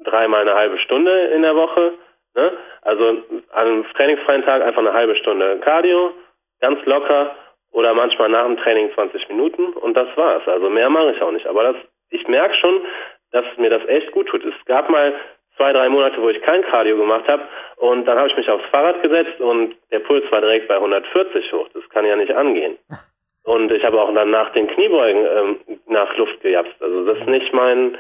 dreimal 0.01 0.41
eine 0.41 0.55
halbe 0.55 0.79
Stunde 0.79 1.27
in 1.27 1.43
der 1.43 1.55
Woche. 1.55 1.93
Ne? 2.35 2.53
Also 2.83 3.09
an 3.09 3.45
einem 3.53 3.85
trainingsfreien 3.95 4.45
Tag 4.45 4.63
einfach 4.63 4.81
eine 4.81 4.93
halbe 4.93 5.15
Stunde 5.15 5.61
Cardio, 5.61 6.13
ganz 6.61 6.85
locker 6.87 7.37
oder 7.71 7.95
manchmal 7.95 8.31
nach 8.31 8.47
dem 8.47 8.57
Training 8.57 8.93
20 8.95 9.29
Minuten 9.29 9.73
und 9.75 9.95
das 9.95 10.09
war's. 10.17 10.43
Also 10.49 10.71
mehr 10.71 10.91
mache 10.91 11.13
ich 11.13 11.23
auch 11.23 11.31
nicht. 11.31 11.47
Aber 11.47 11.63
das, 11.63 11.77
ich 12.11 12.27
merke 12.27 12.57
schon, 12.57 12.83
dass 13.31 13.45
mir 13.59 13.71
das 13.71 13.87
echt 13.87 14.11
gut 14.11 14.27
tut. 14.27 14.45
Es 14.45 14.65
gab 14.65 14.91
mal 14.91 15.15
zwei, 15.63 15.73
drei 15.73 15.89
Monate, 15.89 16.21
wo 16.21 16.29
ich 16.29 16.43
kein 16.43 16.63
Cardio 16.63 16.97
gemacht 16.97 17.29
habe. 17.29 17.45
Und 17.77 18.05
dann 18.07 18.19
habe 18.19 18.29
ich 18.29 18.37
mich 18.37 18.49
aufs 18.51 18.69
Fahrrad 18.71 19.01
gesetzt 19.01 19.41
und 19.41 19.77
der 19.93 20.01
Puls 20.01 20.25
war 20.33 20.41
direkt 20.41 20.67
bei 20.67 20.75
140 20.75 21.53
hoch. 21.53 21.69
Das 21.73 21.89
kann 21.91 22.05
ja 22.05 22.17
nicht 22.17 22.35
angehen. 22.35 22.79
Und 23.45 23.73
ich 23.73 23.83
habe 23.83 24.01
auch 24.01 24.15
dann 24.15 24.31
nach 24.31 24.53
den 24.53 24.69
Kniebeugen 24.69 25.27
ähm, 25.27 25.57
nach 25.89 26.17
Luft 26.17 26.41
gejapst. 26.43 26.81
Also 26.81 27.05
das 27.07 27.19
ist 27.19 27.27
nicht 27.27 27.53
mein, 27.53 27.99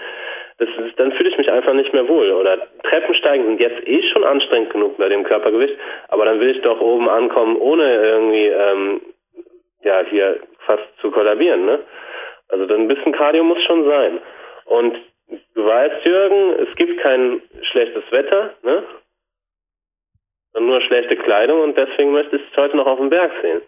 das 0.59 0.69
ist, 0.69 0.97
dann 1.01 1.11
fühle 1.11 1.31
ich 1.31 1.37
mich 1.37 1.51
einfach 1.51 1.73
nicht 1.73 1.93
mehr 1.93 2.07
wohl. 2.07 2.31
Oder 2.31 2.59
Treppensteigen 2.85 3.47
sind 3.47 3.59
jetzt 3.59 3.85
eh 3.89 4.03
schon 4.13 4.23
anstrengend 4.23 4.71
genug 4.71 4.99
bei 4.99 5.09
dem 5.09 5.25
Körpergewicht, 5.25 5.77
aber 6.11 6.27
dann 6.27 6.39
will 6.39 6.51
ich 6.51 6.63
doch 6.63 6.81
oben 6.81 7.09
ankommen, 7.09 7.57
ohne 7.57 7.93
irgendwie 7.93 8.47
ähm, 8.47 9.01
ja 9.83 10.05
hier 10.09 10.39
fast 10.65 10.87
zu 11.01 11.11
kollabieren. 11.11 11.67
Ne? 11.67 11.81
Also 12.49 12.67
dann 12.67 12.83
ein 12.83 12.89
bisschen 12.89 13.11
Cardio 13.11 13.43
muss 13.43 13.61
schon 13.65 13.85
sein. 13.85 14.21
Und 14.67 14.97
Du 15.55 15.64
weißt, 15.64 16.05
Jürgen, 16.05 16.66
es 16.66 16.76
gibt 16.76 17.01
kein 17.01 17.41
schlechtes 17.70 18.05
Wetter, 18.11 18.55
ne? 18.62 18.83
Nur 20.61 20.80
schlechte 20.83 21.16
Kleidung 21.16 21.62
und 21.62 21.76
deswegen 21.76 22.12
möchtest 22.12 22.45
du 22.55 22.61
heute 22.61 22.76
noch 22.76 22.87
auf 22.87 22.99
den 22.99 23.09
Berg 23.09 23.33
sehen. 23.41 23.62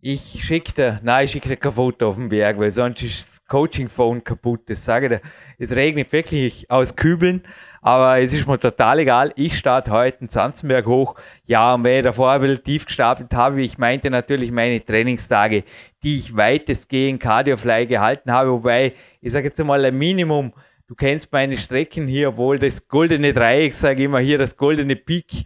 Ich 0.00 0.20
schicke 0.44 0.72
dir, 0.72 1.00
nein, 1.02 1.24
ich 1.24 1.32
schicke 1.32 1.48
dir 1.48 1.56
kein 1.56 1.72
Foto 1.72 2.08
auf 2.08 2.14
den 2.14 2.28
Berg, 2.28 2.58
weil 2.58 2.70
sonst 2.70 3.02
ist 3.02 3.28
das 3.28 3.44
Coaching-Phone 3.46 4.22
kaputt. 4.22 4.60
Das 4.68 4.84
sage 4.84 5.06
ich 5.06 5.12
dir. 5.12 5.20
Es 5.58 5.74
regnet 5.74 6.12
wirklich 6.12 6.70
aus 6.70 6.94
Kübeln, 6.94 7.42
aber 7.82 8.20
es 8.20 8.32
ist 8.32 8.46
mir 8.46 8.58
total 8.58 9.00
egal. 9.00 9.32
Ich 9.34 9.58
starte 9.58 9.90
heute 9.90 10.18
den 10.18 10.28
Zanzenberg 10.28 10.86
hoch. 10.86 11.16
Ja, 11.44 11.74
und 11.74 11.84
wenn 11.84 11.98
ich 11.98 12.04
davor 12.04 12.30
ein 12.30 12.40
bisschen 12.40 12.62
tief 12.62 12.86
gestapelt 12.86 13.34
habe, 13.34 13.60
ich 13.60 13.76
meinte 13.76 14.08
natürlich 14.08 14.52
meine 14.52 14.82
Trainingstage, 14.82 15.64
die 16.04 16.16
ich 16.16 16.36
weitestgehend 16.36 17.20
Cardiofly 17.20 17.86
gehalten 17.86 18.32
habe, 18.32 18.52
wobei, 18.52 18.94
ich 19.20 19.32
sage 19.32 19.48
jetzt 19.48 19.62
mal 19.62 19.84
ein 19.84 19.98
Minimum 19.98 20.52
Du 20.88 20.94
kennst 20.94 21.30
meine 21.32 21.58
Strecken 21.58 22.08
hier, 22.08 22.30
obwohl 22.30 22.58
das 22.58 22.88
goldene 22.88 23.34
Dreieck, 23.34 23.74
sage 23.74 24.00
ich 24.00 24.04
immer 24.06 24.20
hier, 24.20 24.38
das 24.38 24.56
goldene 24.56 24.96
Peak 24.96 25.44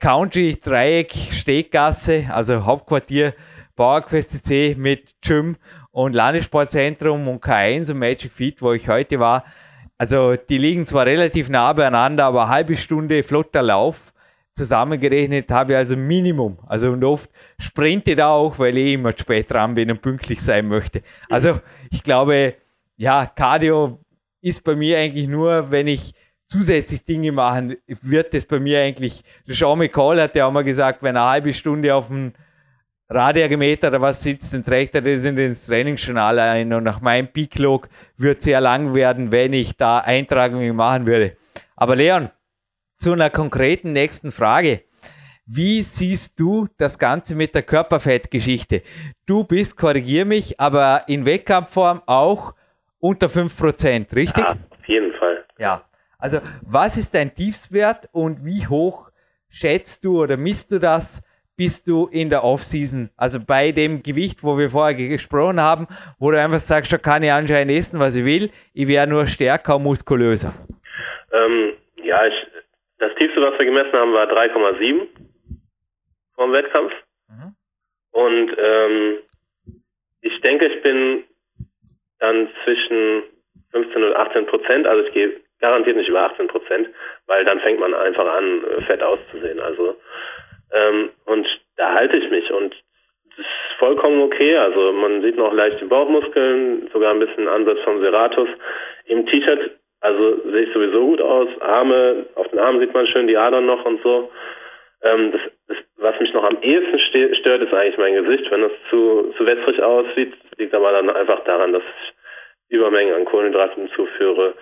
Country 0.00 0.58
Dreieck, 0.60 1.12
Steggasse, 1.12 2.26
also 2.28 2.64
Hauptquartier 2.64 3.32
Bauerquest 3.76 4.44
C 4.44 4.74
mit 4.76 5.14
Gym 5.20 5.56
und 5.92 6.16
Landessportzentrum 6.16 7.28
und 7.28 7.44
K1 7.44 7.92
und 7.92 8.00
Magic 8.00 8.32
Feet, 8.32 8.60
wo 8.60 8.72
ich 8.72 8.88
heute 8.88 9.20
war. 9.20 9.44
Also 9.98 10.34
die 10.34 10.58
liegen 10.58 10.84
zwar 10.84 11.06
relativ 11.06 11.48
nah 11.48 11.72
beieinander, 11.72 12.24
aber 12.24 12.48
halbe 12.48 12.74
Stunde 12.74 13.22
flotter 13.22 13.62
Lauf 13.62 14.12
zusammengerechnet 14.56 15.48
habe 15.52 15.74
ich 15.74 15.78
also 15.78 15.96
Minimum. 15.96 16.58
Also 16.66 16.90
und 16.90 17.04
oft 17.04 17.30
sprinte 17.60 18.16
da 18.16 18.30
auch, 18.30 18.58
weil 18.58 18.76
ich 18.76 18.94
immer 18.94 19.12
spät 19.16 19.48
dran 19.48 19.76
bin 19.76 19.92
und 19.92 20.02
pünktlich 20.02 20.40
sein 20.40 20.66
möchte. 20.66 21.02
Also 21.30 21.60
ich 21.92 22.02
glaube, 22.02 22.56
ja, 22.96 23.26
Cardio 23.26 24.00
ist 24.42 24.64
bei 24.64 24.74
mir 24.74 24.98
eigentlich 24.98 25.28
nur, 25.28 25.70
wenn 25.70 25.86
ich 25.86 26.14
zusätzlich 26.48 27.04
Dinge 27.04 27.32
machen, 27.32 27.76
wird 28.02 28.34
das 28.34 28.44
bei 28.44 28.60
mir 28.60 28.80
eigentlich, 28.80 29.24
Sean 29.46 29.78
McCall 29.78 30.20
hat 30.20 30.36
ja 30.36 30.46
auch 30.46 30.52
mal 30.52 30.64
gesagt, 30.64 31.02
wenn 31.02 31.16
eine 31.16 31.26
halbe 31.26 31.54
Stunde 31.54 31.94
auf 31.94 32.08
dem 32.08 32.32
Radergometer 33.08 33.88
oder 33.88 34.00
was 34.00 34.22
sitzt, 34.22 34.52
dann 34.52 34.64
trägt 34.64 34.94
er 34.94 35.02
das 35.02 35.24
in 35.24 35.36
ins 35.38 35.66
Trainingsjournal 35.66 36.38
ein 36.38 36.72
und 36.72 36.84
nach 36.84 37.00
meinem 37.00 37.28
Peak-Log 37.28 37.88
wird 38.16 38.38
es 38.38 38.44
sehr 38.44 38.60
lang 38.60 38.94
werden, 38.94 39.32
wenn 39.32 39.52
ich 39.52 39.76
da 39.76 39.98
Eintragungen 39.98 40.76
machen 40.76 41.06
würde. 41.06 41.36
Aber 41.76 41.96
Leon, 41.96 42.30
zu 42.98 43.12
einer 43.12 43.30
konkreten 43.30 43.92
nächsten 43.92 44.30
Frage. 44.30 44.82
Wie 45.44 45.82
siehst 45.82 46.38
du 46.38 46.68
das 46.78 46.98
Ganze 46.98 47.34
mit 47.34 47.54
der 47.54 47.64
Körperfettgeschichte? 47.64 48.82
Du 49.26 49.42
bist, 49.42 49.76
korrigier 49.76 50.24
mich, 50.24 50.60
aber 50.60 51.02
in 51.08 51.26
Wettkampfform 51.26 52.02
auch 52.06 52.54
unter 53.02 53.26
5%, 53.26 54.14
richtig? 54.14 54.44
Ja, 54.44 54.52
auf 54.52 54.88
jeden 54.88 55.12
Fall. 55.14 55.44
Ja. 55.58 55.84
Also, 56.18 56.38
was 56.62 56.96
ist 56.96 57.14
dein 57.14 57.34
Tiefswert 57.34 58.08
und 58.12 58.44
wie 58.44 58.66
hoch 58.68 59.10
schätzt 59.50 60.04
du 60.04 60.22
oder 60.22 60.36
misst 60.36 60.70
du 60.72 60.78
das? 60.78 61.20
Bist 61.56 61.86
du 61.88 62.06
in 62.06 62.30
der 62.30 62.44
Offseason, 62.44 63.10
also 63.16 63.38
bei 63.38 63.72
dem 63.72 64.02
Gewicht, 64.02 64.42
wo 64.42 64.56
wir 64.56 64.70
vorher 64.70 64.94
gesprochen 64.94 65.60
haben, 65.60 65.86
wo 66.18 66.30
du 66.30 66.40
einfach 66.40 66.60
sagst, 66.60 66.92
da 66.92 66.96
kann 66.96 67.22
ich 67.22 67.30
anscheinend 67.30 67.76
essen, 67.76 68.00
was 68.00 68.16
ich 68.16 68.24
will, 68.24 68.50
ich 68.72 68.88
wäre 68.88 69.06
nur 69.06 69.26
stärker 69.26 69.76
und 69.76 69.82
muskulöser? 69.82 70.54
Ähm, 71.30 71.74
ja, 72.02 72.24
ich, 72.26 72.34
das 72.98 73.14
tiefste, 73.16 73.40
was 73.42 73.58
wir 73.58 73.66
gemessen 73.66 73.92
haben, 73.92 74.14
war 74.14 74.26
3,7 74.28 75.08
vom 76.36 76.52
Wettkampf. 76.52 76.92
Mhm. 77.28 77.54
Und 78.12 78.56
ähm, 78.58 79.18
ich 80.22 80.40
denke, 80.40 80.66
ich 80.66 80.82
bin 80.82 81.24
dann 82.22 82.48
zwischen 82.64 83.24
15 83.72 84.04
und 84.04 84.16
18 84.16 84.46
Prozent, 84.46 84.86
also 84.86 85.04
ich 85.04 85.12
gehe 85.12 85.40
garantiert 85.60 85.96
nicht 85.96 86.08
über 86.08 86.22
18 86.22 86.48
Prozent, 86.48 86.88
weil 87.26 87.44
dann 87.44 87.60
fängt 87.60 87.80
man 87.80 87.94
einfach 87.94 88.26
an, 88.26 88.62
fett 88.86 89.02
auszusehen. 89.02 89.60
Also 89.60 89.96
ähm, 90.72 91.10
und 91.26 91.46
da 91.76 91.92
halte 91.92 92.16
ich 92.16 92.30
mich 92.30 92.50
und 92.50 92.74
das 93.36 93.46
ist 93.46 93.78
vollkommen 93.78 94.20
okay. 94.22 94.56
Also 94.56 94.92
man 94.92 95.22
sieht 95.22 95.36
noch 95.36 95.52
leicht 95.52 95.80
die 95.80 95.86
Bauchmuskeln, 95.86 96.90
sogar 96.92 97.12
ein 97.12 97.20
bisschen 97.20 97.48
Ansatz 97.48 97.78
vom 97.84 98.00
Serratus. 98.00 98.48
Im 99.06 99.26
T-Shirt, 99.26 99.70
also 100.00 100.50
sehe 100.50 100.62
ich 100.62 100.72
sowieso 100.72 101.06
gut 101.06 101.22
aus. 101.22 101.48
Arme, 101.60 102.26
auf 102.34 102.48
den 102.48 102.58
Armen 102.58 102.80
sieht 102.80 102.92
man 102.92 103.06
schön 103.06 103.26
die 103.26 103.36
Adern 103.36 103.66
noch 103.66 103.84
und 103.84 104.02
so. 104.02 104.30
Ähm, 105.02 105.32
das, 105.32 105.40
das, 105.68 105.76
was 105.96 106.20
mich 106.20 106.32
noch 106.32 106.44
am 106.44 106.60
ehesten 106.62 106.98
stört, 106.98 107.62
ist 107.62 107.74
eigentlich 107.74 107.98
mein 107.98 108.14
Gesicht. 108.14 108.50
Wenn 108.50 108.62
das 108.62 108.72
zu, 108.90 109.34
zu 109.36 109.46
wässrig 109.46 109.82
aussieht, 109.82 110.34
liegt 110.58 110.74
aber 110.74 110.92
dann 110.92 111.10
einfach 111.10 111.42
daran, 111.44 111.72
dass 111.72 111.82
ich 111.82 112.76
Übermengen 112.76 113.14
an 113.14 113.24
Kohlenhydraten 113.24 113.90
zuführe. 113.90 114.54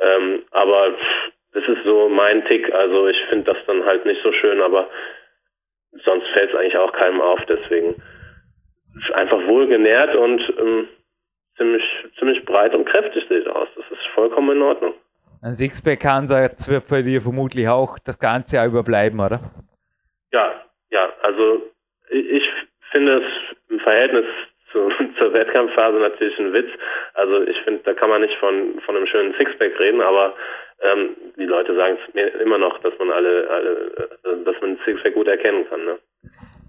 Ähm, 0.00 0.42
aber 0.50 0.94
das 1.52 1.64
ist 1.68 1.84
so 1.84 2.08
mein 2.08 2.44
Tick. 2.46 2.72
Also 2.72 3.06
ich 3.08 3.18
finde 3.28 3.52
das 3.52 3.64
dann 3.66 3.84
halt 3.84 4.04
nicht 4.04 4.22
so 4.22 4.32
schön, 4.32 4.60
aber 4.60 4.88
sonst 6.04 6.26
fällt 6.28 6.50
es 6.50 6.56
eigentlich 6.56 6.76
auch 6.76 6.92
keinem 6.92 7.20
auf. 7.20 7.40
Deswegen 7.48 8.02
ist 8.98 9.12
einfach 9.14 9.46
wohl 9.46 9.66
genährt 9.68 10.16
und 10.16 10.40
ähm, 10.58 10.88
ziemlich, 11.56 11.82
ziemlich 12.18 12.44
breit 12.44 12.74
und 12.74 12.86
kräftig 12.86 13.24
sieht 13.28 13.48
aus. 13.48 13.68
Das 13.76 13.84
ist 13.90 14.06
vollkommen 14.14 14.56
in 14.56 14.62
Ordnung. 14.62 14.94
Ein 15.42 15.54
Sixpack-Ansatz 15.54 16.68
wird 16.68 16.88
bei 16.88 17.02
dir 17.02 17.20
vermutlich 17.20 17.68
auch 17.68 17.98
das 17.98 18.18
ganze 18.18 18.56
Jahr 18.56 18.66
überbleiben, 18.66 19.18
oder? 19.20 19.40
Ja, 20.32 20.64
ja. 20.90 21.12
Also 21.22 21.70
ich 22.10 22.44
finde 22.90 23.18
es 23.18 23.56
im 23.68 23.80
Verhältnis 23.80 24.26
zu, 24.72 24.90
zur 25.18 25.32
Wettkampfphase 25.32 25.98
natürlich 25.98 26.38
ein 26.38 26.52
Witz. 26.52 26.70
Also 27.14 27.42
ich 27.42 27.58
finde, 27.62 27.82
da 27.84 27.94
kann 27.94 28.10
man 28.10 28.22
nicht 28.22 28.34
von, 28.38 28.80
von 28.84 28.96
einem 28.96 29.06
schönen 29.06 29.34
Sixpack 29.34 29.78
reden, 29.78 30.00
aber 30.00 30.34
ähm, 30.80 31.10
die 31.38 31.44
Leute 31.44 31.74
sagen 31.76 31.96
es 32.06 32.14
mir 32.14 32.28
immer 32.40 32.58
noch, 32.58 32.78
dass 32.80 32.92
man 32.98 33.10
alle, 33.10 33.48
alle 33.48 33.70
äh, 34.24 34.44
dass 34.44 34.60
man 34.60 34.78
Sixpack 34.84 35.14
gut 35.14 35.28
erkennen 35.28 35.66
kann. 35.68 35.84
Ne? 35.84 35.98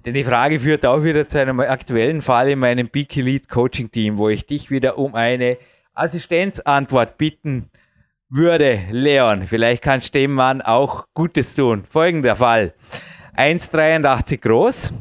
Denn 0.05 0.13
die 0.13 0.23
Frage 0.23 0.59
führt 0.59 0.85
auch 0.85 1.03
wieder 1.03 1.27
zu 1.27 1.39
einem 1.39 1.59
aktuellen 1.61 2.21
Fall 2.21 2.49
in 2.49 2.59
meinem 2.59 2.89
Big 2.89 3.15
Elite 3.15 3.47
Coaching 3.47 3.89
Team, 3.89 4.17
wo 4.17 4.29
ich 4.29 4.45
dich 4.45 4.69
wieder 4.69 4.97
um 4.97 5.15
eine 5.15 5.57
Assistenzantwort 5.93 7.17
bitten 7.17 7.71
würde. 8.29 8.79
Leon, 8.91 9.43
vielleicht 9.47 9.83
kannst 9.83 10.13
du 10.13 10.19
dem 10.19 10.33
Mann 10.33 10.61
auch 10.61 11.05
Gutes 11.13 11.55
tun. 11.55 11.83
Folgender 11.89 12.35
Fall. 12.35 12.73
1,83 13.37 14.37
groß 14.37 14.93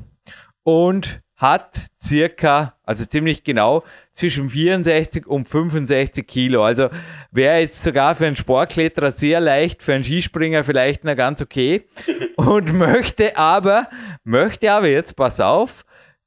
und 0.65 1.21
hat 1.37 1.87
circa, 2.01 2.75
also 2.85 3.05
ziemlich 3.05 3.43
genau, 3.43 3.83
zwischen 4.13 4.49
64 4.49 5.27
und 5.27 5.49
65 5.49 6.27
Kilo. 6.27 6.65
Also 6.65 6.89
wäre 7.33 7.59
jetzt 7.59 7.83
sogar 7.83 8.15
für 8.15 8.27
einen 8.27 8.37
Sportkletterer 8.37 9.11
sehr 9.11 9.41
leicht, 9.41 9.83
für 9.83 9.95
einen 9.95 10.05
Skispringer 10.05 10.63
vielleicht 10.63 11.03
noch 11.05 11.17
ganz 11.17 11.43
okay. 11.43 11.85
Und 12.37 12.73
möchte 12.73 13.37
aber, 13.37 13.89
möchte 14.25 14.73
aber 14.73 14.89
jetzt, 14.89 15.15
pass 15.17 15.39
auf, 15.39 15.85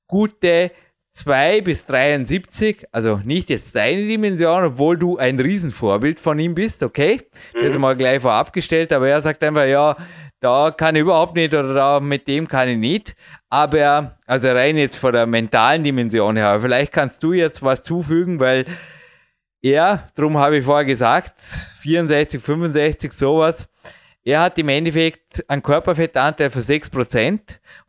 gute 0.08 0.72
2 1.14 1.62
bis 1.62 1.86
73, 1.86 2.88
also 2.92 3.20
nicht 3.24 3.50
jetzt 3.50 3.76
deine 3.76 4.06
Dimension, 4.06 4.66
obwohl 4.66 4.98
du 4.98 5.18
ein 5.18 5.40
Riesenvorbild 5.40 6.20
von 6.20 6.38
ihm 6.38 6.54
bist, 6.54 6.84
okay? 6.84 7.22
Mhm. 7.54 7.60
Das 7.62 7.70
ist 7.70 7.80
mal 7.80 7.96
gleich 7.96 8.22
vorab 8.22 8.54
gestellt, 8.54 8.94
aber 8.94 9.08
er 9.10 9.22
sagt 9.22 9.44
einfach, 9.44 9.66
ja, 9.66 9.96
da 10.40 10.72
kann 10.72 10.96
ich 10.96 11.02
überhaupt 11.02 11.36
nicht 11.36 11.54
oder 11.54 11.74
da 11.74 12.00
mit 12.00 12.28
dem 12.28 12.48
kann 12.48 12.70
ich 12.70 12.78
nicht. 12.78 13.16
Aber, 13.50 14.18
also 14.26 14.50
rein 14.50 14.78
jetzt 14.78 14.98
von 14.98 15.14
der 15.14 15.26
mentalen 15.26 15.84
Dimension 15.84 16.38
her, 16.38 16.60
vielleicht 16.60 16.92
kannst 16.92 17.24
du 17.24 17.34
jetzt 17.34 17.64
was 17.64 17.82
zufügen, 17.82 18.40
weil 18.40 18.66
er, 19.62 20.08
darum 20.16 20.38
habe 20.38 20.58
ich 20.58 20.66
vorher 20.66 20.86
gesagt, 20.86 21.40
64, 21.40 22.42
65, 22.42 23.12
sowas, 23.12 23.68
er 24.24 24.42
hat 24.42 24.58
im 24.58 24.70
Endeffekt 24.70 25.48
einen 25.50 25.62
Körperfettanteil 25.62 26.50
von 26.50 26.62
6%, 26.62 27.40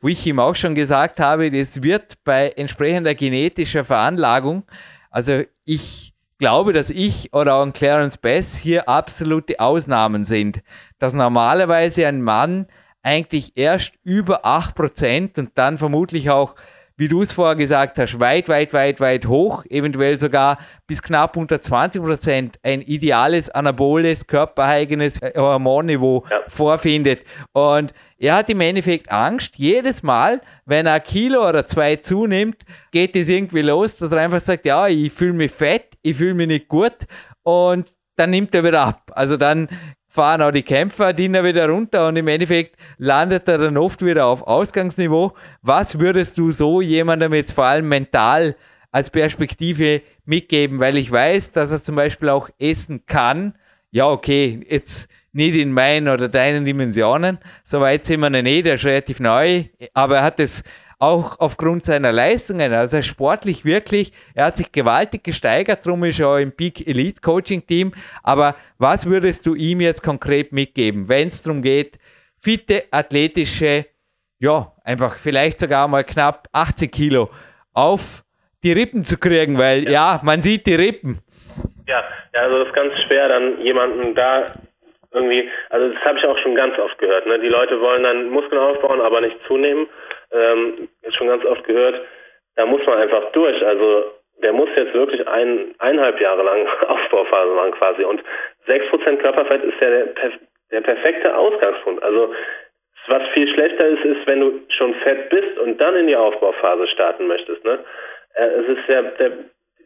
wo 0.01 0.09
ich 0.09 0.27
ihm 0.27 0.39
auch 0.39 0.55
schon 0.55 0.75
gesagt 0.75 1.21
habe, 1.21 1.51
das 1.51 1.83
wird 1.83 2.23
bei 2.25 2.51
entsprechender 2.51 3.15
genetischer 3.15 3.85
Veranlagung, 3.85 4.65
also 5.11 5.43
ich 5.65 6.16
glaube, 6.39 6.73
dass 6.73 6.91
ich 6.91 7.33
oder 7.33 7.55
auch 7.55 7.73
Clarence 7.73 8.19
Bass 8.19 8.57
hier 8.57 8.89
absolute 8.89 9.61
Ausnahmen 9.61 10.25
sind. 10.25 10.63
Dass 10.99 11.13
normalerweise 11.13 12.07
ein 12.07 12.23
Mann 12.23 12.67
eigentlich 13.03 13.57
erst 13.57 13.93
über 14.03 14.45
8% 14.45 15.39
und 15.39 15.51
dann 15.55 15.79
vermutlich 15.79 16.31
auch 16.31 16.55
wie 16.97 17.09
du 17.09 17.23
es 17.23 17.33
vorher 17.33 17.57
gesagt 17.57 17.99
hast, 17.99 18.19
weit, 18.21 18.49
weit, 18.49 18.73
weit, 18.73 19.01
weit 19.01 19.27
hoch, 19.27 19.65
eventuell 19.69 20.19
sogar 20.19 20.59
bis 20.87 21.03
knapp 21.03 21.37
unter 21.37 21.61
20 21.61 22.03
Prozent 22.03 22.59
ein 22.63 22.81
ideales 22.81 23.51
anaboles, 23.51 24.27
körpereigenes 24.27 25.21
äh, 25.21 25.33
Hormonniveau 25.37 26.25
ja. 26.31 26.41
vorfindet. 26.49 27.23
Und 27.53 27.93
er 28.19 28.37
hat 28.37 28.49
im 28.49 28.61
Endeffekt 28.61 29.11
Angst, 29.13 29.57
jedes 29.57 30.03
Mal, 30.03 30.41
wenn 30.65 30.87
er 30.87 30.95
ein 30.95 31.03
Kilo 31.03 31.47
oder 31.47 31.67
zwei 31.67 31.97
zunimmt, 31.97 32.65
geht 32.91 33.15
es 33.15 33.29
irgendwie 33.29 33.63
los, 33.63 33.99
dass 33.99 34.13
er 34.13 34.23
einfach 34.23 34.41
sagt, 34.41 34.65
ja, 34.65 34.89
ich 34.89 35.13
fühle 35.13 35.35
mich 35.35 35.53
fett, 35.53 35.99
ich 36.03 36.17
fühle 36.17 36.35
mich 36.35 36.49
nicht 36.49 36.69
gut 36.69 36.97
und 37.43 37.93
dann 38.17 38.31
nimmt 38.31 38.55
er 38.55 38.65
wieder 38.65 38.81
ab. 38.81 39.13
Also 39.15 39.37
dann 39.37 39.69
fahren 40.17 40.43
auch 40.43 40.51
die 40.51 40.63
Kämpfer 40.63 41.13
Diener 41.13 41.45
wieder 41.45 41.69
runter 41.69 42.09
und 42.09 42.17
im 42.17 42.27
Endeffekt 42.27 42.77
landet 42.99 43.47
er 43.49 43.59
dann 43.59 43.77
oft 43.77 44.05
wieder 44.05 44.27
auf 44.27 44.43
Ausgangsniveau. 44.43 45.35
Was 45.63 46.01
würdest 46.01 46.39
du 46.39 46.51
so 46.51 46.81
jemandem 46.81 47.35
jetzt 47.35 47.53
vor 47.53 47.67
allem 47.67 47.89
mental 47.89 48.57
als 48.91 49.11
Perspektive 49.11 50.01
mitgeben? 50.25 50.81
Weil 50.81 50.97
ich 50.97 51.13
weiß, 51.13 51.53
dass 51.53 51.71
er 51.71 51.83
zum 51.83 51.97
Beispiel 51.97 52.31
auch 52.31 52.49
essen 52.59 53.05
kann. 53.07 53.55
Ja, 53.91 54.09
okay, 54.09 54.67
jetzt 54.69 55.09
nicht 55.33 55.55
in 55.55 55.71
meinen 55.71 56.09
oder 56.09 56.29
deinen 56.29 56.65
Dimensionen. 56.65 57.39
Soweit 57.63 58.07
sind 58.07 58.21
wir 58.21 58.31
nicht, 58.31 58.67
er 58.67 58.75
ist 58.75 58.87
relativ 58.87 59.21
neu, 59.21 59.65
aber 59.93 60.17
er 60.17 60.23
hat 60.23 60.41
es 60.41 60.65
auch 60.99 61.39
aufgrund 61.41 61.85
seiner 61.85 62.13
Leistungen, 62.13 62.73
also 62.73 63.03
sportlich 63.03 63.65
wirklich, 63.65 64.13
er 64.35 64.47
hat 64.47 64.57
sich 64.57 64.73
gewaltig 64.73 65.25
gesteigert, 65.25 65.85
darum 65.85 66.05
ist 66.05 66.21
er 66.21 66.29
auch 66.29 66.39
im 66.39 66.57
Peak 66.57 66.87
Elite 66.87 67.21
Coaching 67.21 67.67
Team. 67.67 67.93
Aber 68.23 68.55
was 68.79 69.09
würdest 69.09 69.47
du 69.47 69.55
ihm 69.55 69.81
jetzt 69.81 70.03
konkret 70.03 70.53
mitgeben, 70.53 71.09
wenn 71.09 71.29
es 71.29 71.43
darum 71.43 71.61
geht, 71.61 71.99
fitte, 72.43 72.85
athletische, 72.91 73.87
ja, 74.39 74.73
einfach 74.85 75.15
vielleicht 75.15 75.61
sogar 75.61 75.87
mal 75.89 76.05
knapp 76.05 76.49
80 76.53 76.91
Kilo 76.91 77.31
auf 77.75 78.23
die 78.63 78.73
Rippen 78.73 79.05
zu 79.05 79.19
kriegen, 79.19 79.59
weil 79.59 79.85
ja, 79.85 79.91
ja 79.91 80.21
man 80.23 80.41
sieht 80.41 80.67
die 80.67 80.75
Rippen. 80.75 81.19
Ja, 81.87 82.03
also 82.33 82.59
das 82.59 82.69
ist 82.69 82.75
ganz 82.75 82.93
schwer, 83.07 83.29
dann 83.29 83.61
jemanden 83.61 84.15
da 84.15 84.47
irgendwie, 85.13 85.49
also 85.71 85.89
das 85.93 86.05
habe 86.05 86.19
ich 86.19 86.25
auch 86.25 86.39
schon 86.39 86.55
ganz 86.55 86.79
oft 86.79 86.99
gehört. 86.99 87.27
Ne? 87.27 87.39
Die 87.39 87.49
Leute 87.49 87.81
wollen 87.81 88.03
dann 88.03 88.29
Muskeln 88.31 88.61
aufbauen, 88.61 89.01
aber 89.01 89.21
nicht 89.21 89.37
zunehmen 89.47 89.87
ähm, 90.33 90.89
schon 91.17 91.29
ganz 91.29 91.45
oft 91.45 91.65
gehört, 91.65 92.01
da 92.57 92.67
muss 92.67 92.85
man 92.87 92.99
einfach 92.99 93.33
durch. 93.33 93.65
Also 93.65 94.13
der 94.43 94.53
muss 94.53 94.69
jetzt 94.77 94.95
wirklich 94.95 95.27
ein, 95.27 95.75
eineinhalb 95.79 96.21
Jahre 96.21 96.43
lang 96.43 96.67
Aufbauphase 96.89 97.53
machen 97.55 97.73
quasi. 97.73 98.05
Und 98.05 98.23
6% 98.67 99.17
Körperfett 99.17 99.65
ist 99.65 99.81
ja 99.81 99.91
der, 99.91 100.07
der 100.73 100.81
perfekte 100.81 101.37
Ausgangspunkt. 101.37 102.03
Also 102.03 102.35
was 103.09 103.23
viel 103.35 103.49
schlechter 103.55 103.87
ist, 103.87 104.05
ist, 104.05 104.27
wenn 104.27 104.41
du 104.41 104.61
schon 104.77 104.95
fett 104.97 105.29
bist 105.31 105.59
und 105.59 105.81
dann 105.81 105.97
in 105.97 106.09
die 106.09 106.17
Aufbauphase 106.17 106.89
starten 106.89 107.27
möchtest. 107.27 107.65
Ne? 107.65 107.79
Äh, 108.35 108.47
es 108.47 108.69
ist 108.79 108.89
ja 108.89 109.03
der 109.03 109.33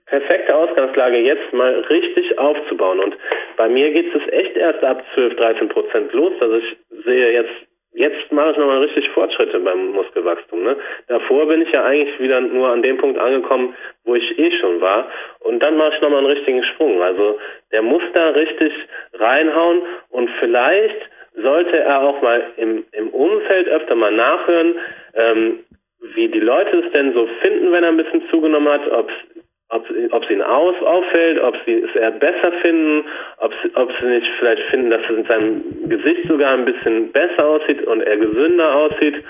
perfekte 0.06 0.54
Ausgangslage, 0.54 1.18
jetzt 1.18 1.52
mal 1.52 1.72
richtig 1.88 2.38
aufzubauen. 2.38 3.00
Und 3.00 3.16
bei 3.56 3.68
mir 3.68 3.90
geht 3.90 4.14
es 4.14 4.32
echt 4.32 4.56
erst 4.56 4.82
ab 4.82 5.04
12, 5.14 5.36
13 5.36 5.68
Prozent 5.68 6.12
los. 6.12 6.32
Also 6.40 6.56
ich 6.56 6.76
sehe 7.04 7.32
jetzt, 7.32 7.52
jetzt 7.92 8.30
mache 8.32 8.52
ich 8.52 8.56
nochmal 8.56 8.82
richtig 8.82 9.08
Fortschritte 9.10 9.58
beim 9.60 9.92
Muskelwachstum. 9.92 10.62
Ne? 10.62 10.76
Davor 11.08 11.46
bin 11.46 11.62
ich 11.62 11.72
ja 11.72 11.84
eigentlich 11.84 12.18
wieder 12.20 12.40
nur 12.40 12.68
an 12.68 12.82
dem 12.82 12.98
Punkt 12.98 13.18
angekommen, 13.18 13.74
wo 14.04 14.14
ich 14.14 14.38
eh 14.38 14.50
schon 14.58 14.80
war. 14.80 15.10
Und 15.40 15.60
dann 15.60 15.76
mache 15.76 15.94
ich 15.94 16.00
nochmal 16.00 16.18
einen 16.18 16.34
richtigen 16.34 16.64
Sprung. 16.64 17.02
Also 17.02 17.38
der 17.72 17.82
muss 17.82 18.02
da 18.14 18.30
richtig 18.30 18.72
reinhauen 19.14 19.82
und 20.10 20.30
vielleicht 20.38 21.10
sollte 21.34 21.78
er 21.78 22.02
auch 22.02 22.20
mal 22.22 22.42
im, 22.56 22.84
im 22.92 23.08
Umfeld 23.10 23.68
öfter 23.68 23.94
mal 23.94 24.12
nachhören, 24.12 24.74
ähm, 25.14 25.58
wie 26.14 26.28
die 26.28 26.40
Leute 26.40 26.78
es 26.78 26.92
denn 26.92 27.12
so 27.12 27.28
finden, 27.40 27.72
wenn 27.72 27.84
er 27.84 27.90
ein 27.90 27.96
bisschen 27.96 28.28
zugenommen 28.30 28.72
hat, 28.72 28.90
ob 28.90 29.10
ob, 29.70 29.88
ob 30.10 30.24
es 30.24 30.30
ihnen 30.30 30.42
aus, 30.42 30.74
auffällt, 30.82 31.40
ob 31.42 31.56
sie 31.64 31.82
es 31.82 31.94
eher 31.94 32.10
besser 32.12 32.52
finden, 32.60 33.04
ob, 33.38 33.52
ob 33.74 33.92
sie 33.98 34.06
nicht 34.06 34.26
vielleicht 34.38 34.62
finden, 34.64 34.90
dass 34.90 35.02
es 35.02 35.16
in 35.16 35.24
seinem 35.24 35.88
Gesicht 35.88 36.28
sogar 36.28 36.54
ein 36.54 36.64
bisschen 36.64 37.12
besser 37.12 37.46
aussieht 37.46 37.82
und 37.86 38.02
er 38.02 38.16
gesünder 38.16 38.74
aussieht. 38.74 39.24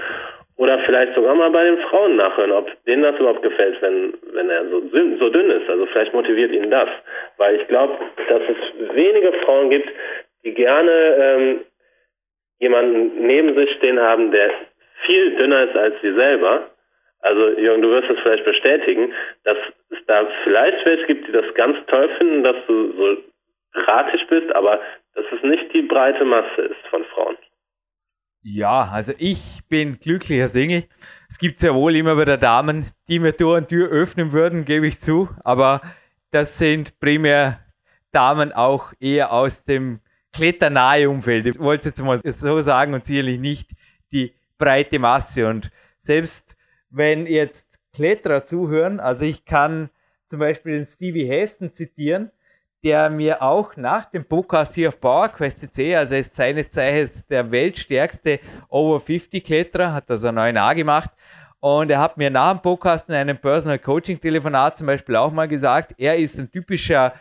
Oder 0.56 0.78
vielleicht 0.80 1.14
sogar 1.14 1.34
mal 1.34 1.50
bei 1.50 1.64
den 1.64 1.78
Frauen 1.78 2.16
nachhören, 2.16 2.52
ob 2.52 2.70
denen 2.84 3.02
das 3.02 3.18
überhaupt 3.18 3.42
gefällt, 3.42 3.80
wenn, 3.80 4.12
wenn 4.34 4.50
er 4.50 4.68
so, 4.68 4.82
so 5.18 5.30
dünn 5.30 5.50
ist. 5.50 5.70
Also 5.70 5.86
vielleicht 5.86 6.12
motiviert 6.12 6.52
ihn 6.52 6.70
das. 6.70 6.88
Weil 7.38 7.56
ich 7.56 7.66
glaube, 7.68 7.94
dass 8.28 8.42
es 8.42 8.94
wenige 8.94 9.32
Frauen 9.44 9.70
gibt, 9.70 9.88
die 10.44 10.52
gerne 10.52 10.90
ähm, 10.92 11.60
jemanden 12.58 13.26
neben 13.26 13.54
sich 13.54 13.70
stehen 13.76 14.00
haben, 14.02 14.32
der 14.32 14.50
viel 15.06 15.34
dünner 15.36 15.64
ist 15.64 15.76
als 15.76 15.94
sie 16.02 16.12
selber. 16.12 16.68
Also 17.20 17.50
Jürgen, 17.58 17.82
du 17.82 17.90
wirst 17.90 18.10
es 18.10 18.18
vielleicht 18.22 18.44
bestätigen, 18.44 19.12
dass 19.44 19.56
es 19.90 19.98
da 20.06 20.26
vielleicht 20.44 20.84
welche 20.86 21.06
gibt, 21.06 21.28
die 21.28 21.32
das 21.32 21.54
ganz 21.54 21.76
toll 21.86 22.08
finden, 22.16 22.42
dass 22.42 22.56
du 22.66 22.92
so 22.96 23.16
kratisch 23.84 24.26
bist, 24.28 24.54
aber 24.54 24.80
dass 25.14 25.24
es 25.32 25.42
nicht 25.42 25.72
die 25.74 25.82
breite 25.82 26.24
Masse 26.24 26.62
ist 26.62 26.86
von 26.88 27.04
Frauen. 27.04 27.36
Ja, 28.42 28.88
also 28.90 29.12
ich 29.18 29.60
bin 29.68 29.98
glücklicher 29.98 30.48
Single. 30.48 30.84
Es 31.28 31.38
gibt 31.38 31.58
sehr 31.58 31.74
wohl 31.74 31.94
immer 31.94 32.18
wieder 32.18 32.38
Damen, 32.38 32.86
die 33.08 33.18
mir 33.18 33.36
Tür 33.36 33.56
und 33.56 33.68
Tür 33.68 33.90
öffnen 33.90 34.32
würden, 34.32 34.64
gebe 34.64 34.86
ich 34.86 34.98
zu. 34.98 35.28
Aber 35.44 35.82
das 36.30 36.58
sind 36.58 36.98
primär 37.00 37.60
Damen 38.12 38.52
auch 38.52 38.94
eher 38.98 39.32
aus 39.32 39.64
dem 39.64 40.00
kletternahe 40.34 41.10
Umfeld. 41.10 41.46
Ich 41.46 41.60
wollte 41.60 41.80
es 41.80 41.86
jetzt 41.86 42.02
mal 42.02 42.18
so 42.24 42.60
sagen 42.62 42.94
und 42.94 43.04
sicherlich 43.04 43.38
nicht 43.38 43.70
die 44.10 44.32
breite 44.58 44.98
Masse. 44.98 45.46
Und 45.46 45.70
selbst 46.00 46.56
wenn 46.90 47.26
jetzt 47.26 47.80
Kletterer 47.92 48.44
zuhören, 48.44 49.00
also 49.00 49.24
ich 49.24 49.44
kann 49.44 49.90
zum 50.26 50.38
Beispiel 50.38 50.72
den 50.74 50.84
Stevie 50.84 51.26
Heston 51.26 51.72
zitieren, 51.72 52.30
der 52.84 53.10
mir 53.10 53.42
auch 53.42 53.76
nach 53.76 54.06
dem 54.06 54.24
Podcast 54.24 54.74
hier 54.74 54.88
auf 54.88 55.00
PowerQuest.cc, 55.00 55.96
also 55.96 56.14
ist 56.14 56.34
seines 56.34 56.70
Zeichens 56.70 57.26
der 57.26 57.50
weltstärkste 57.50 58.40
Over 58.68 59.00
50 59.00 59.44
Kletterer, 59.44 59.92
hat 59.92 60.10
also 60.10 60.28
einen 60.28 60.56
9a 60.56 60.74
gemacht. 60.74 61.10
Und 61.58 61.90
er 61.90 62.00
hat 62.00 62.16
mir 62.16 62.30
nach 62.30 62.52
dem 62.52 62.62
Podcast 62.62 63.10
in 63.10 63.14
einem 63.14 63.36
Personal 63.36 63.78
Coaching 63.78 64.18
Telefonat 64.18 64.78
zum 64.78 64.86
Beispiel 64.86 65.16
auch 65.16 65.30
mal 65.30 65.46
gesagt, 65.46 65.94
er 65.98 66.16
ist 66.16 66.38
ein 66.38 66.50
typischer 66.50 67.12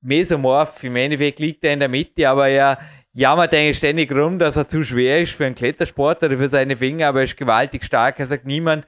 Mesomorph, 0.00 0.82
im 0.82 0.96
Endeffekt 0.96 1.38
liegt 1.38 1.62
er 1.64 1.72
in 1.72 1.80
der 1.80 1.88
Mitte, 1.88 2.28
aber 2.28 2.48
er 2.48 2.78
jammert 3.16 3.54
eigentlich 3.54 3.78
ständig 3.78 4.12
rum, 4.12 4.38
dass 4.38 4.58
er 4.58 4.68
zu 4.68 4.82
schwer 4.82 5.22
ist 5.22 5.32
für 5.32 5.46
einen 5.46 5.54
Klettersport 5.54 6.22
oder 6.22 6.36
für 6.36 6.48
seine 6.48 6.76
Finger, 6.76 7.08
aber 7.08 7.20
er 7.20 7.24
ist 7.24 7.36
gewaltig 7.36 7.82
stark. 7.82 8.20
Er 8.20 8.26
sagt, 8.26 8.44
niemand 8.44 8.86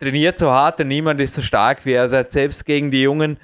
trainiert 0.00 0.38
so 0.38 0.50
hart 0.50 0.80
und 0.80 0.88
niemand 0.88 1.20
ist 1.20 1.34
so 1.34 1.42
stark 1.42 1.86
wie 1.86 1.92
er. 1.92 2.02
Er 2.02 2.08
sagt, 2.08 2.32
selbst 2.32 2.66
gegen 2.66 2.90
die 2.90 3.02
Jungen 3.02 3.38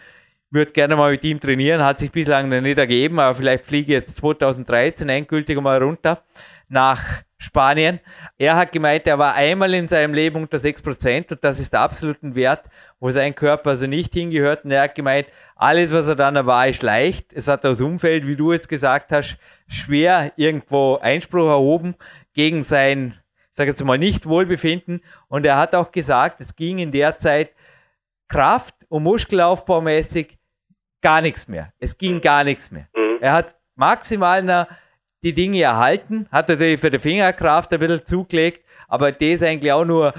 würde 0.51 0.72
gerne 0.72 0.97
mal 0.97 1.12
mit 1.12 1.22
ihm 1.22 1.39
trainieren, 1.39 1.85
hat 1.85 2.01
sich 2.01 2.11
bislang 2.11 2.49
noch 2.49 2.61
nicht 2.61 2.78
ergeben, 2.78 3.20
aber 3.20 3.35
vielleicht 3.37 3.64
fliege 3.64 3.93
ich 3.93 3.99
jetzt 3.99 4.16
2013 4.16 5.09
endgültig 5.09 5.61
mal 5.61 5.80
runter 5.80 6.22
nach 6.68 7.22
Spanien. 7.45 8.01
Er 8.39 8.57
hat 8.57 8.73
gemeint, 8.73 9.07
er 9.07 9.19
war 9.19 9.35
einmal 9.35 9.75
in 9.75 9.87
seinem 9.87 10.15
Leben 10.15 10.43
unter 10.43 10.57
6% 10.57 11.33
und 11.33 11.45
das 11.45 11.61
ist 11.61 11.75
absolut 11.75 12.23
ein 12.23 12.35
Wert, 12.35 12.67
wo 13.01 13.11
sein 13.11 13.35
Körper 13.35 13.71
also 13.71 13.87
nicht 13.87 14.13
hingehört. 14.15 14.65
Und 14.65 14.71
er 14.71 14.83
hat 14.83 14.95
gemeint, 14.95 15.29
alles, 15.55 15.93
was 15.93 16.09
er 16.09 16.17
dann 16.17 16.47
war, 16.47 16.69
ist 16.69 16.83
leicht. 16.83 17.33
Es 17.33 17.47
hat 17.49 17.65
aus 17.65 17.81
Umfeld, 17.81 18.27
wie 18.27 18.37
du 18.37 18.53
jetzt 18.53 18.69
gesagt 18.69 19.13
hast, 19.13 19.39
schwer 19.69 20.33
irgendwo 20.37 20.97
Einspruch 20.97 21.49
erhoben 21.49 21.95
gegen 22.33 22.63
sein, 22.63 23.15
sag 23.53 23.69
jetzt 23.69 23.85
mal, 23.85 23.99
nicht 23.99 24.27
Wohlbefinden. 24.27 25.03
Und 25.29 25.47
er 25.47 25.57
hat 25.57 25.75
auch 25.75 25.93
gesagt, 25.93 26.41
es 26.41 26.57
ging 26.57 26.79
in 26.79 26.91
der 26.91 27.19
Zeit 27.19 27.51
Kraft- 28.29 28.87
und 28.89 29.03
Muskelaufbaumäßig 29.05 30.39
gar 31.03 31.21
nichts 31.21 31.47
mehr. 31.47 31.73
Es 31.79 31.97
ging 31.99 32.21
gar 32.21 32.43
nichts 32.43 32.71
mehr. 32.71 32.89
Mhm. 32.97 33.19
Er 33.21 33.33
hat 33.33 33.55
maximal 33.77 34.39
eine 34.39 34.67
die 35.25 35.33
Dinge 35.33 35.62
erhalten, 35.62 36.27
hat 36.31 36.49
natürlich 36.49 36.79
für 36.79 36.91
die 36.91 36.99
Fingerkraft 36.99 37.72
ein 37.72 37.81
bisschen 37.81 38.05
zugelegt, 38.05 38.64
aber 38.89 39.11
das 39.11 39.43
eigentlich 39.43 39.72
auch 39.72 39.85
nur 39.85 40.12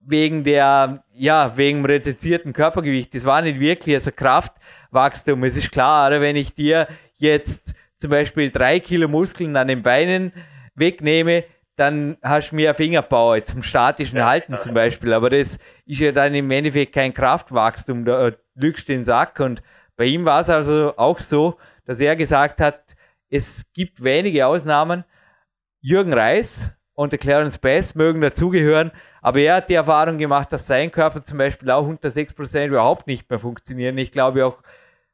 wegen 0.00 0.42
der, 0.42 1.04
ja, 1.14 1.56
wegen 1.56 1.84
reduzierten 1.84 2.52
Körpergewicht. 2.52 3.14
Das 3.14 3.24
war 3.24 3.40
nicht 3.40 3.60
wirklich 3.60 3.94
also 3.94 4.10
Kraftwachstum. 4.10 5.44
Es 5.44 5.56
ist 5.56 5.70
klar, 5.70 6.10
wenn 6.20 6.34
ich 6.34 6.54
dir 6.54 6.88
jetzt 7.16 7.74
zum 7.98 8.10
Beispiel 8.10 8.50
drei 8.50 8.80
Kilo 8.80 9.06
Muskeln 9.06 9.56
an 9.56 9.68
den 9.68 9.82
Beinen 9.82 10.32
wegnehme, 10.74 11.44
dann 11.76 12.16
hast 12.22 12.50
du 12.50 12.56
mehr 12.56 12.74
Fingerpower 12.74 13.42
zum 13.44 13.62
statischen 13.62 14.24
Halten 14.24 14.56
zum 14.56 14.74
Beispiel. 14.74 15.12
Aber 15.12 15.30
das 15.30 15.58
ist 15.86 16.00
ja 16.00 16.10
dann 16.10 16.34
im 16.34 16.50
Endeffekt 16.50 16.92
kein 16.92 17.14
Kraftwachstum. 17.14 18.04
Da 18.04 18.32
lügst 18.56 18.88
du 18.88 18.92
den 18.92 19.04
Sack. 19.04 19.38
Und 19.38 19.62
bei 19.96 20.06
ihm 20.06 20.24
war 20.24 20.40
es 20.40 20.50
also 20.50 20.96
auch 20.96 21.20
so, 21.20 21.56
dass 21.84 22.00
er 22.00 22.16
gesagt 22.16 22.60
hat, 22.60 22.96
es 23.30 23.64
gibt 23.72 24.02
wenige 24.02 24.46
Ausnahmen. 24.46 25.04
Jürgen 25.80 26.12
Reis 26.12 26.72
und 26.94 27.12
der 27.12 27.18
Clarence 27.18 27.58
Bass 27.58 27.94
mögen 27.94 28.20
dazugehören, 28.20 28.90
aber 29.22 29.40
er 29.40 29.56
hat 29.56 29.68
die 29.68 29.74
Erfahrung 29.74 30.18
gemacht, 30.18 30.52
dass 30.52 30.66
sein 30.66 30.90
Körper 30.90 31.22
zum 31.22 31.38
Beispiel 31.38 31.70
auch 31.70 31.86
unter 31.86 32.08
6% 32.08 32.66
überhaupt 32.66 33.06
nicht 33.06 33.30
mehr 33.30 33.38
funktioniert. 33.38 33.96
Ich 33.98 34.10
glaube 34.10 34.44
auch, 34.44 34.58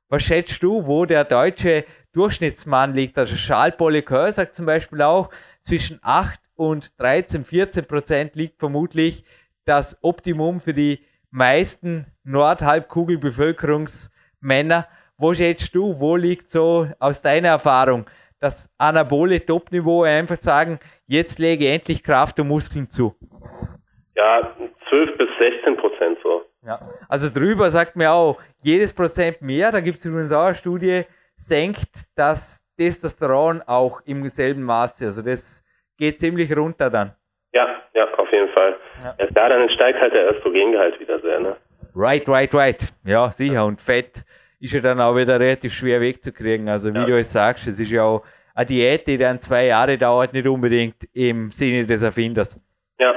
was 0.08 0.22
schätzt 0.22 0.62
du, 0.62 0.86
wo 0.86 1.04
der 1.04 1.24
deutsche 1.24 1.84
Durchschnittsmann 2.12 2.94
liegt? 2.94 3.18
Also 3.18 3.36
Charles 3.36 3.76
Polycœur 3.76 4.32
sagt 4.32 4.54
zum 4.54 4.64
Beispiel 4.66 5.02
auch, 5.02 5.30
zwischen 5.62 5.98
8 6.02 6.40
und 6.54 7.00
13, 7.00 7.44
14 7.44 7.86
Prozent 7.86 8.36
liegt 8.36 8.60
vermutlich 8.60 9.24
das 9.64 9.98
Optimum 10.02 10.60
für 10.60 10.72
die 10.72 11.04
meisten 11.30 12.06
Nordhalbkugelbevölkerungsmänner. 12.22 14.86
Wo 15.16 15.32
schätzt 15.32 15.74
du, 15.74 15.98
wo 16.00 16.16
liegt 16.16 16.50
so 16.50 16.88
aus 16.98 17.22
deiner 17.22 17.48
Erfahrung 17.50 18.06
das 18.40 18.68
anabole 18.78 19.44
Topniveau? 19.44 20.02
Einfach 20.02 20.36
sagen, 20.36 20.78
jetzt 21.06 21.38
lege 21.38 21.68
endlich 21.68 22.02
Kraft 22.02 22.40
und 22.40 22.48
Muskeln 22.48 22.90
zu. 22.90 23.14
Ja, 24.16 24.56
12 24.88 25.16
bis 25.16 25.28
16 25.38 25.76
Prozent 25.76 26.18
so. 26.22 26.42
Ja, 26.66 26.80
also 27.08 27.28
drüber 27.32 27.70
sagt 27.70 27.94
mir 27.94 28.10
auch, 28.10 28.40
jedes 28.62 28.92
Prozent 28.92 29.40
mehr, 29.42 29.70
da 29.70 29.80
gibt 29.80 29.98
es 29.98 30.04
übrigens 30.04 30.32
auch 30.32 30.46
eine 30.46 30.54
Studie, 30.54 31.02
senkt 31.36 31.90
das 32.16 32.64
Testosteron 32.76 33.62
auch 33.66 34.00
im 34.06 34.28
selben 34.28 34.62
Maße. 34.62 35.06
Also 35.06 35.22
das 35.22 35.62
geht 35.96 36.18
ziemlich 36.18 36.56
runter 36.56 36.90
dann. 36.90 37.12
Ja, 37.52 37.68
ja, 37.94 38.12
auf 38.16 38.32
jeden 38.32 38.48
Fall. 38.48 38.76
Ja. 39.02 39.14
Erst 39.18 39.36
da 39.36 39.48
dann 39.48 39.68
steigt 39.70 40.00
halt 40.00 40.12
der 40.12 40.32
Östrogengehalt 40.32 40.98
wieder 40.98 41.20
sehr, 41.20 41.40
ne? 41.40 41.56
Right, 41.94 42.28
right, 42.28 42.52
right. 42.52 42.92
Ja, 43.04 43.30
sicher. 43.30 43.64
Und 43.64 43.80
Fett 43.80 44.24
ist 44.64 44.72
ja 44.72 44.80
dann 44.80 44.98
auch 44.98 45.14
wieder 45.14 45.38
relativ 45.38 45.74
schwer 45.74 46.00
wegzukriegen. 46.00 46.68
Also 46.70 46.92
wie 46.94 46.98
ja. 46.98 47.04
du 47.04 47.18
es 47.18 47.30
sagst, 47.30 47.66
es 47.68 47.78
ist 47.78 47.90
ja 47.90 48.02
auch 48.02 48.24
eine 48.54 48.64
Diät, 48.64 49.06
die 49.06 49.18
dann 49.18 49.38
zwei 49.38 49.66
Jahre 49.66 49.98
dauert, 49.98 50.32
nicht 50.32 50.46
unbedingt 50.46 50.96
im 51.12 51.50
Sinne 51.50 51.84
des 51.86 52.02
Erfinders. 52.02 52.58
Ja, 52.98 53.14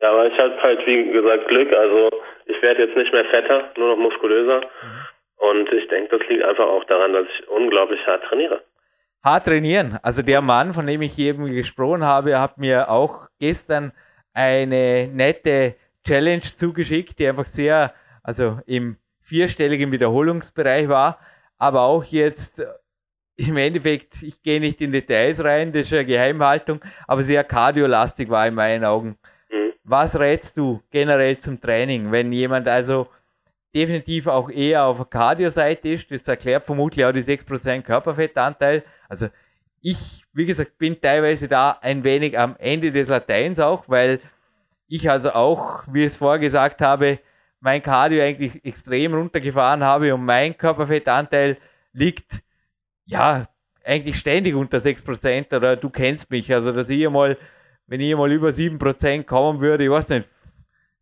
ja 0.00 0.10
aber 0.10 0.26
ich 0.26 0.36
habe 0.36 0.60
halt, 0.60 0.84
wie 0.86 1.12
gesagt, 1.12 1.46
Glück. 1.46 1.72
Also 1.72 2.10
ich 2.46 2.60
werde 2.60 2.82
jetzt 2.84 2.96
nicht 2.96 3.12
mehr 3.12 3.24
fetter, 3.26 3.70
nur 3.76 3.90
noch 3.90 4.02
muskulöser. 4.02 4.60
Mhm. 4.60 5.48
Und 5.48 5.72
ich 5.72 5.86
denke, 5.88 6.18
das 6.18 6.28
liegt 6.28 6.42
einfach 6.42 6.66
auch 6.66 6.84
daran, 6.84 7.12
dass 7.12 7.26
ich 7.38 7.48
unglaublich 7.48 8.04
hart 8.06 8.24
trainiere. 8.24 8.60
Hart 9.22 9.46
trainieren. 9.46 9.98
Also 10.02 10.22
der 10.22 10.40
Mann, 10.40 10.72
von 10.72 10.86
dem 10.86 11.02
ich 11.02 11.16
eben 11.20 11.46
gesprochen 11.54 12.04
habe, 12.04 12.40
hat 12.40 12.58
mir 12.58 12.90
auch 12.90 13.28
gestern 13.38 13.92
eine 14.34 15.06
nette 15.06 15.76
Challenge 16.04 16.42
zugeschickt, 16.42 17.18
die 17.18 17.28
einfach 17.28 17.46
sehr, 17.46 17.94
also 18.24 18.58
im 18.66 18.96
vierstelligen 19.30 19.92
Wiederholungsbereich 19.92 20.88
war, 20.88 21.18
aber 21.56 21.82
auch 21.82 22.02
jetzt 22.02 22.62
im 23.36 23.56
Endeffekt, 23.56 24.22
ich 24.24 24.42
gehe 24.42 24.58
nicht 24.60 24.80
in 24.80 24.90
Details 24.90 25.42
rein, 25.44 25.72
das 25.72 25.86
ist 25.86 25.92
eine 25.92 26.04
Geheimhaltung, 26.04 26.80
aber 27.06 27.22
sehr 27.22 27.44
kardiolastig 27.44 28.28
war 28.28 28.46
in 28.48 28.54
meinen 28.54 28.84
Augen. 28.84 29.16
Mhm. 29.50 29.72
Was 29.84 30.18
rätst 30.18 30.58
du 30.58 30.82
generell 30.90 31.38
zum 31.38 31.60
Training, 31.60 32.10
wenn 32.10 32.32
jemand 32.32 32.66
also 32.66 33.06
definitiv 33.72 34.26
auch 34.26 34.50
eher 34.50 34.84
auf 34.84 34.96
der 34.96 35.06
Cardio-Seite 35.06 35.90
ist, 35.90 36.10
das 36.10 36.26
erklärt 36.26 36.66
vermutlich 36.66 37.04
auch 37.04 37.12
die 37.12 37.22
6% 37.22 37.82
Körperfettanteil. 37.82 38.82
Also 39.08 39.28
ich, 39.80 40.24
wie 40.32 40.44
gesagt, 40.44 40.76
bin 40.76 41.00
teilweise 41.00 41.46
da 41.46 41.78
ein 41.80 42.02
wenig 42.02 42.36
am 42.36 42.56
Ende 42.58 42.90
des 42.90 43.08
Lateins 43.08 43.60
auch, 43.60 43.84
weil 43.88 44.18
ich 44.88 45.08
also 45.08 45.30
auch, 45.30 45.84
wie 45.86 46.00
ich 46.00 46.06
es 46.06 46.16
vorher 46.16 46.40
gesagt 46.40 46.82
habe, 46.82 47.20
mein 47.60 47.82
Cardio 47.82 48.22
eigentlich 48.22 48.64
extrem 48.64 49.14
runtergefahren 49.14 49.84
habe 49.84 50.14
und 50.14 50.24
mein 50.24 50.56
Körperfettanteil 50.56 51.56
liegt 51.92 52.40
ja 53.04 53.46
eigentlich 53.84 54.16
ständig 54.16 54.54
unter 54.54 54.78
6% 54.78 55.54
oder 55.56 55.76
du 55.76 55.90
kennst 55.90 56.30
mich, 56.30 56.52
also 56.52 56.72
dass 56.72 56.90
ich 56.90 57.08
mal, 57.08 57.36
wenn 57.86 58.00
ich 58.00 58.14
mal 58.14 58.30
über 58.32 58.48
7% 58.48 59.24
kommen 59.24 59.60
würde, 59.60 59.84
ich 59.84 59.90
weiß 59.90 60.08
nicht, 60.10 60.28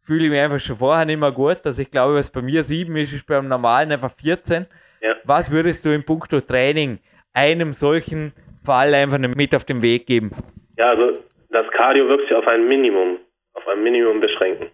fühle 0.00 0.24
ich 0.24 0.30
mich 0.30 0.40
einfach 0.40 0.58
schon 0.58 0.76
vorher 0.76 1.04
nicht 1.04 1.20
mehr 1.20 1.32
gut. 1.32 1.58
Also 1.64 1.82
ich 1.82 1.90
glaube, 1.90 2.14
was 2.14 2.30
bei 2.30 2.40
mir 2.40 2.64
7 2.64 2.96
ist, 2.96 3.12
ist 3.12 3.26
beim 3.26 3.46
normalen 3.48 3.92
einfach 3.92 4.12
14. 4.12 4.66
Ja. 5.00 5.14
Was 5.24 5.50
würdest 5.50 5.84
du 5.84 5.90
in 5.90 6.04
puncto 6.04 6.40
Training 6.40 6.98
einem 7.34 7.72
solchen 7.72 8.32
Fall 8.64 8.94
einfach 8.94 9.18
mit 9.18 9.54
auf 9.54 9.64
den 9.64 9.82
Weg 9.82 10.06
geben? 10.06 10.30
Ja, 10.76 10.90
also 10.90 11.20
das 11.50 11.66
Cardio 11.72 12.08
wirklich 12.08 12.32
auf 12.32 12.46
ein 12.46 12.66
Minimum, 12.66 13.18
auf 13.52 13.66
ein 13.68 13.82
Minimum 13.82 14.20
beschränken. 14.20 14.68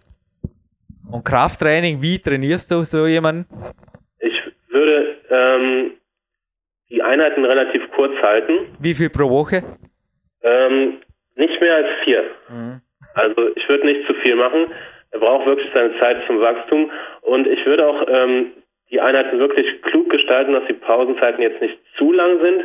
Und 1.14 1.24
Krafttraining, 1.24 2.02
wie 2.02 2.18
trainierst 2.18 2.72
du 2.72 2.82
so 2.82 3.06
jemanden? 3.06 3.46
Ich 4.18 4.34
würde 4.66 5.14
ähm, 5.30 5.92
die 6.90 7.02
Einheiten 7.02 7.44
relativ 7.44 7.88
kurz 7.92 8.20
halten. 8.20 8.74
Wie 8.80 8.94
viel 8.94 9.10
pro 9.10 9.30
Woche? 9.30 9.62
Ähm, 10.42 10.94
nicht 11.36 11.60
mehr 11.60 11.76
als 11.76 11.86
vier. 12.02 12.24
Mhm. 12.48 12.80
Also 13.14 13.54
ich 13.54 13.68
würde 13.68 13.86
nicht 13.86 14.04
zu 14.08 14.14
viel 14.14 14.34
machen. 14.34 14.66
Er 15.12 15.20
braucht 15.20 15.46
wirklich 15.46 15.70
seine 15.72 15.96
Zeit 16.00 16.16
zum 16.26 16.40
Wachstum 16.40 16.90
und 17.20 17.46
ich 17.46 17.64
würde 17.64 17.86
auch 17.86 18.04
ähm, 18.08 18.50
die 18.90 19.00
Einheiten 19.00 19.38
wirklich 19.38 19.82
klug 19.82 20.10
gestalten, 20.10 20.52
dass 20.52 20.66
die 20.66 20.72
Pausenzeiten 20.72 21.42
jetzt 21.42 21.60
nicht 21.60 21.78
zu 21.96 22.12
lang 22.12 22.40
sind, 22.40 22.64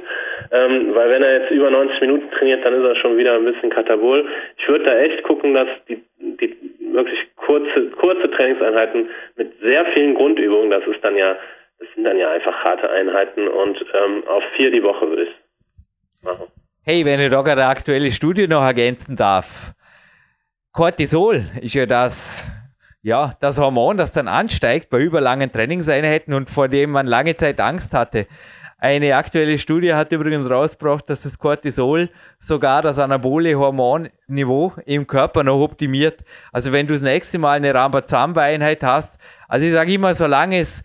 ähm, 0.51 0.95
weil 0.95 1.09
wenn 1.11 1.21
er 1.21 1.41
jetzt 1.41 1.51
über 1.51 1.69
90 1.69 2.01
Minuten 2.01 2.31
trainiert, 2.31 2.65
dann 2.65 2.73
ist 2.73 2.83
er 2.83 2.95
schon 2.95 3.15
wieder 3.17 3.35
ein 3.35 3.45
bisschen 3.45 3.69
katabol. 3.69 4.27
Ich 4.57 4.67
würde 4.67 4.85
da 4.85 4.97
echt 4.97 5.21
gucken, 5.23 5.53
dass 5.53 5.67
die, 5.87 5.95
die 5.95 6.01
wirklich 6.93 7.19
kurze, 7.35 7.89
kurze 7.91 8.29
Trainingseinheiten 8.31 9.09
mit 9.35 9.59
sehr 9.61 9.85
vielen 9.93 10.15
Grundübungen, 10.15 10.69
das 10.69 10.85
ist 10.87 11.03
dann 11.03 11.15
ja, 11.15 11.35
das 11.79 11.87
sind 11.95 12.03
dann 12.03 12.17
ja 12.17 12.31
einfach 12.31 12.53
harte 12.63 12.89
Einheiten 12.89 13.47
und 13.47 13.77
ähm, 13.93 14.23
auf 14.27 14.43
vier 14.55 14.71
die 14.71 14.83
Woche 14.83 15.07
würde 15.07 15.23
ich 15.23 16.23
machen. 16.23 16.47
Hey, 16.83 17.05
wenn 17.05 17.19
ich 17.19 17.29
da 17.29 17.41
gerade 17.41 17.61
eine 17.61 17.69
aktuelle 17.69 18.11
Studie 18.11 18.47
noch 18.47 18.63
ergänzen 18.63 19.15
darf. 19.15 19.73
Cortisol 20.71 21.43
ist 21.61 21.75
ja 21.75 21.85
das 21.85 22.51
ja, 23.01 23.33
das 23.39 23.59
Hormon, 23.59 23.97
das 23.97 24.11
dann 24.11 24.27
ansteigt 24.27 24.89
bei 24.89 24.99
überlangen 24.99 25.51
Trainingseinheiten 25.51 26.33
und 26.33 26.49
vor 26.49 26.67
dem 26.67 26.91
man 26.91 27.07
lange 27.07 27.35
Zeit 27.35 27.59
Angst 27.61 27.93
hatte. 27.93 28.27
Eine 28.81 29.15
aktuelle 29.15 29.57
Studie 29.57 29.93
hat 29.93 30.11
übrigens 30.11 30.49
rausgebracht, 30.49 31.09
dass 31.09 31.23
das 31.23 31.37
Cortisol 31.37 32.09
sogar 32.39 32.81
das 32.81 32.97
anabole 32.97 33.55
Hormonniveau 33.55 34.73
im 34.85 35.05
Körper 35.05 35.43
noch 35.43 35.59
optimiert. 35.61 36.23
Also 36.53 36.71
wenn 36.71 36.87
du 36.87 36.93
das 36.93 37.01
nächste 37.01 37.39
Mal 37.39 37.57
eine 37.57 37.73
Rambazamba-Einheit 37.73 38.83
hast, 38.83 39.19
also 39.49 39.65
ich 39.65 39.73
sage 39.73 39.93
immer, 39.93 40.13
solange 40.13 40.59
es 40.59 40.83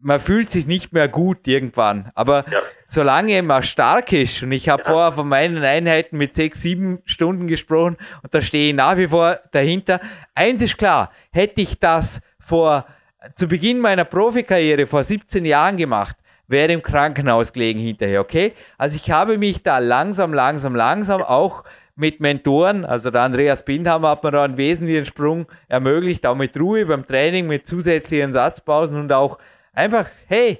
man 0.00 0.20
fühlt 0.20 0.50
sich 0.50 0.66
nicht 0.66 0.92
mehr 0.92 1.08
gut 1.08 1.46
irgendwann. 1.48 2.10
Aber 2.14 2.44
ja. 2.50 2.60
solange 2.86 3.42
man 3.42 3.62
stark 3.62 4.12
ist, 4.12 4.42
und 4.42 4.52
ich 4.52 4.68
habe 4.68 4.82
ja. 4.82 4.90
vorher 4.90 5.12
von 5.12 5.28
meinen 5.28 5.62
Einheiten 5.64 6.16
mit 6.16 6.34
sechs, 6.34 6.62
sieben 6.62 7.00
Stunden 7.04 7.46
gesprochen 7.46 7.96
und 8.22 8.32
da 8.34 8.40
stehe 8.40 8.70
ich 8.70 8.74
nach 8.74 8.96
wie 8.96 9.08
vor 9.08 9.40
dahinter. 9.50 10.00
Eins 10.34 10.62
ist 10.62 10.78
klar, 10.78 11.10
hätte 11.32 11.60
ich 11.60 11.78
das 11.78 12.20
vor 12.38 12.86
zu 13.34 13.48
Beginn 13.48 13.80
meiner 13.80 14.04
Profikarriere 14.04 14.86
vor 14.86 15.02
17 15.02 15.44
Jahren 15.44 15.76
gemacht, 15.76 16.16
wäre 16.48 16.72
im 16.72 16.82
Krankenhaus 16.82 17.52
gelegen 17.52 17.78
hinterher, 17.78 18.20
okay? 18.20 18.54
Also 18.76 18.96
ich 18.96 19.10
habe 19.10 19.38
mich 19.38 19.62
da 19.62 19.78
langsam, 19.78 20.34
langsam, 20.34 20.74
langsam 20.74 21.22
auch 21.22 21.64
mit 21.94 22.20
Mentoren, 22.20 22.84
also 22.84 23.10
der 23.10 23.22
Andreas 23.22 23.64
Bindhammer 23.64 24.10
hat 24.10 24.24
mir 24.24 24.30
da 24.30 24.44
einen 24.44 24.56
wesentlichen 24.56 25.04
Sprung 25.04 25.46
ermöglicht, 25.68 26.26
auch 26.26 26.36
mit 26.36 26.58
Ruhe 26.58 26.86
beim 26.86 27.06
Training, 27.06 27.46
mit 27.46 27.66
zusätzlichen 27.66 28.32
Satzpausen 28.32 28.98
und 28.98 29.12
auch 29.12 29.38
Einfach, 29.78 30.08
hey, 30.26 30.58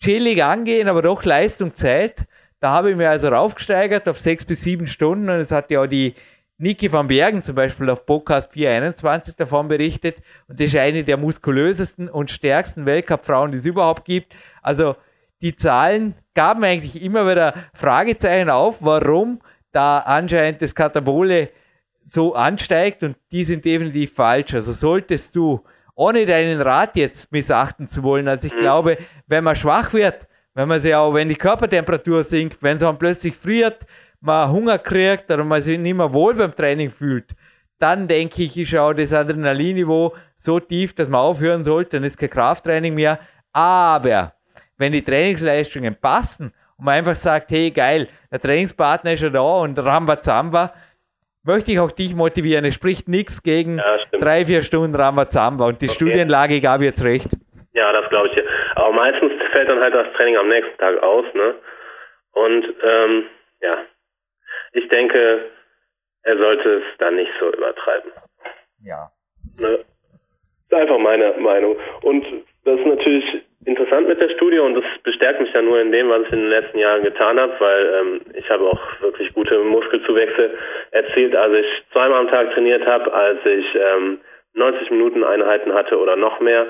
chillig 0.00 0.44
angehen, 0.44 0.86
aber 0.86 1.00
doch 1.00 1.24
Leistung 1.24 1.72
zählt. 1.72 2.26
Da 2.60 2.72
habe 2.72 2.90
ich 2.90 2.96
mir 2.96 3.08
also 3.08 3.28
raufgesteigert 3.28 4.06
auf 4.06 4.18
sechs 4.18 4.44
bis 4.44 4.60
sieben 4.60 4.86
Stunden 4.86 5.30
und 5.30 5.38
es 5.38 5.50
hat 5.50 5.70
ja 5.70 5.80
auch 5.80 5.86
die 5.86 6.14
Niki 6.58 6.92
van 6.92 7.08
Bergen 7.08 7.40
zum 7.40 7.54
Beispiel 7.54 7.88
auf 7.88 8.04
Podcast 8.04 8.52
421 8.52 9.34
davon 9.36 9.68
berichtet 9.68 10.18
und 10.46 10.60
das 10.60 10.66
ist 10.66 10.76
eine 10.76 11.04
der 11.04 11.16
muskulösesten 11.16 12.10
und 12.10 12.30
stärksten 12.30 12.84
Weltcup-Frauen, 12.84 13.50
die 13.50 13.56
es 13.56 13.64
überhaupt 13.64 14.04
gibt. 14.04 14.34
Also 14.60 14.94
die 15.42 15.56
Zahlen 15.56 16.14
gaben 16.34 16.64
eigentlich 16.64 17.02
immer 17.02 17.28
wieder 17.28 17.54
Fragezeichen 17.74 18.50
auf, 18.50 18.78
warum 18.80 19.40
da 19.72 19.98
anscheinend 19.98 20.62
das 20.62 20.74
Katabole 20.74 21.50
so 22.04 22.34
ansteigt 22.34 23.02
und 23.04 23.16
die 23.30 23.44
sind 23.44 23.64
definitiv 23.64 24.14
falsch. 24.14 24.54
Also 24.54 24.72
solltest 24.72 25.36
du 25.36 25.60
ohne 25.94 26.26
deinen 26.26 26.60
Rat 26.60 26.96
jetzt 26.96 27.30
missachten 27.30 27.88
zu 27.88 28.02
wollen. 28.02 28.26
Also 28.26 28.46
ich 28.46 28.54
mhm. 28.54 28.60
glaube, 28.60 28.98
wenn 29.26 29.44
man 29.44 29.54
schwach 29.54 29.92
wird, 29.92 30.26
wenn 30.54 30.68
man 30.68 30.80
sich 30.80 30.94
auch, 30.94 31.14
wenn 31.14 31.28
die 31.28 31.36
Körpertemperatur 31.36 32.22
sinkt, 32.22 32.62
wenn 32.62 32.76
es 32.76 32.82
man 32.82 32.98
plötzlich 32.98 33.36
friert, 33.36 33.86
man 34.20 34.50
Hunger 34.50 34.78
kriegt 34.78 35.30
oder 35.30 35.44
man 35.44 35.62
sich 35.62 35.78
nicht 35.78 35.94
mehr 35.94 36.12
wohl 36.12 36.34
beim 36.34 36.54
Training 36.54 36.90
fühlt, 36.90 37.34
dann 37.78 38.08
denke 38.08 38.42
ich, 38.42 38.56
ist 38.58 38.74
auch 38.76 38.92
das 38.92 39.12
Adrenalinniveau 39.12 40.14
so 40.36 40.60
tief, 40.60 40.94
dass 40.94 41.08
man 41.08 41.20
aufhören 41.20 41.64
sollte, 41.64 41.96
dann 41.96 42.04
ist 42.04 42.18
kein 42.18 42.30
Krafttraining 42.30 42.94
mehr. 42.94 43.18
Aber 43.52 44.34
wenn 44.80 44.92
die 44.92 45.04
Trainingsleistungen 45.04 45.94
passen 46.00 46.52
und 46.78 46.84
man 46.86 46.94
einfach 46.94 47.14
sagt, 47.14 47.50
hey 47.50 47.70
geil, 47.70 48.08
der 48.32 48.40
Trainingspartner 48.40 49.12
ist 49.12 49.22
ja 49.22 49.28
da 49.28 49.60
und 49.60 49.78
Rambazamba, 49.78 50.72
möchte 51.44 51.72
ich 51.72 51.78
auch 51.78 51.92
dich 51.92 52.14
motivieren. 52.14 52.64
Es 52.64 52.74
spricht 52.74 53.06
nichts 53.06 53.42
gegen 53.42 53.78
ja, 53.78 53.98
drei, 54.18 54.44
vier 54.46 54.62
Stunden 54.62 54.94
Ramazamba 54.94 55.66
und 55.66 55.82
die 55.82 55.86
okay. 55.86 55.94
Studienlage 55.94 56.60
gab 56.60 56.80
jetzt 56.80 57.04
recht. 57.04 57.28
Ja, 57.74 57.92
das 57.92 58.08
glaube 58.08 58.28
ich. 58.28 58.42
Aber 58.74 58.92
meistens 58.92 59.32
fällt 59.52 59.68
dann 59.68 59.80
halt 59.80 59.94
das 59.94 60.12
Training 60.16 60.36
am 60.36 60.48
nächsten 60.48 60.76
Tag 60.78 61.02
aus, 61.02 61.24
ne? 61.34 61.54
Und 62.32 62.64
ähm, 62.82 63.24
ja, 63.60 63.78
ich 64.72 64.88
denke, 64.88 65.46
er 66.22 66.36
sollte 66.38 66.76
es 66.78 66.84
dann 66.98 67.16
nicht 67.16 67.30
so 67.38 67.52
übertreiben. 67.52 68.12
Ja. 68.82 69.10
Ne? 69.58 69.78
Das 69.78 69.80
ist 69.80 70.74
einfach 70.74 70.98
meine 70.98 71.34
Meinung. 71.38 71.76
Und 72.02 72.24
das 72.64 72.78
ist 72.78 72.86
natürlich 72.86 73.42
interessant 73.64 74.08
mit 74.08 74.20
der 74.20 74.30
Studie 74.30 74.58
und 74.58 74.74
das 74.74 74.84
bestärkt 75.02 75.40
mich 75.40 75.52
ja 75.52 75.62
nur 75.62 75.80
in 75.80 75.92
dem, 75.92 76.08
was 76.08 76.22
ich 76.22 76.32
in 76.32 76.40
den 76.40 76.50
letzten 76.50 76.78
Jahren 76.78 77.02
getan 77.02 77.38
habe, 77.38 77.52
weil 77.58 77.94
ähm, 78.00 78.20
ich 78.34 78.48
habe 78.48 78.64
auch 78.64 78.80
wirklich 79.00 79.32
gute 79.34 79.58
Muskelzuwächse 79.58 80.50
erzielt, 80.92 81.36
als 81.36 81.54
ich 81.54 81.66
zweimal 81.92 82.20
am 82.20 82.28
Tag 82.28 82.52
trainiert 82.52 82.86
habe, 82.86 83.12
als 83.12 83.38
ich 83.44 83.66
ähm, 83.74 84.20
90 84.54 84.90
Minuten 84.90 85.24
Einheiten 85.24 85.74
hatte 85.74 85.98
oder 85.98 86.16
noch 86.16 86.40
mehr. 86.40 86.66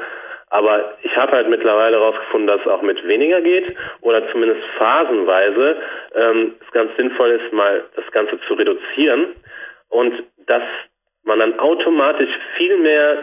Aber 0.49 0.99
ich 1.03 1.17
habe 1.17 1.31
halt 1.31 1.49
mittlerweile 1.49 1.97
herausgefunden, 1.97 2.49
dass 2.49 2.61
es 2.61 2.67
auch 2.67 2.83
mit 2.83 3.07
weniger 3.07 3.41
geht 3.41 3.73
oder 4.01 4.29
zumindest 4.33 4.63
phasenweise 4.77 5.77
ähm, 6.17 6.55
es 6.61 6.73
ganz 6.73 6.91
sinnvoll 6.97 7.31
ist, 7.31 7.53
mal 7.53 7.85
das 7.95 8.11
Ganze 8.11 8.41
zu 8.49 8.55
reduzieren 8.55 9.37
und 9.91 10.25
dass 10.47 10.65
man 11.23 11.39
dann 11.39 11.59
automatisch 11.61 12.31
viel 12.57 12.79
mehr 12.79 13.19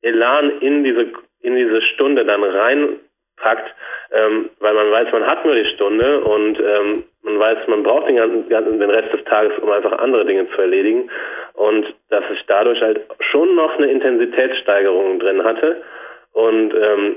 Elan 0.00 0.60
in 0.60 0.82
diese 0.82 1.12
in 1.46 1.56
diese 1.56 1.80
Stunde 1.82 2.24
dann 2.24 2.42
reinpackt, 2.42 3.74
ähm, 4.12 4.50
weil 4.60 4.74
man 4.74 4.90
weiß, 4.90 5.12
man 5.12 5.26
hat 5.26 5.44
nur 5.44 5.54
die 5.54 5.70
Stunde 5.74 6.20
und 6.20 6.58
ähm, 6.60 7.04
man 7.22 7.38
weiß, 7.38 7.68
man 7.68 7.82
braucht 7.82 8.08
den 8.08 8.16
ganzen, 8.16 8.80
den 8.80 8.90
Rest 8.90 9.12
des 9.12 9.24
Tages, 9.24 9.58
um 9.58 9.70
einfach 9.70 9.92
andere 9.98 10.24
Dinge 10.24 10.48
zu 10.50 10.60
erledigen 10.60 11.10
und 11.54 11.94
dass 12.10 12.24
ich 12.32 12.44
dadurch 12.46 12.80
halt 12.80 13.00
schon 13.30 13.54
noch 13.54 13.76
eine 13.78 13.90
Intensitätssteigerung 13.90 15.18
drin 15.18 15.44
hatte 15.44 15.82
und 16.32 16.74
ähm, 16.74 17.16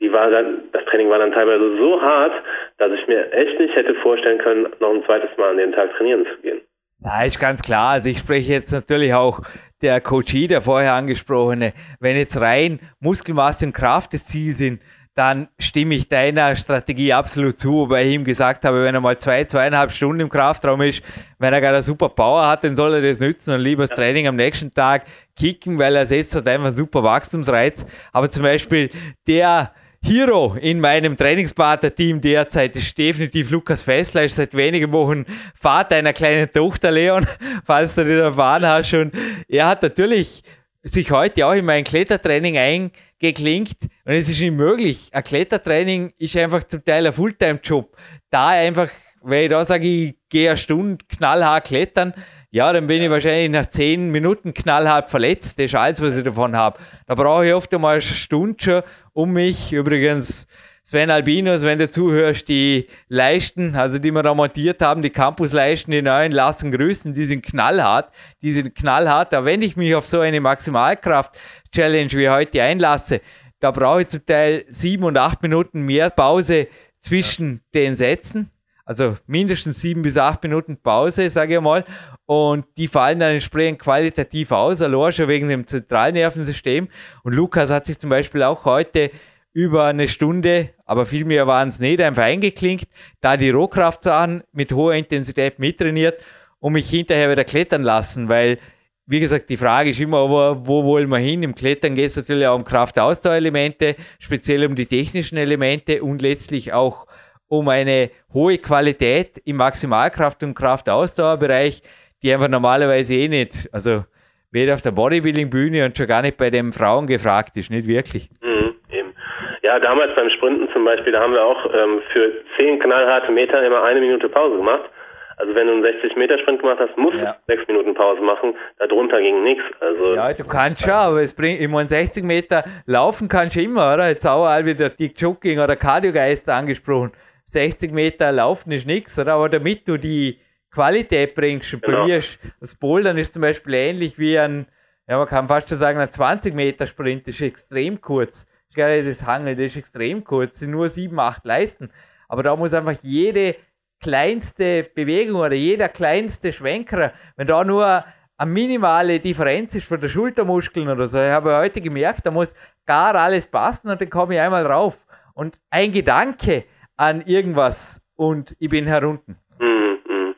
die 0.00 0.12
war 0.12 0.30
dann, 0.30 0.68
das 0.72 0.84
Training 0.84 1.10
war 1.10 1.18
dann 1.18 1.32
teilweise 1.32 1.76
so 1.76 2.00
hart, 2.00 2.32
dass 2.78 2.92
ich 2.92 3.06
mir 3.08 3.32
echt 3.32 3.58
nicht 3.58 3.74
hätte 3.74 3.94
vorstellen 3.96 4.38
können, 4.38 4.68
noch 4.78 4.94
ein 4.94 5.04
zweites 5.04 5.36
Mal 5.36 5.50
an 5.50 5.58
dem 5.58 5.72
Tag 5.72 5.92
trainieren 5.96 6.24
zu 6.26 6.40
gehen. 6.40 6.60
Na, 7.00 7.24
ist 7.24 7.38
ganz 7.38 7.62
klar. 7.62 7.90
Also 7.90 8.08
ich 8.08 8.18
spreche 8.18 8.52
jetzt 8.52 8.72
natürlich 8.72 9.14
auch 9.14 9.40
der 9.82 10.00
Coachie, 10.00 10.48
der 10.48 10.60
vorher 10.60 10.94
angesprochene. 10.94 11.72
Wenn 12.00 12.16
jetzt 12.16 12.36
rein 12.40 12.80
Muskelmasse 13.00 13.66
und 13.66 13.72
Kraft 13.72 14.14
das 14.14 14.26
Ziel 14.26 14.52
sind, 14.52 14.82
dann 15.14 15.48
stimme 15.58 15.96
ich 15.96 16.08
deiner 16.08 16.54
Strategie 16.54 17.12
absolut 17.12 17.58
zu, 17.58 17.72
wobei 17.72 18.06
ich 18.06 18.14
ihm 18.14 18.22
gesagt 18.22 18.64
habe, 18.64 18.84
wenn 18.84 18.94
er 18.94 19.00
mal 19.00 19.18
zwei, 19.18 19.42
zweieinhalb 19.44 19.90
Stunden 19.90 20.20
im 20.20 20.28
Kraftraum 20.28 20.80
ist, 20.82 21.02
wenn 21.40 21.52
er 21.52 21.60
gerade 21.60 21.74
eine 21.76 21.82
super 21.82 22.08
Power 22.08 22.46
hat, 22.46 22.62
dann 22.62 22.76
soll 22.76 22.94
er 22.94 23.02
das 23.02 23.18
nützen 23.18 23.52
und 23.52 23.60
lieber 23.60 23.84
das 23.84 23.96
Training 23.96 24.28
am 24.28 24.36
nächsten 24.36 24.72
Tag 24.72 25.06
kicken, 25.34 25.76
weil 25.76 25.96
er 25.96 26.06
setzt 26.06 26.36
halt 26.36 26.46
einfach 26.46 26.68
einen 26.68 26.76
super 26.76 27.02
Wachstumsreiz. 27.02 27.84
Aber 28.12 28.30
zum 28.30 28.44
Beispiel 28.44 28.90
der 29.26 29.72
Hero 30.02 30.56
in 30.60 30.80
meinem 30.80 31.16
Trainingspartner-Team 31.16 32.20
derzeit 32.20 32.76
ist 32.76 32.96
definitiv 32.96 33.50
Lukas 33.50 33.82
Fessler, 33.82 34.24
ist 34.24 34.36
seit 34.36 34.54
wenigen 34.54 34.92
Wochen 34.92 35.26
Vater 35.54 35.96
einer 35.96 36.12
kleinen 36.12 36.50
Tochter, 36.50 36.90
Leon, 36.90 37.26
falls 37.64 37.94
du 37.94 38.04
den 38.04 38.20
erfahren 38.20 38.66
hast. 38.66 38.94
Und 38.94 39.12
er 39.48 39.66
hat 39.66 39.82
natürlich 39.82 40.44
sich 40.82 41.10
heute 41.10 41.46
auch 41.46 41.52
in 41.52 41.64
mein 41.64 41.84
Klettertraining 41.84 42.56
eingeklinkt 42.56 43.82
und 44.04 44.12
es 44.12 44.28
ist 44.28 44.40
ihm 44.40 44.56
möglich. 44.56 45.10
Ein 45.12 45.24
Klettertraining 45.24 46.12
ist 46.18 46.36
einfach 46.36 46.64
zum 46.64 46.84
Teil 46.84 47.06
ein 47.06 47.12
Fulltime-Job. 47.12 47.96
Da 48.30 48.48
einfach, 48.48 48.88
weil 49.20 49.44
ich 49.44 49.50
da 49.50 49.64
sage, 49.64 49.86
ich 49.86 50.14
gehe 50.28 50.50
eine 50.50 50.56
Stunde 50.56 51.04
knallhart 51.08 51.66
klettern, 51.66 52.14
ja, 52.50 52.72
dann 52.72 52.86
bin 52.86 53.02
ich 53.02 53.10
wahrscheinlich 53.10 53.50
nach 53.50 53.66
zehn 53.66 54.10
Minuten 54.10 54.54
knallhart 54.54 55.10
verletzt. 55.10 55.58
Das 55.58 55.66
ist 55.66 55.74
alles, 55.74 56.00
was 56.00 56.16
ich 56.16 56.24
davon 56.24 56.56
habe. 56.56 56.78
Da 57.06 57.14
brauche 57.14 57.46
ich 57.46 57.52
oft 57.52 57.72
einmal 57.74 57.94
eine 57.94 58.00
Stunde 58.00 58.56
schon, 58.58 58.82
um 59.18 59.32
mich, 59.32 59.72
übrigens, 59.72 60.46
Sven 60.84 61.10
Albinos, 61.10 61.64
wenn 61.64 61.80
du 61.80 61.90
zuhörst, 61.90 62.46
die 62.48 62.86
Leisten, 63.08 63.74
also 63.74 63.98
die 63.98 64.12
wir 64.12 64.22
da 64.22 64.32
montiert 64.32 64.80
haben, 64.80 65.02
die 65.02 65.10
Campusleisten, 65.10 65.90
die 65.90 66.02
neuen, 66.02 66.30
lassen 66.30 66.70
grüßen, 66.70 67.14
die 67.14 67.24
sind 67.24 67.44
knallhart. 67.44 68.12
Die 68.42 68.52
sind 68.52 68.76
knallhart. 68.76 69.32
Da 69.32 69.44
wenn 69.44 69.60
ich 69.60 69.76
mich 69.76 69.96
auf 69.96 70.06
so 70.06 70.20
eine 70.20 70.40
Maximalkraft-Challenge 70.40 72.12
wie 72.12 72.28
heute 72.28 72.62
einlasse, 72.62 73.20
da 73.58 73.72
brauche 73.72 74.02
ich 74.02 74.08
zum 74.08 74.24
Teil 74.24 74.66
sieben 74.68 75.02
und 75.02 75.18
acht 75.18 75.42
Minuten 75.42 75.80
mehr 75.80 76.10
Pause 76.10 76.68
zwischen 77.00 77.64
ja. 77.74 77.80
den 77.80 77.96
Sätzen. 77.96 78.52
Also 78.88 79.16
mindestens 79.26 79.82
sieben 79.82 80.00
bis 80.00 80.16
acht 80.16 80.42
Minuten 80.42 80.78
Pause, 80.78 81.28
sage 81.28 81.56
ich 81.56 81.60
mal. 81.60 81.84
Und 82.24 82.64
die 82.78 82.88
fallen 82.88 83.20
dann 83.20 83.32
entsprechend 83.32 83.80
qualitativ 83.80 84.50
aus, 84.50 84.80
allein 84.80 85.12
schon 85.12 85.28
wegen 85.28 85.46
dem 85.50 85.66
Zentralnervensystem. 85.66 86.88
Und 87.22 87.34
Lukas 87.34 87.70
hat 87.70 87.84
sich 87.84 87.98
zum 87.98 88.08
Beispiel 88.08 88.42
auch 88.42 88.64
heute 88.64 89.10
über 89.52 89.84
eine 89.84 90.08
Stunde, 90.08 90.70
aber 90.86 91.04
viel 91.04 91.26
mehr 91.26 91.46
waren 91.46 91.68
es 91.68 91.78
nicht, 91.78 92.00
einfach 92.00 92.22
eingeklinkt, 92.22 92.88
da 93.20 93.36
die 93.36 93.50
Rohkraftsachen 93.50 94.42
mit 94.52 94.72
hoher 94.72 94.94
Intensität 94.94 95.58
mittrainiert 95.58 96.24
und 96.58 96.72
mich 96.72 96.88
hinterher 96.88 97.30
wieder 97.30 97.44
klettern 97.44 97.82
lassen, 97.82 98.30
weil 98.30 98.58
wie 99.04 99.20
gesagt, 99.20 99.50
die 99.50 99.56
Frage 99.56 99.90
ist 99.90 100.00
immer, 100.00 100.28
wo, 100.28 100.66
wo 100.66 100.84
wollen 100.84 101.08
wir 101.08 101.18
hin? 101.18 101.42
Im 101.42 101.54
Klettern 101.54 101.94
geht 101.94 102.06
es 102.06 102.16
natürlich 102.16 102.46
auch 102.46 102.56
um 102.56 102.64
Kraftausdauerelemente, 102.64 103.96
speziell 104.18 104.66
um 104.66 104.74
die 104.74 104.84
technischen 104.84 105.38
Elemente 105.38 106.02
und 106.02 106.20
letztlich 106.20 106.74
auch 106.74 107.06
um 107.48 107.68
eine 107.68 108.10
hohe 108.32 108.58
Qualität 108.58 109.38
im 109.44 109.56
Maximalkraft- 109.56 110.44
und 110.44 110.54
Kraftausdauerbereich, 110.54 111.82
die 112.22 112.32
einfach 112.32 112.48
normalerweise 112.48 113.14
eh 113.14 113.28
nicht, 113.28 113.68
also 113.72 114.04
weder 114.50 114.74
auf 114.74 114.82
der 114.82 114.92
Bodybuilding-Bühne 114.92 115.84
und 115.84 115.96
schon 115.96 116.06
gar 116.06 116.22
nicht 116.22 116.36
bei 116.36 116.50
den 116.50 116.72
Frauen 116.72 117.06
gefragt 117.06 117.56
ist, 117.56 117.70
nicht 117.70 117.86
wirklich. 117.86 118.30
Mhm, 118.42 118.74
eben. 118.90 119.14
Ja, 119.62 119.78
damals 119.78 120.14
beim 120.14 120.30
Sprinten 120.30 120.68
zum 120.72 120.84
Beispiel, 120.84 121.12
da 121.12 121.20
haben 121.20 121.32
wir 121.32 121.44
auch 121.44 121.66
ähm, 121.66 122.00
für 122.12 122.32
zehn 122.56 122.78
knallharte 122.78 123.32
Meter 123.32 123.64
immer 123.64 123.82
eine 123.82 124.00
Minute 124.00 124.28
Pause 124.28 124.56
gemacht. 124.56 124.90
Also 125.38 125.54
wenn 125.54 125.68
du 125.68 125.74
einen 125.74 125.84
60-Meter-Sprint 125.84 126.60
gemacht 126.62 126.78
hast, 126.80 126.98
musst 126.98 127.16
ja. 127.16 127.36
du 127.46 127.54
sechs 127.54 127.66
Minuten 127.68 127.94
Pause 127.94 128.20
machen. 128.20 128.54
Darunter 128.78 129.20
ging 129.20 129.44
nichts. 129.44 129.62
Also 129.80 130.16
ja, 130.16 130.32
du 130.32 130.44
kannst 130.44 130.82
schon, 130.82 130.90
aber 130.90 131.22
es 131.22 131.32
bringt, 131.32 131.60
meine, 131.70 131.88
60 131.88 132.24
Meter 132.24 132.64
laufen 132.86 133.28
kannst 133.28 133.54
du 133.54 133.60
immer, 133.60 133.94
oder? 133.94 134.08
Jetzt 134.08 134.26
auch 134.26 134.44
all 134.44 134.66
wieder 134.66 134.90
die 134.90 135.12
Jogging 135.16 135.60
oder 135.60 135.76
Cardiogeister 135.76 136.54
angesprochen. 136.54 137.12
60 137.48 137.92
Meter 137.92 138.32
laufen 138.32 138.72
ist 138.72 138.86
nichts, 138.86 139.18
oder? 139.18 139.34
Aber 139.34 139.48
damit 139.48 139.88
du 139.88 139.96
die 139.96 140.38
Qualität 140.70 141.34
bringst, 141.34 141.70
genau. 141.70 141.86
bei 141.86 142.04
mir 142.04 142.18
ist 142.18 142.38
das 142.60 142.74
Bouldern 142.74 143.18
ist 143.18 143.32
zum 143.32 143.42
Beispiel 143.42 143.74
ähnlich 143.74 144.18
wie 144.18 144.38
ein, 144.38 144.66
ja, 145.06 145.16
man 145.16 145.26
kann 145.26 145.48
fast 145.48 145.68
schon 145.68 145.78
sagen, 145.78 145.98
ein 145.98 146.10
20 146.10 146.54
Meter 146.54 146.86
Sprint 146.86 147.26
ist 147.28 147.40
extrem 147.40 148.00
kurz. 148.00 148.46
Ich 148.68 148.76
glaube, 148.76 149.02
das 149.02 149.24
Hangeln, 149.24 149.56
das 149.56 149.66
ist 149.66 149.76
extrem 149.76 150.22
kurz, 150.24 150.50
das 150.50 150.60
sind 150.60 150.72
nur 150.72 150.88
7, 150.88 151.18
8 151.18 151.44
Leisten. 151.44 151.90
Aber 152.28 152.42
da 152.42 152.54
muss 152.54 152.74
einfach 152.74 153.02
jede 153.02 153.56
kleinste 154.00 154.84
Bewegung 154.94 155.40
oder 155.40 155.54
jeder 155.54 155.88
kleinste 155.88 156.52
Schwenker, 156.52 157.12
wenn 157.36 157.46
da 157.46 157.64
nur 157.64 158.04
eine 158.36 158.50
minimale 158.50 159.18
Differenz 159.18 159.74
ist 159.74 159.88
von 159.88 160.00
der 160.00 160.08
Schultermuskeln 160.08 160.88
oder 160.88 161.08
so, 161.08 161.18
ich 161.18 161.30
habe 161.30 161.56
heute 161.56 161.80
gemerkt, 161.80 162.24
da 162.24 162.30
muss 162.30 162.54
gar 162.86 163.14
alles 163.16 163.46
passen 163.46 163.88
und 163.88 164.00
dann 164.00 164.10
komme 164.10 164.34
ich 164.34 164.40
einmal 164.40 164.64
rauf. 164.64 165.04
Und 165.34 165.58
ein 165.70 165.90
Gedanke 165.90 166.64
an 166.98 167.22
irgendwas 167.26 168.02
und 168.16 168.54
ich 168.58 168.68
bin 168.68 168.86
herunten. 168.86 169.36
Mhm, 169.58 169.98
mhm. 170.06 170.34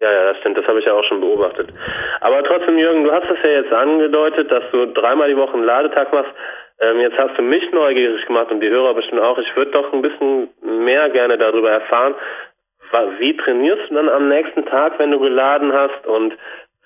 Ja, 0.00 0.12
ja, 0.12 0.32
das 0.32 0.38
stimmt, 0.38 0.58
das 0.58 0.66
habe 0.66 0.78
ich 0.78 0.84
ja 0.84 0.92
auch 0.92 1.04
schon 1.04 1.20
beobachtet. 1.20 1.72
Aber 2.20 2.44
trotzdem, 2.44 2.78
Jürgen, 2.78 3.04
du 3.04 3.10
hast 3.10 3.28
es 3.30 3.42
ja 3.42 3.50
jetzt 3.50 3.72
angedeutet, 3.72 4.52
dass 4.52 4.64
du 4.70 4.86
dreimal 4.92 5.28
die 5.28 5.36
Woche 5.36 5.54
einen 5.54 5.64
Ladetag 5.64 6.12
machst. 6.12 6.32
Ähm, 6.80 7.00
jetzt 7.00 7.16
hast 7.18 7.36
du 7.38 7.42
mich 7.42 7.70
neugierig 7.72 8.24
gemacht 8.26 8.50
und 8.50 8.60
die 8.60 8.68
Hörer 8.68 8.94
bestimmt 8.94 9.20
auch. 9.20 9.38
Ich 9.38 9.56
würde 9.56 9.70
doch 9.70 9.92
ein 9.92 10.02
bisschen 10.02 10.48
mehr 10.62 11.08
gerne 11.10 11.38
darüber 11.38 11.70
erfahren, 11.70 12.14
wie 13.18 13.36
trainierst 13.36 13.90
du 13.90 13.94
dann 13.94 14.08
am 14.08 14.28
nächsten 14.28 14.64
Tag, 14.66 14.98
wenn 14.98 15.10
du 15.10 15.18
geladen 15.18 15.72
hast 15.72 16.06
und 16.06 16.34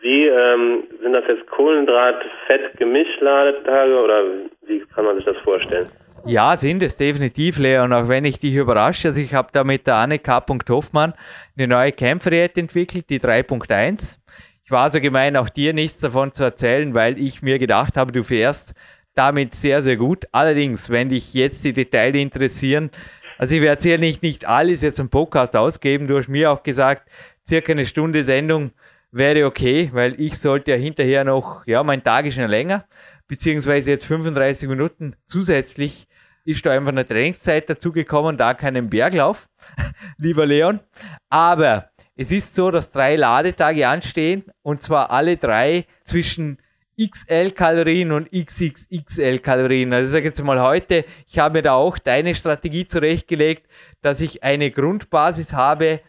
wie 0.01 0.27
ähm, 0.27 0.85
sind 1.03 1.13
das 1.13 1.25
jetzt 1.27 1.47
Kohlenhydrat, 1.49 2.25
Fett, 2.47 2.77
Gemischladetage 2.77 4.01
oder 4.01 4.23
wie 4.63 4.81
kann 4.95 5.05
man 5.05 5.17
sich 5.17 5.25
das 5.25 5.37
vorstellen? 5.39 5.89
Ja, 6.29 6.59
sind 6.59 6.83
es 6.83 6.99
definitiv, 6.99 7.57
Leon, 7.57 7.91
auch 7.95 8.09
wenn 8.09 8.27
ich 8.27 8.39
dich 8.39 8.55
überrasche. 8.55 9.09
Also 9.09 9.21
ich 9.23 9.33
habe 9.33 9.49
da 9.51 9.65
mit 9.65 9.87
der 9.87 9.95
Anne 9.95 10.19
K. 10.19 10.45
Hoffmann 10.69 11.15
eine 11.57 11.69
neue 11.69 11.91
Kämpferdiät 11.91 12.59
entwickelt, 12.59 13.09
die 13.09 13.19
3.1. 13.19 14.19
Ich 14.63 14.71
war 14.71 14.93
so 14.93 15.01
gemein, 15.01 15.39
auch 15.39 15.49
dir 15.49 15.73
nichts 15.73 16.01
davon 16.01 16.35
zu 16.35 16.45
erzählen, 16.45 16.93
weil 16.93 17.19
ich 17.19 17.41
mir 17.41 17.59
gedacht 17.59 17.97
habe, 17.97 18.13
du 18.13 18.23
fährst 18.23 18.75
damit 19.15 19.55
sehr, 19.55 19.81
sehr 19.81 19.97
gut. 19.97 20.27
Allerdings, 20.31 20.91
wenn 20.91 21.09
dich 21.09 21.33
jetzt 21.33 21.65
die 21.65 21.73
Details 21.73 22.15
interessieren, 22.17 22.91
also 23.39 23.57
ich 23.57 23.63
werde 23.63 23.81
sicherlich 23.81 24.21
nicht 24.21 24.47
alles 24.47 24.83
jetzt 24.83 25.01
im 25.01 25.09
Podcast 25.09 25.57
ausgeben. 25.57 26.09
Du 26.09 26.19
hast 26.19 26.29
mir 26.29 26.53
auch 26.53 26.63
gesagt, 26.63 27.09
circa 27.49 27.73
eine 27.73 27.87
Stunde 27.87 28.23
Sendung 28.23 28.73
wäre 29.13 29.47
okay, 29.47 29.89
weil 29.95 30.21
ich 30.21 30.39
sollte 30.39 30.73
ja 30.73 30.77
hinterher 30.77 31.25
noch, 31.25 31.67
ja, 31.67 31.83
mein 31.83 32.05
Tag 32.05 32.27
ist 32.27 32.35
schon 32.35 32.51
länger, 32.51 32.85
beziehungsweise 33.29 33.91
jetzt 33.93 34.07
35 34.07 34.69
Minuten 34.69 35.15
zusätzlich 35.27 36.09
ist 36.45 36.65
da 36.65 36.73
einfach 36.73 36.89
eine 36.89 37.07
Trainingszeit 37.07 37.69
dazugekommen, 37.69 38.39
da 38.39 38.55
keinen 38.55 38.89
Berglauf, 38.89 39.49
lieber 40.19 40.47
Leon. 40.47 40.81
Aber 41.29 41.91
es 42.17 42.33
ist 42.33 42.55
so, 42.55 42.71
dass 42.71 42.91
drei 42.91 43.17
Ladetage 43.17 43.87
anstehen 43.87 44.45
und 44.63 44.83
zwar 44.83 45.11
alle 45.11 45.37
drei 45.37 45.85
zwischen 46.05 46.59
XL 47.01 47.53
Kalorien 47.53 48.11
und 48.11 48.31
XXXL 48.33 49.39
Kalorien. 49.39 49.93
Also 49.93 50.07
ich 50.07 50.13
sage 50.13 50.25
jetzt 50.25 50.43
mal 50.43 50.61
heute, 50.61 51.05
ich 51.27 51.39
habe 51.39 51.59
mir 51.59 51.63
da 51.63 51.75
auch 51.75 51.97
deine 51.99 52.35
Strategie 52.35 52.87
zurechtgelegt, 52.87 53.69
dass 54.01 54.21
ich 54.21 54.43
eine 54.43 54.71
Grundbasis 54.71 55.53
habe 55.53 56.01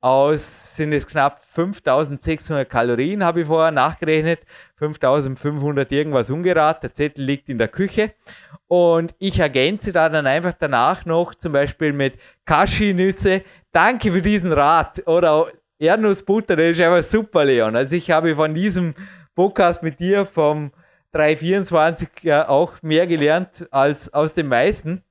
aus, 0.00 0.76
sind 0.76 0.92
es 0.92 1.06
knapp 1.06 1.42
5600 1.44 2.68
Kalorien, 2.68 3.24
habe 3.24 3.40
ich 3.40 3.46
vorher 3.46 3.72
nachgerechnet, 3.72 4.40
5500 4.76 5.90
irgendwas 5.90 6.30
ungerad, 6.30 6.82
der 6.82 6.94
Zettel 6.94 7.24
liegt 7.24 7.48
in 7.48 7.58
der 7.58 7.68
Küche 7.68 8.12
und 8.68 9.14
ich 9.18 9.40
ergänze 9.40 9.92
da 9.92 10.08
dann 10.08 10.26
einfach 10.26 10.54
danach 10.58 11.04
noch 11.04 11.34
zum 11.34 11.52
Beispiel 11.52 11.92
mit 11.92 12.14
Cashewnüsse. 12.44 13.42
Danke 13.72 14.12
für 14.12 14.22
diesen 14.22 14.52
Rat 14.52 15.06
oder 15.06 15.48
Erdnussbutter, 15.78 16.56
das 16.56 16.70
ist 16.70 16.80
einfach 16.80 17.02
super, 17.02 17.44
Leon. 17.44 17.74
Also 17.74 17.96
ich 17.96 18.10
habe 18.10 18.34
von 18.36 18.54
diesem 18.54 18.94
Podcast 19.34 19.82
mit 19.82 20.00
dir 20.00 20.26
vom 20.26 20.72
324 21.12 22.08
ja 22.22 22.48
auch 22.48 22.82
mehr 22.82 23.06
gelernt 23.06 23.66
als 23.70 24.12
aus 24.12 24.34
den 24.34 24.48
meisten. 24.48 25.02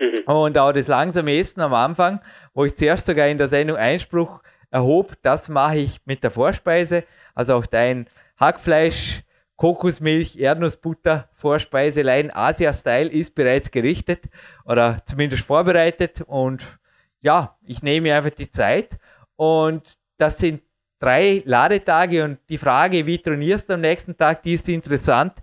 Mhm. 0.00 0.32
Und 0.32 0.58
auch 0.58 0.72
das 0.72 0.88
langsame 0.88 1.36
Essen 1.36 1.60
am 1.60 1.74
Anfang, 1.74 2.20
wo 2.54 2.64
ich 2.64 2.76
zuerst 2.76 3.06
sogar 3.06 3.28
in 3.28 3.38
der 3.38 3.48
Sendung 3.48 3.76
Einspruch 3.76 4.40
erhob, 4.70 5.14
das 5.22 5.48
mache 5.48 5.78
ich 5.78 6.00
mit 6.04 6.22
der 6.22 6.30
Vorspeise. 6.30 7.04
Also 7.34 7.54
auch 7.54 7.66
dein 7.66 8.06
Hackfleisch, 8.38 9.22
Kokosmilch, 9.56 10.38
Erdnussbutter, 10.38 11.28
Vorspeiselein, 11.32 12.34
Asia-Style 12.34 13.08
ist 13.08 13.34
bereits 13.34 13.70
gerichtet 13.70 14.24
oder 14.64 15.02
zumindest 15.06 15.44
vorbereitet. 15.44 16.22
Und 16.22 16.78
ja, 17.20 17.56
ich 17.62 17.82
nehme 17.82 18.14
einfach 18.14 18.30
die 18.30 18.50
Zeit. 18.50 18.98
Und 19.36 19.98
das 20.18 20.38
sind 20.38 20.62
drei 20.98 21.42
Ladetage 21.44 22.24
und 22.24 22.38
die 22.48 22.58
Frage, 22.58 23.06
wie 23.06 23.18
trainierst 23.18 23.68
du 23.68 23.74
am 23.74 23.80
nächsten 23.80 24.16
Tag, 24.16 24.42
die 24.42 24.54
ist 24.54 24.68
interessant 24.68 25.34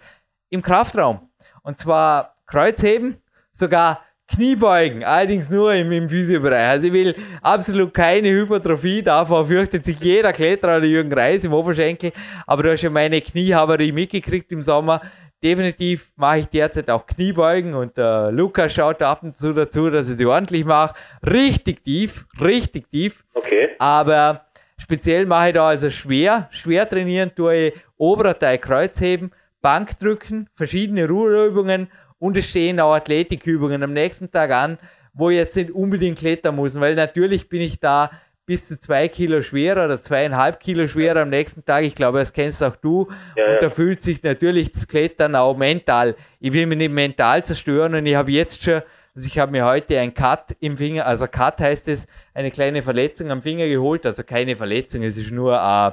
im 0.50 0.62
Kraftraum. 0.62 1.30
Und 1.64 1.78
zwar 1.78 2.36
Kreuzheben, 2.46 3.22
sogar 3.52 4.04
Kniebeugen, 4.34 5.04
allerdings 5.04 5.50
nur 5.50 5.74
im, 5.74 5.92
im 5.92 6.10
Physiobereich. 6.10 6.70
Also 6.70 6.88
ich 6.88 6.94
will 6.94 7.16
absolut 7.42 7.94
keine 7.94 8.30
Hypertrophie, 8.30 9.02
davor 9.02 9.46
fürchtet 9.46 9.86
sich 9.86 10.00
jeder 10.00 10.32
Kletterer 10.34 10.78
oder 10.78 10.86
Jürgen 10.86 11.12
Reis 11.12 11.44
im 11.44 11.54
Oberschenkel. 11.54 12.12
Aber 12.46 12.64
du 12.64 12.72
hast 12.72 12.82
ja 12.82 12.90
meine 12.90 13.22
Kniehaberie 13.22 13.92
mitgekriegt 13.92 14.52
im 14.52 14.62
Sommer. 14.62 15.02
Definitiv 15.42 16.12
mache 16.18 16.40
ich 16.40 16.46
derzeit 16.48 16.90
auch 16.90 17.06
Kniebeugen 17.06 17.74
und 17.74 17.98
der 17.98 18.32
Lukas 18.32 18.74
schaut 18.74 19.02
ab 19.02 19.24
und 19.24 19.38
zu 19.38 19.54
dazu, 19.54 19.90
dass 19.90 20.10
ich 20.10 20.18
sie 20.18 20.26
ordentlich 20.26 20.66
mache. 20.66 20.96
Richtig 21.26 21.84
tief, 21.84 22.26
richtig 22.40 22.90
tief. 22.92 23.24
Okay. 23.34 23.70
Aber 23.80 24.46
Speziell 24.80 25.26
mache 25.26 25.50
ich 25.50 25.54
da 25.56 25.68
also 25.68 25.90
schwer, 25.90 26.48
schwer 26.52 26.88
trainieren 26.88 27.36
tue 27.36 27.68
ich 27.68 27.74
oberer 27.98 28.40
Teil 28.40 28.58
Kreuzheben, 28.58 29.32
Bankdrücken, 29.62 30.50
verschiedene 30.56 31.06
Ruheübungen 31.08 31.90
und 32.20 32.38
es 32.38 32.50
stehen 32.50 32.80
auch 32.80 32.94
Athletikübungen 32.94 33.82
am 33.82 33.94
nächsten 33.94 34.32
Tag 34.32 34.52
an, 34.52 34.78
wo 35.14 35.30
ich 35.30 35.38
jetzt 35.38 35.56
nicht 35.56 35.72
unbedingt 35.72 36.20
klettern 36.20 36.56
muss, 36.56 36.80
weil 36.80 36.96
natürlich 36.96 37.50
bin 37.50 37.62
ich 37.62 37.80
da 37.80 38.12
bis 38.46 38.68
zu 38.68 38.80
zwei 38.80 39.08
Kilo 39.08 39.42
schwerer 39.42 39.86
oder 39.86 40.02
zweieinhalb 40.02 40.60
Kilo 40.60 40.88
schwerer 40.88 41.22
am 41.22 41.30
nächsten 41.30 41.64
Tag. 41.64 41.84
Ich 41.84 41.94
glaube, 41.94 42.20
das 42.20 42.34
kennst 42.34 42.64
auch 42.64 42.76
du. 42.76 43.08
Ja, 43.36 43.46
und 43.46 43.54
ja. 43.54 43.60
da 43.60 43.70
fühlt 43.70 44.02
sich 44.02 44.24
natürlich 44.24 44.72
das 44.72 44.88
Klettern 44.88 45.36
auch 45.36 45.56
mental. 45.56 46.16
Ich 46.40 46.52
will 46.52 46.66
mich 46.66 46.80
nicht 46.80 46.92
mental 46.92 47.46
zerstören 47.46 47.94
und 47.94 48.06
ich 48.06 48.16
habe 48.16 48.32
jetzt 48.32 48.64
schon 48.64 48.82
also 49.16 49.28
ich 49.28 49.40
habe 49.40 49.52
mir 49.52 49.66
heute 49.66 50.00
ein 50.00 50.14
Cut 50.14 50.56
im 50.60 50.78
Finger, 50.78 51.06
also 51.06 51.28
Cut 51.28 51.60
heißt 51.60 51.88
es, 51.90 52.08
eine 52.34 52.52
kleine 52.52 52.84
Verletzung 52.84 53.32
am 53.32 53.42
Finger 53.42 53.68
geholt, 53.68 54.06
also 54.06 54.24
keine 54.24 54.56
Verletzung, 54.56 55.02
es 55.04 55.18
ist 55.18 55.32
nur, 55.32 55.56
äh, 55.56 55.92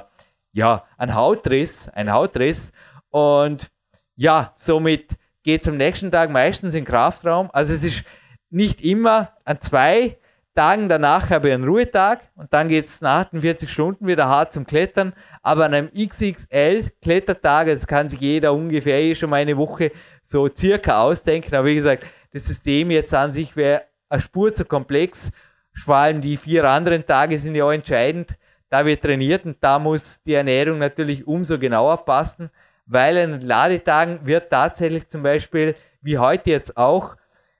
ja, 0.53 0.85
ein 0.97 1.13
Hautriss, 1.13 1.89
ein 1.89 2.11
Hautriss. 2.11 2.71
Und 3.09 3.69
ja, 4.15 4.53
somit 4.55 5.17
geht 5.47 5.61
es 5.61 5.67
am 5.69 5.77
nächsten 5.77 6.11
Tag 6.11 6.29
meistens 6.29 6.75
in 6.75 6.83
Kraftraum. 6.83 7.49
Also 7.53 7.71
es 7.73 7.81
ist 7.81 8.03
nicht 8.49 8.81
immer 8.81 9.31
an 9.45 9.61
zwei 9.61 10.17
Tagen 10.53 10.89
danach 10.89 11.29
habe 11.29 11.47
ich 11.47 11.53
einen 11.53 11.63
Ruhetag 11.63 12.19
und 12.35 12.51
dann 12.51 12.67
geht 12.67 12.87
es 12.87 12.99
nach 12.99 13.23
den 13.23 13.39
40 13.39 13.69
Stunden 13.69 14.07
wieder 14.07 14.27
hart 14.27 14.51
zum 14.51 14.65
Klettern. 14.65 15.13
Aber 15.41 15.63
an 15.63 15.73
einem 15.73 15.89
XXL 15.93 16.91
Klettertag, 17.01 17.67
das 17.67 17.87
kann 17.87 18.09
sich 18.09 18.19
jeder 18.19 18.53
ungefähr 18.53 18.99
eh 18.99 19.15
schon 19.15 19.29
mal 19.29 19.37
eine 19.37 19.55
Woche 19.55 19.93
so 20.21 20.49
circa 20.49 20.99
ausdenken. 21.01 21.55
Aber 21.55 21.67
wie 21.67 21.75
gesagt, 21.75 22.03
das 22.33 22.45
System 22.45 22.91
jetzt 22.91 23.13
an 23.13 23.31
sich 23.31 23.55
wäre 23.55 23.83
eine 24.09 24.19
Spur 24.19 24.53
zu 24.53 24.65
komplex. 24.65 25.31
Vor 25.73 25.95
allem 25.95 26.19
die 26.19 26.35
vier 26.35 26.65
anderen 26.65 27.05
Tage 27.05 27.39
sind 27.39 27.55
ja 27.55 27.63
auch 27.63 27.71
entscheidend. 27.71 28.35
Da 28.69 28.85
wird 28.85 29.01
trainiert 29.01 29.45
und 29.45 29.55
da 29.61 29.79
muss 29.79 30.21
die 30.23 30.33
Ernährung 30.33 30.77
natürlich 30.77 31.25
umso 31.25 31.57
genauer 31.57 32.03
passen, 32.03 32.49
weil 32.87 33.17
an 33.17 33.41
Ladetagen 33.41 34.25
wird 34.25 34.49
tatsächlich 34.49 35.07
zum 35.09 35.21
Beispiel, 35.21 35.75
wie 36.01 36.17
heute 36.17 36.49
jetzt 36.49 36.77
auch, 36.77 37.15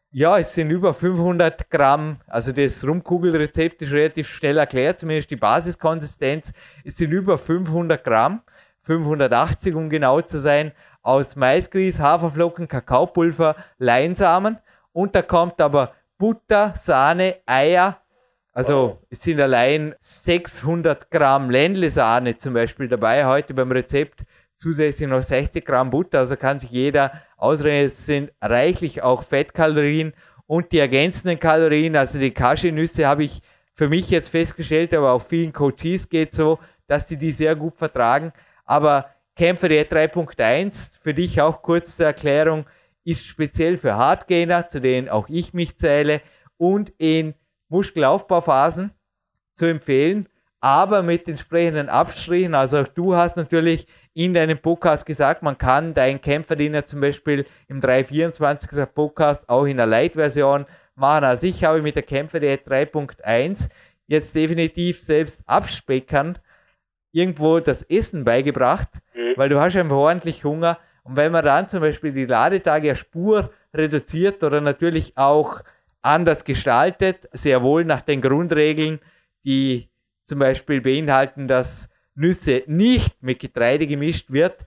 ja, 0.10 0.38
es 0.38 0.54
sind 0.54 0.72
über 0.72 0.94
500 0.94 1.70
Gramm, 1.70 2.18
also 2.28 2.52
das 2.52 2.86
Rumkugelrezept 2.88 3.82
ist 3.82 3.92
relativ 3.92 4.30
schnell 4.30 4.58
erklärt, 4.58 5.00
zumindest 5.00 5.30
die 5.30 5.36
Basiskonsistenz. 5.36 6.54
Es 6.84 6.98
sind 6.98 7.12
über 7.12 7.38
500 7.38 8.04
Gramm, 8.04 8.42
580 8.84 9.76
um 9.76 9.90
genau 9.90 10.22
zu 10.22 10.40
sein, 10.40 10.72
aus 11.02 11.36
Maisgrieß, 11.36 12.00
Haferflocken, 12.00 12.68
Kakaopulver, 12.68 13.56
Leinsamen. 13.78 14.58
Und 14.94 15.14
da 15.14 15.22
kommt 15.22 15.60
aber 15.62 15.94
Butter, 16.18 16.74
Sahne, 16.76 17.38
Eier. 17.46 17.98
Also 18.54 19.00
es 19.10 19.22
sind 19.22 19.40
allein 19.40 19.94
600 20.00 21.12
Gramm 21.12 21.52
Ländle-Sahne 21.52 22.38
zum 22.38 22.56
Beispiel 22.56 22.88
dabei 22.88 23.26
heute 23.26 23.54
beim 23.54 23.72
Rezept 23.72 24.26
zusätzlich 24.58 25.08
noch 25.08 25.24
60 25.24 25.66
Gramm 25.66 25.90
Butter. 25.90 26.20
Also 26.20 26.36
kann 26.36 26.60
sich 26.60 26.72
jeder 26.72 27.12
ausrechnen, 27.38 27.86
es 27.86 28.06
sind 28.06 28.32
reichlich 28.42 29.02
auch 29.02 29.24
Fettkalorien 29.24 30.14
und 30.48 30.72
die 30.72 30.80
ergänzenden 30.80 31.40
Kalorien, 31.40 31.96
also 31.96 32.20
die 32.20 32.32
Cashewnüsse 32.32 33.06
habe 33.06 33.24
ich 33.24 33.42
für 33.74 33.90
mich 33.90 34.10
jetzt 34.10 34.30
festgestellt, 34.30 34.94
aber 34.94 35.12
auch 35.12 35.22
vielen 35.22 35.54
Coaches 35.54 36.10
geht 36.10 36.34
so, 36.34 36.58
dass 36.88 37.06
die 37.06 37.18
die 37.18 37.32
sehr 37.32 37.56
gut 37.56 37.78
vertragen. 37.78 38.34
Aber 38.66 39.10
Kämpfer 39.36 39.70
der 39.70 39.88
3.1, 39.88 41.00
für 41.00 41.14
dich 41.14 41.40
auch 41.42 41.62
kurz 41.62 41.96
zur 41.96 42.08
Erklärung, 42.08 42.66
ist 43.04 43.26
speziell 43.26 43.78
für 43.78 43.96
Hardgainer, 43.96 44.68
zu 44.68 44.82
denen 44.82 45.10
auch 45.10 45.30
ich 45.30 45.54
mich 45.54 45.78
zähle, 45.78 46.22
und 46.58 46.92
in 46.98 47.36
Muskelaufbauphasen 47.70 48.92
zu 49.54 49.68
empfehlen, 49.68 50.28
aber 50.60 51.04
mit 51.04 51.28
entsprechenden 51.28 51.88
Abstrichen. 51.88 52.56
Also 52.56 52.80
auch 52.80 52.88
du 52.88 53.16
hast 53.16 53.38
natürlich 53.38 53.86
in 54.18 54.34
deinem 54.34 54.58
Podcast 54.58 55.06
gesagt, 55.06 55.44
man 55.44 55.60
kann 55.60 55.94
deinen 55.94 56.20
Kämpferdiener 56.20 56.86
zum 56.86 57.02
Beispiel 57.02 57.46
im 57.68 57.82
324er 57.82 58.88
Podcast 58.88 59.48
auch 59.48 59.66
in 59.66 59.78
der 59.78 59.86
Light-Version 59.86 60.66
machen. 60.96 61.24
Also 61.24 61.46
ich 61.46 61.64
habe 61.64 61.84
mit 61.84 61.96
der 61.96 62.02
Kämpferdiät 62.02 62.68
3.1 62.68 63.70
jetzt 64.08 64.34
definitiv 64.34 65.00
selbst 65.00 65.42
abspeckern 65.46 66.40
irgendwo 67.12 67.60
das 67.60 67.84
Essen 67.84 68.24
beigebracht, 68.24 68.90
mhm. 69.14 69.34
weil 69.36 69.50
du 69.50 69.62
hast 69.62 69.78
einfach 69.78 69.96
ordentlich 69.96 70.44
Hunger. 70.44 70.80
Und 71.04 71.16
wenn 71.16 71.32
man 71.32 71.46
dann 71.46 71.70
zum 71.70 71.82
Beispiel 71.82 72.12
die 72.12 72.26
Ladetage 72.26 72.96
Spur 72.96 73.52
reduziert 73.72 74.44
oder 74.44 74.62
natürlich 74.62 75.16
auch 75.16 75.62
anders 76.02 76.44
gestaltet, 76.44 77.30
sehr 77.34 77.62
wohl 77.62 77.86
nach 77.86 78.02
den 78.02 78.22
Grundregeln, 78.22 79.00
die 79.46 79.90
zum 80.24 80.40
Beispiel 80.40 80.82
beinhalten, 80.82 81.48
dass 81.48 81.88
Nüsse 82.18 82.64
nicht 82.68 83.22
mit 83.22 83.40
Getreide 83.40 83.88
gemischt 83.88 84.32
wird 84.32 84.58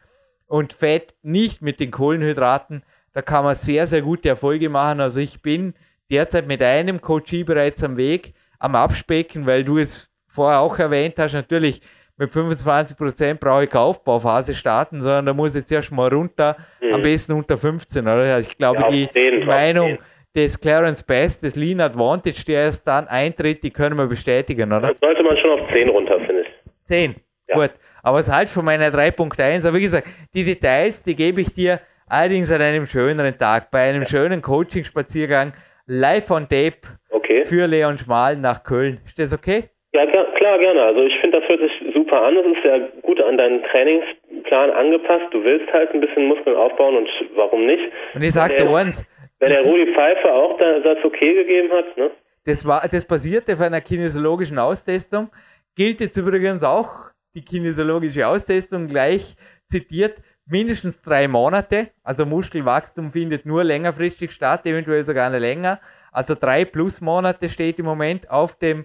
und 0.46 0.72
Fett 0.72 1.14
nicht 1.22 1.62
mit 1.62 1.80
den 1.80 1.90
Kohlenhydraten, 1.90 2.82
da 3.12 3.22
kann 3.22 3.44
man 3.44 3.55
sehr, 3.55 3.86
sehr 3.86 4.03
gute 4.03 4.28
Erfolge 4.28 4.68
machen. 4.68 5.01
Also 5.01 5.20
ich 5.20 5.42
bin 5.42 5.74
derzeit 6.11 6.46
mit 6.46 6.62
einem 6.62 7.01
Coachie 7.01 7.44
bereits 7.44 7.82
am 7.82 7.96
Weg, 7.96 8.34
am 8.59 8.74
Abspecken, 8.74 9.46
weil 9.46 9.64
du 9.64 9.78
es 9.78 10.11
vorher 10.28 10.61
auch 10.61 10.78
erwähnt 10.78 11.14
hast, 11.18 11.34
natürlich 11.34 11.80
mit 12.16 12.30
25% 12.30 13.34
brauche 13.34 13.64
ich 13.64 13.70
keine 13.70 13.84
Aufbauphase 13.84 14.55
starten, 14.55 15.01
sondern 15.01 15.26
da 15.26 15.32
muss 15.32 15.55
jetzt 15.55 15.72
erst 15.72 15.90
mal 15.90 16.12
runter, 16.12 16.57
mhm. 16.80 16.94
am 16.94 17.03
besten 17.03 17.32
unter 17.32 17.57
15, 17.57 18.03
oder? 18.03 18.38
Ich 18.38 18.59
glaube, 18.59 18.80
ja, 18.80 18.90
die, 18.90 19.09
die 19.14 19.44
Meinung 19.46 19.98
des 20.36 20.61
Clarence 20.61 21.03
Best, 21.03 21.42
des 21.42 21.57
Lean 21.57 21.80
Advantage, 21.80 22.44
der 22.46 22.64
erst 22.64 22.86
dann 22.86 23.09
eintritt, 23.09 23.62
die 23.62 23.70
können 23.70 23.96
wir 23.96 24.07
bestätigen, 24.07 24.70
oder? 24.70 24.88
Dann 24.88 24.96
sollte 25.01 25.22
man 25.22 25.36
schon 25.38 25.51
auf 25.59 25.72
10 25.72 25.88
runter, 25.88 26.20
finde 26.20 26.42
ich. 26.42 26.48
10? 26.84 27.14
Ja. 27.51 27.57
Gut, 27.57 27.70
aber 28.03 28.20
es 28.20 28.30
halt 28.30 28.48
von 28.48 28.64
meiner 28.64 28.88
3.1. 28.88 29.66
Aber 29.66 29.76
wie 29.76 29.82
gesagt, 29.82 30.09
die 30.34 30.44
Details, 30.44 31.03
die 31.03 31.14
gebe 31.14 31.40
ich 31.40 31.53
dir 31.53 31.80
allerdings 32.09 32.51
an 32.51 32.62
einem 32.62 32.86
schöneren 32.86 33.36
Tag, 33.38 33.70
bei 33.70 33.88
einem 33.88 34.03
ja. 34.03 34.09
schönen 34.09 34.42
Coaching-Spaziergang 34.42 35.53
live 35.86 36.30
on 36.30 36.48
tape 36.48 36.80
okay. 37.11 37.44
für 37.44 37.66
Leon 37.66 37.98
Schmal 37.98 38.36
nach 38.36 38.62
Köln. 38.64 39.01
Ist 39.05 39.18
das 39.18 39.32
okay? 39.32 39.70
Ja, 39.92 40.07
klar, 40.07 40.59
gerne. 40.59 40.82
Also 40.82 41.03
ich 41.03 41.18
finde, 41.20 41.40
das 41.40 41.48
hört 41.48 41.61
sich 41.61 41.94
super 41.94 42.22
an. 42.22 42.36
Es 42.36 42.46
ist 42.46 42.64
ja 42.64 42.78
gut 43.03 43.20
an 43.20 43.36
deinen 43.36 43.62
Trainingsplan 43.64 44.70
angepasst. 44.70 45.24
Du 45.32 45.42
willst 45.42 45.72
halt 45.72 45.92
ein 45.92 46.01
bisschen 46.01 46.26
Muskeln 46.26 46.57
aufbauen 46.57 46.96
und 46.96 47.09
warum 47.34 47.66
nicht? 47.66 47.82
Und 48.14 48.22
ich 48.22 48.32
sagte 48.32 48.68
eins. 48.68 49.05
Wenn 49.40 49.51
der 49.51 49.64
Rudi 49.64 49.92
Pfeiffer 49.94 50.34
auch 50.34 50.59
das 50.59 50.98
okay 51.03 51.34
gegeben 51.34 51.72
hat, 51.72 51.96
ne? 51.96 52.11
Das, 52.44 52.66
war, 52.66 52.86
das 52.86 53.07
basierte 53.07 53.55
auf 53.55 53.61
einer 53.61 53.80
kinesiologischen 53.80 54.59
Austestung. 54.59 55.30
Gilt 55.76 56.01
jetzt 56.01 56.16
übrigens 56.16 56.62
auch 56.62 57.09
die 57.35 57.43
kinesiologische 57.43 58.26
Austestung 58.26 58.87
gleich 58.87 59.37
zitiert, 59.66 60.20
mindestens 60.47 61.01
drei 61.01 61.28
Monate. 61.28 61.91
Also 62.03 62.26
Muskelwachstum 62.26 63.12
findet 63.12 63.47
nur 63.47 63.64
längerfristig 63.64 64.33
statt, 64.33 64.66
eventuell 64.66 65.07
sogar 65.07 65.31
länger. 65.31 65.81
Also 66.12 66.35
drei 66.35 66.64
plus 66.64 67.01
Monate 67.01 67.49
steht 67.49 67.78
im 67.78 67.85
Moment 67.85 68.31
auf 68.31 68.59
dem 68.59 68.85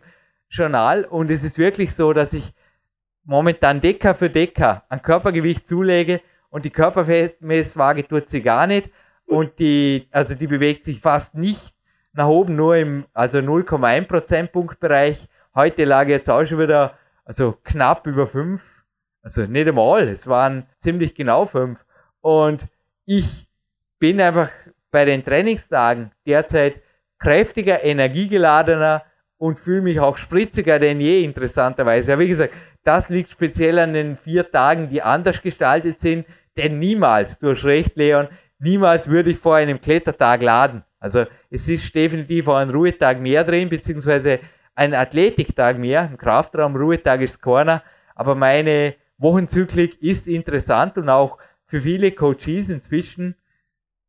Journal 0.50 1.06
und 1.06 1.32
es 1.32 1.43
ist 1.43 1.58
wirklich 1.58 1.96
so, 1.96 2.14
dass 2.14 2.34
ich 2.34 2.54
momentan 3.24 3.82
Decker 3.82 4.14
für 4.14 4.30
Decker 4.30 4.84
an 4.89 5.02
Körpergewicht 5.02 5.68
zulege 5.68 6.22
und 6.50 6.66
die 6.66 6.70
Körperfettmesswaage 6.70 8.08
tut 8.08 8.30
sie 8.30 8.41
gar 8.41 8.68
nicht 8.68 8.91
und 9.26 9.58
die, 9.58 10.08
also 10.12 10.36
die 10.36 10.48
bewegt 10.48 10.86
sich 10.86 11.02
fast 11.02 11.36
nicht 11.36 11.74
nach 12.14 12.28
oben, 12.28 12.56
nur 12.56 12.78
im, 12.78 13.06
also 13.14 13.39
0,1 13.39 14.06
Prozentpunkt 14.06 14.80
Bereich. 14.80 15.28
Heute 15.56 15.84
lag 15.84 16.08
jetzt 16.08 16.30
auch 16.30 16.46
schon 16.46 16.60
wieder 16.60 16.98
also 17.26 17.57
knapp 17.63 18.07
über 18.07 18.28
fünf, 18.28 18.61
also 19.21 19.41
nicht 19.41 19.67
einmal, 19.67 20.07
es 20.07 20.28
waren 20.28 20.67
ziemlich 20.80 21.15
genau 21.15 21.45
fünf. 21.45 21.84
Und 22.21 22.67
ich 23.05 23.47
bin 23.99 24.21
einfach 24.21 24.51
bei 24.91 25.05
den 25.05 25.26
Trainingstagen 25.26 26.11
derzeit 26.26 26.82
kräftiger, 27.19 27.84
energiegeladener 27.84 29.03
und 29.38 29.59
fühle 29.59 29.82
mich 29.82 29.99
auch 29.99 30.17
spritziger 30.17 30.80
denn 30.80 31.01
je, 31.01 31.23
interessanterweise. 31.23 32.11
Ja, 32.11 32.20
wie 32.20 32.28
gesagt, 32.28 32.54
das 32.83 33.09
liegt 33.09 33.29
speziell 33.29 33.79
an 33.79 33.93
den 33.93 34.16
vier 34.16 34.50
Tagen, 34.50 34.87
die 34.87 35.01
anders 35.01 35.41
gestaltet 35.41 36.00
sind, 36.00 36.25
denn 36.55 36.79
niemals, 36.79 37.39
du 37.39 37.50
hast 37.50 37.66
recht, 37.66 37.95
Leon, 37.97 38.28
niemals 38.59 39.09
würde 39.09 39.32
ich 39.32 39.37
vor 39.37 39.55
einem 39.55 39.82
Klettertag 39.82 40.41
laden. 40.41 40.83
Also 41.00 41.25
es 41.50 41.67
ist 41.67 41.93
definitiv 41.93 42.47
auch 42.47 42.55
ein 42.55 42.70
Ruhetag 42.70 43.20
mehr 43.20 43.43
drin, 43.43 43.70
beziehungsweise 43.70 44.39
ein 44.76 44.93
Athletiktag 44.93 45.78
mehr, 45.78 46.10
im 46.12 46.18
Kraftraum, 46.18 46.76
Ruhetag 46.76 47.22
ist 47.22 47.42
Corner, 47.42 47.82
aber 48.14 48.36
meine 48.36 48.96
Wochenzyklik 49.18 50.02
ist 50.02 50.28
interessant 50.28 50.97
und 50.97 51.10
auch 51.10 51.38
für 51.66 51.82
viele 51.82 52.12
Coaches 52.12 52.70
inzwischen 52.70 53.36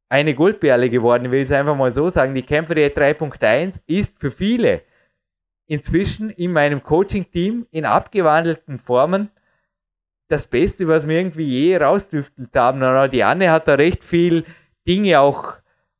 eine 0.08 0.34
Goldperle 0.34 0.90
geworden. 0.90 1.26
Ich 1.26 1.30
will 1.30 1.42
es 1.42 1.52
einfach 1.52 1.76
mal 1.76 1.92
so 1.92 2.10
sagen. 2.10 2.34
Die 2.34 2.42
Kämpferie 2.42 2.86
3.1 2.86 3.80
ist 3.86 4.18
für 4.20 4.30
viele 4.30 4.82
inzwischen 5.66 6.30
in 6.30 6.52
meinem 6.52 6.82
Coaching-Team 6.82 7.66
in 7.70 7.84
abgewandelten 7.84 8.78
Formen 8.78 9.30
das 10.28 10.46
Beste, 10.46 10.88
was 10.88 11.06
wir 11.06 11.18
irgendwie 11.18 11.44
je 11.44 11.76
rausdüftelt 11.76 12.54
haben. 12.54 12.82
Und 12.82 13.12
die 13.12 13.24
Anne 13.24 13.50
hat 13.50 13.68
da 13.68 13.74
recht 13.74 14.04
viel 14.04 14.44
Dinge 14.86 15.20
auch 15.20 15.54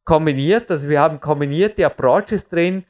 kombiniert. 0.05 0.71
Also 0.71 0.89
wir 0.89 1.01
haben 1.01 1.21
kombinierte 1.21 1.85
Approaches 1.87 2.49
drin. 2.49 2.85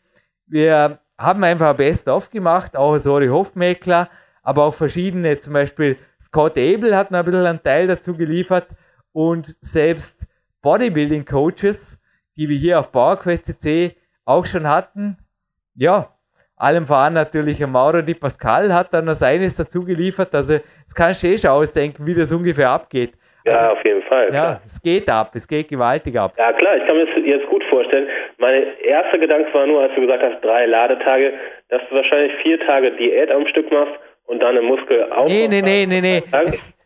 Wir 0.46 1.00
haben 1.18 1.44
einfach 1.44 1.70
ein 1.70 1.76
Best-of 1.76 2.30
gemacht, 2.30 2.76
auch 2.76 2.98
Sori 2.98 3.28
Hofmeckler, 3.28 4.10
aber 4.42 4.64
auch 4.64 4.74
verschiedene, 4.74 5.38
zum 5.38 5.54
Beispiel 5.54 5.96
Scott 6.20 6.52
Abel 6.58 6.96
hat 6.96 7.10
noch 7.10 7.20
ein 7.20 7.24
bisschen 7.24 7.46
einen 7.46 7.62
Teil 7.62 7.86
dazu 7.86 8.16
geliefert 8.16 8.68
und 9.12 9.56
selbst 9.60 10.26
Bodybuilding-Coaches, 10.62 11.98
die 12.36 12.48
wir 12.48 12.58
hier 12.58 12.80
auf 12.80 12.92
PowerQuest 12.92 13.44
CC 13.46 13.96
auch 14.24 14.44
schon 14.46 14.68
hatten. 14.68 15.16
Ja, 15.74 16.16
allem 16.56 16.86
voran 16.86 17.14
natürlich 17.14 17.64
Mauro 17.66 18.02
Di 18.02 18.14
Pascal 18.14 18.72
hat 18.72 18.92
dann 18.92 19.06
noch 19.06 19.14
seines 19.14 19.56
dazu 19.56 19.84
geliefert. 19.84 20.34
Also 20.34 20.54
jetzt 20.54 20.94
kannst 20.94 21.22
du 21.22 21.28
eh 21.28 21.38
schon 21.38 21.50
ausdenken, 21.50 22.06
wie 22.06 22.14
das 22.14 22.32
ungefähr 22.32 22.70
abgeht. 22.70 23.16
Ja, 23.46 23.72
auf 23.72 23.84
jeden 23.84 24.02
Fall. 24.02 24.24
Ja, 24.26 24.30
klar. 24.30 24.60
es 24.66 24.82
geht 24.82 25.08
ab, 25.08 25.30
es 25.34 25.46
geht 25.46 25.68
gewaltig 25.68 26.18
ab. 26.18 26.32
Ja, 26.36 26.52
klar, 26.52 26.76
ich 26.76 26.86
kann 26.86 26.96
mir 26.96 27.06
das 27.06 27.14
jetzt 27.24 27.46
gut 27.46 27.62
vorstellen. 27.64 28.08
Mein 28.38 28.64
erster 28.82 29.18
Gedanke 29.18 29.52
war 29.54 29.66
nur, 29.66 29.82
als 29.82 29.94
du 29.94 30.00
gesagt 30.00 30.22
hast, 30.22 30.44
drei 30.44 30.66
Ladetage, 30.66 31.32
dass 31.68 31.80
du 31.88 31.94
wahrscheinlich 31.94 32.32
vier 32.42 32.58
Tage 32.60 32.90
Diät 32.92 33.30
am 33.30 33.46
Stück 33.46 33.70
machst 33.70 33.94
und 34.26 34.40
dann 34.40 34.56
im 34.56 34.64
Muskelaufbau. 34.64 35.28
Nee, 35.28 35.46
nee, 35.48 35.62
nee, 35.62 35.86
nee, 35.86 36.00
nee. 36.00 36.22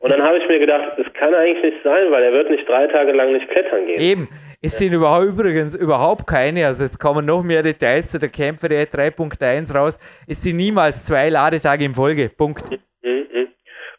Und 0.00 0.12
dann 0.12 0.22
habe 0.22 0.38
ich 0.38 0.48
mir 0.48 0.58
gedacht, 0.58 0.92
das 0.96 1.12
kann 1.14 1.34
eigentlich 1.34 1.62
nicht 1.62 1.82
sein, 1.82 2.10
weil 2.10 2.22
er 2.22 2.32
wird 2.32 2.50
nicht 2.50 2.68
drei 2.68 2.86
Tage 2.86 3.12
lang 3.12 3.32
nicht 3.32 3.48
klettern 3.48 3.86
gehen. 3.86 4.00
Eben. 4.00 4.28
Es 4.62 4.76
sind 4.76 4.92
überhaupt, 4.92 5.24
übrigens 5.24 5.74
überhaupt 5.74 6.26
keine, 6.26 6.66
also 6.66 6.84
jetzt 6.84 6.98
kommen 6.98 7.24
noch 7.24 7.42
mehr 7.42 7.62
Details 7.62 8.10
zu 8.10 8.18
der 8.18 8.28
Kämpfer 8.28 8.68
der 8.68 8.86
3.1 8.86 9.74
raus. 9.74 9.98
Es 10.28 10.42
sind 10.42 10.56
niemals 10.56 11.06
zwei 11.06 11.30
Ladetage 11.30 11.86
in 11.86 11.94
Folge. 11.94 12.28
Punkt. 12.28 12.70
Mhm, 12.70 13.26
mhm. 13.32 13.48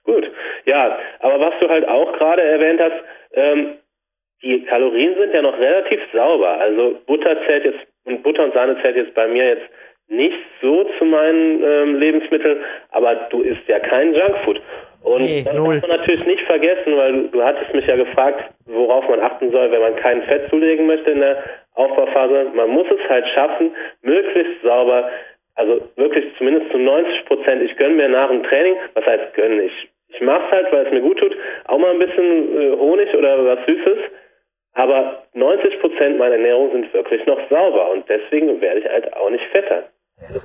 Gut. 0.03 0.29
Ja, 0.65 0.99
aber 1.21 1.39
was 1.39 1.53
du 1.59 1.69
halt 1.69 1.87
auch 1.87 2.11
gerade 2.13 2.41
erwähnt 2.41 2.81
hast, 2.81 3.03
ähm, 3.33 3.77
die 4.43 4.63
Kalorien 4.65 5.15
sind 5.17 5.33
ja 5.33 5.41
noch 5.41 5.57
relativ 5.57 5.99
sauber. 6.13 6.59
Also 6.59 6.99
Butter 7.05 7.37
zählt 7.45 7.65
jetzt 7.65 7.79
und 8.05 8.23
Butter 8.23 8.43
und 8.43 8.53
Sahne 8.53 8.81
zählt 8.81 8.95
jetzt 8.95 9.13
bei 9.13 9.27
mir 9.27 9.49
jetzt 9.49 9.69
nicht 10.07 10.37
so 10.61 10.83
zu 10.97 11.05
meinen 11.05 11.63
ähm, 11.63 11.99
Lebensmitteln, 11.99 12.59
aber 12.91 13.15
du 13.29 13.41
isst 13.41 13.67
ja 13.67 13.79
kein 13.79 14.13
Junkfood. 14.13 14.61
Und 15.03 15.23
nee, 15.23 15.43
das 15.43 15.55
null. 15.55 15.79
darf 15.79 15.87
man 15.87 15.99
natürlich 15.99 16.25
nicht 16.25 16.43
vergessen, 16.43 16.97
weil 16.97 17.13
du, 17.13 17.27
du 17.29 17.43
hattest 17.43 17.73
mich 17.73 17.87
ja 17.87 17.95
gefragt, 17.95 18.43
worauf 18.65 19.07
man 19.07 19.19
achten 19.19 19.51
soll, 19.51 19.71
wenn 19.71 19.81
man 19.81 19.95
kein 19.95 20.21
Fett 20.23 20.49
zulegen 20.49 20.85
möchte 20.85 21.11
in 21.11 21.21
der 21.21 21.43
Aufbauphase. 21.73 22.51
Man 22.53 22.69
muss 22.69 22.85
es 22.91 23.09
halt 23.09 23.25
schaffen, 23.29 23.71
möglichst 24.01 24.61
sauber, 24.61 25.09
also 25.55 25.81
wirklich 25.95 26.25
zumindest 26.37 26.71
zu 26.71 26.77
90 26.77 27.25
Prozent. 27.25 27.63
Ich 27.63 27.75
gönne 27.77 27.95
mir 27.95 28.09
nach 28.09 28.29
dem 28.29 28.43
Training, 28.43 28.75
was 28.93 29.05
heißt 29.05 29.33
gönnen? 29.33 29.61
Ich, 29.61 29.89
ich 30.13 30.21
mache 30.21 30.43
es 30.45 30.51
halt, 30.51 30.71
weil 30.71 30.85
es 30.85 30.91
mir 30.91 31.01
gut 31.01 31.19
tut, 31.19 31.35
auch 31.65 31.77
mal 31.77 31.91
ein 31.91 31.99
bisschen 31.99 32.57
äh, 32.57 32.77
Honig 32.77 33.13
oder 33.15 33.45
was 33.45 33.65
Süßes. 33.65 33.99
Aber 34.73 35.23
90 35.33 35.79
Prozent 35.81 36.17
meiner 36.17 36.35
Ernährung 36.35 36.71
sind 36.71 36.93
wirklich 36.93 37.25
noch 37.25 37.39
sauber 37.49 37.91
und 37.91 38.07
deswegen 38.07 38.61
werde 38.61 38.79
ich 38.79 38.85
halt 38.87 39.13
auch 39.13 39.29
nicht 39.29 39.43
fetter. 39.51 39.83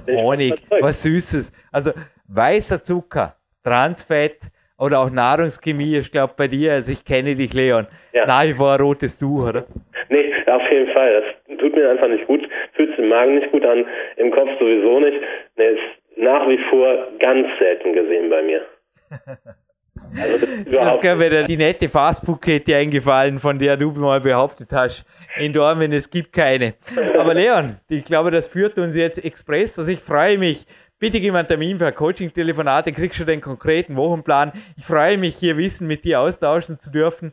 Honig, 0.09 0.55
was 0.81 1.03
Süßes. 1.03 1.53
Also 1.71 1.93
weißer 2.29 2.83
Zucker, 2.83 3.37
Transfett 3.63 4.39
oder 4.79 5.01
auch 5.01 5.11
Nahrungschemie, 5.11 5.99
ich 5.99 6.11
glaube 6.11 6.35
bei 6.37 6.49
dir, 6.49 6.73
also 6.73 6.93
ich 6.93 7.05
kenne 7.05 7.35
dich, 7.35 7.55
Leon, 7.55 7.87
ja. 8.13 8.27
nach 8.27 8.45
wie 8.45 8.53
vor 8.53 8.73
ein 8.73 8.81
rotes 8.81 9.19
Tuch, 9.19 9.49
oder? 9.49 9.65
Nee, 10.09 10.33
auf 10.47 10.71
jeden 10.71 10.93
Fall. 10.93 11.23
Das 11.49 11.59
tut 11.59 11.75
mir 11.77 11.91
einfach 11.91 12.09
nicht 12.09 12.27
gut, 12.27 12.47
fühlt 12.73 12.91
sich 12.91 12.99
im 12.99 13.09
Magen 13.09 13.37
nicht 13.37 13.51
gut 13.53 13.65
an, 13.65 13.87
im 14.17 14.31
Kopf 14.33 14.51
sowieso 14.59 15.01
nicht. 15.01 15.19
Nee, 15.57 15.69
ist 15.69 15.81
nach 16.17 16.49
wie 16.49 16.59
vor 16.71 17.09
ganz 17.19 17.47
selten 17.59 17.93
gesehen 17.93 18.29
bei 18.29 18.43
mir. 18.43 18.63
Also 20.19 20.47
das 20.65 20.99
ist 20.99 21.19
wäre 21.19 21.45
die 21.45 21.57
nette 21.57 21.89
Fastfood-Kette 21.89 22.77
eingefallen, 22.77 23.39
von 23.39 23.59
der 23.59 23.77
du 23.77 23.91
mal 23.93 24.21
behauptet 24.21 24.73
hast, 24.73 25.05
in 25.39 25.53
Dormen, 25.53 25.93
es 25.93 26.09
gibt 26.09 26.33
keine. 26.33 26.75
Aber 27.19 27.35
Leon, 27.35 27.77
ich 27.89 28.05
glaube, 28.05 28.31
das 28.31 28.47
führt 28.47 28.79
uns 28.79 28.97
jetzt 28.97 29.23
express. 29.25 29.79
Also 29.79 29.91
ich 29.93 30.01
freue 30.01 30.39
mich. 30.39 30.67
Bitte 30.99 31.21
gib 31.21 31.33
mir 31.33 31.41
einen 31.41 31.49
Termin 31.49 31.79
für 31.79 31.87
ein 31.87 31.95
Coaching-Telefonat, 31.95 32.87
dann 32.87 32.95
kriegst 32.95 33.21
du 33.21 33.25
den 33.25 33.43
konkreten 33.43 33.97
Wochenplan. 33.97 34.53
Ich 34.77 34.85
freue 34.87 35.19
mich, 35.19 35.37
hier 35.37 35.59
Wissen 35.59 35.87
mit 35.87 36.05
dir 36.05 36.21
austauschen 36.21 36.79
zu 36.79 36.91
dürfen. 36.91 37.33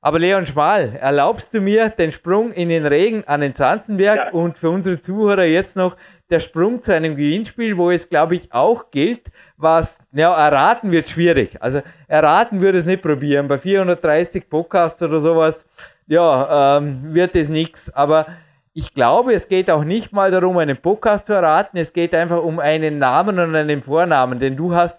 Aber 0.00 0.18
Leon 0.18 0.44
Schmal, 0.44 0.96
erlaubst 1.00 1.54
du 1.54 1.60
mir 1.60 1.88
den 1.90 2.12
Sprung 2.12 2.52
in 2.52 2.68
den 2.68 2.84
Regen 2.84 3.24
an 3.26 3.40
den 3.40 3.54
Zanzenberg 3.54 4.16
ja. 4.16 4.30
und 4.32 4.58
für 4.58 4.68
unsere 4.68 4.98
Zuhörer 4.98 5.44
jetzt 5.44 5.76
noch 5.76 5.96
der 6.34 6.40
Sprung 6.40 6.82
zu 6.82 6.92
einem 6.92 7.14
Gewinnspiel, 7.14 7.76
wo 7.76 7.92
es, 7.92 8.08
glaube 8.08 8.34
ich, 8.34 8.52
auch 8.52 8.90
gilt, 8.90 9.30
was, 9.56 10.00
ja, 10.12 10.34
erraten 10.34 10.90
wird 10.90 11.08
schwierig. 11.08 11.62
Also 11.62 11.80
erraten 12.08 12.60
würde 12.60 12.78
es 12.78 12.86
nicht 12.86 13.02
probieren. 13.02 13.46
Bei 13.46 13.56
430 13.56 14.50
Podcasts 14.50 15.00
oder 15.00 15.20
sowas, 15.20 15.64
ja, 16.08 16.78
ähm, 16.78 17.14
wird 17.14 17.36
es 17.36 17.48
nichts. 17.48 17.88
Aber 17.94 18.26
ich 18.72 18.94
glaube, 18.94 19.32
es 19.32 19.46
geht 19.46 19.70
auch 19.70 19.84
nicht 19.84 20.12
mal 20.12 20.32
darum, 20.32 20.58
einen 20.58 20.76
Podcast 20.76 21.26
zu 21.26 21.34
erraten. 21.34 21.78
Es 21.78 21.92
geht 21.92 22.12
einfach 22.16 22.42
um 22.42 22.58
einen 22.58 22.98
Namen 22.98 23.38
und 23.38 23.54
einen 23.54 23.82
Vornamen. 23.84 24.40
Denn 24.40 24.56
du 24.56 24.74
hast 24.74 24.98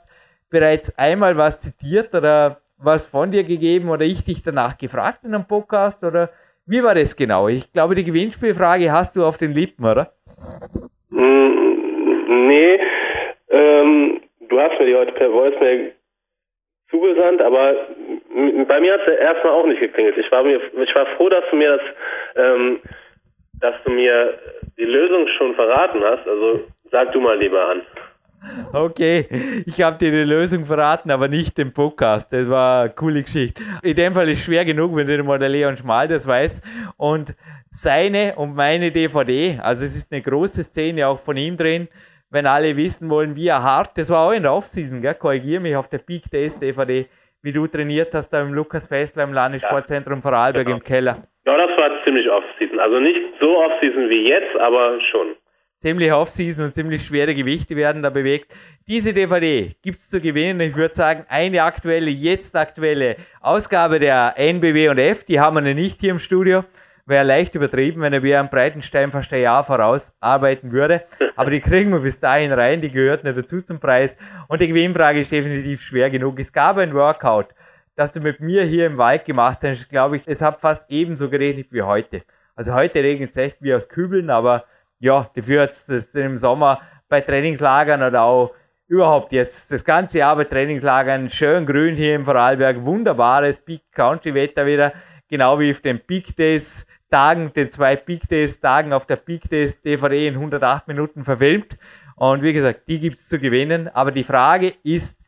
bereits 0.50 0.98
einmal 0.98 1.36
was 1.36 1.60
zitiert 1.60 2.16
oder 2.16 2.62
was 2.78 3.08
von 3.08 3.32
dir 3.32 3.44
gegeben 3.44 3.90
oder 3.90 4.06
ich 4.06 4.24
dich 4.24 4.42
danach 4.42 4.78
gefragt 4.78 5.26
in 5.26 5.36
einem 5.36 5.46
Podcast 5.46 6.02
oder 6.06 6.30
wie 6.66 6.82
war 6.82 6.96
das 6.96 7.18
genau? 7.18 7.50
Ich 7.50 7.74
glaube, 7.74 7.94
die 7.94 8.06
Gewinnspielfrage 8.06 8.92
hast 8.92 9.18
du 9.18 9.26
auf 9.26 9.38
den 9.38 9.52
Lippen, 9.52 9.86
oder? 9.86 10.14
Mm, 11.16 12.48
nee, 12.48 12.80
ähm, 13.50 14.22
du 14.50 14.60
hast 14.60 14.78
mir 14.80 14.86
die 14.86 14.96
heute 14.96 15.14
per 15.14 15.32
Voicemail 15.32 15.94
zugesandt, 16.90 17.42
aber 17.42 17.74
bei 18.68 18.80
mir 18.82 18.94
hat 18.94 19.08
es 19.08 19.18
erstmal 19.18 19.54
auch 19.54 19.66
nicht 19.66 19.80
geklingelt. 19.80 20.18
Ich 20.18 20.30
war 20.32 20.44
mir, 20.44 20.60
ich 20.60 20.96
war 20.96 21.06
froh, 21.16 21.30
dass 21.30 21.46
du 21.50 21.56
mir 21.56 21.78
das, 21.78 21.82
ähm, 22.36 22.80
dass 23.62 23.76
du 23.86 23.92
mir 23.92 24.38
die 24.78 24.84
Lösung 24.84 25.28
schon 25.38 25.56
verraten 25.56 26.04
hast. 26.04 26.28
Also 26.28 26.66
sag 26.92 27.14
du 27.14 27.22
mal 27.22 27.38
lieber 27.38 27.66
an. 27.70 27.82
Okay, 28.74 29.28
ich 29.66 29.82
habe 29.82 29.98
dir 29.98 30.12
die 30.12 30.30
Lösung 30.30 30.66
verraten, 30.66 31.12
aber 31.12 31.28
nicht 31.28 31.58
den 31.58 31.74
Podcast. 31.74 32.32
Das 32.32 32.50
war 32.50 32.84
eine 32.84 32.90
coole 32.92 33.24
Geschichte. 33.24 33.64
In 33.84 33.96
dem 33.96 34.14
Fall 34.14 34.30
ist 34.30 34.40
es 34.40 34.46
schwer 34.46 34.66
genug, 34.66 34.96
wenn 34.96 35.08
du 35.08 35.24
mal 35.24 35.40
der 35.40 35.50
Leon 35.50 35.78
Schmal 35.78 36.08
das 36.08 36.28
weiß. 36.28 36.62
Und 36.98 37.36
seine 37.72 38.36
und 38.36 38.56
meine 38.56 38.92
DVD, 38.92 39.60
also 39.62 39.86
es 39.86 39.96
ist 39.96 40.12
eine 40.12 40.22
große 40.22 40.64
Szene 40.64 41.08
auch 41.08 41.20
von 41.20 41.38
ihm 41.38 41.58
drin, 41.58 41.88
wenn 42.30 42.46
alle 42.48 42.76
wissen 42.76 43.10
wollen, 43.10 43.36
wie 43.36 43.48
er 43.48 43.64
hart, 43.64 43.98
das 43.98 44.10
war 44.10 44.28
auch 44.28 44.32
in 44.32 44.44
der 44.44 44.54
Offseason, 44.54 45.02
gell? 45.02 45.16
korrigiere 45.16 45.62
mich 45.62 45.76
auf 45.76 45.90
der 45.90 46.00
Peak 46.00 46.30
Days 46.32 46.60
DVD, 46.60 47.06
wie 47.42 47.52
du 47.52 47.68
trainiert 47.68 48.14
hast 48.14 48.30
da 48.30 48.42
im 48.42 48.54
Lukas 48.54 48.88
Fessler 48.88 49.24
im 49.24 49.34
Landessportzentrum 49.34 50.22
Vorarlberg 50.22 50.66
genau. 50.66 50.78
im 50.78 50.84
Keller. 50.84 51.24
Ja, 51.46 51.58
das 51.58 51.78
war 51.78 51.92
ziemlich 52.04 52.30
Offseason. 52.30 52.80
Also 52.80 53.00
nicht 53.00 53.22
so 53.40 53.58
Offseason 53.58 54.10
wie 54.10 54.28
jetzt, 54.28 54.56
aber 54.58 55.00
schon 55.12 55.36
ziemlich 55.86 56.12
Offseason 56.12 56.66
und 56.66 56.74
ziemlich 56.74 57.06
schwere 57.06 57.36
Gewichte 57.36 57.76
werden 57.76 58.02
da 58.02 58.10
bewegt. 58.10 58.52
Diese 58.88 59.14
DVD 59.14 59.76
gibt 59.84 60.00
es 60.00 60.10
zu 60.10 60.20
gewinnen. 60.20 60.60
Ich 60.62 60.76
würde 60.76 60.96
sagen, 60.96 61.26
eine 61.30 61.62
aktuelle, 61.62 62.10
jetzt 62.10 62.56
aktuelle 62.56 63.18
Ausgabe 63.40 64.00
der 64.00 64.34
NBW 64.36 64.90
und 64.90 64.98
F, 64.98 65.26
die 65.26 65.40
haben 65.40 65.64
wir 65.64 65.76
nicht 65.76 66.00
hier 66.00 66.10
im 66.10 66.18
Studio. 66.18 66.64
Wäre 67.06 67.24
leicht 67.24 67.54
übertrieben, 67.54 68.02
wenn 68.02 68.14
er 68.14 68.24
wie 68.24 68.36
ein 68.36 68.50
Breitenstein 68.50 69.12
fast 69.12 69.32
ein 69.32 69.42
Jahr 69.42 69.64
voraus 69.64 70.12
arbeiten 70.22 70.72
würde. 70.72 71.04
Aber 71.36 71.52
die 71.52 71.62
kriegen 71.62 71.92
wir 71.92 72.00
bis 72.00 72.20
dahin 72.20 72.52
rein, 72.52 72.82
die 72.82 72.90
gehört 72.90 73.24
nicht 73.24 73.38
dazu 73.38 73.62
zum 73.62 73.80
Preis. 73.80 74.18
Und 74.48 74.62
die 74.62 74.68
Gewinnfrage 74.68 75.20
ist 75.20 75.32
definitiv 75.32 75.82
schwer 75.82 76.10
genug. 76.10 76.40
Es 76.40 76.52
gab 76.52 76.78
ein 76.78 76.96
Workout, 76.96 77.50
das 77.96 78.12
du 78.12 78.22
mit 78.22 78.40
mir 78.40 78.64
hier 78.64 78.88
im 78.88 78.98
Wald 78.98 79.24
gemacht 79.24 79.60
hast. 79.62 79.88
Glaube 79.90 80.16
ich, 80.16 80.28
es 80.28 80.42
hat 80.42 80.62
fast 80.62 80.82
ebenso 80.90 81.30
geregnet 81.30 81.68
wie 81.70 81.84
heute. 81.84 82.24
Also 82.56 82.74
heute 82.74 83.04
regnet 83.04 83.30
es 83.30 83.38
echt 83.38 83.62
wie 83.62 83.76
aus 83.76 83.88
Kübeln, 83.88 84.32
aber 84.32 84.66
ja, 85.00 85.30
dafür 85.36 85.64
hat 85.64 85.72
es 85.88 86.06
im 86.16 86.38
Sommer 86.38 86.82
bei 87.08 87.22
Trainingslagern 87.22 88.02
oder 88.02 88.24
auch 88.24 88.54
überhaupt 88.88 89.32
jetzt 89.32 89.72
das 89.72 89.84
ganze 89.84 90.20
Jahr 90.20 90.36
bei 90.36 90.44
Trainingslagern 90.44 91.30
schön 91.30 91.66
grün 91.66 91.96
hier 91.96 92.16
im 92.16 92.26
Vorarlberg, 92.26 92.84
wunderbares 92.84 93.60
Peak 93.60 93.92
Country 93.92 94.34
Wetter 94.34 94.66
wieder, 94.66 94.94
genau 95.28 95.60
wie 95.60 95.72
auf 95.72 95.82
den 95.82 96.00
Peak 96.00 96.36
Days 96.36 96.86
Tagen, 97.10 97.54
den 97.54 97.72
zwei 97.72 97.96
Peak 97.96 98.28
Days 98.28 98.60
Tagen 98.60 98.92
auf 98.92 99.06
der 99.06 99.18
Peak 99.18 99.50
Days 99.50 99.80
DVD 99.82 100.28
in 100.28 100.36
108 100.36 100.88
Minuten 100.88 101.24
verfilmt. 101.24 101.78
Und 102.16 102.42
wie 102.42 102.54
gesagt, 102.54 102.88
die 102.88 103.00
gibt 103.00 103.18
es 103.18 103.28
zu 103.28 103.40
gewinnen. 103.40 103.88
Aber 103.90 104.12
die 104.12 104.24
Frage 104.24 104.74
ist, 104.84 105.20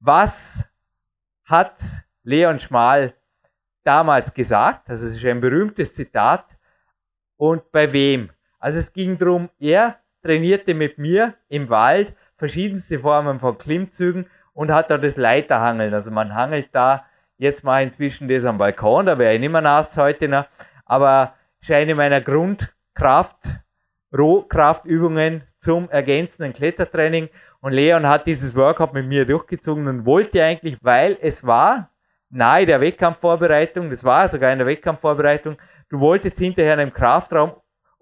was 0.00 0.64
hat 1.44 1.80
Leon 2.22 2.60
Schmal 2.60 3.14
damals 3.84 4.32
gesagt? 4.32 4.88
Also 4.88 5.06
es 5.06 5.16
ist 5.16 5.24
ein 5.24 5.40
berühmtes 5.40 5.94
Zitat. 5.94 6.56
Und 7.36 7.70
bei 7.72 7.92
wem? 7.92 8.30
Also 8.58 8.78
es 8.78 8.92
ging 8.92 9.18
darum, 9.18 9.48
er 9.58 9.96
trainierte 10.22 10.74
mit 10.74 10.98
mir 10.98 11.34
im 11.48 11.68
Wald 11.68 12.14
verschiedenste 12.36 12.98
Formen 12.98 13.40
von 13.40 13.58
Klimmzügen 13.58 14.26
und 14.52 14.72
hat 14.72 14.90
da 14.90 14.98
das 14.98 15.16
Leiterhangeln. 15.16 15.94
Also 15.94 16.10
man 16.10 16.34
hangelt 16.34 16.68
da, 16.72 17.04
jetzt 17.38 17.64
mal 17.64 17.82
inzwischen 17.82 18.28
das 18.28 18.44
am 18.44 18.58
Balkon, 18.58 19.06
da 19.06 19.18
wäre 19.18 19.34
ich 19.34 19.40
nicht 19.40 19.52
mehr 19.52 19.60
nass 19.60 19.96
heute 19.96 20.28
noch, 20.28 20.46
aber 20.86 21.34
ist 21.60 21.70
eine 21.70 21.94
meiner 21.94 22.20
Grundkraft, 22.20 23.38
Rohkraftübungen 24.16 25.42
zum 25.58 25.90
ergänzenden 25.90 26.52
Klettertraining. 26.52 27.28
Und 27.60 27.72
Leon 27.72 28.06
hat 28.06 28.26
dieses 28.26 28.54
Workout 28.54 28.94
mit 28.94 29.06
mir 29.06 29.26
durchgezogen 29.26 29.88
und 29.88 30.06
wollte 30.06 30.42
eigentlich, 30.42 30.78
weil 30.80 31.18
es 31.20 31.44
war 31.44 31.90
nahe 32.30 32.66
der 32.66 32.80
Wettkampfvorbereitung, 32.80 33.90
das 33.90 34.04
war 34.04 34.28
sogar 34.28 34.52
in 34.52 34.58
der 34.58 34.66
Wettkampfvorbereitung, 34.66 35.56
du 35.88 36.00
wolltest 36.00 36.38
hinterher 36.38 36.74
in 36.74 36.80
einem 36.80 36.92
Kraftraum 36.92 37.52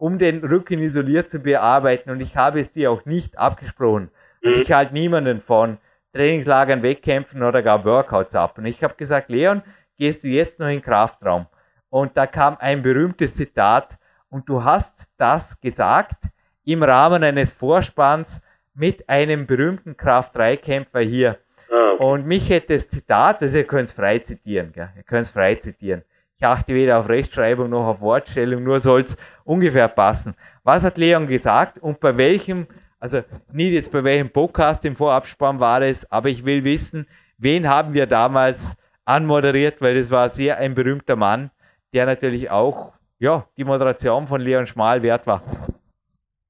um 0.04 0.18
den 0.18 0.44
Rücken 0.44 0.80
isoliert 0.80 1.30
zu 1.30 1.38
bearbeiten. 1.38 2.10
Und 2.10 2.20
ich 2.20 2.36
habe 2.36 2.60
es 2.60 2.70
dir 2.70 2.90
auch 2.90 3.06
nicht 3.06 3.38
abgesprochen. 3.38 4.10
Also 4.44 4.60
ich 4.60 4.70
halte 4.70 4.92
niemanden 4.92 5.40
von 5.40 5.78
Trainingslagern, 6.12 6.82
Wettkämpfen 6.82 7.42
oder 7.42 7.62
gar 7.62 7.86
Workouts 7.86 8.34
ab. 8.34 8.58
Und 8.58 8.66
ich 8.66 8.84
habe 8.84 8.96
gesagt, 8.96 9.30
Leon, 9.30 9.62
gehst 9.96 10.22
du 10.22 10.28
jetzt 10.28 10.60
noch 10.60 10.66
in 10.66 10.74
den 10.74 10.82
Kraftraum? 10.82 11.46
Und 11.88 12.18
da 12.18 12.26
kam 12.26 12.58
ein 12.60 12.82
berühmtes 12.82 13.34
Zitat 13.34 13.96
und 14.28 14.46
du 14.46 14.62
hast 14.62 15.10
das 15.16 15.58
gesagt 15.62 16.24
im 16.66 16.82
Rahmen 16.82 17.24
eines 17.24 17.52
Vorspanns 17.52 18.42
mit 18.74 19.08
einem 19.08 19.46
berühmten 19.46 19.96
Kraft-3-Kämpfer 19.96 21.00
hier. 21.00 21.38
Ah. 21.72 21.92
Und 21.92 22.26
mich 22.26 22.50
hätte 22.50 22.74
das 22.74 22.90
Zitat, 22.90 23.40
also 23.40 23.56
ihr 23.56 23.64
könnt 23.64 23.88
es 23.88 23.92
frei 23.92 24.18
zitieren, 24.18 24.70
gell? 24.72 24.90
ihr 24.96 25.02
könnt 25.02 25.24
es 25.24 25.30
frei 25.30 25.54
zitieren. 25.54 26.02
Ich 26.44 26.48
achte 26.48 26.74
weder 26.74 26.98
auf 26.98 27.08
Rechtschreibung 27.08 27.70
noch 27.70 27.86
auf 27.86 28.02
Wortstellung, 28.02 28.64
nur 28.64 28.78
soll 28.78 29.00
es 29.00 29.16
ungefähr 29.46 29.88
passen. 29.88 30.34
Was 30.62 30.84
hat 30.84 30.98
Leon 30.98 31.26
gesagt 31.26 31.78
und 31.80 32.00
bei 32.00 32.18
welchem 32.18 32.66
also 33.00 33.20
nicht 33.50 33.72
jetzt 33.72 33.90
bei 33.90 34.04
welchem 34.04 34.30
Podcast 34.30 34.84
im 34.84 34.94
Vorabspann 34.94 35.58
war 35.58 35.80
es, 35.80 36.04
aber 36.12 36.28
ich 36.28 36.44
will 36.44 36.62
wissen, 36.62 37.06
wen 37.38 37.66
haben 37.66 37.94
wir 37.94 38.04
damals 38.04 38.76
anmoderiert, 39.06 39.80
weil 39.80 39.94
das 39.94 40.10
war 40.10 40.28
sehr 40.28 40.58
ein 40.58 40.74
berühmter 40.74 41.16
Mann, 41.16 41.50
der 41.94 42.04
natürlich 42.04 42.50
auch 42.50 42.92
ja, 43.18 43.44
die 43.56 43.64
Moderation 43.64 44.26
von 44.26 44.42
Leon 44.42 44.66
Schmal 44.66 45.02
wert 45.02 45.26
war. 45.26 45.40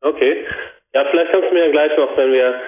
Okay. 0.00 0.44
Ja, 0.92 1.04
vielleicht 1.08 1.30
kannst 1.30 1.50
du 1.50 1.54
mir 1.54 1.70
gleich 1.70 1.96
noch, 1.96 2.16
wenn 2.16 2.32
wir 2.32 2.60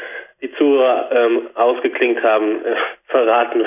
die 0.43 0.53
Zuhörer 0.53 1.11
ähm, 1.11 1.49
ausgeklingt 1.57 2.23
haben, 2.23 2.65
äh, 2.65 2.77
verraten, 3.07 3.65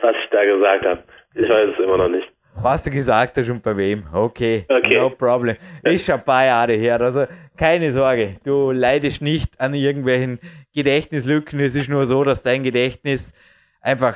was 0.00 0.14
ich 0.14 0.30
da 0.30 0.44
gesagt 0.44 0.86
habe. 0.86 1.02
Ich 1.34 1.48
weiß 1.48 1.70
es 1.70 1.84
immer 1.84 1.96
noch 1.96 2.08
nicht. 2.08 2.28
Was 2.62 2.82
du 2.84 2.90
gesagt 2.90 3.38
hast 3.38 3.48
und 3.48 3.62
bei 3.62 3.74
wem. 3.74 4.04
Okay, 4.12 4.66
okay. 4.68 4.98
no 4.98 5.08
problem. 5.08 5.56
Ist 5.82 6.04
schon 6.04 6.16
ein 6.16 6.24
paar 6.24 6.44
Jahre 6.44 6.74
her. 6.74 7.00
Also 7.00 7.24
keine 7.56 7.90
Sorge, 7.90 8.36
du 8.44 8.70
leidest 8.70 9.22
nicht 9.22 9.58
an 9.58 9.72
irgendwelchen 9.72 10.38
Gedächtnislücken. 10.74 11.58
Es 11.60 11.74
ist 11.74 11.88
nur 11.88 12.04
so, 12.04 12.22
dass 12.22 12.42
dein 12.42 12.62
Gedächtnis 12.62 13.32
einfach 13.80 14.14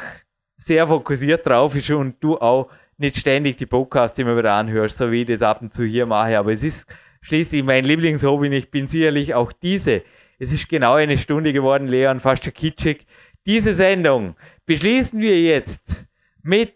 sehr 0.58 0.86
fokussiert 0.86 1.46
drauf 1.46 1.74
ist 1.74 1.90
und 1.90 2.22
du 2.22 2.36
auch 2.36 2.68
nicht 2.98 3.16
ständig 3.16 3.56
die 3.56 3.66
Podcasts 3.66 4.18
immer 4.18 4.36
wieder 4.36 4.52
anhörst, 4.52 4.98
so 4.98 5.10
wie 5.10 5.22
ich 5.22 5.26
das 5.26 5.40
ab 5.40 5.62
und 5.62 5.72
zu 5.72 5.84
hier 5.84 6.04
mache. 6.04 6.38
Aber 6.38 6.52
es 6.52 6.62
ist 6.62 6.86
schließlich 7.22 7.64
mein 7.64 7.84
Lieblingshobby 7.84 8.48
und 8.48 8.52
ich 8.52 8.70
bin 8.70 8.88
sicherlich 8.88 9.32
auch 9.32 9.52
diese. 9.52 10.02
Es 10.38 10.52
ist 10.52 10.68
genau 10.68 10.94
eine 10.94 11.16
Stunde 11.16 11.54
geworden, 11.54 11.88
Leon, 11.88 12.20
fast 12.20 12.44
schon 12.44 12.52
kitschig. 12.52 13.06
Diese 13.46 13.72
Sendung 13.72 14.36
beschließen 14.66 15.18
wir 15.20 15.40
jetzt 15.40 16.04
mit 16.42 16.74